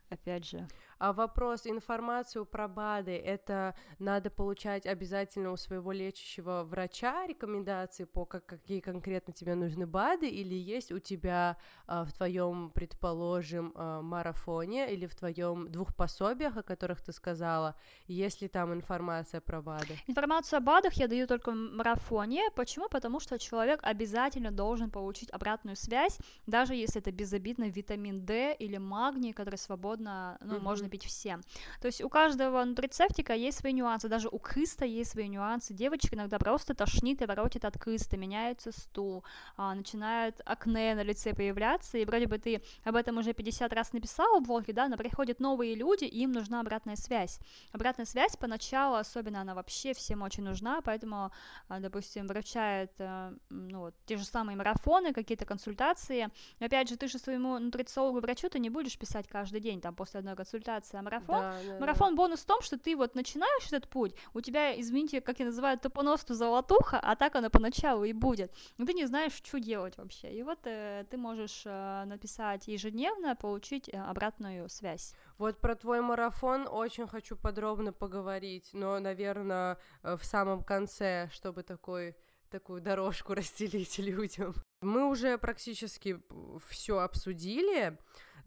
Опять 0.08 0.48
же. 0.48 0.66
А 0.98 1.12
вопрос, 1.12 1.66
информацию 1.66 2.46
про 2.46 2.68
БАДы, 2.68 3.16
это 3.16 3.74
надо 3.98 4.30
получать 4.30 4.86
обязательно 4.86 5.52
у 5.52 5.56
своего 5.56 5.92
лечащего 5.92 6.64
врача 6.64 7.26
рекомендации 7.26 8.04
по 8.04 8.24
как, 8.24 8.46
какие 8.46 8.80
конкретно 8.80 9.34
тебе 9.34 9.54
нужны 9.54 9.86
БАДы, 9.86 10.28
или 10.28 10.54
есть 10.54 10.92
у 10.92 10.98
тебя 10.98 11.58
а, 11.86 12.04
в 12.04 12.12
твоем, 12.12 12.70
предположим, 12.70 13.72
а, 13.74 14.00
марафоне 14.00 14.92
или 14.92 15.06
в 15.06 15.14
твоем 15.14 15.70
двух 15.70 15.94
пособиях, 15.94 16.56
о 16.56 16.62
которых 16.62 17.02
ты 17.02 17.12
сказала, 17.12 17.76
есть 18.06 18.40
ли 18.40 18.48
там 18.48 18.72
информация 18.72 19.42
про 19.42 19.60
БАДы? 19.60 19.98
Информацию 20.06 20.58
о 20.58 20.60
БАДах 20.60 20.94
я 20.94 21.08
даю 21.08 21.26
только 21.26 21.50
в 21.50 21.54
марафоне. 21.54 22.50
Почему? 22.54 22.88
Потому 22.88 23.20
что 23.20 23.38
человек 23.38 23.80
обязательно 23.82 24.50
должен 24.50 24.90
получить 24.90 25.30
обратную 25.30 25.76
связь, 25.76 26.18
даже 26.46 26.74
если 26.74 27.02
это 27.02 27.12
безобидно 27.12 27.68
витамин 27.68 28.24
D 28.24 28.54
или 28.58 28.78
магний, 28.78 29.34
который 29.34 29.56
свободно, 29.56 30.38
ну, 30.40 30.56
mm-hmm. 30.56 30.60
можно 30.60 30.85
нужно 30.86 30.88
пить 30.88 31.04
всем. 31.04 31.42
То 31.80 31.86
есть 31.86 32.02
у 32.02 32.08
каждого 32.08 32.64
нутрицептика 32.64 33.34
есть 33.34 33.58
свои 33.58 33.72
нюансы, 33.72 34.08
даже 34.08 34.28
у 34.28 34.38
кыста 34.38 34.84
есть 34.84 35.10
свои 35.10 35.28
нюансы. 35.28 35.74
Девочек 35.74 36.14
иногда 36.14 36.38
просто 36.38 36.74
тошнит 36.74 37.22
и 37.22 37.26
воротит 37.26 37.64
от 37.64 37.78
кыста, 37.78 38.16
меняется 38.16 38.72
стул, 38.72 39.24
а, 39.56 39.74
начинает 39.74 40.40
акне 40.44 40.94
на 40.94 41.02
лице 41.02 41.34
появляться, 41.34 41.98
и 41.98 42.04
вроде 42.04 42.26
бы 42.26 42.38
ты 42.38 42.62
об 42.84 42.96
этом 42.96 43.18
уже 43.18 43.32
50 43.32 43.72
раз 43.72 43.92
написала 43.92 44.40
в 44.40 44.46
блоге, 44.46 44.72
да, 44.72 44.88
но 44.88 44.96
приходят 44.96 45.40
новые 45.40 45.74
люди, 45.74 46.04
и 46.04 46.22
им 46.22 46.32
нужна 46.32 46.60
обратная 46.60 46.96
связь. 46.96 47.38
Обратная 47.72 48.06
связь 48.06 48.36
поначалу, 48.36 48.96
особенно 48.96 49.40
она 49.40 49.54
вообще 49.54 49.92
всем 49.92 50.22
очень 50.22 50.44
нужна, 50.44 50.80
поэтому, 50.80 51.30
а, 51.68 51.80
допустим, 51.80 52.26
вручает, 52.26 52.92
э, 52.98 53.32
ну, 53.50 53.80
вот, 53.80 53.94
те 54.06 54.16
же 54.16 54.24
самые 54.24 54.56
марафоны, 54.56 55.12
какие-то 55.12 55.44
консультации. 55.44 56.28
Но, 56.60 56.66
опять 56.66 56.88
же, 56.88 56.96
ты 56.96 57.08
же 57.08 57.18
своему 57.18 57.58
нутрициологу, 57.58 58.20
врачу 58.20 58.48
ты 58.48 58.58
не 58.58 58.70
будешь 58.70 58.98
писать 58.98 59.26
каждый 59.28 59.60
день, 59.60 59.80
там, 59.80 59.94
после 59.94 60.20
одной 60.20 60.36
консультации, 60.36 60.75
презентация 60.76 61.02
марафон. 61.02 61.40
Да, 61.40 61.56
да, 61.66 61.78
марафон 61.78 62.10
да. 62.10 62.16
бонус 62.16 62.40
в 62.40 62.46
том, 62.46 62.62
что 62.62 62.78
ты 62.78 62.96
вот 62.96 63.14
начинаешь 63.14 63.66
этот 63.66 63.88
путь, 63.88 64.14
у 64.34 64.40
тебя, 64.40 64.78
извините, 64.78 65.20
как 65.20 65.38
я 65.38 65.46
называю, 65.46 65.78
тупоносу 65.78 66.34
золотуха, 66.34 66.98
а 67.02 67.16
так 67.16 67.36
она 67.36 67.50
поначалу 67.50 68.04
и 68.04 68.12
будет. 68.12 68.52
И 68.78 68.84
ты 68.84 68.92
не 68.92 69.06
знаешь, 69.06 69.32
что 69.32 69.58
делать 69.58 69.96
вообще. 69.96 70.32
И 70.32 70.42
вот 70.42 70.58
э, 70.64 71.04
ты 71.10 71.16
можешь 71.16 71.62
э, 71.64 72.04
написать 72.06 72.68
ежедневно, 72.68 73.36
получить 73.36 73.88
э, 73.88 73.98
обратную 73.98 74.68
связь. 74.68 75.14
Вот 75.38 75.60
про 75.60 75.74
твой 75.74 76.00
марафон 76.00 76.66
очень 76.70 77.06
хочу 77.06 77.36
подробно 77.36 77.92
поговорить, 77.92 78.70
но, 78.72 78.98
наверное, 78.98 79.78
э, 80.02 80.16
в 80.16 80.24
самом 80.24 80.62
конце, 80.62 81.28
чтобы 81.32 81.62
такой 81.62 82.16
такую 82.50 82.80
дорожку 82.80 83.34
расстелить 83.34 83.98
людям. 83.98 84.54
Мы 84.80 85.08
уже 85.08 85.38
практически 85.38 86.20
все 86.68 86.98
обсудили. 86.98 87.98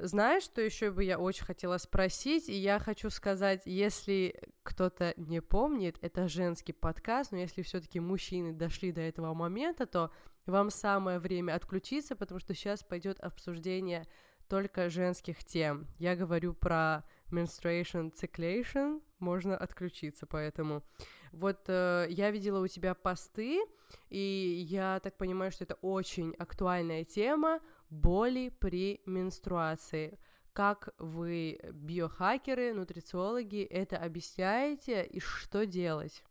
Знаешь, 0.02 0.44
что 0.44 0.62
еще 0.62 0.92
бы 0.92 1.04
я 1.04 1.20
очень 1.20 1.44
хотела 1.44 1.78
спросить, 1.78 2.48
и 2.48 2.54
я 2.54 2.80
хочу 2.80 3.10
сказать, 3.10 3.64
если 3.66 4.34
кто-то 4.64 5.14
не 5.18 5.42
помнит, 5.42 5.98
это 6.02 6.30
женский 6.30 6.72
подкаст, 6.72 7.34
но 7.34 7.38
если 7.38 7.64
все-таки 7.64 8.00
мужчины 8.00 8.54
дошли 8.54 8.94
до 8.94 9.02
этого 9.02 9.34
момента, 9.34 9.86
то 9.86 10.10
вам 10.46 10.70
самое 10.70 11.20
время 11.20 11.54
отключиться, 11.54 12.16
потому 12.16 12.40
что 12.40 12.54
сейчас 12.54 12.82
пойдет 12.82 13.20
обсуждение 13.20 14.08
только 14.48 14.90
женских 14.90 15.44
тем. 15.44 15.86
Я 15.98 16.16
говорю 16.16 16.54
про 16.54 17.04
menstruation 17.30 18.14
cyclation, 18.14 19.02
можно 19.20 19.58
отключиться, 19.58 20.26
поэтому. 20.26 20.82
Вот 21.34 21.66
э, 21.68 22.08
я 22.10 22.32
видела 22.32 22.64
у 22.64 22.68
тебя 22.68 22.96
посты, 22.96 23.60
и 24.10 24.66
я 24.68 25.00
так 25.02 25.18
понимаю, 25.18 25.52
что 25.52 25.66
это 25.66 25.76
очень 25.82 26.34
актуальная 26.40 27.04
тема, 27.04 27.60
боли 27.90 28.50
при 28.60 29.02
менструации. 29.06 30.20
Как 30.54 30.90
вы, 30.98 31.60
биохакеры, 31.74 32.74
нутрициологи, 32.74 33.64
это 33.64 33.98
объясняете 33.98 35.04
и 35.06 35.20
что 35.20 35.66
делать? 35.66 36.24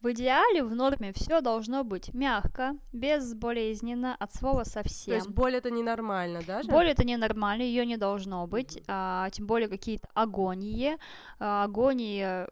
В 0.00 0.12
идеале 0.12 0.62
в 0.64 0.74
норме 0.74 1.12
все 1.12 1.40
должно 1.42 1.84
быть 1.84 2.14
мягко, 2.14 2.76
безболезненно, 2.92 4.16
от 4.18 4.34
слова 4.34 4.64
совсем. 4.64 5.12
То 5.12 5.16
есть 5.16 5.28
боль 5.28 5.56
это 5.56 5.70
ненормально, 5.70 6.40
да? 6.46 6.62
Боль 6.64 6.88
это 6.88 7.04
ненормально, 7.04 7.62
ее 7.62 7.84
не 7.84 7.98
должно 7.98 8.46
быть, 8.46 8.82
а, 8.88 9.28
тем 9.30 9.46
более 9.46 9.68
какие-то 9.68 10.08
агонии. 10.14 10.96
А, 11.38 11.64
агонии 11.64 12.46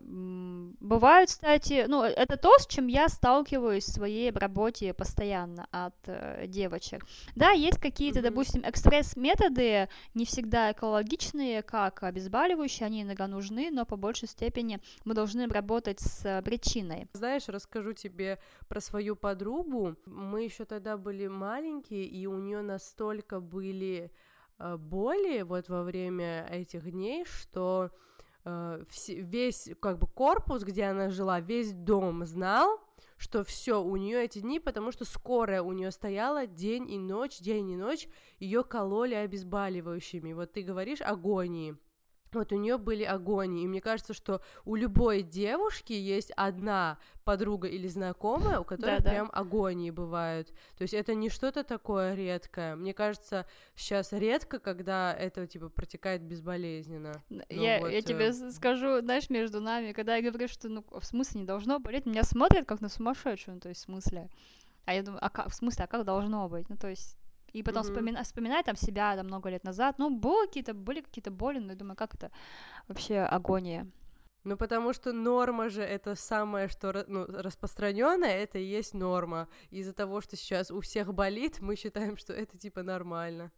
бывают, 0.80 1.30
кстати, 1.30 1.86
ну 1.88 2.02
это 2.02 2.36
то, 2.36 2.58
с 2.58 2.66
чем 2.66 2.86
я 2.86 3.08
сталкиваюсь 3.08 3.84
в 3.84 3.92
своей 3.92 4.30
работе 4.30 4.92
постоянно 4.92 5.66
от 5.70 5.94
э, 6.06 6.46
девочек. 6.46 7.04
Да, 7.34 7.50
есть 7.50 7.78
какие-то, 7.78 8.20
mm-hmm. 8.20 8.22
допустим, 8.22 8.62
экспресс-методы, 8.64 9.88
не 10.14 10.24
всегда 10.24 10.72
экологичные, 10.72 11.62
как 11.62 12.02
обезболивающие, 12.02 12.86
они 12.86 13.02
иногда 13.02 13.26
нужны, 13.26 13.70
но 13.70 13.86
по 13.86 13.96
большей 13.96 14.28
степени 14.28 14.80
мы 15.04 15.14
должны 15.14 15.46
работать 15.48 16.00
с 16.00 16.42
причиной. 16.44 17.07
Знаешь, 17.12 17.48
расскажу 17.48 17.92
тебе 17.92 18.38
про 18.68 18.80
свою 18.80 19.16
подругу. 19.16 19.96
Мы 20.04 20.44
еще 20.44 20.64
тогда 20.64 20.96
были 20.96 21.26
маленькие, 21.26 22.04
и 22.04 22.26
у 22.26 22.38
нее 22.38 22.62
настолько 22.62 23.40
были 23.40 24.12
э, 24.58 24.76
боли 24.76 25.42
вот 25.42 25.68
во 25.68 25.82
время 25.82 26.46
этих 26.50 26.90
дней, 26.90 27.24
что 27.24 27.90
э, 28.44 28.84
весь 29.08 29.70
как 29.80 29.98
бы 29.98 30.06
корпус, 30.06 30.62
где 30.62 30.84
она 30.84 31.10
жила, 31.10 31.40
весь 31.40 31.72
дом 31.72 32.24
знал, 32.24 32.80
что 33.16 33.42
все 33.42 33.82
у 33.82 33.96
нее 33.96 34.24
эти 34.24 34.38
дни, 34.38 34.60
потому 34.60 34.92
что 34.92 35.04
скорая 35.04 35.62
у 35.62 35.72
нее 35.72 35.90
стояла 35.90 36.46
день 36.46 36.90
и 36.90 36.98
ночь, 36.98 37.38
день 37.40 37.70
и 37.70 37.76
ночь, 37.76 38.06
ее 38.38 38.62
кололи 38.62 39.14
обезболивающими. 39.14 40.32
Вот 40.32 40.52
ты 40.52 40.62
говоришь 40.62 41.00
агонии 41.00 41.76
вот 42.32 42.52
у 42.52 42.56
нее 42.56 42.78
были 42.78 43.04
агонии. 43.04 43.64
И 43.64 43.66
мне 43.66 43.80
кажется, 43.80 44.14
что 44.14 44.40
у 44.64 44.74
любой 44.74 45.22
девушки 45.22 45.92
есть 45.92 46.30
одна 46.36 46.98
подруга 47.24 47.68
или 47.68 47.86
знакомая, 47.88 48.58
у 48.60 48.64
которой 48.64 49.00
да, 49.00 49.10
прям 49.10 49.26
да. 49.26 49.32
агонии 49.32 49.90
бывают. 49.90 50.48
То 50.76 50.82
есть 50.82 50.94
это 50.94 51.14
не 51.14 51.28
что-то 51.28 51.62
такое 51.62 52.14
редкое. 52.14 52.74
Мне 52.74 52.94
кажется, 52.94 53.46
сейчас 53.74 54.12
редко, 54.12 54.58
когда 54.58 55.12
это 55.12 55.46
типа 55.46 55.68
протекает 55.68 56.22
безболезненно. 56.22 57.22
Я, 57.50 57.80
вот, 57.80 57.90
я 57.90 58.02
тебе 58.02 58.28
э... 58.28 58.50
скажу, 58.50 59.00
знаешь, 59.00 59.28
между 59.30 59.60
нами, 59.60 59.92
когда 59.92 60.16
я 60.16 60.22
говорю, 60.22 60.48
что 60.48 60.68
ну 60.68 60.84
в 60.90 61.04
смысле 61.04 61.40
не 61.40 61.46
должно 61.46 61.78
болеть, 61.80 62.06
меня 62.06 62.24
смотрят 62.24 62.66
как 62.66 62.80
на 62.80 62.88
сумасшедшую, 62.88 63.56
ну, 63.56 63.60
то 63.60 63.68
есть 63.68 63.82
в 63.82 63.84
смысле. 63.84 64.28
А 64.86 64.94
я 64.94 65.02
думаю, 65.02 65.22
а 65.22 65.28
как, 65.28 65.50
в 65.50 65.54
смысле, 65.54 65.84
а 65.84 65.86
как 65.86 66.06
должно 66.06 66.48
быть? 66.48 66.70
Ну, 66.70 66.76
то 66.76 66.88
есть 66.88 67.18
и 67.52 67.62
потом 67.62 67.82
mm-hmm. 67.82 67.86
вспоминать, 67.86 68.26
вспоминать 68.26 68.66
там 68.66 68.76
себя 68.76 69.16
там 69.16 69.26
много 69.26 69.50
лет 69.50 69.64
назад. 69.64 69.98
Ну, 69.98 70.10
было 70.10 70.46
какие-то, 70.46 70.74
были 70.74 71.00
какие-то 71.00 71.30
боли, 71.30 71.58
но 71.58 71.72
я 71.72 71.78
думаю, 71.78 71.96
как 71.96 72.14
это 72.14 72.30
вообще 72.88 73.20
агония. 73.20 73.86
Ну, 74.44 74.56
потому 74.56 74.92
что 74.92 75.12
норма 75.12 75.68
же 75.68 75.82
это 75.82 76.14
самое, 76.14 76.68
что 76.68 77.04
ну, 77.08 77.26
распространенное, 77.26 78.36
это 78.36 78.58
и 78.58 78.64
есть 78.64 78.94
норма. 78.94 79.48
Из-за 79.70 79.92
того, 79.92 80.20
что 80.20 80.36
сейчас 80.36 80.70
у 80.70 80.80
всех 80.80 81.12
болит, 81.12 81.60
мы 81.60 81.76
считаем, 81.76 82.16
что 82.16 82.32
это 82.32 82.56
типа 82.56 82.82
нормально. 82.82 83.50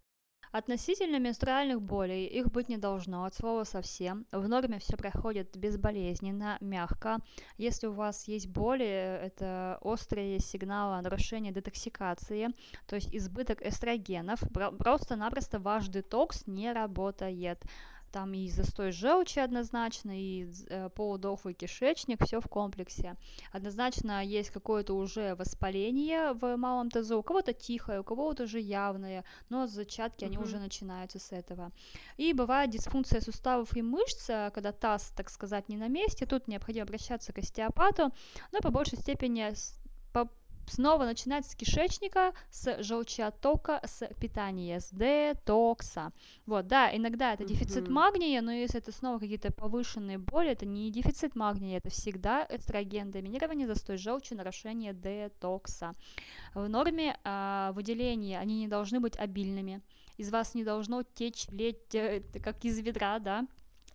Относительно 0.53 1.21
менструальных 1.21 1.81
болей 1.81 2.27
их 2.27 2.51
быть 2.51 2.69
не 2.69 2.77
должно 2.77 3.25
от 3.25 3.35
слова 3.35 3.63
совсем. 3.63 4.27
В 4.33 4.49
норме 4.49 4.81
все 4.81 4.97
проходит 4.97 5.57
безболезненно, 5.57 6.59
мягко. 6.61 7.19
Если 7.57 7.87
у 7.87 7.93
вас 7.93 8.27
есть 8.27 8.49
боли, 8.49 8.85
это 8.85 9.79
острые 9.81 10.41
сигналы 10.41 11.01
нарушения 11.03 11.53
детоксикации, 11.53 12.49
то 12.87 12.97
есть 12.97 13.15
избыток 13.15 13.63
эстрогенов. 13.63 14.41
Просто-напросто 14.79 15.61
ваш 15.61 15.87
детокс 15.87 16.45
не 16.49 16.73
работает 16.73 17.63
там 18.11 18.35
и 18.35 18.49
застой 18.49 18.93
желчи 18.93 19.39
однозначно, 19.39 20.13
и 20.15 20.51
э, 20.69 20.89
полудохлый 20.91 21.55
кишечник, 21.55 22.25
все 22.25 22.41
в 22.41 22.49
комплексе. 22.49 23.17
Однозначно 23.53 24.25
есть 24.25 24.51
какое-то 24.51 24.95
уже 24.95 25.35
воспаление 25.35 26.33
в 26.33 26.57
малом 26.57 26.91
тазу, 26.91 27.19
у 27.19 27.23
кого-то 27.23 27.53
тихое, 27.53 28.01
у 28.01 28.05
кого-то 28.05 28.45
уже 28.45 28.61
явное, 28.61 29.25
но 29.49 29.67
зачатки, 29.67 30.25
mm-hmm. 30.25 30.27
они 30.27 30.39
уже 30.39 30.59
начинаются 30.59 31.19
с 31.19 31.33
этого. 31.33 31.71
И 32.17 32.33
бывает 32.33 32.71
дисфункция 32.71 33.21
суставов 33.21 33.77
и 33.77 33.83
мышц, 33.83 34.29
э, 34.29 34.51
когда 34.55 34.73
таз, 34.73 35.13
так 35.17 35.31
сказать, 35.31 35.69
не 35.69 35.77
на 35.77 35.89
месте, 35.89 36.27
тут 36.27 36.49
необходимо 36.49 36.85
обращаться 36.85 37.33
к 37.33 37.39
остеопату, 37.39 38.13
но 38.53 38.61
по 38.61 38.71
большей 38.71 38.99
степени 38.99 39.53
по 40.13 40.29
снова 40.71 41.05
начинать 41.05 41.47
с 41.47 41.55
кишечника, 41.55 42.33
с 42.51 42.83
желчеоттока, 42.83 43.81
с 43.85 44.07
питания, 44.21 44.81
с 44.81 44.91
детокса. 44.91 46.13
Вот, 46.47 46.67
да, 46.67 46.95
иногда 46.95 47.35
это 47.35 47.45
дефицит 47.45 47.89
mm-hmm. 47.89 47.93
магния, 47.93 48.41
но 48.41 48.53
если 48.53 48.81
это 48.81 48.93
снова 48.93 49.19
какие-то 49.19 49.53
повышенные 49.53 50.19
боли, 50.19 50.51
это 50.51 50.67
не 50.67 50.91
дефицит 50.91 51.35
магния, 51.35 51.79
это 51.79 51.91
всегда 51.91 52.47
эстроген, 52.49 53.11
доминирование, 53.11 53.67
застой 53.67 53.97
желчи, 53.97 54.35
нарушение 54.35 54.95
детокса. 54.95 55.95
В 56.55 56.69
норме 56.69 57.19
э, 57.23 57.73
выделения, 57.75 58.39
они 58.39 58.61
не 58.61 58.69
должны 58.69 59.01
быть 59.01 59.17
обильными, 59.17 59.83
из 60.17 60.31
вас 60.31 60.55
не 60.55 60.65
должно 60.65 61.03
течь, 61.03 61.47
леть, 61.49 61.95
э, 61.95 62.23
как 62.43 62.65
из 62.65 62.79
ведра, 62.81 63.19
да, 63.19 63.47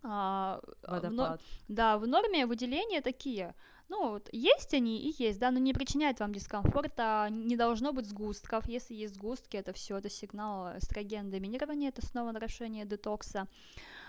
а, 0.08 0.60
Водопад. 0.86 1.40
В, 1.40 1.72
да, 1.72 1.98
в 1.98 2.06
норме 2.06 2.46
выделения 2.46 3.00
такие– 3.00 3.54
ну, 3.88 4.10
вот, 4.10 4.28
есть 4.32 4.74
они 4.74 4.98
и 4.98 5.14
есть, 5.16 5.38
да, 5.38 5.52
но 5.52 5.60
не 5.60 5.72
причиняет 5.72 6.18
вам 6.18 6.32
дискомфорта, 6.32 7.28
не 7.30 7.56
должно 7.56 7.92
быть 7.92 8.06
сгустков. 8.06 8.68
Если 8.68 8.94
есть 8.94 9.14
сгустки, 9.14 9.56
это 9.56 9.72
все, 9.72 9.98
это 9.98 10.10
сигнал 10.10 10.76
эстроген 10.76 11.30
доминирования, 11.30 11.90
это 11.90 12.04
снова 12.04 12.32
нарушение 12.32 12.84
детокса. 12.84 13.46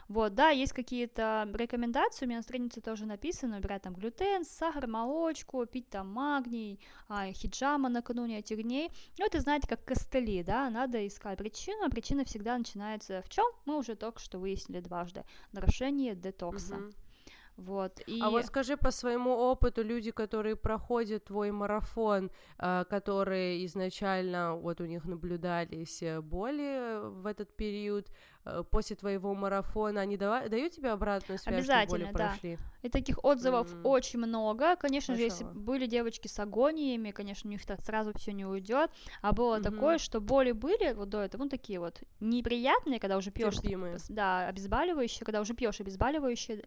Вот, 0.07 0.35
да, 0.35 0.49
есть 0.49 0.73
какие-то 0.73 1.49
рекомендации, 1.53 2.25
у 2.25 2.27
меня 2.27 2.37
на 2.37 2.43
странице 2.43 2.79
тоже 2.79 3.05
написано, 3.05 3.57
убирать 3.57 3.81
там 3.81 3.93
глютен, 3.93 4.45
сахар, 4.45 4.87
молочку, 4.87 5.65
пить 5.65 5.89
там 5.89 6.07
магний, 6.11 6.79
а, 7.09 7.31
хиджама 7.33 7.89
накануне 7.89 8.39
этих 8.39 8.63
дней. 8.63 8.89
Ну, 9.17 9.25
это, 9.25 9.41
знаете, 9.41 9.67
как 9.67 9.83
костыли, 9.83 10.43
да, 10.43 10.69
надо 10.69 11.05
искать 11.05 11.37
причину, 11.37 11.85
а 11.85 11.89
причина 11.89 12.23
всегда 12.23 12.57
начинается 12.57 13.21
в 13.21 13.29
чем? 13.29 13.45
Мы 13.65 13.77
уже 13.77 13.95
только 13.95 14.19
что 14.19 14.39
выяснили 14.39 14.79
дважды. 14.79 15.25
Нарушение 15.51 16.15
детокса. 16.15 16.77
Вот, 17.57 17.99
и... 18.05 18.19
А 18.21 18.29
вот 18.29 18.45
скажи 18.45 18.77
по 18.77 18.91
своему 18.91 19.31
опыту, 19.31 19.83
люди, 19.83 20.11
которые 20.11 20.55
проходят 20.55 21.25
твой 21.25 21.49
марафон, 21.49 22.29
э, 22.59 22.85
которые 22.87 23.65
изначально, 23.65 24.55
вот 24.55 24.79
у 24.79 24.85
них 24.85 25.05
наблюдались 25.05 26.03
э, 26.03 26.21
боли 26.21 26.99
в 27.01 27.25
этот 27.25 27.55
период, 27.57 28.11
после 28.71 28.95
твоего 28.95 29.33
марафона, 29.33 30.01
они 30.01 30.17
дава- 30.17 30.47
дают 30.49 30.73
тебе 30.73 30.91
обратную 30.91 31.39
связь, 31.39 31.55
Обязательно, 31.55 31.85
что 31.85 31.91
боли 31.91 32.03
да. 32.05 32.29
прошли? 32.29 32.57
И 32.81 32.89
таких 32.89 33.23
отзывов 33.23 33.73
mm. 33.73 33.83
очень 33.83 34.19
много. 34.19 34.75
Конечно 34.75 35.15
Хорошо. 35.15 35.35
же, 35.35 35.43
если 35.43 35.59
были 35.59 35.85
девочки 35.85 36.27
с 36.27 36.39
агониями, 36.39 37.11
конечно, 37.11 37.47
у 37.47 37.51
них 37.51 37.65
так 37.65 37.81
сразу 37.81 38.13
все 38.17 38.33
не 38.33 38.45
уйдет. 38.45 38.91
А 39.21 39.33
было 39.33 39.59
mm-hmm. 39.59 39.63
такое, 39.63 39.97
что 39.97 40.21
боли 40.21 40.51
были 40.51 40.93
вот 40.93 41.09
до 41.09 41.21
этого, 41.21 41.43
ну 41.43 41.49
такие 41.49 41.79
вот 41.79 42.01
неприятные, 42.19 42.99
когда 42.99 43.17
уже 43.17 43.31
пьешь, 43.31 43.57
да, 44.09 44.47
обезболивающие, 44.47 45.25
когда 45.25 45.41
уже 45.41 45.53
пьешь 45.53 45.79
обезболивающие. 45.79 46.63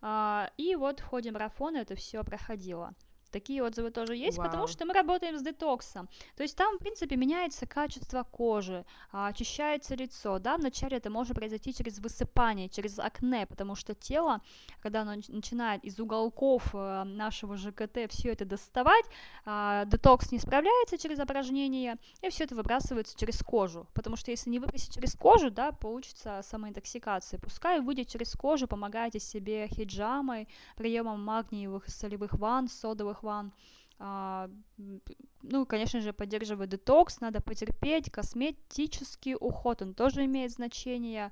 А, 0.00 0.50
и 0.56 0.76
вот 0.76 1.00
в 1.00 1.04
ходе 1.04 1.30
марафона 1.30 1.78
это 1.78 1.94
все 1.94 2.22
проходило. 2.24 2.92
Такие 3.34 3.64
отзывы 3.64 3.90
тоже 3.90 4.14
есть, 4.14 4.38
Вау. 4.38 4.46
потому 4.46 4.68
что 4.68 4.86
мы 4.86 4.94
работаем 4.94 5.36
с 5.36 5.42
детоксом. 5.42 6.08
То 6.36 6.44
есть 6.44 6.56
там, 6.56 6.76
в 6.76 6.78
принципе, 6.78 7.16
меняется 7.16 7.66
качество 7.66 8.22
кожи, 8.22 8.84
а, 9.10 9.26
очищается 9.26 9.96
лицо. 9.96 10.38
Да, 10.38 10.56
вначале 10.56 10.98
это 10.98 11.10
может 11.10 11.34
произойти 11.34 11.74
через 11.74 11.98
высыпание, 11.98 12.68
через 12.68 13.00
акне, 13.00 13.44
потому 13.46 13.74
что 13.74 13.92
тело, 13.96 14.40
когда 14.80 15.00
оно 15.00 15.16
начинает 15.26 15.84
из 15.84 15.98
уголков 15.98 16.62
э, 16.74 17.02
нашего 17.02 17.56
ЖКТ 17.56 18.08
все 18.08 18.30
это 18.30 18.44
доставать, 18.44 19.04
а, 19.44 19.84
детокс 19.86 20.30
не 20.30 20.38
справляется 20.38 20.96
через 20.96 21.18
опорожнение, 21.18 21.96
и 22.22 22.28
все 22.28 22.44
это 22.44 22.54
выбрасывается 22.54 23.18
через 23.18 23.42
кожу. 23.42 23.88
Потому 23.94 24.14
что 24.14 24.30
если 24.30 24.48
не 24.48 24.60
выбросить 24.60 24.94
через 24.94 25.14
кожу, 25.16 25.50
да, 25.50 25.72
получится 25.72 26.40
самоинтоксикация. 26.44 27.40
Пускай 27.40 27.80
выйдет 27.80 28.06
через 28.06 28.32
кожу, 28.34 28.68
помогайте 28.68 29.18
себе 29.18 29.66
хиджамой, 29.66 30.46
приемом 30.76 31.24
магниевых 31.24 31.88
солевых 31.88 32.34
ванн, 32.34 32.68
содовых 32.68 33.23
ванн. 33.24 33.52
А, 33.98 34.50
ну, 35.42 35.66
конечно 35.66 36.00
же, 36.00 36.12
поддерживать 36.12 36.70
детокс, 36.70 37.20
надо 37.20 37.40
потерпеть, 37.40 38.10
косметический 38.10 39.36
уход, 39.38 39.82
он 39.82 39.94
тоже 39.94 40.24
имеет 40.24 40.52
значение 40.52 41.30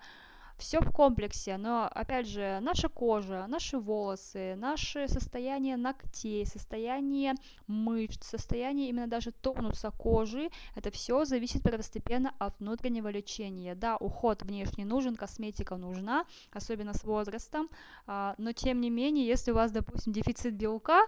все 0.59 0.81
в 0.81 0.93
комплексе, 0.93 1.57
но 1.57 1.89
опять 1.93 2.29
же, 2.29 2.61
наша 2.63 2.89
кожа, 2.89 3.47
наши 3.49 3.79
волосы, 3.79 4.55
наше 4.57 5.09
состояние 5.09 5.77
ногтей, 5.77 6.47
состояние 6.47 7.35
мышц, 7.67 8.25
состояние 8.29 8.89
именно 8.89 9.09
даже 9.09 9.33
тонуса 9.33 9.91
кожи, 9.91 10.51
это 10.77 10.91
все 10.91 11.25
зависит 11.25 11.63
первостепенно 11.65 12.33
от 12.39 12.59
внутреннего 12.61 13.09
лечения. 13.09 13.75
Да, 13.75 13.97
уход 13.97 14.43
внешний 14.43 14.85
нужен, 14.85 15.17
косметика 15.17 15.77
нужна, 15.77 16.27
особенно 16.53 16.95
с 16.95 17.03
возрастом, 17.03 17.69
а, 18.07 18.35
но 18.39 18.53
тем 18.53 18.81
не 18.81 18.91
менее, 18.91 19.27
если 19.27 19.51
у 19.51 19.55
вас, 19.55 19.73
допустим, 19.73 20.13
дефицит 20.13 20.55
белка, 20.55 21.07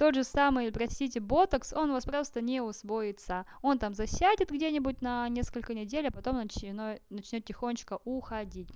тот 0.00 0.14
же 0.14 0.24
самый, 0.24 0.72
простите, 0.72 1.20
ботокс, 1.20 1.74
он 1.74 1.90
у 1.90 1.92
вас 1.92 2.06
просто 2.06 2.40
не 2.40 2.62
усвоится. 2.62 3.44
Он 3.60 3.78
там 3.78 3.92
засядет 3.92 4.50
где-нибудь 4.50 5.02
на 5.02 5.28
несколько 5.28 5.74
недель, 5.74 6.08
а 6.08 6.10
потом 6.10 6.36
начнет, 6.36 7.02
начнет 7.10 7.44
тихонечко 7.44 7.98
уходить. 8.06 8.70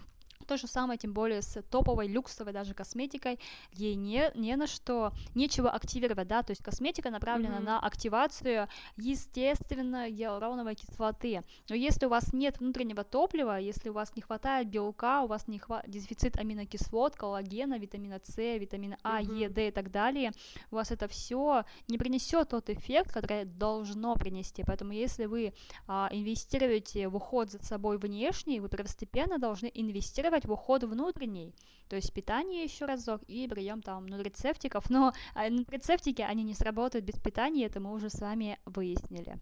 То 0.47 0.57
же 0.57 0.67
самое, 0.67 0.99
тем 0.99 1.13
более 1.13 1.43
с 1.43 1.63
топовой, 1.63 2.09
люксовой 2.09 2.53
даже 2.53 2.75
косметикой, 2.75 3.39
ей 3.73 3.95
не, 3.95 4.31
не 4.35 4.57
на 4.57 4.67
что, 4.67 5.13
нечего 5.35 5.71
активировать, 5.71 6.29
да, 6.29 6.43
то 6.43 6.51
есть 6.51 6.63
косметика 6.63 7.11
направлена 7.11 7.59
mm-hmm. 7.59 7.65
на 7.65 7.81
активацию 7.81 8.69
естественной 8.97 10.11
гиалуроновой 10.11 10.75
кислоты. 10.75 11.43
Но 11.69 11.75
если 11.75 12.07
у 12.07 12.09
вас 12.09 12.33
нет 12.33 12.61
внутреннего 12.61 13.05
топлива, 13.05 13.59
если 13.59 13.89
у 13.89 13.93
вас 13.93 14.15
не 14.17 14.23
хватает 14.23 14.69
белка, 14.69 15.23
у 15.23 15.27
вас 15.27 15.49
не 15.49 15.59
хватает 15.59 15.91
дефицит 15.91 16.39
аминокислот, 16.39 17.17
коллагена, 17.17 17.79
витамина 17.79 18.21
С, 18.23 18.37
витамина 18.37 18.99
А, 19.03 19.23
mm-hmm. 19.23 19.39
Е, 19.39 19.49
Д 19.49 19.69
и 19.69 19.71
так 19.71 19.91
далее, 19.91 20.33
у 20.71 20.77
вас 20.77 20.91
это 20.91 21.09
все 21.09 21.65
не 21.89 21.99
принесет 21.99 22.49
тот 22.49 22.69
эффект, 22.71 23.13
который 23.13 23.45
должно 23.45 24.15
принести. 24.17 24.65
Поэтому 24.65 24.93
если 24.93 25.27
вы 25.27 25.55
а, 25.87 26.09
инвестируете 26.11 27.09
в 27.09 27.17
уход 27.17 27.51
за 27.51 27.65
собой 27.65 27.99
внешний, 27.99 28.61
вы 28.61 28.69
первостепенно 28.69 29.39
должны 29.39 29.71
инвестировать 29.73 30.34
инвестировать 30.35 30.47
в 30.47 30.53
уход 30.53 30.85
внутренний, 30.85 31.55
то 31.89 31.97
есть 31.97 32.13
питание 32.13 32.65
еще 32.65 32.87
разок 32.87 33.23
и 33.29 33.47
прием 33.49 33.83
там 33.83 34.07
нутрицептиков, 34.07 34.91
но 34.91 35.13
а, 35.35 35.49
нутрицептики, 35.51 36.23
они 36.23 36.43
не 36.43 36.55
сработают 36.55 37.05
без 37.05 37.19
питания, 37.19 37.67
это 37.67 37.81
мы 37.81 37.93
уже 37.93 38.11
с 38.11 38.21
вами 38.21 38.59
выяснили. 38.65 39.39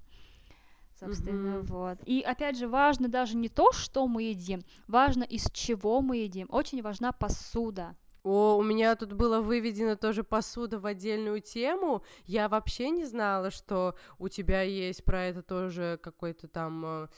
Собственно, 0.98 1.56
mm-hmm. 1.56 1.66
вот. 1.66 1.98
И 2.06 2.20
опять 2.20 2.59
же, 2.59 2.69
важно 2.69 3.09
даже 3.09 3.36
не 3.36 3.48
то, 3.48 3.73
что 3.73 4.06
мы 4.06 4.24
едим, 4.24 4.62
важно 4.86 5.24
из 5.24 5.51
чего 5.52 6.01
мы 6.01 6.19
едим. 6.19 6.47
Очень 6.51 6.82
важна 6.82 7.12
посуда. 7.12 7.97
О, 8.23 8.56
у 8.56 8.62
меня 8.62 8.94
тут 8.94 9.14
было 9.14 9.40
выведено 9.40 9.97
тоже 9.97 10.23
посуда 10.23 10.78
в 10.78 10.86
отдельную 10.86 11.40
тему. 11.40 12.05
Я 12.24 12.48
вообще 12.48 12.90
не 12.90 13.05
знала, 13.05 13.51
что 13.51 13.97
у 14.19 14.28
тебя 14.28 14.62
есть 14.62 15.05
про 15.05 15.24
это 15.24 15.43
тоже 15.43 15.98
какой-то 16.01 16.47
там 16.47 16.85
Э, 16.85 17.09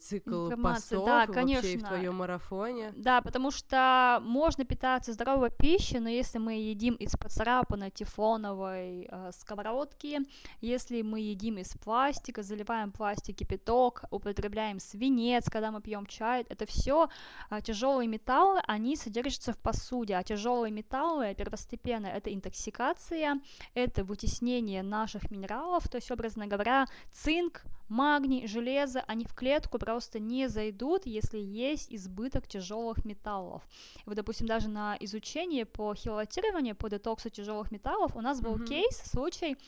цикл 0.00 0.46
Информация, 0.46 0.98
постов 0.98 1.06
да, 1.06 1.26
конечно. 1.26 1.68
вообще 1.68 1.78
в 1.78 1.88
твоем 1.88 2.14
марафоне. 2.16 2.92
Да, 2.96 3.22
потому 3.22 3.50
что 3.50 4.20
можно 4.22 4.64
питаться 4.64 5.12
здоровой 5.12 5.50
пищей, 5.50 5.98
но 5.98 6.08
если 6.08 6.38
мы 6.38 6.54
едим 6.54 6.94
из 6.94 7.12
поцарапанной 7.12 7.90
тефлоновой 7.90 9.08
э, 9.10 9.30
сковородки, 9.32 10.20
если 10.60 11.02
мы 11.02 11.20
едим 11.20 11.58
из 11.58 11.68
пластика, 11.84 12.42
заливаем 12.42 12.92
пластик 12.92 13.36
кипяток, 13.36 14.04
употребляем 14.10 14.78
свинец, 14.78 15.48
когда 15.50 15.70
мы 15.70 15.80
пьем 15.80 16.06
чай, 16.06 16.44
это 16.48 16.66
все 16.66 17.08
э, 17.50 17.60
тяжелые 17.62 18.08
металлы, 18.08 18.60
они 18.66 18.96
содержатся 18.96 19.52
в 19.52 19.58
посуде, 19.58 20.14
а 20.16 20.22
тяжелые 20.22 20.70
металлы 20.72 21.34
первостепенно 21.34 22.06
это 22.06 22.32
интоксикация, 22.32 23.40
это 23.74 24.04
вытеснение 24.04 24.82
наших 24.82 25.30
минералов, 25.30 25.88
то 25.88 25.96
есть, 25.96 26.10
образно 26.10 26.46
говоря, 26.46 26.86
цинк, 27.12 27.62
Магний, 27.92 28.46
железо, 28.46 29.04
они 29.06 29.26
в 29.26 29.34
клетку 29.34 29.78
просто 29.78 30.18
не 30.18 30.48
зайдут, 30.48 31.04
если 31.04 31.38
есть 31.38 31.92
избыток 31.92 32.48
тяжелых 32.48 33.04
металлов. 33.04 33.62
И 33.98 34.02
вот, 34.06 34.14
допустим, 34.14 34.46
даже 34.46 34.70
на 34.70 34.96
изучении 35.00 35.64
по 35.64 35.94
хилотированию, 35.94 36.74
по 36.74 36.88
детоксу 36.88 37.28
тяжелых 37.28 37.70
металлов 37.70 38.16
у 38.16 38.22
нас 38.22 38.40
был 38.40 38.56
mm-hmm. 38.56 38.66
кейс, 38.66 38.96
случай, 39.04 39.58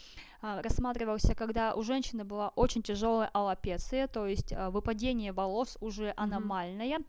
а, 0.40 0.62
рассматривался, 0.62 1.34
когда 1.34 1.74
у 1.74 1.82
женщины 1.82 2.24
была 2.24 2.48
очень 2.56 2.82
тяжелая 2.82 3.28
аллопеция, 3.34 4.08
то 4.08 4.26
есть 4.26 4.54
а, 4.54 4.70
выпадение 4.70 5.32
волос 5.32 5.76
уже 5.82 6.14
аномальное. 6.16 7.00
Mm-hmm. 7.00 7.04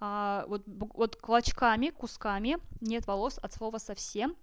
А, 0.00 0.46
вот, 0.48 0.62
вот 0.66 1.16
клочками, 1.16 1.90
кусками, 1.90 2.56
нет 2.80 3.06
волос 3.06 3.38
от 3.42 3.52
слова 3.52 3.76
совсем. 3.76 4.34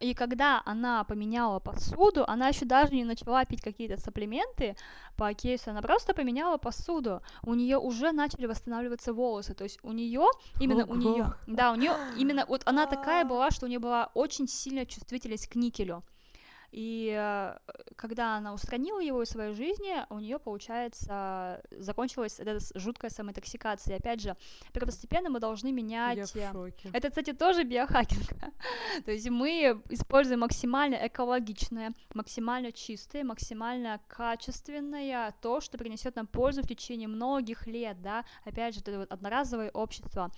И 0.00 0.14
когда 0.14 0.62
она 0.64 1.04
поменяла 1.04 1.58
посуду, 1.60 2.24
она 2.26 2.48
еще 2.48 2.64
даже 2.64 2.94
не 2.94 3.04
начала 3.04 3.44
пить 3.44 3.62
какие-то 3.62 3.96
саплименты 4.00 4.76
по 5.16 5.32
кейсу, 5.34 5.70
она 5.70 5.82
просто 5.82 6.14
поменяла 6.14 6.56
посуду. 6.58 7.22
У 7.42 7.54
нее 7.54 7.78
уже 7.78 8.12
начали 8.12 8.46
восстанавливаться 8.46 9.12
волосы, 9.12 9.54
то 9.54 9.64
есть 9.64 9.78
у 9.82 9.92
нее 9.92 10.26
именно 10.60 10.84
Ого. 10.84 10.92
у 10.92 10.96
нее, 10.96 11.34
да, 11.46 11.72
у 11.72 11.76
нее 11.76 11.92
именно 12.16 12.44
вот 12.46 12.62
она 12.66 12.86
такая 12.86 13.24
была, 13.24 13.50
что 13.50 13.66
у 13.66 13.68
нее 13.68 13.78
была 13.78 14.10
очень 14.14 14.48
сильная 14.48 14.86
чувствительность 14.86 15.48
к 15.48 15.54
никелю. 15.56 16.02
И 16.76 17.10
э, 17.18 17.56
когда 17.96 18.36
она 18.36 18.52
устранила 18.52 19.00
его 19.00 19.22
из 19.22 19.30
своей 19.30 19.54
жизни, 19.54 19.96
у 20.10 20.18
нее, 20.18 20.38
получается, 20.38 21.62
закончилась 21.70 22.38
эта 22.38 22.58
жуткая 22.74 23.10
самоинтоксикация. 23.10 23.94
И 23.94 23.98
опять 23.98 24.20
же, 24.20 24.36
первостепенно 24.74 25.30
мы 25.30 25.40
должны 25.40 25.72
менять... 25.72 26.18
Я 26.18 26.26
в 26.26 26.36
э, 26.36 26.52
шоке. 26.52 26.90
Это, 26.92 27.08
кстати, 27.08 27.32
тоже 27.32 27.64
биохакинг. 27.64 28.28
То 29.06 29.10
есть 29.10 29.26
мы 29.30 29.80
используем 29.88 30.40
максимально 30.40 31.06
экологичное, 31.06 31.94
максимально 32.12 32.72
чистое, 32.72 33.24
максимально 33.24 33.98
качественное, 34.06 35.34
то, 35.40 35.62
что 35.62 35.78
принесет 35.78 36.14
нам 36.16 36.26
пользу 36.26 36.62
в 36.62 36.68
течение 36.68 37.08
многих 37.08 37.66
лет, 37.66 38.02
да, 38.02 38.26
опять 38.44 38.74
же, 38.74 38.80
это 38.80 38.98
вот 38.98 39.10
одноразовое 39.10 39.70
общество 39.70 40.30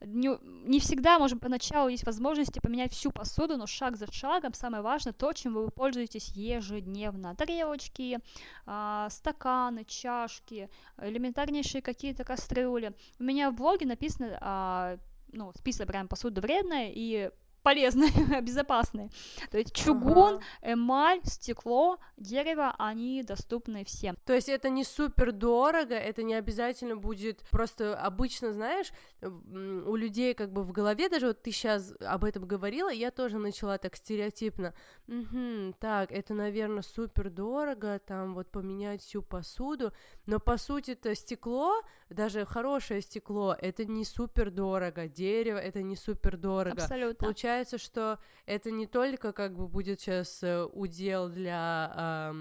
не, 0.00 0.38
не 0.42 0.80
всегда, 0.80 1.18
может, 1.18 1.40
поначалу 1.40 1.88
есть 1.88 2.04
возможности 2.04 2.60
поменять 2.60 2.92
всю 2.92 3.10
посуду, 3.10 3.56
но 3.56 3.66
шаг 3.66 3.96
за 3.96 4.10
шагом 4.12 4.54
самое 4.54 4.82
важное 4.82 5.12
то, 5.12 5.32
чем 5.32 5.54
вы 5.54 5.70
пользуетесь 5.70 6.28
ежедневно. 6.28 7.34
Тарелочки, 7.34 8.18
э, 8.66 9.06
стаканы, 9.10 9.84
чашки, 9.84 10.70
элементарнейшие 10.98 11.82
какие-то 11.82 12.24
кастрюли. 12.24 12.94
У 13.18 13.24
меня 13.24 13.50
в 13.50 13.54
блоге 13.54 13.86
написано, 13.86 14.38
э, 14.40 14.98
ну, 15.32 15.52
список 15.56 15.88
прям 15.88 16.08
посуды 16.08 16.40
вредная, 16.40 16.90
и 16.94 17.30
полезные, 17.62 18.10
безопасные. 18.42 19.10
То 19.50 19.58
есть 19.58 19.74
чугун, 19.74 20.36
ага. 20.36 20.72
эмаль, 20.72 21.20
стекло, 21.24 21.98
дерево, 22.16 22.74
они 22.78 23.22
доступны 23.22 23.84
всем. 23.84 24.16
То 24.24 24.34
есть 24.34 24.48
это 24.48 24.68
не 24.68 24.84
супер 24.84 25.32
дорого, 25.32 25.94
это 25.94 26.22
не 26.22 26.34
обязательно 26.34 26.96
будет 26.96 27.40
просто 27.50 27.96
обычно, 27.96 28.52
знаешь, 28.52 28.92
у 29.22 29.96
людей 29.96 30.34
как 30.34 30.52
бы 30.52 30.62
в 30.62 30.72
голове, 30.72 31.08
даже 31.08 31.28
вот 31.28 31.42
ты 31.42 31.50
сейчас 31.50 31.94
об 32.00 32.24
этом 32.24 32.46
говорила, 32.46 32.90
я 32.90 33.10
тоже 33.10 33.38
начала 33.38 33.78
так 33.78 33.96
стереотипно, 33.96 34.74
угу, 35.06 35.74
так, 35.80 36.12
это, 36.12 36.34
наверное, 36.34 36.82
супер 36.82 37.30
дорого, 37.30 37.98
там 37.98 38.34
вот 38.34 38.50
поменять 38.50 39.02
всю 39.02 39.22
посуду, 39.22 39.92
но 40.26 40.38
по 40.38 40.56
сути 40.56 40.92
это 40.92 41.14
стекло, 41.14 41.82
даже 42.08 42.44
хорошее 42.44 43.00
стекло, 43.00 43.56
это 43.58 43.84
не 43.84 44.04
супер 44.04 44.50
дорого, 44.50 45.08
дерево 45.08 45.58
это 45.58 45.82
не 45.82 45.96
супер 45.96 46.36
дорого. 46.36 46.82
Абсолютно. 46.82 47.26
Получается 47.26 47.47
получается, 47.48 47.78
что 47.78 48.18
это 48.46 48.70
не 48.70 48.86
только 48.86 49.32
как 49.32 49.54
бы 49.54 49.68
будет 49.68 50.00
сейчас 50.00 50.42
э, 50.42 50.64
удел 50.64 51.28
для 51.28 52.34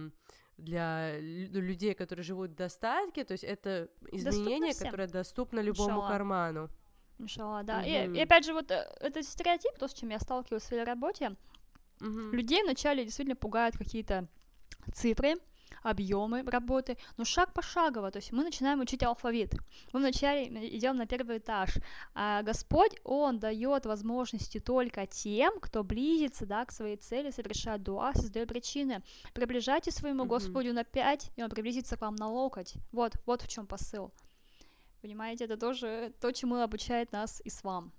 для 0.58 1.20
людей, 1.20 1.94
которые 1.94 2.24
живут 2.24 2.52
в 2.52 2.56
достатке, 2.56 3.24
то 3.24 3.34
есть 3.34 3.44
это 3.44 3.90
изменение, 4.12 4.74
которое 4.74 5.08
доступно 5.08 5.60
любому 5.60 5.90
Иншалла. 5.90 6.08
карману. 6.08 6.70
Иншалла, 7.20 7.64
да. 7.64 7.84
Mm-hmm. 7.84 8.16
И, 8.16 8.18
и 8.18 8.22
опять 8.24 8.44
же, 8.44 8.54
вот 8.54 8.72
э, 8.72 8.92
это 9.00 9.22
стереотип, 9.22 9.78
то, 9.78 9.88
с 9.88 9.94
чем 9.94 10.10
я 10.10 10.20
сталкиваюсь 10.20 10.64
в 10.64 10.66
своей 10.66 10.84
работе. 10.84 11.36
Mm-hmm. 12.00 12.32
Людей 12.32 12.64
вначале 12.64 13.04
действительно 13.04 13.36
пугают 13.36 13.78
какие-то 13.78 14.28
цифры, 14.94 15.36
объемы 15.84 16.44
работы, 16.44 16.98
но 17.18 17.26
шаг 17.26 17.54
пошагово, 17.54 18.12
то 18.12 18.18
есть 18.18 18.32
мы 18.32 18.44
начинаем 18.44 18.80
учить 18.80 19.04
алфавит. 19.04 19.54
Мы 19.94 20.00
вначале 20.00 20.46
идем 20.76 20.98
на 20.98 21.06
первый 21.06 21.38
этаж. 21.38 21.78
А 22.14 22.44
Господь, 22.44 22.96
Он 23.04 23.40
дает 23.40 23.86
возможности 23.86 24.60
только 24.60 25.06
тем, 25.06 25.60
кто 25.60 25.84
близится 25.84 26.46
да, 26.46 26.66
к 26.66 26.72
своей 26.72 26.98
цели, 26.98 27.32
совершает 27.32 27.84
дуа, 27.84 28.14
создает 28.14 28.50
причины. 28.50 29.02
Приближайте 29.34 29.92
своему 29.92 30.24
mm-hmm. 30.24 30.28
Господу 30.28 30.74
на 30.74 30.84
5, 30.84 31.32
и 31.36 31.44
Он 31.44 31.50
приблизится 31.50 31.98
к 31.98 32.02
вам 32.02 32.16
на 32.16 32.30
локоть. 32.30 32.76
Вот, 32.92 33.14
вот 33.26 33.42
в 33.42 33.48
чем 33.48 33.68
посыл. 33.68 34.12
Понимаете, 35.02 35.46
это 35.46 35.58
тоже 35.58 36.14
то, 36.20 36.32
чему 36.32 36.56
обучает 36.56 37.12
нас 37.12 37.42
ислам. 37.46 37.92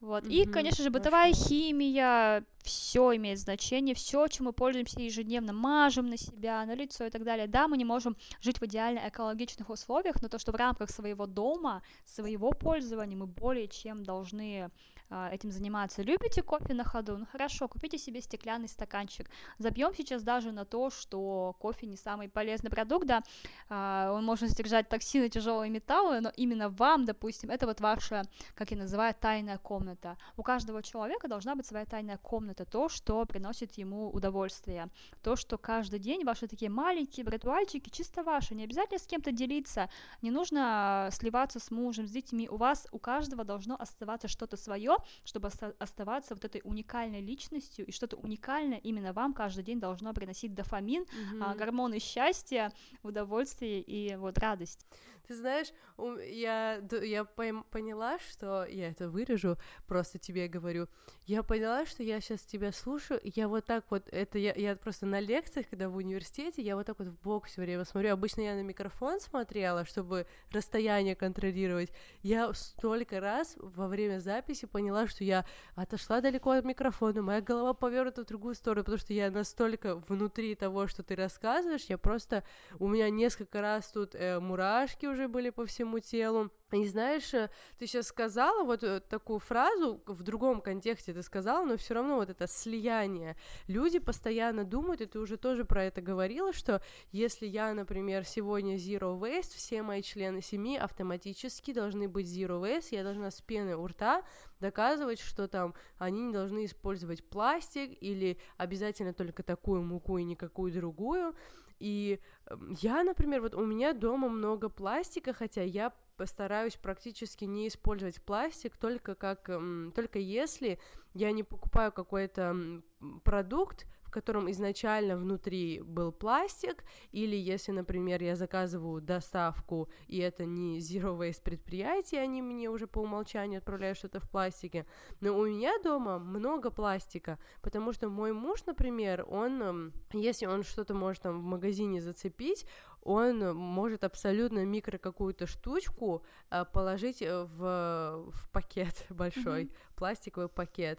Вот. 0.00 0.24
Mm-hmm, 0.24 0.32
и, 0.32 0.44
конечно 0.46 0.84
же, 0.84 0.90
бытовая 0.90 1.32
хорошо. 1.32 1.48
химия, 1.48 2.44
все 2.62 3.16
имеет 3.16 3.40
значение, 3.40 3.96
все, 3.96 4.28
чем 4.28 4.46
мы 4.46 4.52
пользуемся 4.52 5.00
ежедневно, 5.00 5.52
мажем 5.52 6.06
на 6.06 6.16
себя, 6.16 6.64
на 6.66 6.74
лицо 6.74 7.04
и 7.06 7.10
так 7.10 7.24
далее. 7.24 7.48
Да, 7.48 7.66
мы 7.66 7.76
не 7.76 7.84
можем 7.84 8.16
жить 8.40 8.60
в 8.60 8.64
идеально 8.64 9.08
экологичных 9.08 9.70
условиях, 9.70 10.22
но 10.22 10.28
то, 10.28 10.38
что 10.38 10.52
в 10.52 10.54
рамках 10.54 10.90
своего 10.90 11.26
дома, 11.26 11.82
своего 12.04 12.52
пользования 12.52 13.16
мы 13.16 13.26
более 13.26 13.66
чем 13.66 14.04
должны 14.04 14.70
этим 15.10 15.50
заниматься. 15.50 16.02
Любите 16.02 16.42
кофе 16.42 16.74
на 16.74 16.84
ходу? 16.84 17.16
Ну 17.16 17.26
хорошо, 17.26 17.68
купите 17.68 17.98
себе 17.98 18.20
стеклянный 18.20 18.68
стаканчик. 18.68 19.30
Забьем 19.58 19.94
сейчас 19.94 20.22
даже 20.22 20.52
на 20.52 20.64
то, 20.64 20.90
что 20.90 21.56
кофе 21.58 21.86
не 21.86 21.96
самый 21.96 22.28
полезный 22.28 22.70
продукт, 22.70 23.06
да, 23.06 23.22
а, 23.68 24.12
он 24.12 24.24
может 24.24 24.50
содержать 24.50 24.88
токсины, 24.88 25.28
тяжелые 25.28 25.70
металлы, 25.70 26.20
но 26.20 26.30
именно 26.36 26.68
вам, 26.68 27.04
допустим, 27.04 27.50
это 27.50 27.66
вот 27.66 27.80
ваша, 27.80 28.24
как 28.54 28.70
я 28.70 28.76
называю, 28.76 29.14
тайная 29.18 29.58
комната. 29.58 30.16
У 30.36 30.42
каждого 30.42 30.82
человека 30.82 31.28
должна 31.28 31.54
быть 31.54 31.66
своя 31.66 31.86
тайная 31.86 32.18
комната, 32.18 32.64
то, 32.64 32.88
что 32.88 33.24
приносит 33.24 33.72
ему 33.78 34.10
удовольствие, 34.10 34.88
то, 35.22 35.36
что 35.36 35.56
каждый 35.58 35.98
день 35.98 36.24
ваши 36.24 36.46
такие 36.46 36.70
маленькие 36.70 37.24
ритуальчики 37.24 37.88
чисто 37.90 38.22
ваши, 38.22 38.54
не 38.54 38.64
обязательно 38.64 38.98
с 38.98 39.06
кем-то 39.06 39.32
делиться, 39.32 39.88
не 40.22 40.30
нужно 40.30 41.08
сливаться 41.12 41.60
с 41.60 41.70
мужем, 41.70 42.06
с 42.06 42.10
детьми, 42.10 42.48
у 42.48 42.56
вас, 42.56 42.86
у 42.92 42.98
каждого 42.98 43.44
должно 43.44 43.76
оставаться 43.76 44.28
что-то 44.28 44.56
свое, 44.56 44.97
чтобы 45.24 45.48
оставаться 45.78 46.34
вот 46.34 46.44
этой 46.44 46.60
уникальной 46.64 47.20
личностью, 47.20 47.86
и 47.86 47.92
что-то 47.92 48.16
уникальное 48.16 48.78
именно 48.78 49.12
вам 49.12 49.32
каждый 49.32 49.64
день 49.64 49.80
должно 49.80 50.12
приносить 50.12 50.54
дофамин, 50.54 51.02
mm-hmm. 51.02 51.42
а, 51.42 51.54
гормоны 51.54 51.98
счастья, 51.98 52.72
удовольствия 53.02 53.80
и 53.80 54.16
вот 54.16 54.38
радость. 54.38 54.86
Ты 55.28 55.36
знаешь, 55.36 55.66
я, 55.98 56.82
я 57.02 57.24
поняла, 57.24 58.18
что... 58.18 58.64
Я 58.64 58.88
это 58.88 59.10
вырежу, 59.10 59.58
просто 59.86 60.18
тебе 60.18 60.48
говорю. 60.48 60.88
Я 61.26 61.42
поняла, 61.42 61.84
что 61.84 62.02
я 62.02 62.22
сейчас 62.22 62.40
тебя 62.40 62.72
слушаю, 62.72 63.20
я 63.22 63.46
вот 63.46 63.66
так 63.66 63.84
вот... 63.90 64.08
Это 64.10 64.38
я, 64.38 64.54
я 64.54 64.74
просто 64.74 65.04
на 65.04 65.20
лекциях, 65.20 65.68
когда 65.68 65.90
в 65.90 65.96
университете, 65.96 66.62
я 66.62 66.76
вот 66.76 66.86
так 66.86 66.98
вот 66.98 67.08
в 67.08 67.20
бок 67.20 67.44
все 67.44 67.60
время 67.60 67.84
смотрю. 67.84 68.14
Обычно 68.14 68.40
я 68.40 68.54
на 68.54 68.62
микрофон 68.62 69.20
смотрела, 69.20 69.84
чтобы 69.84 70.26
расстояние 70.50 71.14
контролировать. 71.14 71.92
Я 72.22 72.50
столько 72.54 73.20
раз 73.20 73.54
во 73.58 73.86
время 73.86 74.20
записи 74.20 74.64
поняла, 74.64 74.87
что 75.06 75.24
я 75.24 75.44
отошла 75.74 76.20
далеко 76.20 76.50
от 76.50 76.64
микрофона, 76.64 77.22
моя 77.22 77.40
голова 77.40 77.74
повернута 77.74 78.22
в 78.22 78.26
другую 78.26 78.54
сторону, 78.54 78.84
потому 78.84 78.98
что 78.98 79.12
я 79.12 79.30
настолько 79.30 79.96
внутри 79.96 80.54
того, 80.54 80.86
что 80.86 81.02
ты 81.02 81.14
рассказываешь, 81.14 81.84
я 81.88 81.98
просто... 81.98 82.44
У 82.78 82.88
меня 82.88 83.10
несколько 83.10 83.60
раз 83.60 83.90
тут 83.90 84.14
э, 84.14 84.40
мурашки 84.40 85.06
уже 85.06 85.28
были 85.28 85.50
по 85.50 85.66
всему 85.66 85.98
телу. 86.00 86.50
И 86.72 86.84
знаешь, 86.86 87.32
э, 87.32 87.48
ты 87.78 87.86
сейчас 87.86 88.08
сказала 88.08 88.62
вот 88.62 88.82
э, 88.82 89.00
такую 89.00 89.38
фразу, 89.38 90.02
в 90.06 90.22
другом 90.22 90.60
контексте 90.60 91.14
ты 91.14 91.22
сказала, 91.22 91.64
но 91.64 91.78
все 91.78 91.94
равно 91.94 92.16
вот 92.16 92.28
это 92.28 92.46
слияние. 92.46 93.36
Люди 93.68 93.98
постоянно 93.98 94.64
думают, 94.64 95.00
и 95.00 95.06
ты 95.06 95.18
уже 95.18 95.38
тоже 95.38 95.64
про 95.64 95.84
это 95.84 96.02
говорила, 96.02 96.52
что 96.52 96.82
если 97.10 97.46
я, 97.46 97.72
например, 97.72 98.24
сегодня 98.26 98.74
zero 98.74 99.18
waste, 99.18 99.56
все 99.56 99.82
мои 99.82 100.02
члены 100.02 100.42
семьи 100.42 100.76
автоматически 100.76 101.72
должны 101.72 102.06
быть 102.06 102.26
zero 102.26 102.60
waste, 102.60 102.88
я 102.90 103.02
должна 103.02 103.30
с 103.30 103.40
пены 103.40 103.74
у 103.74 103.86
рта 103.86 104.22
доказывать, 104.60 105.20
что 105.20 105.48
там 105.48 105.74
они 105.96 106.20
не 106.22 106.32
должны 106.34 106.66
использовать 106.66 107.24
пластик 107.24 107.96
или 108.02 108.38
обязательно 108.58 109.14
только 109.14 109.42
такую 109.42 109.82
муку 109.82 110.18
и 110.18 110.24
никакую 110.24 110.72
другую. 110.72 111.34
И 111.78 112.20
эм, 112.46 112.76
я, 112.80 113.02
например, 113.02 113.40
вот 113.40 113.54
у 113.54 113.64
меня 113.64 113.92
дома 113.92 114.28
много 114.28 114.68
пластика, 114.68 115.32
хотя 115.32 115.62
я 115.62 115.92
постараюсь 116.16 116.76
практически 116.76 117.44
не 117.44 117.68
использовать 117.68 118.20
пластик 118.20 118.76
только 118.76 119.14
как 119.14 119.48
только 119.94 120.18
если 120.18 120.80
я 121.14 121.30
не 121.30 121.44
покупаю 121.44 121.92
какой-то 121.92 122.82
продукт 123.22 123.86
в 124.08 124.10
котором 124.10 124.50
изначально 124.50 125.16
внутри 125.16 125.82
был 125.82 126.12
пластик, 126.12 126.82
или 127.12 127.36
если, 127.36 127.72
например, 127.72 128.22
я 128.22 128.36
заказываю 128.36 129.02
доставку, 129.02 129.90
и 130.06 130.18
это 130.18 130.46
не 130.46 130.78
zero 130.78 131.18
waste 131.18 131.42
предприятие, 131.42 132.22
они 132.22 132.40
мне 132.40 132.70
уже 132.70 132.86
по 132.86 133.00
умолчанию 133.00 133.58
отправляют 133.58 133.98
что-то 133.98 134.18
в 134.18 134.30
пластике, 134.30 134.86
но 135.20 135.36
у 135.36 135.46
меня 135.46 135.78
дома 135.84 136.18
много 136.18 136.70
пластика, 136.70 137.38
потому 137.60 137.92
что 137.92 138.08
мой 138.08 138.32
муж, 138.32 138.64
например, 138.64 139.26
он, 139.28 139.92
если 140.14 140.46
он 140.46 140.62
что-то 140.62 140.94
может 140.94 141.22
там 141.22 141.40
в 141.40 141.44
магазине 141.44 142.00
зацепить, 142.00 142.64
он 143.02 143.54
может 143.54 144.04
абсолютно 144.04 144.64
микро 144.64 144.96
какую-то 144.96 145.46
штучку 145.46 146.24
э, 146.50 146.64
положить 146.72 147.20
в, 147.20 148.24
в 148.32 148.50
пакет 148.52 149.04
большой, 149.10 149.64
mm-hmm. 149.64 149.94
пластиковый 149.96 150.48
пакет. 150.48 150.98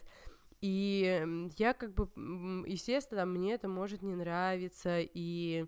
И 0.61 1.49
я 1.57 1.73
как 1.73 1.94
бы, 1.94 2.10
естественно, 2.68 3.26
мне 3.26 3.53
это 3.53 3.68
может 3.68 4.02
не 4.02 4.15
нравиться, 4.15 4.99
и 4.99 5.65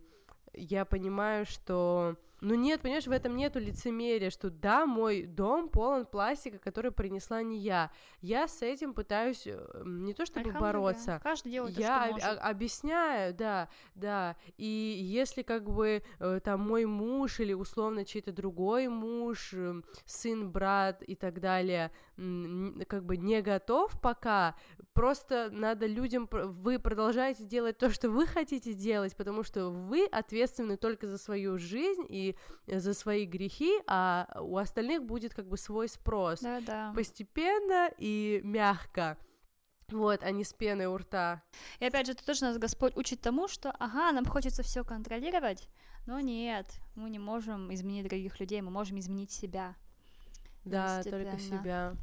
я 0.53 0.85
понимаю, 0.85 1.45
что 1.45 2.17
ну 2.41 2.55
нет, 2.55 2.81
понимаешь, 2.81 3.05
в 3.05 3.11
этом 3.11 3.35
нету 3.35 3.59
лицемерия, 3.59 4.31
что 4.31 4.49
да, 4.49 4.87
мой 4.87 5.23
дом 5.27 5.69
полон 5.69 6.07
пластика, 6.07 6.57
который 6.57 6.91
принесла 6.91 7.43
не 7.43 7.59
я. 7.59 7.91
Я 8.19 8.47
с 8.47 8.63
этим 8.63 8.95
пытаюсь 8.95 9.43
э, 9.45 9.83
не 9.85 10.15
то 10.15 10.25
чтобы 10.25 10.51
бороться. 10.51 11.21
Каждый 11.21 11.51
делает 11.51 11.77
я 11.77 12.07
то, 12.07 12.17
что 12.17 12.27
может. 12.27 12.41
объясняю, 12.41 13.35
да, 13.35 13.69
да. 13.93 14.35
И 14.57 14.65
если 14.65 15.43
как 15.43 15.69
бы 15.69 16.01
э, 16.19 16.39
там 16.43 16.61
мой 16.61 16.85
муж 16.85 17.39
или 17.39 17.53
условно 17.53 18.05
чей-то 18.05 18.31
другой 18.31 18.87
муж, 18.87 19.53
сын, 20.05 20.51
брат 20.51 21.03
и 21.03 21.13
так 21.13 21.39
далее, 21.39 21.91
как 22.87 23.05
бы 23.05 23.17
не 23.17 23.41
готов 23.41 23.99
пока, 23.99 24.55
просто 24.93 25.49
надо 25.51 25.87
людям, 25.87 26.27
вы 26.31 26.77
продолжаете 26.79 27.45
делать 27.45 27.77
то, 27.77 27.89
что 27.89 28.09
вы 28.09 28.27
хотите 28.27 28.73
делать, 28.73 29.15
потому 29.15 29.43
что 29.43 29.69
вы 29.69 30.05
ответственны 30.05 30.77
только 30.77 31.07
за 31.07 31.17
свою 31.17 31.57
жизнь 31.57 32.05
и 32.09 32.35
за 32.67 32.93
свои 32.93 33.25
грехи, 33.25 33.79
а 33.87 34.27
у 34.41 34.57
остальных 34.57 35.03
будет 35.03 35.33
как 35.33 35.47
бы 35.47 35.57
свой 35.57 35.87
спрос. 35.87 36.41
Да, 36.41 36.61
да. 36.61 36.93
Постепенно 36.95 37.89
и 37.97 38.41
мягко. 38.43 39.17
Вот, 39.89 40.23
а 40.23 40.31
не 40.31 40.43
с 40.43 40.53
пеной 40.53 40.85
у 40.85 40.95
рта. 40.95 41.43
И 41.79 41.85
опять 41.85 42.07
же, 42.07 42.13
тут 42.13 42.25
тоже 42.25 42.45
нас 42.45 42.57
Господь 42.57 42.95
учит 42.95 43.21
тому, 43.21 43.47
что, 43.47 43.71
ага, 43.71 44.11
нам 44.11 44.25
хочется 44.25 44.63
все 44.63 44.85
контролировать, 44.85 45.67
но 46.07 46.19
нет, 46.19 46.67
мы 46.95 47.09
не 47.09 47.19
можем 47.19 47.73
изменить 47.73 48.07
других 48.07 48.39
людей, 48.39 48.61
мы 48.61 48.71
можем 48.71 48.99
изменить 48.99 49.31
себя. 49.31 49.75
Да, 50.63 51.03
только 51.03 51.39
себя. 51.39 51.95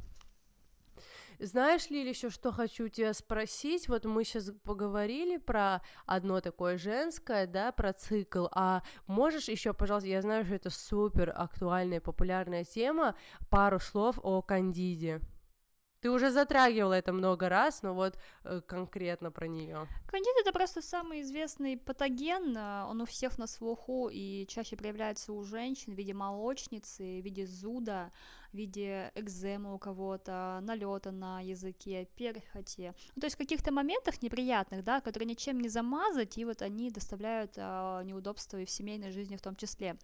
Знаешь 1.39 1.89
ли 1.89 2.07
еще, 2.07 2.29
что 2.29 2.51
хочу 2.51 2.89
тебя 2.89 3.13
спросить? 3.13 3.87
Вот 3.87 4.03
мы 4.03 4.25
сейчас 4.25 4.51
поговорили 4.65 5.37
про 5.37 5.81
одно 6.05 6.41
такое 6.41 6.77
женское, 6.77 7.47
да, 7.47 7.71
про 7.71 7.93
цикл, 7.93 8.47
а 8.51 8.83
можешь 9.07 9.47
еще, 9.47 9.73
пожалуйста, 9.73 10.09
я 10.09 10.21
знаю, 10.21 10.43
что 10.43 10.55
это 10.55 10.69
супер 10.69 11.31
актуальная, 11.33 12.01
популярная 12.01 12.65
тема, 12.65 13.15
пару 13.49 13.79
слов 13.79 14.19
о 14.21 14.41
кандиде? 14.41 15.21
Ты 16.01 16.09
уже 16.11 16.31
затрагивала 16.31 16.93
это 16.93 17.11
много 17.11 17.49
раз, 17.49 17.83
но 17.83 17.93
вот 17.93 18.17
э, 18.45 18.61
конкретно 18.65 19.31
про 19.31 19.47
нее. 19.47 19.85
Кандид 20.07 20.33
это 20.39 20.53
просто 20.53 20.81
самый 20.81 21.21
известный 21.21 21.77
патоген, 21.77 22.55
э, 22.55 22.85
он 22.85 23.01
у 23.01 23.05
всех 23.05 23.37
на 23.37 23.47
слуху 23.47 24.09
и 24.09 24.47
чаще 24.47 24.77
проявляется 24.77 25.33
у 25.33 25.43
женщин 25.43 25.93
в 25.93 25.97
виде 25.97 26.13
молочницы, 26.13 27.03
в 27.03 27.25
виде 27.25 27.45
зуда, 27.45 28.13
в 28.53 28.57
виде 28.57 29.11
экземы 29.13 29.75
у 29.75 29.77
кого-то, 29.77 30.59
налета 30.61 31.11
на 31.11 31.41
языке, 31.41 32.07
перхоти. 32.15 32.93
Ну, 33.15 33.19
то 33.19 33.25
есть 33.25 33.35
в 33.35 33.39
каких-то 33.39 33.73
моментах 33.73 34.21
неприятных, 34.21 34.85
да, 34.85 35.01
которые 35.01 35.27
ничем 35.27 35.59
не 35.59 35.67
замазать, 35.67 36.37
и 36.37 36.45
вот 36.45 36.61
они 36.61 36.91
доставляют 36.91 37.53
э, 37.57 38.01
неудобства 38.05 38.57
и 38.57 38.65
в 38.65 38.69
семейной 38.69 39.11
жизни 39.11 39.35
в 39.35 39.41
том 39.41 39.57
числе. 39.57 39.97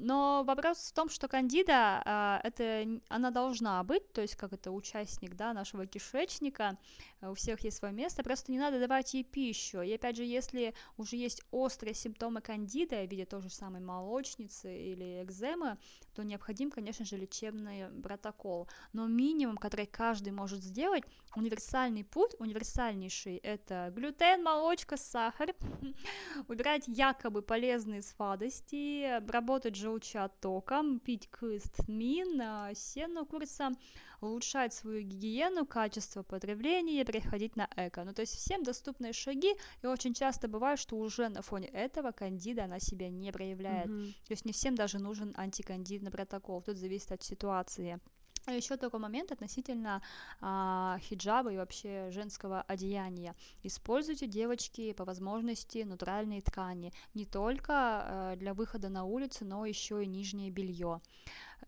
Но 0.00 0.44
вопрос 0.44 0.78
в 0.78 0.92
том, 0.92 1.08
что 1.08 1.26
кандида, 1.26 2.02
а, 2.04 2.40
это, 2.44 2.86
она 3.08 3.32
должна 3.32 3.82
быть, 3.82 4.12
то 4.12 4.20
есть 4.20 4.36
как 4.36 4.52
это 4.52 4.70
участник, 4.70 5.34
да, 5.34 5.52
нашего 5.52 5.86
кишечника, 5.86 6.78
у 7.20 7.34
всех 7.34 7.64
есть 7.64 7.78
свое 7.78 7.92
место, 7.92 8.22
просто 8.22 8.52
не 8.52 8.60
надо 8.60 8.78
давать 8.78 9.12
ей 9.14 9.24
пищу. 9.24 9.80
И 9.82 9.92
опять 9.92 10.16
же, 10.16 10.22
если 10.22 10.72
уже 10.96 11.16
есть 11.16 11.42
острые 11.50 11.94
симптомы 11.94 12.40
кандида 12.40 13.04
в 13.04 13.10
виде 13.10 13.26
той 13.26 13.42
же 13.42 13.50
самой 13.50 13.80
молочницы 13.80 14.72
или 14.72 15.20
экземы, 15.24 15.78
то 16.14 16.22
необходим, 16.22 16.70
конечно 16.70 17.04
же, 17.04 17.16
лечебный 17.16 17.88
протокол. 18.00 18.68
Но 18.92 19.08
минимум, 19.08 19.56
который 19.56 19.86
каждый 19.86 20.32
может 20.32 20.62
сделать, 20.62 21.02
универсальный 21.34 22.04
путь, 22.04 22.36
универсальнейший, 22.38 23.38
это 23.38 23.92
глютен, 23.94 24.44
молочка, 24.44 24.96
сахар, 24.96 25.56
убирать 26.48 26.84
якобы 26.86 27.42
полезные 27.42 28.02
сладости, 28.02 29.20
работать 29.88 30.04
желчеоттоком, 30.04 31.00
пить 31.00 31.28
кыстмин, 31.30 32.40
а, 32.40 32.74
сено 32.74 33.24
курица, 33.24 33.70
улучшать 34.20 34.74
свою 34.74 35.02
гигиену, 35.02 35.66
качество 35.66 36.22
потребления, 36.22 37.04
переходить 37.04 37.56
на 37.56 37.68
эко. 37.76 38.04
Ну, 38.04 38.12
то 38.12 38.22
есть 38.22 38.34
всем 38.34 38.62
доступные 38.62 39.12
шаги, 39.12 39.54
и 39.82 39.86
очень 39.86 40.14
часто 40.14 40.48
бывает, 40.48 40.78
что 40.78 40.96
уже 40.96 41.28
на 41.28 41.42
фоне 41.42 41.68
этого 41.68 42.12
кандида 42.12 42.64
она 42.64 42.80
себя 42.80 43.08
не 43.08 43.32
проявляет. 43.32 43.86
Mm-hmm. 43.88 44.12
То 44.26 44.32
есть 44.32 44.44
не 44.44 44.52
всем 44.52 44.74
даже 44.74 44.98
нужен 44.98 45.34
антикандидный 45.36 46.10
протокол, 46.10 46.62
тут 46.62 46.76
зависит 46.76 47.12
от 47.12 47.22
ситуации. 47.22 48.00
А 48.48 48.52
еще 48.52 48.78
такой 48.78 48.98
момент 48.98 49.30
относительно 49.30 50.00
а, 50.40 50.96
хиджаба 51.02 51.52
и 51.52 51.58
вообще 51.58 52.10
женского 52.10 52.62
одеяния. 52.62 53.36
Используйте, 53.62 54.26
девочки, 54.26 54.94
по 54.94 55.04
возможности 55.04 55.82
натуральные 55.82 56.40
ткани. 56.40 56.94
Не 57.12 57.26
только 57.26 57.74
а, 57.74 58.36
для 58.36 58.54
выхода 58.54 58.88
на 58.88 59.04
улицу, 59.04 59.44
но 59.44 59.66
еще 59.66 60.02
и 60.02 60.06
нижнее 60.06 60.50
белье 60.50 61.02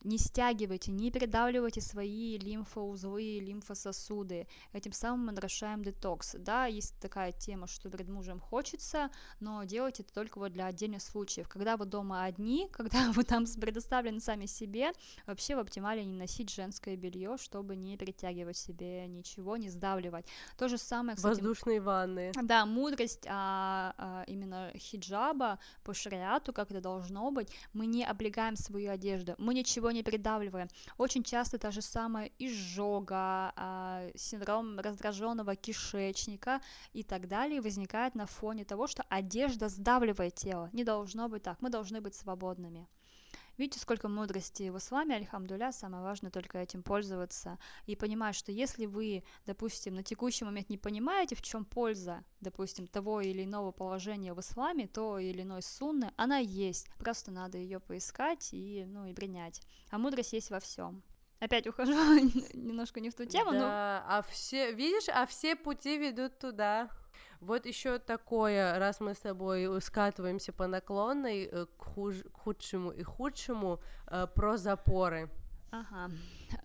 не 0.02 0.18
стягивайте, 0.18 0.90
не 0.90 1.10
передавливайте 1.10 1.80
свои 1.80 2.38
лимфоузлы, 2.38 3.40
лимфососуды. 3.40 4.46
Этим 4.72 4.92
самым 4.92 5.26
мы 5.26 5.32
нарушаем 5.32 5.82
детокс. 5.82 6.36
Да, 6.38 6.66
есть 6.66 6.98
такая 7.00 7.32
тема, 7.32 7.66
что 7.66 7.90
перед 7.90 8.08
мужем 8.08 8.40
хочется, 8.40 9.10
но 9.40 9.64
делайте 9.64 10.02
это 10.02 10.12
только 10.12 10.38
вот 10.38 10.52
для 10.52 10.66
отдельных 10.66 11.02
случаев. 11.02 11.48
Когда 11.48 11.76
вы 11.76 11.86
дома 11.86 12.24
одни, 12.24 12.68
когда 12.72 13.12
вы 13.12 13.24
там 13.24 13.44
предоставлены 13.60 14.20
сами 14.20 14.46
себе, 14.46 14.92
вообще 15.26 15.56
в 15.56 15.58
оптимале 15.58 16.04
не 16.04 16.16
носить 16.16 16.50
женское 16.50 16.96
белье, 16.96 17.36
чтобы 17.38 17.76
не 17.76 17.96
перетягивать 17.96 18.56
себе 18.56 19.06
ничего, 19.06 19.56
не 19.56 19.68
сдавливать. 19.68 20.26
То 20.56 20.68
же 20.68 20.78
самое, 20.78 21.16
кстати... 21.16 21.34
Воздушные 21.34 21.80
ванны. 21.80 22.32
Да, 22.42 22.66
мудрость 22.66 23.26
а, 23.28 23.94
а, 23.98 24.24
именно 24.26 24.72
хиджаба 24.76 25.58
по 25.84 25.94
шариату, 25.94 26.52
как 26.52 26.70
это 26.70 26.80
должно 26.80 27.30
быть, 27.30 27.48
мы 27.72 27.86
не 27.86 28.04
облегаем 28.04 28.56
свою 28.56 28.90
одежду, 28.90 29.34
мы 29.38 29.54
ничего 29.54 29.89
не 29.90 30.02
придавливаем. 30.02 30.68
Очень 30.98 31.24
часто 31.24 31.58
та 31.58 31.70
же 31.70 31.82
самая 31.82 32.30
изжога, 32.38 33.52
а, 33.56 34.08
синдром 34.14 34.78
раздраженного 34.80 35.56
кишечника 35.56 36.60
и 36.92 37.02
так 37.02 37.28
далее 37.28 37.60
возникает 37.60 38.14
на 38.14 38.26
фоне 38.26 38.64
того, 38.64 38.86
что 38.86 39.04
одежда 39.08 39.68
сдавливает 39.68 40.34
тело. 40.34 40.70
Не 40.72 40.84
должно 40.84 41.28
быть 41.28 41.42
так, 41.42 41.60
мы 41.60 41.70
должны 41.70 42.00
быть 42.00 42.14
свободными. 42.14 42.86
Видите, 43.60 43.78
сколько 43.78 44.08
мудрости 44.08 44.70
в 44.70 44.78
исламе, 44.78 45.16
альхамдуля, 45.16 45.70
самое 45.70 46.02
важное 46.02 46.30
только 46.30 46.56
этим 46.56 46.82
пользоваться 46.82 47.58
и 47.84 47.94
понимать, 47.94 48.34
что 48.34 48.52
если 48.52 48.86
вы, 48.86 49.22
допустим, 49.44 49.96
на 49.96 50.02
текущий 50.02 50.46
момент 50.46 50.70
не 50.70 50.78
понимаете, 50.78 51.34
в 51.34 51.42
чем 51.42 51.66
польза, 51.66 52.24
допустим, 52.40 52.86
того 52.86 53.20
или 53.20 53.44
иного 53.44 53.70
положения 53.70 54.32
в 54.32 54.40
исламе, 54.40 54.86
то 54.86 55.18
или 55.18 55.42
иной 55.42 55.60
сунны, 55.60 56.10
она 56.16 56.38
есть, 56.38 56.88
просто 56.96 57.32
надо 57.32 57.58
ее 57.58 57.80
поискать 57.80 58.48
и, 58.54 58.86
ну, 58.88 59.04
и 59.04 59.12
принять. 59.12 59.60
А 59.90 59.98
мудрость 59.98 60.32
есть 60.32 60.48
во 60.48 60.58
всем. 60.58 61.02
Опять 61.38 61.66
ухожу 61.66 61.92
немножко 62.54 63.00
не 63.00 63.10
в 63.10 63.14
ту 63.14 63.26
тему, 63.26 63.50
да, 63.50 63.58
но... 63.58 64.16
а 64.16 64.22
все, 64.22 64.72
видишь, 64.72 65.10
а 65.10 65.26
все 65.26 65.54
пути 65.54 65.98
ведут 65.98 66.38
туда. 66.38 66.88
Вот 67.40 67.64
еще 67.66 67.98
такое, 67.98 68.78
раз 68.78 69.00
мы 69.00 69.14
с 69.14 69.18
тобой 69.18 69.80
скатываемся 69.80 70.52
по 70.52 70.66
наклонной 70.66 71.44
э, 71.44 71.66
к, 71.78 71.84
хуж, 71.84 72.16
к 72.34 72.36
худшему 72.36 72.90
и 72.90 73.02
худшему, 73.02 73.80
э, 74.06 74.26
про 74.34 74.58
запоры. 74.58 75.30
Ага. 75.70 76.10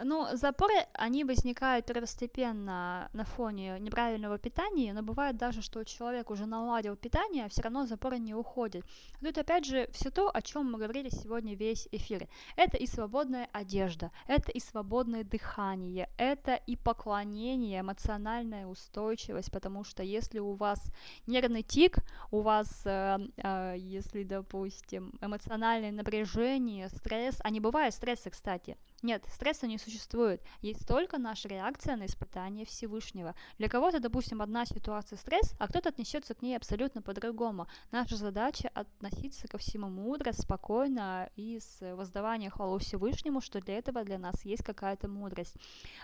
Ну, 0.03 0.28
запоры, 0.34 0.74
они 0.94 1.24
возникают 1.24 1.86
первостепенно 1.86 3.10
на 3.14 3.24
фоне 3.26 3.78
неправильного 3.80 4.38
питания, 4.38 4.94
но 4.94 5.02
бывает 5.03 5.38
даже, 5.38 5.62
что 5.62 5.84
человек 5.84 6.30
уже 6.32 6.45
наладил 6.45 6.95
питание, 6.95 7.45
а 7.45 7.49
все 7.49 7.62
равно 7.62 7.86
запоры 7.86 8.20
не 8.20 8.34
уходят. 8.34 8.86
Тут 9.22 9.38
опять 9.38 9.66
же 9.66 9.90
все 9.91 10.10
то, 10.10 10.30
о 10.34 10.41
чем 10.41 10.72
мы 10.72 10.80
говорили 10.80 11.10
сегодня 11.10 11.56
весь 11.56 11.88
эфир. 11.91 12.28
Это 12.56 12.78
и 12.78 12.88
свободная 12.88 13.49
одежда, 13.52 14.12
это 14.28 14.52
и 14.52 14.60
свободное 14.60 15.24
дыхание, 15.24 16.10
это 16.18 16.56
и 16.56 16.76
поклонение, 16.76 17.82
эмоциональная 17.82 18.68
устойчивость, 18.68 19.52
потому 19.52 19.84
что 19.84 20.03
если 20.03 20.40
у 20.40 20.53
вас 20.53 20.82
нервный 21.28 21.64
тик, 21.64 21.98
у 22.32 22.41
вас, 22.41 22.82
э, 22.86 23.20
э, 23.38 23.76
если, 23.78 24.24
допустим, 24.24 25.14
эмоциональное 25.22 25.91
напряжение, 25.91 26.90
стресс, 26.90 27.36
а 27.40 27.49
не 27.49 27.60
бывает 27.60 27.94
стресса, 27.94 28.30
кстати, 28.30 28.78
нет, 29.06 29.23
стресса 29.32 29.68
не 29.68 29.77
существует. 29.77 30.41
Есть 30.61 30.88
только 30.88 31.19
наша 31.19 31.48
реакция 31.48 31.95
на 31.95 32.07
испытание 32.07 32.65
Всевышнего. 32.65 33.36
Для 33.60 33.69
кого-то, 33.69 33.99
допустим, 33.99 34.41
одна 34.41 34.65
ситуация 34.65 35.18
стресс, 35.18 35.53
а 35.60 35.68
кто-то 35.68 35.90
отнесется 35.90 36.34
к 36.34 36.41
ней 36.41 36.57
абсолютно 36.57 37.03
по-другому. 37.03 37.68
Наша 37.91 38.15
задача 38.15 38.69
относиться 38.73 39.48
ко 39.48 39.60
всему 39.60 39.90
мудро, 39.90 40.32
спокойно 40.32 41.30
и 41.36 41.60
с 41.60 41.95
воздаванием 41.95 42.49
хвалу 42.49 42.80
Всевышнему, 42.80 43.41
что 43.41 43.61
для 43.61 43.77
этого 43.77 44.03
для 44.03 44.18
нас 44.18 44.44
есть 44.44 44.64
какая-то 44.64 45.07
мудрость. 45.07 45.56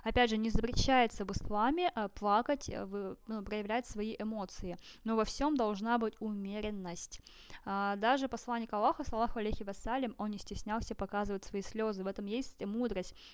Опять 0.03 0.29
же, 0.29 0.37
не 0.37 0.51
запрещается 0.51 1.25
в 1.25 1.31
исламе 1.31 1.91
э, 1.95 2.07
плакать, 2.09 2.69
э, 2.69 3.15
ну, 3.27 3.41
проявлять 3.41 3.87
свои 3.87 4.15
эмоции, 4.19 4.77
но 5.03 5.15
во 5.15 5.25
всем 5.25 5.55
должна 5.55 5.97
быть 5.97 6.13
умеренность. 6.19 7.19
А, 7.65 7.95
даже 7.95 8.27
посланник 8.27 8.71
Аллаха, 8.73 9.03
саллаху 9.03 9.39
алейхи 9.39 9.63
вассалям, 9.63 10.13
он 10.19 10.29
не 10.29 10.37
стеснялся 10.37 10.93
показывать 10.93 11.43
свои 11.45 11.63
слезы. 11.63 12.03
В 12.03 12.07
этом 12.07 12.25
есть 12.25 12.63
мудрость. 12.63 12.90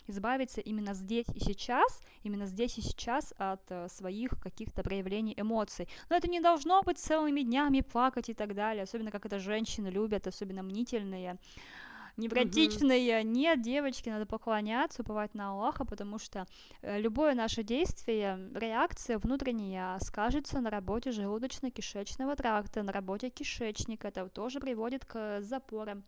Избавиться 0.08 0.62
именно 0.62 0.94
здесь 0.94 1.28
и 1.34 1.40
сейчас, 1.40 2.02
именно 2.24 2.46
здесь 2.46 2.78
и 2.78 2.82
сейчас 2.82 3.34
от 3.38 3.62
э, 3.70 3.88
своих 3.90 4.40
каких-то 4.40 4.84
проявлений 4.84 5.34
эмоций. 5.38 5.88
Но 6.10 6.16
это 6.16 6.30
не 6.30 6.40
должно 6.40 6.82
быть 6.84 6.98
целыми 6.98 7.42
днями 7.42 7.82
плакать 7.82 8.30
и 8.30 8.34
так 8.34 8.54
далее, 8.54 8.84
особенно 8.84 9.12
как 9.12 9.26
это 9.26 9.40
женщины 9.40 9.88
любят, 9.88 10.28
особенно 10.28 10.64
мнительные 10.64 11.38
невротичные. 12.18 13.22
Угу. 13.22 13.30
Нет, 13.30 13.62
девочки, 13.62 14.10
надо 14.10 14.26
поклоняться, 14.26 15.04
уповать 15.04 15.34
на 15.34 15.52
Аллаха, 15.52 15.86
потому 15.86 16.20
что 16.20 16.46
э, 16.82 17.00
любое 17.00 17.36
наше 17.36 17.64
действие, 17.64 18.50
реакция 18.56 19.20
внутренняя 19.20 20.00
скажется 20.00 20.60
на 20.60 20.70
работе 20.70 21.12
желудочно-кишечного 21.12 22.36
тракта, 22.36 22.84
на 22.84 22.92
работе 22.92 23.30
кишечника. 23.30 24.10
Это 24.10 24.28
тоже 24.30 24.60
приводит 24.60 25.06
к 25.06 25.42
запорам 25.42 26.04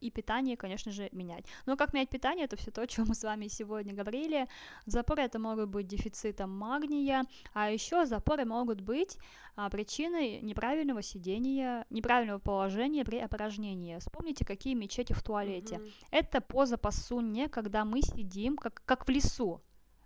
и 0.00 0.10
питание, 0.10 0.56
конечно 0.56 0.92
же, 0.92 1.08
менять. 1.12 1.44
Но 1.66 1.76
как 1.76 1.92
менять 1.92 2.08
питание, 2.08 2.44
это 2.44 2.56
все 2.56 2.70
то, 2.70 2.82
о 2.82 2.86
чем 2.86 3.06
мы 3.08 3.14
с 3.14 3.22
вами 3.22 3.48
сегодня 3.48 3.92
говорили. 3.92 4.46
Запоры 4.86 5.22
это 5.22 5.38
могут 5.38 5.68
быть 5.68 5.86
дефицитом 5.86 6.50
магния, 6.50 7.24
а 7.52 7.70
еще 7.70 8.06
запоры 8.06 8.44
могут 8.44 8.80
быть 8.80 9.18
а, 9.56 9.68
причиной 9.68 10.40
неправильного 10.40 11.02
сидения, 11.02 11.86
неправильного 11.90 12.38
положения 12.38 13.04
при 13.04 13.18
опорожнении. 13.18 13.98
Вспомните, 13.98 14.44
какие 14.44 14.74
мечети 14.74 15.12
в 15.12 15.22
туалете. 15.22 15.76
Mm-hmm. 15.76 15.92
Это 16.12 16.40
поза 16.40 16.78
пасунья, 16.78 17.48
когда 17.48 17.84
мы 17.84 18.02
сидим 18.02 18.56
как, 18.56 18.82
как 18.84 19.06
в 19.06 19.10
лесу 19.10 19.62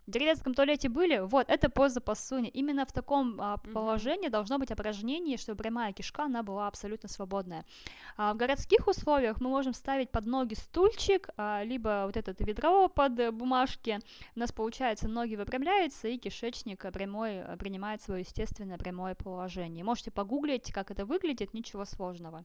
в 0.06 0.10
деревенском 0.10 0.54
туалете 0.54 0.88
были, 0.88 1.18
вот, 1.18 1.48
это 1.48 1.68
поза 1.68 2.00
пасуни. 2.00 2.48
Именно 2.48 2.84
в 2.86 2.92
таком 2.92 3.40
а, 3.40 3.58
положении 3.58 4.28
mm-hmm. 4.28 4.30
должно 4.30 4.58
быть 4.58 4.70
опорожнение, 4.70 5.36
чтобы 5.36 5.62
прямая 5.62 5.92
кишка, 5.92 6.24
она 6.24 6.42
была 6.42 6.66
абсолютно 6.66 7.08
свободная. 7.08 7.64
А 8.16 8.34
в 8.34 8.36
городских 8.36 8.88
условиях 8.88 9.40
мы 9.40 9.50
можем 9.50 9.72
ставить 9.72 10.10
под 10.10 10.26
ноги 10.26 10.54
стульчик, 10.54 11.28
а, 11.36 11.62
либо 11.62 12.04
вот 12.06 12.16
это 12.16 12.34
ведро 12.44 12.88
под 12.88 13.34
бумажки. 13.34 14.00
У 14.34 14.40
нас, 14.40 14.52
получается, 14.52 15.08
ноги 15.08 15.36
выпрямляются, 15.36 16.08
и 16.08 16.18
кишечник 16.18 16.90
прямой 16.92 17.44
принимает 17.58 18.02
свое 18.02 18.22
естественное 18.22 18.78
прямое 18.78 19.14
положение. 19.14 19.84
Можете 19.84 20.10
погуглить, 20.10 20.72
как 20.72 20.90
это 20.90 21.04
выглядит, 21.04 21.54
ничего 21.54 21.84
сложного. 21.84 22.44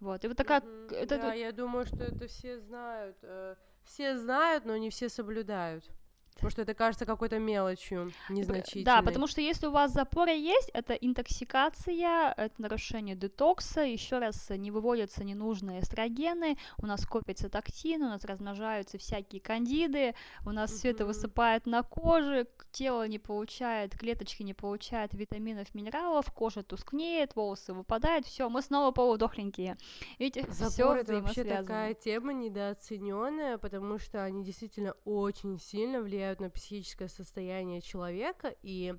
Вот, 0.00 0.24
и 0.24 0.28
вот 0.28 0.36
такая... 0.36 0.60
Mm-hmm. 0.60 0.94
Это, 0.94 1.16
да, 1.16 1.32
я 1.32 1.52
думаю, 1.52 1.86
что 1.86 2.04
это 2.04 2.26
все 2.26 2.58
знают. 2.60 3.16
Э, 3.22 3.54
все 3.84 4.18
знают, 4.18 4.64
но 4.66 4.76
не 4.76 4.90
все 4.90 5.08
соблюдают. 5.08 5.88
Потому 6.36 6.50
что 6.50 6.62
это 6.62 6.74
кажется 6.74 7.06
какой-то 7.06 7.38
мелочью, 7.38 8.12
незначительной. 8.28 8.84
Да, 8.84 9.02
потому 9.02 9.26
что 9.26 9.40
если 9.40 9.66
у 9.66 9.70
вас 9.70 9.92
запоры 9.92 10.32
есть, 10.32 10.70
это 10.74 10.92
интоксикация, 10.92 12.34
это 12.36 12.60
нарушение 12.60 13.16
детокса, 13.16 13.80
еще 13.80 14.18
раз 14.18 14.50
не 14.50 14.70
выводятся 14.70 15.24
ненужные 15.24 15.80
эстрогены, 15.80 16.58
у 16.76 16.86
нас 16.86 17.06
копится 17.06 17.48
токсин, 17.48 18.02
у 18.02 18.08
нас 18.08 18.22
размножаются 18.24 18.98
всякие 18.98 19.40
кандиды, 19.40 20.14
у 20.44 20.50
нас 20.50 20.72
все 20.72 20.90
это 20.90 21.06
высыпает 21.06 21.64
на 21.64 21.82
коже, 21.82 22.46
тело 22.70 23.08
не 23.08 23.18
получает, 23.18 23.98
клеточки 23.98 24.42
не 24.42 24.52
получают 24.52 25.14
витаминов, 25.14 25.74
минералов, 25.74 26.30
кожа 26.32 26.62
тускнеет, 26.62 27.34
волосы 27.34 27.72
выпадают, 27.72 28.26
все, 28.26 28.50
мы 28.50 28.60
снова 28.60 28.90
полудохленькие. 28.90 29.78
Видите, 30.18 30.46
Запор 30.50 30.98
это 30.98 31.20
вообще 31.20 31.44
такая 31.44 31.94
тема 31.94 32.34
недооцененная, 32.34 33.56
потому 33.56 33.98
что 33.98 34.22
они 34.22 34.44
действительно 34.44 34.94
очень 35.06 35.58
сильно 35.58 36.02
влияют 36.02 36.25
влияют 36.26 36.40
на 36.40 36.50
психическое 36.50 37.08
состояние 37.08 37.80
человека, 37.80 38.54
и 38.62 38.94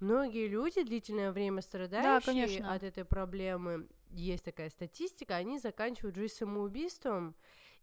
многие 0.00 0.46
люди, 0.48 0.82
длительное 0.82 1.32
время 1.32 1.60
страдающие 1.60 2.62
да, 2.62 2.74
от 2.74 2.82
этой 2.82 3.04
проблемы, 3.04 3.88
есть 4.10 4.44
такая 4.44 4.70
статистика, 4.70 5.36
они 5.36 5.58
заканчивают 5.58 6.16
жизнь 6.16 6.34
самоубийством, 6.34 7.34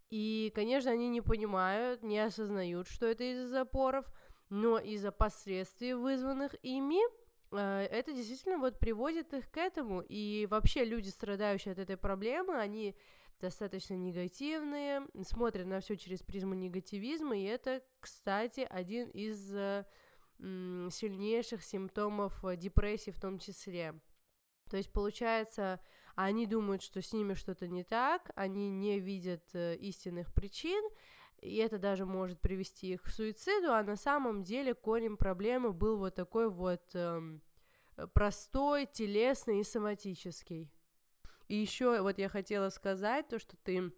и, 0.09 0.51
конечно, 0.55 0.91
они 0.91 1.09
не 1.09 1.21
понимают, 1.21 2.03
не 2.03 2.19
осознают, 2.19 2.87
что 2.87 3.05
это 3.05 3.23
из-за 3.23 3.47
запоров, 3.47 4.05
но 4.49 4.77
из-за 4.77 5.11
последствий, 5.11 5.93
вызванных 5.93 6.55
ими, 6.63 7.03
э, 7.51 7.87
это 7.91 8.13
действительно 8.13 8.59
вот 8.59 8.79
приводит 8.79 9.33
их 9.33 9.49
к 9.49 9.57
этому. 9.57 10.03
И 10.07 10.47
вообще 10.49 10.85
люди, 10.85 11.09
страдающие 11.09 11.71
от 11.71 11.79
этой 11.79 11.97
проблемы, 11.97 12.55
они 12.55 12.95
достаточно 13.39 13.95
негативные, 13.95 15.05
смотрят 15.23 15.67
на 15.67 15.79
все 15.79 15.97
через 15.97 16.21
призму 16.21 16.53
негативизма, 16.53 17.37
и 17.37 17.43
это, 17.43 17.83
кстати, 17.99 18.67
один 18.69 19.09
из 19.09 19.53
э, 19.53 19.85
сильнейших 20.39 21.63
симптомов 21.63 22.43
э, 22.43 22.55
депрессии 22.55 23.11
в 23.11 23.19
том 23.19 23.39
числе. 23.39 23.99
То 24.69 24.77
есть, 24.77 24.91
получается, 24.91 25.79
они 26.15 26.47
думают, 26.47 26.81
что 26.81 27.01
с 27.01 27.13
ними 27.13 27.33
что-то 27.33 27.67
не 27.67 27.83
так, 27.83 28.31
они 28.35 28.69
не 28.69 28.99
видят 28.99 29.43
э, 29.53 29.75
истинных 29.75 30.33
причин, 30.33 30.83
и 31.41 31.57
это 31.57 31.77
даже 31.77 32.05
может 32.05 32.39
привести 32.39 32.93
их 32.93 33.03
к 33.03 33.09
суициду, 33.09 33.73
а 33.73 33.83
на 33.83 33.95
самом 33.95 34.43
деле 34.43 34.73
корень 34.73 35.17
проблемы 35.17 35.73
был 35.73 35.97
вот 35.97 36.15
такой 36.15 36.49
вот 36.49 36.83
э, 36.93 37.21
простой, 38.13 38.87
телесный 38.87 39.59
и 39.59 39.63
соматический. 39.63 40.71
И 41.47 41.55
еще 41.55 42.01
вот 42.01 42.17
я 42.17 42.29
хотела 42.29 42.69
сказать 42.69 43.27
то, 43.27 43.39
что 43.39 43.55
ты 43.57 43.91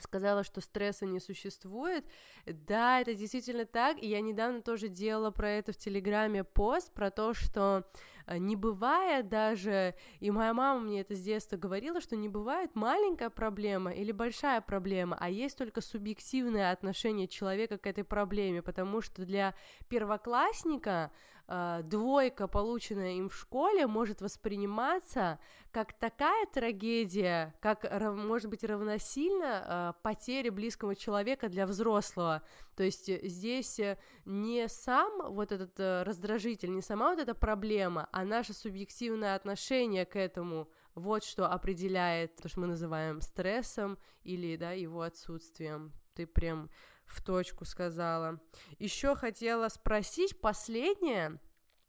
сказала, 0.00 0.44
что 0.44 0.60
стресса 0.60 1.06
не 1.06 1.20
существует. 1.20 2.04
Да, 2.46 3.00
это 3.00 3.14
действительно 3.14 3.64
так. 3.64 4.02
И 4.02 4.08
я 4.08 4.20
недавно 4.20 4.62
тоже 4.62 4.88
делала 4.88 5.30
про 5.30 5.50
это 5.50 5.72
в 5.72 5.76
Телеграме 5.76 6.44
пост, 6.44 6.92
про 6.92 7.10
то, 7.10 7.34
что 7.34 7.84
э, 8.26 8.38
не 8.38 8.56
бывает 8.56 9.28
даже, 9.28 9.94
и 10.20 10.30
моя 10.30 10.54
мама 10.54 10.80
мне 10.80 11.00
это 11.00 11.14
с 11.14 11.22
детства 11.22 11.56
говорила, 11.56 12.00
что 12.00 12.16
не 12.16 12.28
бывает 12.28 12.74
маленькая 12.74 13.30
проблема 13.30 13.92
или 13.92 14.12
большая 14.12 14.60
проблема, 14.60 15.16
а 15.20 15.30
есть 15.30 15.58
только 15.58 15.80
субъективное 15.80 16.72
отношение 16.72 17.28
человека 17.28 17.78
к 17.78 17.86
этой 17.86 18.04
проблеме, 18.04 18.62
потому 18.62 19.00
что 19.00 19.24
для 19.24 19.54
первоклассника 19.88 21.12
э, 21.52 21.82
двойка, 21.84 22.48
полученная 22.48 23.12
им 23.12 23.28
в 23.28 23.34
школе, 23.34 23.86
может 23.86 24.22
восприниматься 24.22 25.38
как 25.70 25.92
такая 25.92 26.46
трагедия, 26.46 27.54
как 27.60 27.84
может 28.00 28.48
быть 28.48 28.64
равносильно 28.64 29.94
э, 29.98 30.02
потере 30.02 30.50
близкого 30.50 30.96
человека 30.96 31.48
для 31.48 31.66
взрослого. 31.66 32.42
То 32.74 32.82
есть 32.82 33.06
здесь 33.22 33.80
не 34.24 34.66
сам 34.68 35.32
вот 35.32 35.52
этот 35.52 35.78
э, 35.78 36.02
раздражитель, 36.04 36.72
не 36.72 36.82
сама 36.82 37.10
вот 37.10 37.18
эта 37.18 37.34
проблема, 37.34 38.08
а 38.12 38.24
наше 38.24 38.54
субъективное 38.54 39.34
отношение 39.34 40.06
к 40.06 40.16
этому. 40.16 40.70
Вот 40.94 41.24
что 41.24 41.46
определяет 41.46 42.36
то, 42.36 42.48
что 42.48 42.60
мы 42.60 42.66
называем 42.66 43.20
стрессом 43.20 43.98
или 44.24 44.56
да, 44.56 44.72
его 44.72 45.02
отсутствием. 45.02 45.92
Ты 46.14 46.26
прям 46.26 46.70
в 47.12 47.22
точку 47.22 47.64
сказала. 47.64 48.40
Еще 48.78 49.14
хотела 49.14 49.68
спросить 49.68 50.40
последнее. 50.40 51.38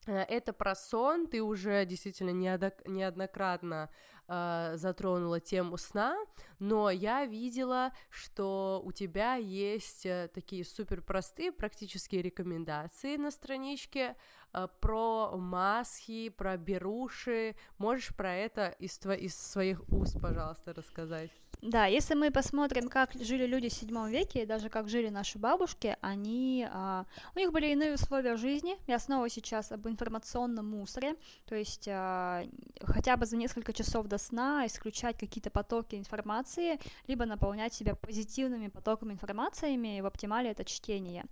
Э, 0.05 0.23
это 0.23 0.53
про 0.53 0.75
сон. 0.75 1.27
Ты 1.27 1.41
уже 1.41 1.85
действительно 1.85 2.31
неоднократно 2.31 3.89
э, 4.27 4.73
затронула 4.75 5.39
тему 5.39 5.77
сна, 5.77 6.17
но 6.59 6.89
я 6.89 7.25
видела, 7.25 7.93
что 8.09 8.81
у 8.83 8.91
тебя 8.91 9.35
есть 9.35 10.05
э, 10.05 10.29
такие 10.33 10.65
супер 10.65 11.01
простые 11.01 11.51
практические 11.51 12.21
рекомендации 12.21 13.17
на 13.17 13.31
страничке 13.31 14.15
э, 14.53 14.67
про 14.81 15.35
маски, 15.37 16.29
про 16.29 16.57
беруши. 16.57 17.55
Можешь 17.77 18.15
про 18.15 18.35
это 18.35 18.67
из, 18.79 18.99
тво- 18.99 19.17
из 19.17 19.35
своих 19.35 19.81
уст, 19.89 20.19
пожалуйста, 20.21 20.73
рассказать? 20.73 21.31
Да, 21.65 21.85
если 21.85 22.13
мы 22.13 22.29
посмотрим, 22.29 22.89
как 22.89 23.13
жили 23.13 23.45
люди 23.45 23.69
в 23.69 23.73
седьмом 23.73 24.09
веке, 24.09 24.43
и 24.43 24.45
даже 24.45 24.67
как 24.67 24.89
жили 24.89 25.07
наши 25.07 25.39
бабушки, 25.39 25.95
они, 26.01 26.67
а, 26.69 27.05
у 27.35 27.39
них 27.39 27.53
были 27.53 27.67
иные 27.67 27.93
условия 27.93 28.35
жизни. 28.35 28.75
Я 28.85 28.99
снова 28.99 29.29
сейчас 29.29 29.71
об 29.71 29.87
информационном 29.87 30.69
мусоре, 30.69 31.15
то 31.45 31.55
есть 31.55 31.87
а, 31.89 32.43
хотя 32.81 33.15
бы 33.15 33.25
за 33.25 33.37
несколько 33.37 33.71
часов 33.71 34.07
до 34.07 34.17
сна 34.17 34.67
исключать 34.67 35.17
какие-то 35.17 35.51
потоки 35.51 35.95
информации, 35.95 36.79
либо 37.07 37.25
наполнять 37.25 37.73
себя 37.73 37.95
позитивными 37.95 38.67
потоками 38.67 39.13
информациями, 39.13 39.97
и 39.97 40.01
в 40.01 40.05
оптимале 40.05 40.51
это 40.51 40.65
чтение. 40.65 41.23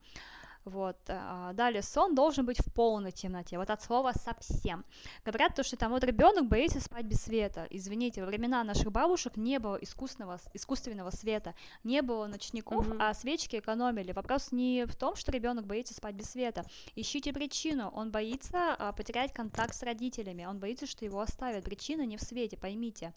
Вот. 0.66 0.98
А, 1.08 1.54
далее, 1.54 1.82
сон 1.82 2.14
должен 2.14 2.46
быть 2.46 2.60
в 2.60 2.72
полной 2.74 3.12
темноте. 3.12 3.58
Вот 3.58 3.70
от 3.70 3.82
слова 3.82 4.14
совсем. 4.14 4.86
Говорят 5.26 5.56
то, 5.56 5.64
что 5.64 5.76
там 5.76 5.92
вот 5.92 6.04
ребенок 6.04 6.48
боится 6.48 6.80
спать 6.80 7.06
без 7.06 7.22
света. 7.22 7.68
Извините, 7.70 8.22
во 8.22 8.28
времена 8.28 8.64
наших 8.64 8.92
бабушек 8.92 9.38
не 9.38 9.60
было 9.60 9.76
искусственного, 9.78 10.40
искусственного 10.54 11.10
света, 11.12 11.56
не 11.84 12.02
было 12.02 12.28
ночников, 12.28 12.88
mm-hmm. 12.88 12.98
а 13.00 13.14
свечки 13.14 13.58
экономили. 13.58 14.12
Вопрос 14.12 14.52
не 14.52 14.86
в 14.86 14.96
том, 14.96 15.16
что 15.16 15.32
ребенок 15.32 15.66
боится 15.66 15.94
спать 15.94 16.16
без 16.16 16.30
света. 16.30 16.64
Ищите 16.96 17.34
причину. 17.34 17.90
Он 17.90 18.12
боится 18.12 18.76
а, 18.78 18.92
потерять 18.92 19.34
контакт 19.34 19.74
с 19.74 19.84
родителями. 19.84 20.46
Он 20.46 20.60
боится, 20.60 20.86
что 20.86 21.06
его 21.06 21.22
оставят. 21.22 21.66
Причина 21.66 22.06
не 22.06 22.18
в 22.18 22.22
свете, 22.22 22.58
поймите. 22.58 23.14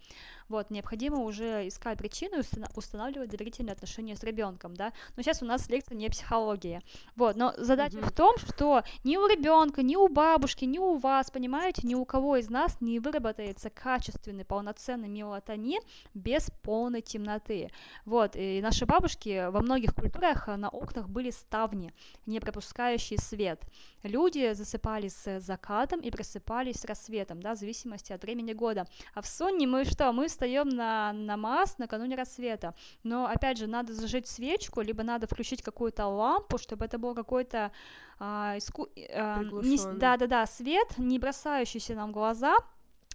Вот, 0.48 0.70
необходимо 0.70 1.20
уже 1.20 1.68
искать 1.68 1.98
причину 1.98 2.40
и 2.40 2.44
устанавливать 2.74 3.30
доверительные 3.30 3.72
отношения 3.72 4.16
с 4.16 4.22
ребенком, 4.22 4.74
да. 4.74 4.92
Но 5.16 5.22
сейчас 5.22 5.42
у 5.42 5.46
нас 5.46 5.68
лекция 5.68 5.96
не 5.96 6.08
психология. 6.08 6.82
Вот, 7.16 7.34
но 7.35 7.55
задача 7.56 7.98
mm-hmm. 7.98 8.06
в 8.06 8.12
том, 8.12 8.36
что 8.39 8.82
ни 9.05 9.16
у 9.16 9.27
ребенка, 9.27 9.82
ни 9.82 9.97
у 9.97 10.09
бабушки, 10.09 10.65
ни 10.65 10.78
у 10.78 10.97
вас, 10.98 11.31
понимаете, 11.31 11.86
ни 11.86 11.94
у 11.94 12.05
кого 12.05 12.36
из 12.36 12.51
нас 12.51 12.77
не 12.81 13.01
выработается 13.01 13.70
качественный, 13.70 14.44
полноценный 14.44 15.09
мелатонин 15.09 15.81
без 16.15 16.51
полной 16.62 17.02
темноты. 17.02 17.70
Вот, 18.05 18.36
и 18.36 18.61
наши 18.62 18.86
бабушки 18.86 19.51
во 19.51 19.61
многих 19.61 19.94
культурах 19.94 20.48
на 20.48 20.69
окнах 20.69 21.09
были 21.09 21.31
ставни, 21.31 21.93
не 22.27 22.40
пропускающие 22.40 23.19
свет. 23.19 23.62
Люди 24.02 24.52
засыпали 24.52 25.09
с 25.09 25.40
закатом 25.40 26.01
и 26.01 26.11
просыпались 26.11 26.81
с 26.81 26.85
рассветом, 26.85 27.40
да, 27.40 27.55
в 27.55 27.59
зависимости 27.59 28.12
от 28.12 28.23
времени 28.23 28.52
года. 28.52 28.86
А 29.15 29.23
в 29.23 29.27
сонне 29.27 29.66
мы 29.66 29.85
что? 29.85 30.12
Мы 30.12 30.28
встаем 30.28 30.69
на 30.69 31.12
намаз 31.12 31.78
накануне 31.78 32.15
рассвета. 32.15 32.74
Но, 33.02 33.27
опять 33.27 33.56
же, 33.56 33.66
надо 33.66 33.94
зажечь 33.94 34.27
свечку, 34.27 34.82
либо 34.82 35.02
надо 35.02 35.27
включить 35.27 35.62
какую-то 35.62 36.06
лампу, 36.06 36.59
чтобы 36.59 36.85
это 36.85 36.98
был 36.98 37.15
какой-то 37.24 37.72
а, 38.18 38.56
иску... 38.56 38.88
а, 39.12 39.42
не... 39.42 39.98
да, 39.98 40.16
да, 40.16 40.26
да, 40.26 40.46
свет, 40.46 40.98
не 40.98 41.18
бросающийся 41.18 41.94
нам 41.94 42.10
в 42.10 42.12
глаза, 42.12 42.56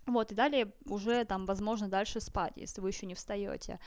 вот, 0.06 0.32
и 0.32 0.36
далее 0.36 0.74
уже 0.86 1.24
там, 1.26 1.46
возможно, 1.46 1.88
дальше 1.88 2.20
спать, 2.20 2.54
если 2.56 2.82
вы 2.82 2.90
еще 2.90 3.06
не 3.06 3.16
встаете. 3.16 3.80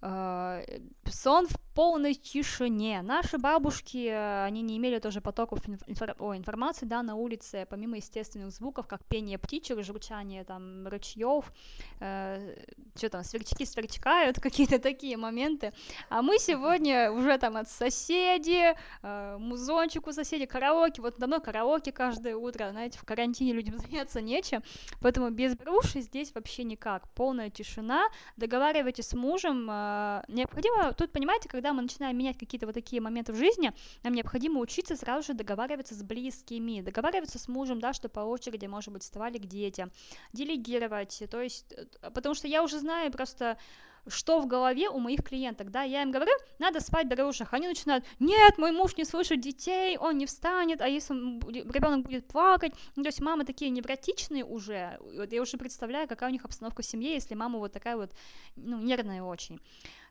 Uh, 0.00 0.92
сон 1.10 1.48
в 1.48 1.56
полной 1.78 2.14
тишине. 2.14 3.02
Наши 3.02 3.38
бабушки, 3.38 4.08
э, 4.08 4.44
они 4.44 4.62
не 4.62 4.76
имели 4.78 4.98
тоже 4.98 5.20
потоков 5.20 5.60
инфор- 5.86 6.16
о, 6.18 6.34
информации, 6.34 6.86
да, 6.86 7.04
на 7.04 7.14
улице, 7.14 7.68
помимо 7.70 7.96
естественных 7.96 8.50
звуков, 8.50 8.88
как 8.88 9.04
пение 9.04 9.38
птичек, 9.38 9.84
журчание 9.84 10.42
там 10.42 10.88
ручьев, 10.88 11.52
э, 12.00 12.56
что 12.96 13.08
там, 13.10 13.22
сверчки 13.22 13.64
сверчкают, 13.64 14.40
какие-то 14.42 14.80
такие 14.80 15.16
моменты. 15.16 15.72
А 16.08 16.20
мы 16.20 16.38
сегодня 16.40 17.12
уже 17.12 17.38
там 17.38 17.56
от 17.56 17.68
соседей, 17.68 18.74
э, 19.02 19.36
музончик 19.38 20.08
у 20.08 20.12
соседей, 20.12 20.46
караоке, 20.46 21.00
вот 21.00 21.18
давно 21.18 21.38
караоке 21.38 21.92
каждое 21.92 22.34
утро, 22.34 22.70
знаете, 22.72 22.98
в 22.98 23.04
карантине 23.04 23.52
людям 23.52 23.78
заняться 23.90 24.20
нечем, 24.20 24.64
поэтому 25.00 25.30
без 25.30 25.54
бруши 25.56 26.00
здесь 26.00 26.34
вообще 26.34 26.64
никак, 26.64 27.08
полная 27.14 27.50
тишина, 27.50 28.08
договаривайтесь 28.36 29.06
с 29.06 29.12
мужем, 29.12 29.68
э, 29.70 30.24
необходимо, 30.26 30.92
тут, 30.92 31.12
понимаете, 31.12 31.48
когда 31.48 31.67
когда 31.68 31.74
мы 31.74 31.82
начинаем 31.82 32.16
менять 32.16 32.38
какие-то 32.38 32.64
вот 32.64 32.74
такие 32.74 33.02
моменты 33.02 33.34
в 33.34 33.36
жизни, 33.36 33.72
нам 34.02 34.14
необходимо 34.14 34.58
учиться 34.60 34.96
сразу 34.96 35.26
же 35.26 35.34
договариваться 35.34 35.94
с 35.94 36.02
близкими, 36.02 36.80
договариваться 36.80 37.38
с 37.38 37.46
мужем, 37.46 37.78
да, 37.78 37.92
что 37.92 38.08
по 38.08 38.20
очереди, 38.20 38.64
может 38.64 38.90
быть, 38.90 39.02
вставали 39.02 39.36
к 39.36 39.44
детям, 39.44 39.90
делегировать, 40.32 41.22
то 41.30 41.42
есть, 41.42 41.70
э, 41.72 42.10
потому 42.10 42.34
что 42.34 42.48
я 42.48 42.62
уже 42.62 42.78
знаю 42.78 43.12
просто 43.12 43.58
что 44.06 44.40
в 44.40 44.46
голове 44.46 44.88
у 44.88 44.98
моих 44.98 45.22
клиенток, 45.22 45.70
да, 45.70 45.82
я 45.82 46.02
им 46.02 46.10
говорю, 46.10 46.32
надо 46.58 46.80
спать 46.80 47.06
в 47.06 47.10
берушах, 47.10 47.52
они 47.52 47.68
начинают, 47.68 48.06
нет, 48.18 48.56
мой 48.56 48.72
муж 48.72 48.96
не 48.96 49.04
слышит 49.04 49.40
детей, 49.42 49.98
он 49.98 50.16
не 50.16 50.24
встанет, 50.24 50.80
а 50.80 50.88
если 50.88 51.12
ребенок 51.12 52.06
будет 52.06 52.26
плакать, 52.26 52.72
ну, 52.96 53.02
то 53.02 53.08
есть 53.08 53.20
мамы 53.20 53.44
такие 53.44 53.70
невротичные 53.70 54.44
уже, 54.46 54.98
вот 55.00 55.30
я 55.30 55.42
уже 55.42 55.58
представляю, 55.58 56.08
какая 56.08 56.30
у 56.30 56.32
них 56.32 56.46
обстановка 56.46 56.80
в 56.80 56.86
семье, 56.86 57.12
если 57.12 57.34
мама 57.34 57.58
вот 57.58 57.72
такая 57.72 57.98
вот, 57.98 58.10
ну, 58.56 58.78
нервная 58.78 59.22
очень. 59.22 59.60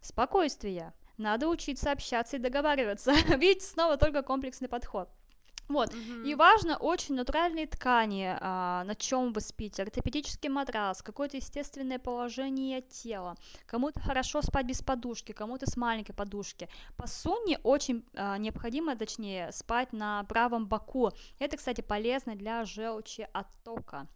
Спокойствие, 0.01 0.93
надо 1.17 1.47
учиться 1.47 1.91
общаться 1.91 2.37
и 2.37 2.39
договариваться. 2.39 3.11
Видите, 3.37 3.65
снова 3.65 3.97
только 3.97 4.21
комплексный 4.21 4.67
подход. 4.67 5.09
Вот. 5.67 5.93
Mm-hmm. 5.93 6.27
И 6.27 6.35
важно 6.35 6.77
очень 6.77 7.15
натуральные 7.15 7.67
ткани, 7.67 8.37
а, 8.39 8.83
на 8.85 8.95
чем 8.95 9.33
вы 9.33 9.41
спите, 9.41 9.83
ортопедический 9.83 10.49
матрас, 10.49 11.01
какое-то 11.01 11.37
естественное 11.37 11.99
положение 11.99 12.81
тела. 12.81 13.35
Кому-то 13.65 13.99
хорошо 13.99 14.41
спать 14.41 14.65
без 14.65 14.81
подушки, 14.81 15.33
кому-то 15.33 15.69
с 15.69 15.75
маленькой 15.75 16.13
подушки. 16.13 16.69
По 16.95 17.07
сунне 17.07 17.59
очень 17.63 18.05
а, 18.15 18.37
необходимо, 18.37 18.95
точнее, 18.95 19.51
спать 19.51 19.91
на 19.91 20.23
правом 20.23 20.67
боку. 20.67 21.11
Это, 21.37 21.57
кстати, 21.57 21.81
полезно 21.81 22.35
для 22.35 22.63
желчи 22.63 23.27
оттока. 23.33 24.07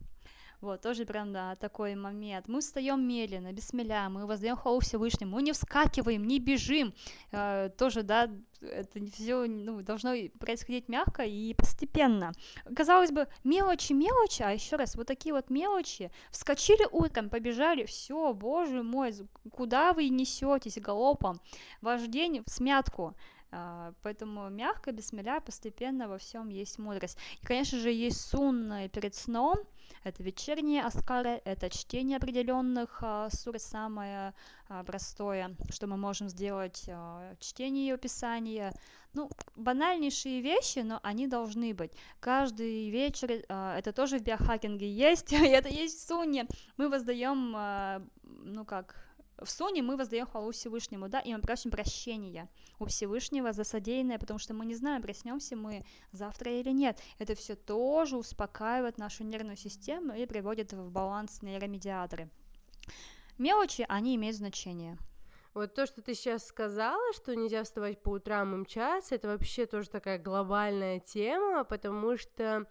Вот, 0.62 0.82
тоже 0.82 1.06
прям, 1.06 1.34
да, 1.34 1.56
такой 1.56 1.96
момент. 1.96 2.48
Мы 2.48 2.62
встаем 2.62 3.08
медленно, 3.08 3.52
без 3.52 3.68
смеля, 3.68 4.10
мы 4.10 4.28
воздаем 4.28 4.56
хвалу 4.56 4.80
Всевышнему, 4.80 5.36
мы 5.36 5.42
не 5.42 5.54
вскакиваем, 5.54 6.24
не 6.24 6.40
бежим. 6.40 6.94
Э, 7.32 7.70
тоже, 7.76 8.04
да, 8.04 8.30
это 8.62 9.04
все 9.12 9.48
ну, 9.48 9.82
должно 9.82 10.14
происходить 10.40 10.88
мягко 10.88 11.24
и 11.24 11.56
постепенно. 11.56 12.32
Казалось 12.76 13.12
бы, 13.12 13.28
мелочи, 13.44 13.94
мелочи, 13.94 14.44
а 14.44 14.52
еще 14.52 14.76
раз, 14.76 14.96
вот 14.96 15.08
такие 15.08 15.34
вот 15.34 15.50
мелочи. 15.50 16.12
Вскочили 16.30 16.88
утром, 16.92 17.30
побежали, 17.30 17.86
все, 17.86 18.32
боже 18.34 18.84
мой, 18.84 19.14
куда 19.52 19.94
вы 19.94 20.10
несетесь 20.10 20.80
галопом? 20.80 21.42
Ваш 21.82 22.04
день 22.04 22.44
в 22.46 22.50
смятку. 22.52 23.16
Uh, 23.52 23.94
поэтому 24.02 24.50
мягко, 24.50 24.94
без 24.94 25.08
смеля, 25.08 25.42
постепенно 25.42 26.08
во 26.08 26.18
всем 26.18 26.48
есть 26.48 26.80
мудрость. 26.80 27.18
И, 27.42 27.46
конечно 27.46 27.78
же, 27.80 27.92
есть 27.92 28.22
сун 28.22 28.72
перед 28.94 29.14
сном, 29.14 29.58
это 30.04 30.24
вечерние 30.24 30.84
аскары, 30.84 31.42
это 31.46 31.70
чтение 31.70 32.18
определенных 32.18 33.00
а, 33.02 33.30
сур, 33.30 33.60
самое 33.60 34.34
а, 34.68 34.84
простое, 34.84 35.56
что 35.70 35.86
мы 35.88 35.98
можем 35.98 36.28
сделать, 36.28 36.86
а, 36.88 37.36
чтение 37.40 37.90
и 37.90 37.92
описание. 37.92 38.72
Ну, 39.14 39.30
банальнейшие 39.56 40.42
вещи, 40.42 40.80
но 40.80 41.00
они 41.04 41.28
должны 41.28 41.74
быть. 41.74 41.92
Каждый 42.20 42.90
вечер, 42.90 43.44
а, 43.50 43.78
это 43.78 43.94
тоже 43.94 44.18
в 44.18 44.24
биохакинге 44.24 44.92
есть, 44.92 45.34
это 45.34 45.70
есть 45.70 46.00
в 46.00 46.08
Суне, 46.08 46.48
мы 46.78 46.90
воздаем, 46.90 47.54
а, 47.56 48.02
ну 48.24 48.66
как, 48.66 48.96
в 49.44 49.50
Соне 49.50 49.82
мы 49.82 49.98
воздаем 49.98 50.26
хвалу 50.26 50.52
Всевышнему, 50.52 51.10
да, 51.10 51.20
и 51.20 51.34
мы 51.34 51.42
просим 51.42 51.72
прощения 51.72 52.50
у 52.80 52.86
Всевышнего 52.86 53.54
за 53.54 53.64
содеянное, 53.64 54.20
потому 54.20 54.40
что 54.40 54.54
мы 54.54 54.66
не 54.66 54.76
знаем, 54.76 55.02
проснемся 55.02 55.56
мы 55.56 55.86
завтра 56.12 56.52
или 56.52 56.72
нет. 56.72 57.00
Это 57.18 57.36
все 57.36 57.56
тоже 57.56 58.18
успокаивает 58.18 58.98
нашу 58.98 59.24
нервную 59.24 59.58
систему 59.58 60.14
и 60.14 60.26
приводит 60.26 60.74
в 60.74 60.92
баланс 60.92 61.42
нейромедиаторы. 61.42 62.30
Мелочи, 63.38 63.86
они 63.90 64.16
имеют 64.16 64.38
значение. 64.38 64.98
Вот 65.54 65.74
то, 65.74 65.86
что 65.86 66.02
ты 66.02 66.14
сейчас 66.14 66.46
сказала, 66.46 67.14
что 67.14 67.36
нельзя 67.36 67.64
вставать 67.64 68.02
по 68.02 68.10
утрам 68.10 68.54
и 68.54 68.58
мчаться, 68.60 69.16
это 69.16 69.28
вообще 69.28 69.66
тоже 69.66 69.90
такая 69.90 70.18
глобальная 70.18 71.00
тема, 71.00 71.66
потому 71.66 72.16
что 72.16 72.68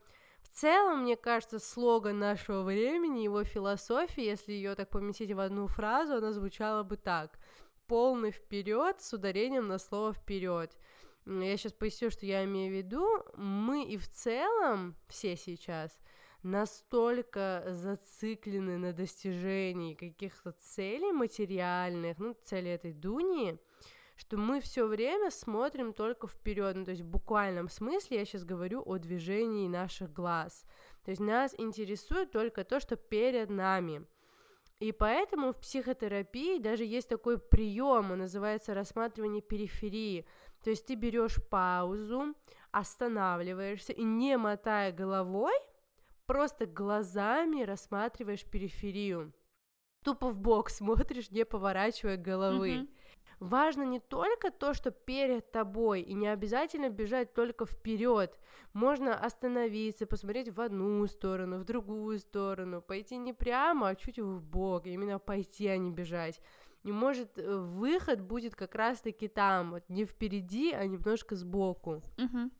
в 0.50 0.56
целом, 0.60 1.02
мне 1.02 1.16
кажется, 1.16 1.58
слоган 1.58 2.18
нашего 2.18 2.62
времени, 2.62 3.20
его 3.20 3.44
философия, 3.44 4.26
если 4.26 4.52
ее 4.52 4.74
так 4.74 4.90
поместить 4.90 5.32
в 5.32 5.38
одну 5.38 5.66
фразу, 5.68 6.14
она 6.14 6.32
звучала 6.32 6.82
бы 6.82 6.96
так. 6.96 7.38
Полный 7.86 8.30
вперед 8.30 9.00
с 9.00 9.12
ударением 9.12 9.68
на 9.68 9.78
слово 9.78 10.12
вперед. 10.12 10.76
Я 11.24 11.56
сейчас 11.56 11.72
поясню, 11.72 12.10
что 12.10 12.26
я 12.26 12.44
имею 12.44 12.72
в 12.72 12.76
виду. 12.76 13.24
Мы 13.36 13.84
и 13.84 13.96
в 13.96 14.08
целом, 14.08 14.96
все 15.08 15.36
сейчас, 15.36 15.96
настолько 16.42 17.64
зациклены 17.68 18.78
на 18.78 18.92
достижении 18.92 19.94
каких-то 19.94 20.52
целей 20.52 21.12
материальных, 21.12 22.18
ну, 22.18 22.34
цели 22.42 22.70
этой 22.70 22.92
Дуни, 22.92 23.58
что 24.20 24.36
мы 24.36 24.60
все 24.60 24.86
время 24.86 25.30
смотрим 25.30 25.94
только 25.94 26.28
вперед, 26.28 26.76
ну, 26.76 26.84
то 26.84 26.90
есть 26.90 27.02
в 27.02 27.08
буквальном 27.08 27.70
смысле 27.70 28.18
я 28.18 28.24
сейчас 28.26 28.44
говорю 28.44 28.82
о 28.84 28.98
движении 28.98 29.66
наших 29.66 30.12
глаз. 30.12 30.66
То 31.04 31.10
есть 31.10 31.22
нас 31.22 31.54
интересует 31.56 32.30
только 32.30 32.64
то, 32.64 32.80
что 32.80 32.96
перед 32.96 33.48
нами. 33.48 34.06
И 34.78 34.92
поэтому 34.92 35.52
в 35.52 35.60
психотерапии 35.60 36.58
даже 36.58 36.84
есть 36.84 37.08
такой 37.08 37.38
прием, 37.38 38.12
он 38.12 38.18
называется 38.18 38.74
рассматривание 38.74 39.40
периферии. 39.40 40.26
То 40.62 40.68
есть 40.68 40.84
ты 40.84 40.96
берешь 40.96 41.38
паузу, 41.48 42.34
останавливаешься 42.72 43.94
и 43.94 44.02
не 44.02 44.36
мотая 44.36 44.92
головой, 44.92 45.54
просто 46.26 46.66
глазами 46.66 47.62
рассматриваешь 47.62 48.44
периферию. 48.44 49.32
Тупо 50.04 50.28
в 50.28 50.38
бок 50.38 50.68
смотришь, 50.80 51.30
не 51.30 51.46
поворачивая 51.46 52.18
головы. 52.18 52.70
Mm-hmm 52.70 52.99
важно 53.40 53.82
не 53.82 53.98
только 53.98 54.50
то, 54.50 54.74
что 54.74 54.90
перед 54.90 55.50
тобой, 55.50 56.02
и 56.02 56.14
не 56.14 56.28
обязательно 56.28 56.90
бежать 56.90 57.34
только 57.34 57.66
вперед. 57.66 58.38
Можно 58.72 59.14
остановиться, 59.14 60.06
посмотреть 60.06 60.50
в 60.50 60.60
одну 60.60 61.06
сторону, 61.06 61.58
в 61.58 61.64
другую 61.64 62.18
сторону, 62.18 62.80
пойти 62.80 63.16
не 63.16 63.32
прямо, 63.32 63.88
а 63.88 63.96
чуть 63.96 64.18
в 64.18 64.40
бок, 64.42 64.86
именно 64.86 65.18
пойти, 65.18 65.66
а 65.66 65.76
не 65.76 65.90
бежать. 65.90 66.40
И 66.82 66.92
может 66.92 67.38
э, 67.38 67.56
выход 67.56 68.20
будет 68.20 68.54
как 68.54 68.74
раз-таки 68.74 69.28
там, 69.28 69.72
вот 69.72 69.82
не 69.88 70.04
впереди, 70.04 70.72
а 70.72 70.86
немножко 70.86 71.34
сбоку. 71.34 72.02
Угу. 72.16 72.50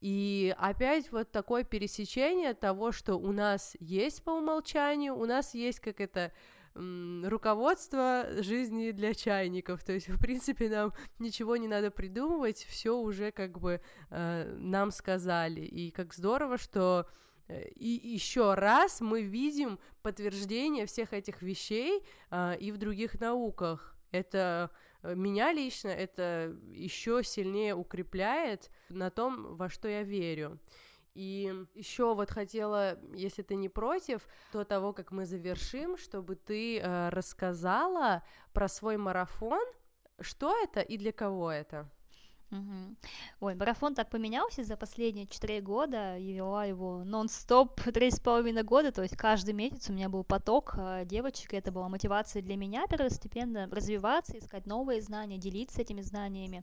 И 0.00 0.54
опять 0.58 1.10
вот 1.10 1.30
такое 1.30 1.64
пересечение 1.64 2.54
того, 2.54 2.92
что 2.92 3.16
у 3.16 3.32
нас 3.32 3.76
есть 3.80 4.22
по 4.22 4.30
умолчанию, 4.30 5.16
у 5.16 5.26
нас 5.26 5.54
есть 5.54 5.80
как 5.80 6.00
это 6.00 6.32
руководство 6.74 8.26
жизни 8.38 8.90
для 8.92 9.14
чайников. 9.14 9.84
То 9.84 9.92
есть, 9.92 10.08
в 10.08 10.18
принципе, 10.18 10.68
нам 10.68 10.92
ничего 11.18 11.56
не 11.56 11.68
надо 11.68 11.90
придумывать, 11.90 12.64
все 12.68 12.96
уже 12.96 13.32
как 13.32 13.58
бы 13.58 13.80
э, 14.10 14.56
нам 14.58 14.90
сказали. 14.90 15.60
И 15.60 15.90
как 15.90 16.14
здорово, 16.14 16.58
что 16.58 17.08
э, 17.48 17.68
и 17.70 17.88
еще 17.88 18.54
раз 18.54 19.00
мы 19.00 19.22
видим 19.22 19.78
подтверждение 20.02 20.86
всех 20.86 21.12
этих 21.12 21.42
вещей 21.42 22.04
э, 22.30 22.56
и 22.58 22.72
в 22.72 22.78
других 22.78 23.20
науках. 23.20 23.96
Это 24.10 24.70
э, 25.02 25.14
меня 25.14 25.52
лично 25.52 25.88
это 25.88 26.56
еще 26.72 27.22
сильнее 27.22 27.74
укрепляет 27.74 28.70
на 28.88 29.10
том, 29.10 29.56
во 29.56 29.68
что 29.68 29.88
я 29.88 30.02
верю. 30.02 30.58
И 31.18 31.52
еще 31.74 32.14
вот 32.14 32.30
хотела, 32.30 32.96
если 33.12 33.42
ты 33.42 33.56
не 33.56 33.68
против, 33.68 34.28
до 34.52 34.64
того, 34.64 34.92
как 34.92 35.10
мы 35.10 35.26
завершим, 35.26 35.96
чтобы 35.96 36.36
ты 36.36 36.78
э, 36.78 37.08
рассказала 37.08 38.22
про 38.52 38.68
свой 38.68 38.98
марафон, 38.98 39.64
что 40.20 40.56
это 40.62 40.80
и 40.80 40.96
для 40.96 41.10
кого 41.10 41.50
это. 41.50 41.90
Угу. 42.52 42.96
Ой, 43.40 43.54
марафон 43.56 43.96
так 43.96 44.10
поменялся 44.10 44.62
за 44.62 44.76
последние 44.76 45.26
четыре 45.26 45.60
года, 45.60 46.16
я 46.16 46.34
вела 46.36 46.64
его 46.66 47.02
нон-стоп 47.02 47.80
три 47.92 48.12
с 48.12 48.20
половиной 48.20 48.62
года, 48.62 48.92
то 48.92 49.02
есть 49.02 49.16
каждый 49.16 49.54
месяц 49.54 49.90
у 49.90 49.94
меня 49.94 50.08
был 50.08 50.22
поток 50.22 50.74
э, 50.78 51.02
девочек, 51.04 51.52
и 51.52 51.56
это 51.56 51.72
была 51.72 51.88
мотивация 51.88 52.42
для 52.42 52.56
меня 52.56 52.86
первостепенно 52.86 53.66
развиваться, 53.66 54.38
искать 54.38 54.66
новые 54.66 55.02
знания, 55.02 55.36
делиться 55.36 55.82
этими 55.82 56.00
знаниями. 56.00 56.62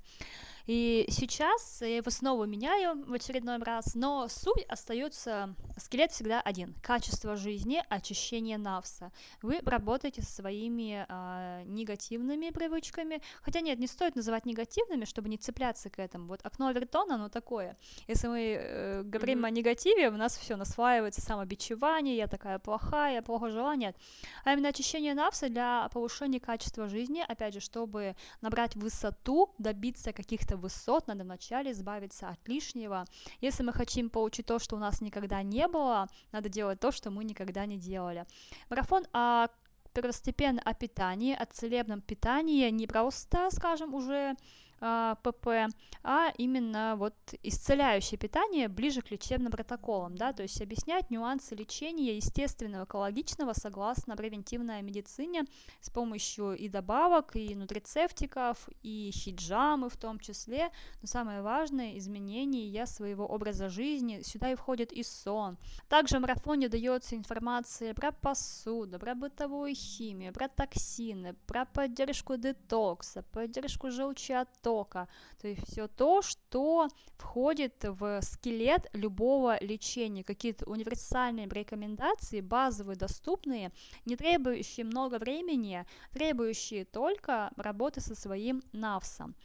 И 0.68 1.06
сейчас 1.10 1.82
я 1.82 1.98
его 1.98 2.10
снова 2.10 2.46
меняю 2.46 3.04
в 3.06 3.14
очередной 3.14 3.58
раз, 3.60 3.94
но 3.94 4.28
суть 4.28 4.64
остается, 4.68 5.54
скелет 5.78 6.12
всегда 6.12 6.42
один. 6.42 6.74
Качество 6.82 7.36
жизни, 7.36 7.84
очищение 7.90 8.58
навса. 8.58 9.12
Вы 9.44 9.60
работаете 9.64 10.24
со 10.24 10.32
своими 10.32 11.06
э, 11.08 11.64
негативными 11.66 12.50
привычками, 12.50 13.22
хотя 13.44 13.62
нет, 13.62 13.78
не 13.78 13.88
стоит 13.88 14.16
называть 14.16 14.46
негативными, 14.46 15.06
чтобы 15.06 15.30
не 15.30 15.38
цепляться 15.38 15.90
к 15.90 16.00
этому. 16.00 16.28
Вот 16.28 16.40
окно 16.44 16.68
Авертона, 16.68 17.16
оно 17.16 17.30
такое. 17.30 17.78
Если 18.08 18.28
мы 18.28 18.58
э, 18.60 19.04
говорим 19.04 19.46
mm-hmm. 19.46 19.48
о 19.48 19.52
негативе, 19.52 20.10
у 20.10 20.18
нас 20.18 20.36
все 20.38 20.56
насваивается 20.56 21.22
самобичевание, 21.22 22.18
я 22.18 22.28
такая 22.28 22.58
плохая, 22.58 23.22
плохо 23.22 23.50
жила, 23.50 23.76
нет. 23.76 23.96
А 24.44 24.54
именно 24.54 24.70
очищение 24.70 25.14
навса 25.14 25.50
для 25.50 25.90
повышения 25.94 26.40
качества 26.40 26.88
жизни, 26.88 27.24
опять 27.28 27.54
же, 27.54 27.60
чтобы 27.60 28.16
набрать 28.42 28.76
высоту, 28.76 29.54
добиться 29.60 30.12
каких-то 30.12 30.55
каких 30.56 30.62
высот, 30.62 31.08
надо 31.08 31.24
вначале 31.24 31.72
избавиться 31.72 32.30
от 32.30 32.48
лишнего. 32.48 33.06
Если 33.42 33.64
мы 33.64 33.74
хотим 33.74 34.10
получить 34.10 34.46
то, 34.46 34.60
что 34.60 34.76
у 34.76 34.80
нас 34.80 35.02
никогда 35.02 35.44
не 35.44 35.68
было, 35.68 36.08
надо 36.32 36.50
делать 36.50 36.80
то, 36.80 36.92
что 36.92 37.12
мы 37.12 37.24
никогда 37.24 37.66
не 37.66 37.78
делали. 37.78 38.26
Марафон 38.70 39.06
о 39.14 39.48
первостепенно 39.94 40.62
о 40.66 40.74
питании, 40.74 41.34
о 41.34 41.46
целебном 41.46 42.02
питании, 42.02 42.70
не 42.72 42.88
просто, 42.88 43.50
скажем, 43.52 43.94
уже 43.94 44.36
ПП, 44.78 45.72
а 46.04 46.32
именно 46.38 46.96
вот 46.98 47.16
исцеляющее 47.44 48.18
питание 48.18 48.68
ближе 48.68 49.02
к 49.02 49.10
лечебным 49.10 49.52
протоколам, 49.52 50.16
да, 50.16 50.34
то 50.34 50.44
есть 50.44 50.62
объяснять 50.62 51.10
нюансы 51.10 51.56
лечения 51.56 52.18
естественного, 52.18 52.84
экологичного 52.84 53.54
согласно 53.54 54.18
превентивной 54.18 54.82
медицине 54.82 55.46
с 55.82 55.90
помощью 55.90 56.56
и 56.56 56.68
добавок, 56.68 57.36
и 57.36 57.56
нутрицептиков, 57.56 58.70
и 58.84 59.12
хиджамы 59.14 59.90
в 59.90 59.98
том 59.98 60.20
числе, 60.20 60.70
но 61.02 61.08
самое 61.08 61.42
важное 61.42 61.98
изменение 61.98 62.86
своего 62.86 63.26
образа 63.26 63.70
жизни, 63.70 64.22
сюда 64.24 64.52
и 64.52 64.56
входит 64.56 64.92
и 64.92 65.04
сон. 65.04 65.58
Также 65.88 66.18
в 66.18 66.22
марафоне 66.22 66.68
дается 66.68 67.16
информация 67.16 67.94
про 67.94 68.12
посуду, 68.12 69.00
про 69.00 69.16
бытовую 69.16 69.74
химию, 69.74 70.34
про 70.34 70.50
токсины, 70.50 71.34
про 71.48 71.66
поддержку 71.66 72.36
детокса, 72.38 73.24
поддержку 73.32 73.90
желчеоттока, 73.90 74.65
тока. 74.66 75.08
То 75.40 75.48
есть 75.48 75.62
все 75.68 75.88
то, 75.88 76.24
что 76.24 76.88
входит 77.18 77.76
в 77.84 78.20
скелет 78.24 78.90
любого 78.94 79.64
лечения. 79.64 80.24
Какие-то 80.24 80.66
универсальные 80.66 81.48
рекомендации, 81.48 82.42
базовые, 82.42 82.98
доступные, 82.98 83.72
не 84.06 84.16
требующие 84.16 84.84
много 84.84 85.20
времени, 85.20 85.86
требующие 86.14 86.84
только 86.86 87.52
работы 87.58 88.02
со 88.02 88.16
своим 88.16 88.64
навсом. 88.72 89.36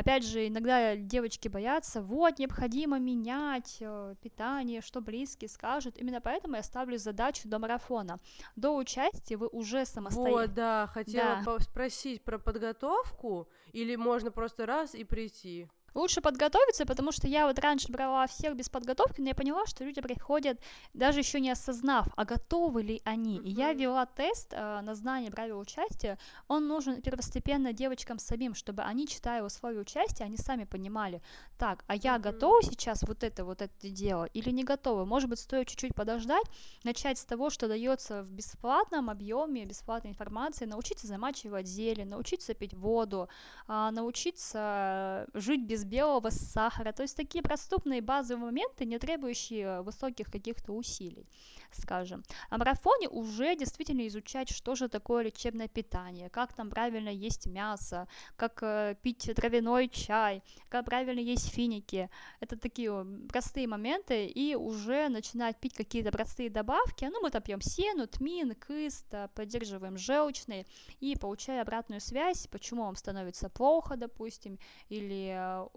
Опять 0.00 0.24
же, 0.24 0.48
иногда 0.48 0.96
девочки 0.96 1.48
боятся, 1.48 2.00
вот, 2.00 2.38
необходимо 2.38 2.98
менять 2.98 3.76
э, 3.80 4.14
питание, 4.22 4.80
что 4.80 5.02
близкие 5.02 5.50
скажут. 5.50 5.98
Именно 5.98 6.22
поэтому 6.22 6.56
я 6.56 6.62
ставлю 6.62 6.96
задачу 6.96 7.46
до 7.46 7.58
марафона. 7.58 8.18
До 8.56 8.74
участия 8.76 9.36
вы 9.36 9.48
уже 9.48 9.84
самостоятельно. 9.84 10.40
Вот, 10.40 10.54
да, 10.54 10.86
хотела 10.86 11.42
да. 11.44 11.58
спросить 11.58 12.24
про 12.24 12.38
подготовку, 12.38 13.46
или 13.72 13.94
можно 13.94 14.30
просто 14.30 14.64
раз 14.64 14.94
и 14.94 15.04
прийти? 15.04 15.68
Лучше 15.94 16.20
подготовиться, 16.20 16.86
потому 16.86 17.12
что 17.12 17.26
я 17.26 17.46
вот 17.46 17.58
раньше 17.58 17.90
брала 17.90 18.26
всех 18.26 18.54
без 18.54 18.68
подготовки, 18.68 19.20
но 19.20 19.28
я 19.28 19.34
поняла, 19.34 19.66
что 19.66 19.84
люди 19.84 20.00
приходят 20.00 20.58
даже 20.94 21.20
еще 21.20 21.40
не 21.40 21.50
осознав, 21.50 22.06
а 22.16 22.24
готовы 22.24 22.82
ли 22.82 23.02
они. 23.04 23.38
И 23.38 23.50
я 23.50 23.72
вела 23.72 24.06
тест 24.06 24.52
э, 24.52 24.80
на 24.82 24.94
знание 24.94 25.30
правил 25.30 25.58
участия. 25.58 26.18
Он 26.48 26.68
нужен 26.68 27.02
первостепенно 27.02 27.72
девочкам 27.72 28.18
самим, 28.18 28.54
чтобы 28.54 28.82
они, 28.82 29.06
читая 29.06 29.42
условия 29.42 29.80
участия, 29.80 30.24
они 30.24 30.36
сами 30.36 30.64
понимали, 30.64 31.22
так, 31.58 31.84
а 31.86 31.96
я 31.96 32.18
готова 32.18 32.62
сейчас 32.62 33.02
вот 33.02 33.22
это 33.22 33.44
вот 33.44 33.62
это 33.62 33.90
делать 33.90 34.30
или 34.34 34.50
не 34.50 34.64
готова? 34.64 35.04
Может 35.04 35.28
быть, 35.28 35.38
стоит 35.38 35.68
чуть-чуть 35.68 35.94
подождать, 35.94 36.44
начать 36.84 37.18
с 37.18 37.24
того, 37.24 37.50
что 37.50 37.68
дается 37.68 38.22
в 38.22 38.30
бесплатном 38.30 39.10
объеме, 39.10 39.64
бесплатной 39.64 40.10
информации, 40.10 40.64
научиться 40.64 41.06
замачивать 41.06 41.66
зелье, 41.66 42.04
научиться 42.04 42.54
пить 42.54 42.74
воду, 42.74 43.28
э, 43.68 43.90
научиться 43.92 45.26
жить 45.34 45.64
без 45.66 45.79
без 45.80 45.84
белого 45.84 46.30
сахара. 46.30 46.92
То 46.92 47.02
есть 47.02 47.16
такие 47.16 47.42
проступные 47.42 48.00
базовые 48.00 48.46
моменты, 48.46 48.84
не 48.84 48.98
требующие 48.98 49.82
высоких 49.82 50.30
каких-то 50.30 50.72
усилий, 50.72 51.26
скажем. 51.72 52.22
А 52.50 52.58
марафоне 52.58 53.08
уже 53.08 53.56
действительно 53.56 54.06
изучать, 54.08 54.50
что 54.50 54.74
же 54.74 54.88
такое 54.88 55.24
лечебное 55.24 55.68
питание, 55.68 56.28
как 56.28 56.52
там 56.52 56.70
правильно 56.70 57.08
есть 57.08 57.46
мясо, 57.46 58.08
как 58.36 58.62
э, 58.62 58.96
пить 59.02 59.30
травяной 59.34 59.88
чай, 59.88 60.42
как 60.68 60.84
правильно 60.84 61.20
есть 61.20 61.50
финики. 61.50 62.10
Это 62.40 62.56
такие 62.56 63.06
простые 63.28 63.66
моменты, 63.66 64.26
и 64.26 64.54
уже 64.54 65.08
начинать 65.08 65.56
пить 65.60 65.74
какие-то 65.74 66.10
простые 66.10 66.50
добавки. 66.50 67.04
Ну, 67.04 67.20
мы 67.22 67.30
там 67.30 67.42
пьем 67.42 67.60
сену, 67.60 68.06
тмин, 68.06 68.54
кыст, 68.54 69.06
поддерживаем 69.34 69.96
желчный, 69.96 70.66
и 71.00 71.16
получая 71.16 71.62
обратную 71.62 72.00
связь, 72.00 72.46
почему 72.46 72.84
вам 72.84 72.96
становится 72.96 73.48
плохо, 73.48 73.96
допустим, 73.96 74.58
или 74.88 75.30
э, 75.32 75.69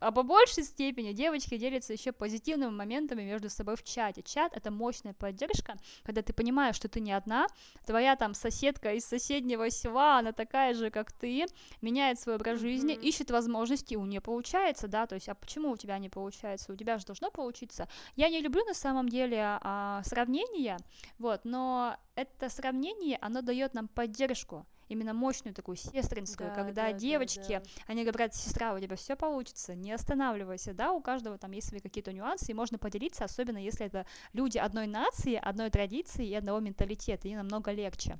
а 0.00 0.12
по 0.12 0.22
большей 0.22 0.64
степени 0.64 1.12
девочки 1.12 1.56
делятся 1.56 1.92
еще 1.92 2.12
позитивными 2.12 2.70
моментами 2.70 3.22
между 3.22 3.48
собой 3.48 3.76
в 3.76 3.82
чате. 3.82 4.22
Чат— 4.22 4.52
это 4.56 4.70
мощная 4.70 5.14
поддержка, 5.14 5.76
когда 6.02 6.22
ты 6.22 6.32
понимаешь, 6.32 6.76
что 6.76 6.88
ты 6.88 7.00
не 7.00 7.12
одна, 7.12 7.46
твоя 7.86 8.16
там 8.16 8.34
соседка 8.34 8.92
из 8.92 9.04
соседнего 9.04 9.70
села, 9.70 10.18
она 10.18 10.32
такая 10.32 10.74
же, 10.74 10.90
как 10.90 11.12
ты, 11.12 11.46
меняет 11.80 12.20
свой 12.20 12.36
образ 12.36 12.60
жизни, 12.60 12.94
mm-hmm. 12.94 13.02
ищет 13.02 13.30
возможности, 13.30 13.94
у 13.94 14.04
нее 14.04 14.20
получается, 14.20 14.88
да, 14.88 15.06
то 15.06 15.14
есть, 15.14 15.28
а 15.28 15.34
почему 15.34 15.70
у 15.70 15.76
тебя 15.76 15.98
не 15.98 16.08
получается? 16.08 16.72
У 16.72 16.76
тебя 16.76 16.98
же 16.98 17.06
должно 17.06 17.30
получиться. 17.30 17.88
Я 18.16 18.28
не 18.28 18.40
люблю 18.40 18.64
на 18.64 18.74
самом 18.74 19.08
деле 19.08 19.58
а, 19.62 20.02
сравнения, 20.04 20.78
вот, 21.18 21.44
но 21.44 21.96
это 22.14 22.48
сравнение, 22.48 23.18
оно 23.20 23.42
дает 23.42 23.74
нам 23.74 23.88
поддержку, 23.88 24.66
именно 24.88 25.14
мощную 25.14 25.54
такую 25.54 25.76
сестринскую, 25.76 26.50
да, 26.50 26.54
когда 26.54 26.82
да, 26.90 26.92
девочки, 26.92 27.54
да, 27.54 27.60
да. 27.60 27.82
они 27.86 28.04
говорят, 28.04 28.34
сестра, 28.34 28.74
у 28.74 28.80
тебя 28.80 28.96
все 28.96 29.16
получится, 29.16 29.74
не 29.74 29.92
останавливайся, 29.92 30.74
да, 30.74 30.92
у 30.92 31.00
каждого 31.00 31.38
там 31.38 31.52
есть 31.52 31.68
свои 31.68 31.80
какие-то 31.80 32.12
нюансы, 32.12 32.50
и 32.50 32.54
можно 32.54 32.78
поделиться, 32.78 33.24
особенно 33.24 33.58
если 33.58 33.86
это 33.86 34.06
люди 34.32 34.58
одной 34.58 34.86
нации, 34.86 35.34
одной 35.34 35.70
традиции 35.70 36.26
и 36.26 36.34
одного 36.34 36.60
менталитета, 36.60 37.28
и 37.28 37.34
намного 37.34 37.72
легче. 37.72 38.18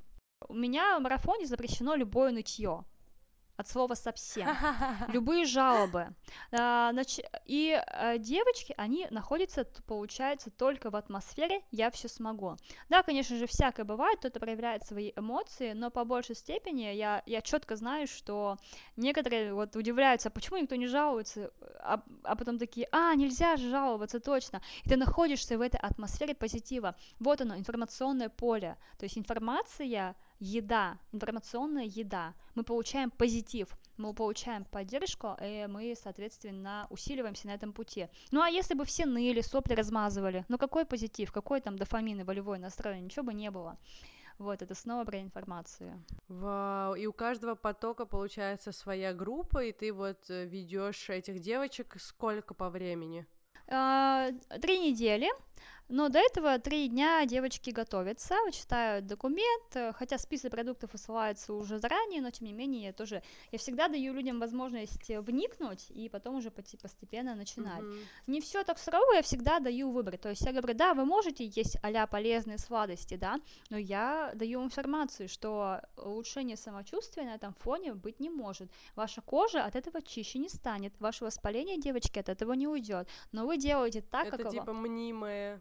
У 0.48 0.54
меня 0.54 0.98
в 0.98 1.02
марафоне 1.02 1.46
запрещено 1.46 1.94
любое 1.94 2.30
нытье 2.30 2.84
от 3.56 3.68
слова 3.68 3.94
совсем. 3.94 4.48
Любые 5.08 5.44
жалобы. 5.44 6.08
А, 6.52 6.92
и 7.44 7.72
а, 7.86 8.18
девочки, 8.18 8.74
они 8.76 9.06
находятся, 9.10 9.64
получается, 9.86 10.50
только 10.50 10.90
в 10.90 10.96
атмосфере 10.96 11.62
«я 11.70 11.90
все 11.90 12.08
смогу». 12.08 12.56
Да, 12.88 13.02
конечно 13.02 13.36
же, 13.36 13.46
всякое 13.46 13.84
бывает, 13.84 14.18
кто-то 14.18 14.40
проявляет 14.40 14.84
свои 14.84 15.12
эмоции, 15.16 15.72
но 15.72 15.90
по 15.90 16.04
большей 16.04 16.34
степени 16.34 16.94
я, 16.94 17.22
я 17.26 17.40
четко 17.42 17.76
знаю, 17.76 18.06
что 18.06 18.56
некоторые 18.96 19.54
вот 19.54 19.76
удивляются, 19.76 20.30
почему 20.30 20.58
никто 20.58 20.74
не 20.76 20.86
жалуется, 20.86 21.50
а, 21.80 22.02
а 22.24 22.36
потом 22.36 22.58
такие, 22.58 22.88
а, 22.92 23.14
нельзя 23.14 23.56
же 23.56 23.70
жаловаться, 23.70 24.20
точно. 24.20 24.62
И 24.84 24.88
ты 24.88 24.96
находишься 24.96 25.58
в 25.58 25.60
этой 25.60 25.80
атмосфере 25.80 26.34
позитива. 26.34 26.96
Вот 27.20 27.40
оно, 27.40 27.56
информационное 27.56 28.28
поле. 28.28 28.76
То 28.98 29.04
есть 29.04 29.18
информация 29.18 30.14
еда, 30.38 30.98
информационная 31.12 31.84
еда. 31.84 32.34
Мы 32.54 32.64
получаем 32.64 33.10
позитив, 33.10 33.68
мы 33.96 34.14
получаем 34.14 34.64
поддержку, 34.64 35.36
и 35.42 35.66
мы, 35.68 35.94
соответственно, 36.00 36.86
усиливаемся 36.90 37.46
на 37.46 37.54
этом 37.54 37.72
пути. 37.72 38.08
Ну 38.30 38.40
а 38.42 38.48
если 38.48 38.74
бы 38.74 38.84
все 38.84 39.06
ныли, 39.06 39.40
сопли 39.40 39.74
размазывали, 39.74 40.44
ну 40.48 40.58
какой 40.58 40.84
позитив, 40.84 41.32
какой 41.32 41.60
там 41.60 41.76
дофамин 41.76 42.20
и 42.20 42.24
волевой 42.24 42.58
настрой, 42.58 43.00
ничего 43.00 43.24
бы 43.24 43.34
не 43.34 43.50
было. 43.50 43.78
Вот, 44.38 44.62
это 44.62 44.74
снова 44.74 45.04
про 45.04 45.20
информацию. 45.20 46.04
Вау, 46.26 46.96
и 46.96 47.06
у 47.06 47.12
каждого 47.12 47.54
потока 47.54 48.04
получается 48.04 48.72
своя 48.72 49.14
группа, 49.14 49.62
и 49.64 49.72
ты 49.72 49.92
вот 49.92 50.28
э, 50.28 50.44
ведешь 50.44 51.08
этих 51.08 51.38
девочек 51.38 51.94
сколько 52.00 52.52
по 52.52 52.68
времени? 52.68 53.26
А, 53.68 54.30
три 54.60 54.90
недели. 54.90 55.28
Но 55.88 56.08
до 56.08 56.18
этого 56.18 56.58
три 56.58 56.88
дня 56.88 57.26
девочки 57.26 57.70
готовятся, 57.70 58.34
читают 58.52 59.06
документ, 59.06 59.64
э, 59.74 59.92
хотя 59.92 60.16
список 60.16 60.52
продуктов 60.52 60.92
высылается 60.92 61.52
уже 61.52 61.78
заранее, 61.78 62.22
но 62.22 62.30
тем 62.30 62.46
не 62.46 62.54
менее 62.54 62.84
я 62.84 62.92
тоже, 62.94 63.22
я 63.52 63.58
всегда 63.58 63.88
даю 63.88 64.14
людям 64.14 64.40
возможность 64.40 65.08
вникнуть 65.08 65.90
и 65.90 66.08
потом 66.08 66.36
уже 66.36 66.50
постепенно 66.50 67.34
начинать. 67.34 67.82
Mm-hmm. 67.82 68.04
Не 68.28 68.40
все 68.40 68.64
так 68.64 68.78
сурово, 68.78 69.14
я 69.14 69.22
всегда 69.22 69.60
даю 69.60 69.90
выбор, 69.90 70.16
то 70.16 70.30
есть 70.30 70.40
я 70.40 70.52
говорю, 70.52 70.74
да, 70.74 70.94
вы 70.94 71.04
можете 71.04 71.44
есть 71.44 71.76
а 71.82 72.06
полезные 72.06 72.58
сладости, 72.58 73.16
да, 73.16 73.38
но 73.68 73.76
я 73.76 74.32
даю 74.34 74.64
информацию, 74.64 75.28
что 75.28 75.82
улучшение 75.96 76.56
самочувствия 76.56 77.24
на 77.24 77.34
этом 77.34 77.52
фоне 77.54 77.92
быть 77.92 78.20
не 78.20 78.30
может. 78.30 78.70
Ваша 78.96 79.20
кожа 79.20 79.64
от 79.64 79.76
этого 79.76 80.00
чище 80.00 80.38
не 80.38 80.48
станет, 80.48 80.94
ваше 80.98 81.24
воспаление, 81.24 81.78
девочки, 81.78 82.18
от 82.18 82.30
этого 82.30 82.54
не 82.54 82.66
уйдет, 82.66 83.06
но 83.32 83.46
вы 83.46 83.58
делаете 83.58 84.00
так, 84.00 84.28
Это 84.28 84.38
как... 84.38 84.46
Это 84.46 84.50
типа 84.50 84.72
мнимое 84.72 85.53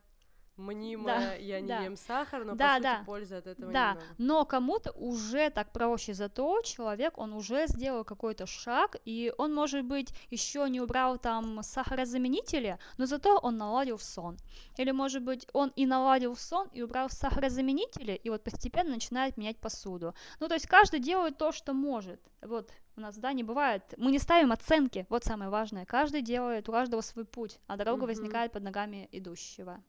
мнимое, 0.57 1.19
да, 1.19 1.33
я 1.35 1.61
не 1.61 1.67
да. 1.67 1.83
ем 1.83 1.95
сахар, 1.95 2.45
но 2.45 2.55
да, 2.55 2.75
по 2.75 2.83
да. 2.83 2.95
сути 2.97 3.05
пользы 3.05 3.35
от 3.35 3.47
этого 3.47 3.71
да. 3.71 3.89
немного. 3.91 4.07
но 4.17 4.45
кому-то 4.45 4.91
уже 4.91 5.49
так 5.49 5.71
проще, 5.71 6.13
зато 6.13 6.61
человек, 6.61 7.17
он 7.17 7.33
уже 7.33 7.67
сделал 7.67 8.03
какой-то 8.03 8.45
шаг, 8.45 8.97
и 9.05 9.33
он, 9.37 9.53
может 9.53 9.83
быть, 9.85 10.13
еще 10.29 10.69
не 10.69 10.81
убрал 10.81 11.17
там 11.17 11.61
сахарозаменители, 11.63 12.77
но 12.97 13.05
зато 13.05 13.37
он 13.37 13.57
наладил 13.57 13.97
сон. 13.99 14.37
Или, 14.77 14.91
может 14.91 15.23
быть, 15.23 15.47
он 15.53 15.71
и 15.75 15.85
наладил 15.85 16.35
сон, 16.35 16.67
и 16.73 16.81
убрал 16.81 17.09
сахарозаменители, 17.09 18.13
и 18.13 18.29
вот 18.29 18.43
постепенно 18.43 18.91
начинает 18.91 19.37
менять 19.37 19.57
посуду. 19.57 20.13
Ну, 20.39 20.47
то 20.47 20.53
есть 20.53 20.67
каждый 20.67 20.99
делает 20.99 21.37
то, 21.37 21.51
что 21.51 21.73
может. 21.73 22.19
Вот, 22.41 22.71
у 22.95 23.01
нас, 23.01 23.17
да, 23.17 23.33
не 23.33 23.43
бывает. 23.43 23.83
Мы 23.97 24.11
не 24.11 24.19
ставим 24.19 24.51
оценки, 24.51 25.05
вот 25.09 25.23
самое 25.23 25.49
важное. 25.49 25.85
Каждый 25.85 26.21
делает, 26.21 26.69
у 26.69 26.71
каждого 26.71 27.01
свой 27.01 27.25
путь, 27.25 27.59
а 27.67 27.77
дорога 27.77 28.03
mm-hmm. 28.03 28.07
возникает 28.07 28.51
под 28.51 28.63
ногами 28.63 29.09
идущего. 29.11 29.81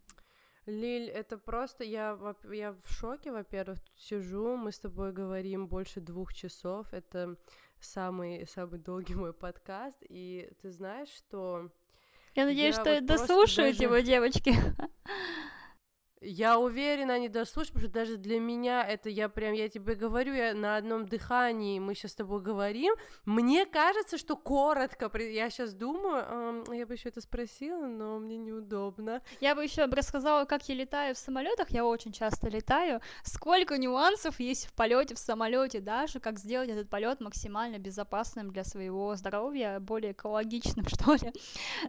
Лиль, 0.67 1.11
это 1.11 1.37
просто 1.37 1.85
я, 1.85 2.19
я 2.51 2.73
в 2.73 2.89
шоке, 2.89 3.33
во-первых, 3.33 3.79
сижу, 3.97 4.57
мы 4.57 4.73
с 4.73 4.79
тобой 4.79 5.13
говорим 5.13 5.69
больше 5.69 6.01
двух 6.01 6.33
часов, 6.33 6.93
это 6.93 7.37
самый 7.81 8.47
самый 8.47 8.79
долгий 8.79 9.15
мой 9.15 9.33
подкаст, 9.33 9.99
и 10.09 10.51
ты 10.63 10.71
знаешь, 10.71 11.11
что 11.11 11.71
я 12.35 12.47
надеюсь, 12.47 12.77
я 12.77 12.81
что 12.81 12.95
вот 12.95 13.07
дослушают 13.07 13.77
даже... 13.77 13.85
его 13.85 13.99
девочки. 13.99 14.55
Я 16.27 16.59
уверена, 16.59 17.15
они 17.15 17.29
дослушают, 17.29 17.75
потому 17.75 17.85
что 17.85 17.93
даже 17.93 18.17
для 18.17 18.41
меня 18.41 18.83
это 18.83 19.11
я 19.11 19.29
прям, 19.29 19.53
я 19.53 19.69
тебе 19.69 19.95
говорю, 19.95 20.33
я 20.33 20.55
на 20.55 20.77
одном 20.77 21.07
дыхании, 21.07 21.79
мы 21.79 21.95
сейчас 21.95 22.13
с 22.13 22.15
тобой 22.15 22.41
говорим, 22.41 22.95
мне 23.27 23.67
кажется, 23.67 24.17
что 24.17 24.35
коротко, 24.35 25.11
я 25.19 25.51
сейчас 25.51 25.75
думаю, 25.75 26.65
я 26.75 26.87
бы 26.87 26.95
еще 26.95 27.11
это 27.11 27.21
спросила, 27.21 27.87
но 27.87 28.19
мне 28.19 28.39
неудобно. 28.39 29.21
Я 29.41 29.55
бы 29.55 29.63
еще 29.63 29.85
рассказала, 29.85 30.47
как 30.47 30.67
я 30.69 30.75
летаю 30.75 31.15
в 31.15 31.19
самолетах, 31.19 31.71
я 31.71 31.85
очень 31.85 32.13
часто 32.13 32.49
летаю, 32.49 33.03
сколько 33.23 33.77
нюансов 33.77 34.41
есть 34.41 34.67
в 34.67 34.73
полете 34.73 35.15
в 35.15 35.19
самолете, 35.19 35.81
даже 35.81 36.21
как 36.21 36.39
сделать 36.39 36.71
этот 36.71 36.89
полет 36.89 37.21
максимально 37.21 37.79
безопасным 37.79 38.51
для 38.51 38.65
своего 38.65 39.15
здоровья, 39.15 39.79
более 39.79 40.13
экологичным, 40.13 40.87
что 40.89 41.15
ли. 41.15 41.33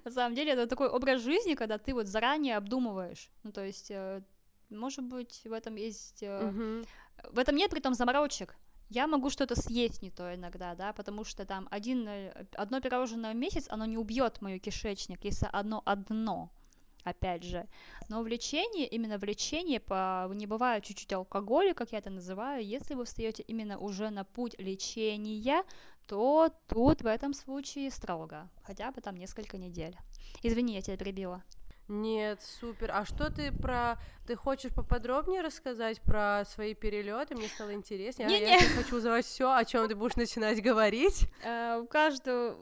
На 0.04 0.12
самом 0.12 0.36
деле 0.36 0.52
это 0.52 0.68
такой 0.68 0.90
образ 0.90 1.22
жизни, 1.22 1.56
когда 1.56 1.78
ты 1.78 1.94
вот 1.94 2.08
заранее 2.08 2.58
обдумываешь, 2.58 3.30
ну 3.44 3.52
то 3.54 3.64
есть 3.64 3.92
э, 3.92 4.25
может 4.70 5.06
быть, 5.06 5.42
в 5.46 5.52
этом 5.52 5.76
есть... 5.76 6.24
Uh-huh. 6.24 6.86
В 7.32 7.40
этом 7.40 7.56
нет 7.56 7.72
при 7.72 7.80
том 7.80 7.94
заморочек. 7.94 8.56
Я 8.90 9.08
могу 9.08 9.30
что-то 9.30 9.60
съесть 9.60 10.02
не 10.02 10.12
то 10.12 10.36
иногда, 10.36 10.76
да, 10.76 10.94
потому 10.94 11.24
что 11.24 11.46
там 11.46 11.68
один, 11.72 12.08
э, 12.08 12.46
одно 12.56 12.80
пирожное 12.82 13.34
в 13.34 13.36
месяц, 13.36 13.66
оно 13.70 13.86
не 13.86 13.98
убьет 13.98 14.42
мой 14.42 14.60
кишечник, 14.60 15.24
если 15.24 15.50
одно 15.52 15.82
одно, 15.86 16.52
опять 17.04 17.44
же. 17.44 17.68
Но 18.10 18.22
влечение, 18.22 18.88
именно 18.88 19.18
влечение, 19.18 19.80
по, 19.80 20.30
не 20.34 20.46
бывает 20.46 20.84
чуть-чуть 20.84 21.14
алкоголя, 21.14 21.74
как 21.74 21.94
я 21.94 21.98
это 21.98 22.12
называю, 22.12 22.64
если 22.64 22.94
вы 22.94 23.06
встаете 23.06 23.44
именно 23.44 23.80
уже 23.80 24.12
на 24.12 24.24
путь 24.24 24.56
лечения, 24.60 25.64
то 26.08 26.52
тут 26.68 27.02
в 27.02 27.08
этом 27.08 27.34
случае 27.34 27.90
строго, 27.90 28.50
хотя 28.64 28.92
бы 28.92 29.02
там 29.02 29.16
несколько 29.16 29.58
недель. 29.58 29.98
Извини, 30.44 30.76
я 30.76 30.82
тебя 30.82 30.98
перебила. 30.98 31.44
Нет, 31.88 32.42
супер. 32.42 32.92
А 32.92 33.06
что 33.06 33.30
ты 33.30 33.52
про... 33.52 34.00
Ты 34.26 34.36
хочешь 34.36 34.74
поподробнее 34.74 35.42
рассказать 35.42 36.02
про 36.02 36.44
свои 36.46 36.74
перелеты? 36.74 37.36
Мне 37.36 37.48
стало 37.48 37.74
интереснее. 37.74 38.28
Не, 38.28 38.38
а, 38.38 38.58
Я 38.58 38.70
хочу 38.70 38.98
узнавать 38.98 39.26
все, 39.26 39.54
о 39.54 39.64
чем 39.66 39.88
ты 39.88 39.96
будешь 39.96 40.16
начинать 40.16 40.64
говорить. 40.64 41.28
Uh, 41.46 41.82
у 41.82 41.86
каждого 41.86 42.58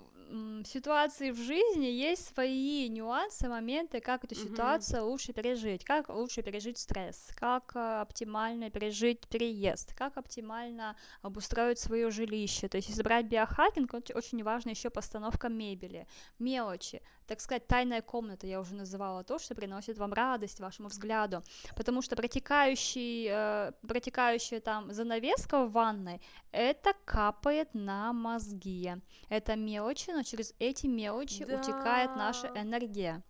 ситуации 0.65 1.31
в 1.31 1.37
жизни 1.37 1.85
есть 1.85 2.33
свои 2.33 2.89
нюансы, 2.89 3.47
моменты, 3.47 3.99
как 3.99 4.23
эту 4.23 4.35
ситуацию 4.35 5.01
mm-hmm. 5.01 5.09
лучше 5.09 5.33
пережить, 5.33 5.83
как 5.83 6.09
лучше 6.09 6.41
пережить 6.41 6.77
стресс, 6.77 7.29
как 7.35 7.75
э, 7.75 8.01
оптимально 8.01 8.69
пережить 8.71 9.27
переезд, 9.27 9.93
как 9.93 10.17
оптимально 10.17 10.95
обустроить 11.21 11.79
свое 11.79 12.09
жилище. 12.09 12.67
То 12.67 12.77
есть, 12.77 12.89
если 12.89 13.03
брать 13.03 13.27
биохакинг, 13.27 13.93
очень 13.93 14.43
важно 14.43 14.71
еще 14.71 14.89
постановка 14.89 15.49
мебели, 15.49 16.07
мелочи, 16.39 17.01
так 17.27 17.39
сказать, 17.39 17.67
тайная 17.67 18.01
комната, 18.01 18.47
я 18.47 18.59
уже 18.59 18.73
называла 18.73 19.23
то, 19.23 19.39
что 19.39 19.55
приносит 19.55 19.97
вам 19.97 20.13
радость 20.13 20.59
вашему 20.59 20.89
взгляду, 20.89 21.43
потому 21.75 22.01
что 22.01 22.15
протекающий, 22.15 23.27
э, 23.29 23.71
протекающая 23.87 24.59
там 24.59 24.91
занавеска 24.91 25.65
в 25.65 25.71
ванной, 25.71 26.21
это 26.51 26.93
капает 27.05 27.69
на 27.73 28.13
мозги, 28.13 28.95
это 29.29 29.55
мелочи, 29.55 30.11
но 30.11 30.22
через 30.23 30.53
эти 30.59 30.87
мелочи 30.87 31.45
да. 31.45 31.57
утекает 31.57 32.15
наша 32.15 32.47
энергия. 32.55 33.23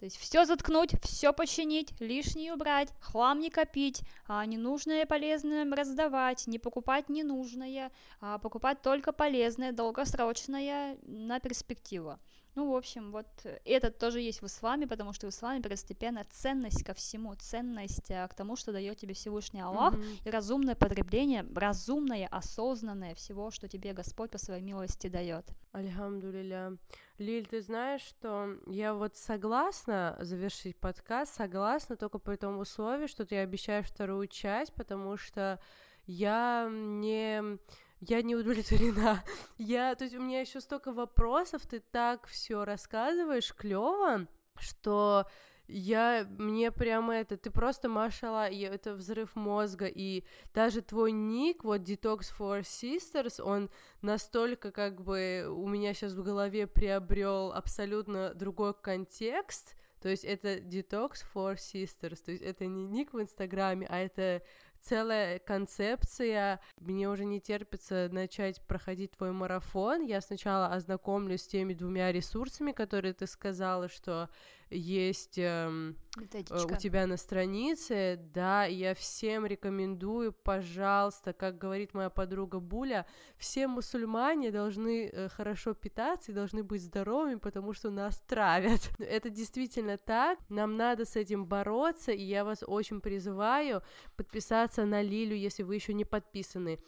То 0.00 0.06
есть 0.06 0.16
все 0.16 0.46
заткнуть, 0.46 0.94
все 1.02 1.30
починить, 1.34 1.92
лишнее 2.00 2.54
убрать, 2.54 2.88
хлам 3.00 3.38
не 3.38 3.50
копить, 3.50 4.00
а 4.26 4.46
ненужное 4.46 5.04
полезное 5.04 5.70
раздавать, 5.70 6.46
не 6.46 6.58
покупать 6.58 7.10
ненужное, 7.10 7.92
а 8.18 8.38
покупать 8.38 8.80
только 8.80 9.12
полезное, 9.12 9.72
долгосрочное 9.72 10.96
на 11.02 11.38
перспективу. 11.38 12.18
Ну, 12.54 12.72
в 12.72 12.76
общем, 12.76 13.12
вот 13.12 13.26
это 13.64 13.90
тоже 13.90 14.20
есть 14.20 14.42
в 14.42 14.46
исламе, 14.46 14.86
потому 14.86 15.12
что 15.12 15.26
в 15.26 15.30
исламе 15.30 15.62
первостепенно 15.62 16.26
ценность 16.30 16.84
ко 16.84 16.94
всему, 16.94 17.34
ценность 17.36 18.10
а, 18.10 18.26
к 18.26 18.34
тому, 18.34 18.56
что 18.56 18.72
дает 18.72 18.98
тебе 18.98 19.14
Всевышний 19.14 19.60
Аллах, 19.60 19.94
mm-hmm. 19.94 20.22
и 20.24 20.30
разумное 20.30 20.74
потребление, 20.74 21.46
разумное, 21.54 22.26
осознанное 22.26 23.14
всего, 23.14 23.50
что 23.50 23.68
тебе 23.68 23.92
Господь 23.92 24.30
по 24.30 24.38
своей 24.38 24.62
милости 24.62 25.06
дает. 25.06 25.46
Альхамдулиля. 25.72 26.76
Лиль, 27.18 27.46
ты 27.46 27.60
знаешь, 27.60 28.02
что 28.02 28.56
я 28.66 28.94
вот 28.94 29.16
согласна 29.16 30.16
завершить 30.20 30.76
подкаст, 30.76 31.34
согласна 31.34 31.96
только 31.96 32.18
по 32.18 32.36
тому 32.36 32.60
условию, 32.60 33.08
что 33.08 33.24
ты 33.24 33.36
обещаешь 33.36 33.86
вторую 33.86 34.26
часть, 34.26 34.72
потому 34.72 35.16
что 35.16 35.60
я 36.06 36.68
не 36.70 37.58
я 38.00 38.22
не 38.22 38.34
удовлетворена. 38.34 39.22
Я, 39.58 39.94
то 39.94 40.04
есть 40.04 40.16
у 40.16 40.20
меня 40.20 40.40
еще 40.40 40.60
столько 40.60 40.92
вопросов, 40.92 41.66
ты 41.66 41.80
так 41.80 42.26
все 42.26 42.64
рассказываешь 42.64 43.54
клево, 43.54 44.26
что 44.58 45.26
я, 45.72 46.26
мне 46.38 46.72
прямо 46.72 47.14
это, 47.14 47.36
ты 47.36 47.50
просто 47.50 47.88
машала, 47.88 48.48
это 48.48 48.94
взрыв 48.94 49.36
мозга, 49.36 49.86
и 49.86 50.24
даже 50.52 50.80
твой 50.82 51.12
ник, 51.12 51.62
вот 51.62 51.82
Detox 51.82 52.32
for 52.36 52.62
Sisters, 52.62 53.40
он 53.40 53.70
настолько 54.02 54.72
как 54.72 55.00
бы 55.00 55.46
у 55.48 55.68
меня 55.68 55.94
сейчас 55.94 56.14
в 56.14 56.24
голове 56.24 56.66
приобрел 56.66 57.52
абсолютно 57.52 58.34
другой 58.34 58.74
контекст, 58.74 59.76
то 60.00 60.08
есть 60.08 60.24
это 60.24 60.56
Detox 60.56 61.22
for 61.34 61.54
Sisters, 61.54 62.20
то 62.24 62.32
есть 62.32 62.42
это 62.42 62.66
не 62.66 62.84
ник 62.86 63.12
в 63.12 63.20
Инстаграме, 63.20 63.86
а 63.88 63.98
это 63.98 64.42
целая 64.80 65.38
концепция. 65.38 66.60
Мне 66.80 67.08
уже 67.08 67.24
не 67.24 67.40
терпится 67.40 68.08
начать 68.10 68.60
проходить 68.66 69.12
твой 69.12 69.32
марафон. 69.32 70.02
Я 70.02 70.20
сначала 70.20 70.68
ознакомлюсь 70.68 71.42
с 71.42 71.46
теми 71.46 71.74
двумя 71.74 72.12
ресурсами, 72.12 72.72
которые 72.72 73.14
ты 73.14 73.26
сказала, 73.26 73.88
что 73.88 74.28
есть 74.70 75.36
эм, 75.36 75.96
э, 76.16 76.42
у 76.64 76.76
тебя 76.76 77.06
на 77.06 77.16
странице, 77.16 78.20
да, 78.32 78.66
я 78.66 78.94
всем 78.94 79.44
рекомендую, 79.44 80.32
пожалуйста, 80.32 81.32
как 81.32 81.58
говорит 81.58 81.92
моя 81.92 82.08
подруга 82.08 82.60
Буля, 82.60 83.04
все 83.36 83.66
мусульмане 83.66 84.52
должны 84.52 85.08
э, 85.08 85.28
хорошо 85.28 85.74
питаться 85.74 86.30
и 86.30 86.34
должны 86.34 86.62
быть 86.62 86.82
здоровыми, 86.82 87.36
потому 87.36 87.72
что 87.72 87.90
нас 87.90 88.22
травят. 88.28 88.90
Это 88.98 89.28
действительно 89.28 89.98
так, 89.98 90.38
нам 90.48 90.76
надо 90.76 91.04
с 91.04 91.16
этим 91.16 91.46
бороться, 91.46 92.12
и 92.12 92.22
я 92.22 92.44
вас 92.44 92.62
очень 92.64 93.00
призываю 93.00 93.82
подписаться 94.16 94.69
подписаться 94.70 94.84
на 94.84 95.02
Лилю, 95.02 95.36
если 95.36 95.64
вы 95.64 95.74
еще 95.74 95.94
не 95.94 96.04
подписаны, 96.04 96.78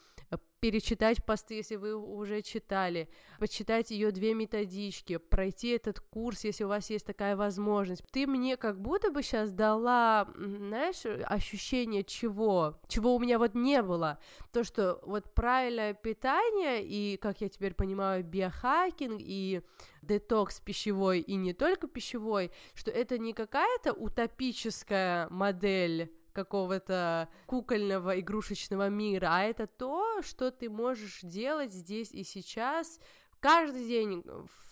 перечитать 0.60 1.24
посты, 1.24 1.54
если 1.54 1.76
вы 1.76 1.94
уже 1.94 2.40
читали, 2.40 3.08
почитать 3.40 3.90
ее 3.90 4.12
две 4.12 4.32
методички, 4.32 5.16
пройти 5.16 5.70
этот 5.70 5.98
курс, 5.98 6.44
если 6.44 6.64
у 6.64 6.68
вас 6.68 6.88
есть 6.90 7.04
такая 7.04 7.36
возможность. 7.36 8.04
Ты 8.12 8.28
мне 8.28 8.56
как 8.56 8.80
будто 8.80 9.10
бы 9.10 9.22
сейчас 9.22 9.52
дала, 9.52 10.28
знаешь, 10.36 11.04
ощущение 11.26 12.04
чего, 12.04 12.78
чего 12.86 13.16
у 13.16 13.18
меня 13.18 13.38
вот 13.38 13.56
не 13.56 13.82
было. 13.82 14.18
То, 14.52 14.62
что 14.62 15.00
вот 15.02 15.34
правильное 15.34 15.94
питание 15.94 16.84
и, 16.84 17.16
как 17.16 17.40
я 17.40 17.48
теперь 17.48 17.74
понимаю, 17.74 18.22
биохакинг 18.22 19.20
и 19.20 19.62
детокс 20.02 20.60
пищевой 20.60 21.20
и 21.20 21.34
не 21.34 21.54
только 21.54 21.88
пищевой, 21.88 22.52
что 22.74 22.92
это 22.92 23.18
не 23.18 23.32
какая-то 23.32 23.92
утопическая 23.92 25.28
модель 25.28 26.12
какого-то 26.32 27.28
кукольного 27.46 28.18
игрушечного 28.20 28.88
мира, 28.88 29.28
а 29.30 29.42
это 29.42 29.66
то, 29.66 30.22
что 30.22 30.50
ты 30.50 30.68
можешь 30.68 31.20
делать 31.22 31.72
здесь 31.72 32.12
и 32.12 32.24
сейчас, 32.24 32.98
каждый 33.40 33.86
день 33.86 34.22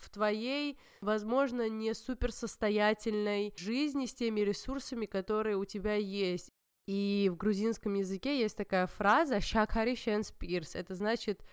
в 0.01 0.11
твоей, 0.11 0.79
возможно, 1.01 1.69
не 1.69 1.95
суперсостоятельной 1.95 3.53
жизни 3.57 4.07
с 4.07 4.15
теми 4.15 4.41
ресурсами, 4.41 5.07
которые 5.07 5.57
у 5.57 5.65
тебя 5.65 5.95
есть. 5.95 6.51
И 6.87 7.31
в 7.33 7.37
грузинском 7.37 7.95
языке 7.95 8.41
есть 8.41 8.57
такая 8.57 8.87
фраза 8.87 9.41
«шакари 9.41 9.95
спирс», 10.23 10.75
это 10.75 10.95
значит 10.95 11.45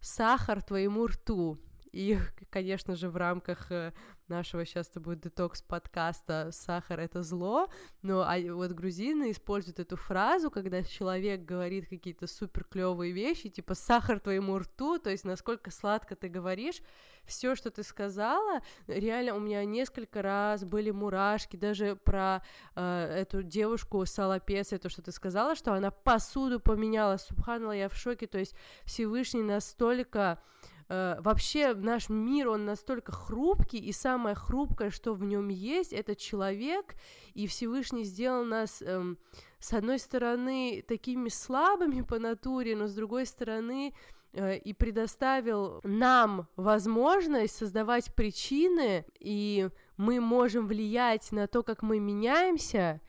«сахар 0.00 0.62
твоему 0.62 1.06
рту». 1.06 1.58
И, 1.92 2.18
конечно 2.50 2.96
же, 2.96 3.10
в 3.10 3.16
рамках 3.16 3.70
э, 3.70 3.92
нашего 4.32 4.64
сейчас 4.64 4.88
это 4.88 4.98
будет 4.98 5.20
детокс 5.20 5.62
подкаста 5.62 6.48
«Сахар— 6.52 6.98
это 7.00 7.22
зло», 7.22 7.68
но 8.00 8.22
а 8.22 8.36
вот 8.52 8.72
грузины 8.72 9.30
используют 9.30 9.78
эту 9.78 9.96
фразу, 9.96 10.50
когда 10.50 10.82
человек 10.82 11.44
говорит 11.44 11.88
какие-то 11.88 12.26
супер 12.26 12.64
клевые 12.64 13.12
вещи, 13.12 13.50
типа 13.50 13.74
«сахар 13.74 14.18
твоему 14.18 14.58
рту», 14.58 14.98
то 14.98 15.10
есть 15.10 15.24
насколько 15.24 15.70
сладко 15.70 16.16
ты 16.16 16.28
говоришь, 16.28 16.80
все, 17.24 17.54
что 17.54 17.70
ты 17.70 17.82
сказала, 17.82 18.62
реально 18.86 19.34
у 19.34 19.40
меня 19.40 19.64
несколько 19.64 20.22
раз 20.22 20.64
были 20.64 20.90
мурашки, 20.90 21.56
даже 21.56 21.94
про 21.94 22.42
э, 22.74 23.20
эту 23.20 23.42
девушку 23.42 24.04
Салапес, 24.06 24.72
это 24.72 24.88
что 24.88 25.02
ты 25.02 25.12
сказала, 25.12 25.54
что 25.54 25.74
она 25.74 25.90
посуду 25.90 26.58
поменяла, 26.58 27.18
субханала, 27.18 27.72
я 27.72 27.88
в 27.88 27.94
шоке, 27.94 28.26
то 28.26 28.38
есть 28.38 28.54
Всевышний 28.84 29.42
настолько 29.42 30.42
Э, 30.94 31.16
вообще 31.20 31.72
наш 31.72 32.10
мир, 32.10 32.50
он 32.50 32.66
настолько 32.66 33.12
хрупкий, 33.12 33.78
и 33.78 33.92
самое 33.92 34.34
хрупкое, 34.34 34.90
что 34.90 35.14
в 35.14 35.24
нем 35.24 35.48
есть, 35.48 35.94
это 35.94 36.14
человек, 36.14 36.96
и 37.32 37.46
Всевышний 37.46 38.04
сделал 38.04 38.44
нас, 38.44 38.82
эм, 38.82 39.16
с 39.58 39.72
одной 39.72 39.98
стороны, 39.98 40.84
такими 40.86 41.30
слабыми 41.30 42.02
по 42.02 42.18
натуре, 42.18 42.76
но 42.76 42.88
с 42.88 42.92
другой 42.92 43.24
стороны, 43.24 43.94
э, 44.34 44.58
и 44.58 44.74
предоставил 44.74 45.80
нам 45.82 46.46
возможность 46.56 47.56
создавать 47.56 48.14
причины, 48.14 49.06
и 49.18 49.70
мы 49.96 50.20
можем 50.20 50.66
влиять 50.66 51.32
на 51.32 51.46
то, 51.46 51.62
как 51.62 51.80
мы 51.80 52.00
меняемся, 52.00 53.00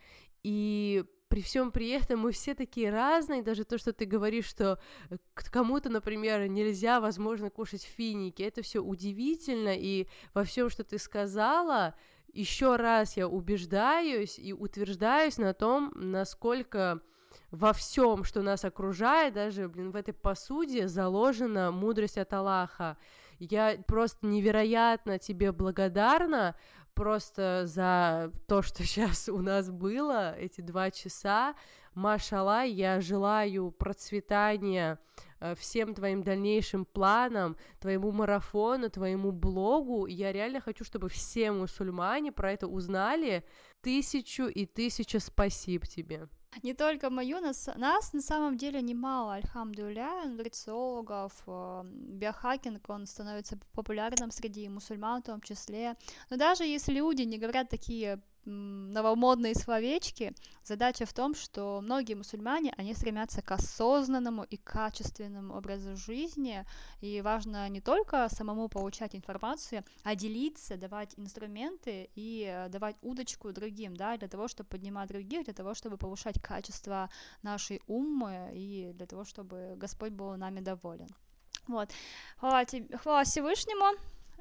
и 0.41 1.03
при 1.33 1.41
всем 1.41 1.71
при 1.71 1.89
этом 1.89 2.19
мы 2.19 2.31
все 2.31 2.53
такие 2.53 2.91
разные, 2.91 3.41
даже 3.41 3.63
то, 3.63 3.79
что 3.79 3.91
ты 3.91 4.05
говоришь, 4.05 4.45
что 4.45 4.77
э, 5.09 5.17
кому-то, 5.33 5.89
например, 5.89 6.47
нельзя, 6.47 7.01
возможно, 7.01 7.49
кушать 7.49 7.81
финики, 7.81 8.43
это 8.43 8.61
все 8.61 8.83
удивительно, 8.83 9.75
и 9.75 10.07
во 10.35 10.43
всем, 10.43 10.69
что 10.69 10.83
ты 10.83 10.99
сказала, 10.99 11.95
еще 12.31 12.75
раз 12.75 13.17
я 13.17 13.27
убеждаюсь 13.27 14.37
и 14.37 14.53
утверждаюсь 14.53 15.39
на 15.39 15.55
том, 15.55 15.91
насколько 15.95 17.01
во 17.49 17.73
всем, 17.73 18.25
что 18.25 18.43
нас 18.43 18.63
окружает, 18.63 19.33
даже, 19.33 19.67
блин, 19.67 19.89
в 19.89 19.95
этой 19.95 20.13
посуде 20.13 20.87
заложена 20.87 21.71
мудрость 21.71 22.19
от 22.19 22.31
Аллаха. 22.31 22.95
Я 23.39 23.79
просто 23.87 24.27
невероятно 24.27 25.17
тебе 25.17 25.51
благодарна, 25.51 26.55
просто 26.93 27.63
за 27.65 28.31
то, 28.47 28.61
что 28.61 28.83
сейчас 28.83 29.29
у 29.29 29.39
нас 29.39 29.69
было, 29.69 30.37
эти 30.37 30.61
два 30.61 30.91
часа. 30.91 31.55
Машала, 31.93 32.63
я 32.63 33.01
желаю 33.01 33.69
процветания 33.69 34.99
э, 35.39 35.53
всем 35.55 35.93
твоим 35.93 36.23
дальнейшим 36.23 36.85
планам, 36.85 37.55
твоему 37.79 38.11
марафону, 38.11 38.89
твоему 38.89 39.31
блогу. 39.31 40.07
Я 40.07 40.31
реально 40.31 40.59
хочу, 40.59 40.83
чтобы 40.83 41.09
все 41.09 41.51
мусульмане 41.51 42.31
про 42.31 42.51
это 42.51 42.67
узнали. 42.67 43.45
Тысячу 43.81 44.47
и 44.47 44.65
тысяча 44.65 45.19
спасибо 45.19 45.85
тебе 45.85 46.27
не 46.61 46.73
только 46.73 47.09
мою, 47.09 47.39
нас, 47.41 47.69
нас 47.75 48.13
на 48.13 48.21
самом 48.21 48.57
деле 48.57 48.81
немало, 48.81 49.33
альхамдуля, 49.33 50.25
нутрициологов, 50.25 51.33
э, 51.47 51.81
биохакинг, 51.85 52.89
он 52.89 53.07
становится 53.07 53.57
популярным 53.73 54.31
среди 54.31 54.69
мусульман 54.69 55.21
в 55.21 55.25
том 55.25 55.41
числе. 55.41 55.95
Но 56.29 56.37
даже 56.37 56.63
если 56.65 56.93
люди 56.93 57.23
не 57.23 57.37
говорят 57.37 57.69
такие 57.69 58.19
новомодные 58.45 59.55
словечки. 59.55 60.33
Задача 60.63 61.05
в 61.05 61.13
том, 61.13 61.35
что 61.35 61.79
многие 61.81 62.15
мусульмане, 62.15 62.73
они 62.77 62.93
стремятся 62.93 63.41
к 63.41 63.51
осознанному 63.51 64.43
и 64.43 64.57
качественному 64.57 65.55
образу 65.55 65.95
жизни, 65.95 66.65
и 67.01 67.21
важно 67.21 67.69
не 67.69 67.81
только 67.81 68.27
самому 68.29 68.69
получать 68.69 69.15
информацию, 69.15 69.83
а 70.03 70.15
делиться, 70.15 70.77
давать 70.77 71.13
инструменты 71.17 72.09
и 72.15 72.45
э, 72.47 72.69
давать 72.69 72.95
удочку 73.01 73.51
другим, 73.51 73.95
да, 73.95 74.17
для 74.17 74.27
того, 74.27 74.47
чтобы 74.47 74.69
поднимать 74.69 75.09
других, 75.09 75.45
для 75.45 75.53
того, 75.53 75.73
чтобы 75.73 75.97
повышать 75.97 76.41
качество 76.41 77.09
нашей 77.41 77.81
уммы 77.87 78.51
и 78.53 78.91
для 78.93 79.05
того, 79.05 79.23
чтобы 79.25 79.75
Господь 79.77 80.11
был 80.11 80.35
нами 80.37 80.59
доволен. 80.59 81.09
Вот. 81.67 81.89
Хвала, 82.37 82.65
тебе, 82.65 82.97
хвала 82.97 83.23
Всевышнему. 83.23 83.97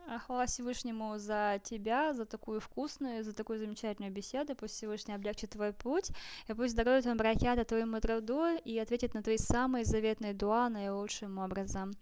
А, 0.09 0.19
хвала 0.19 0.47
Всевышнему 0.47 1.19
за 1.19 1.61
тебя, 1.63 2.13
за 2.13 2.27
такую 2.27 2.61
вкусную, 2.61 3.25
за 3.25 3.33
такую 3.33 3.59
замечательную 3.59 4.13
беседу. 4.13 4.55
Пусть 4.55 4.75
Всевышний 4.75 5.15
облегчит 5.15 5.51
твой 5.51 5.73
путь, 5.73 6.11
и 6.49 6.55
пусть 6.55 6.75
дарует 6.75 7.05
вам 7.07 7.17
брахята 7.17 7.65
твоему 7.65 8.01
труду 8.01 8.57
и 8.65 8.79
ответит 8.79 9.15
на 9.15 9.23
твои 9.23 9.39
самые 9.39 9.85
заветные 9.85 10.35
дуа 10.35 10.69
наилучшим 10.69 11.39
образом. 11.39 11.93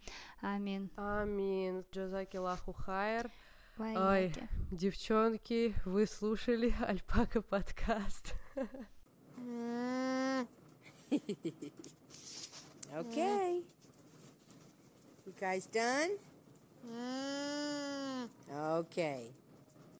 Аминь. 0.41 0.89
Аминь. 0.95 1.83
Джазаки 1.91 2.37
лаху 2.37 2.73
хайр. 2.73 3.29
Ой, 3.77 4.33
девчонки, 4.71 5.73
вы 5.85 6.05
слушали 6.05 6.73
Альпака 6.87 7.41
подкаст. 7.41 8.35
Okay. 12.93 13.63
You 15.25 15.33
guys 15.39 15.65
done? 15.65 16.19
Mm. 16.85 18.29
Okay. 18.79 19.40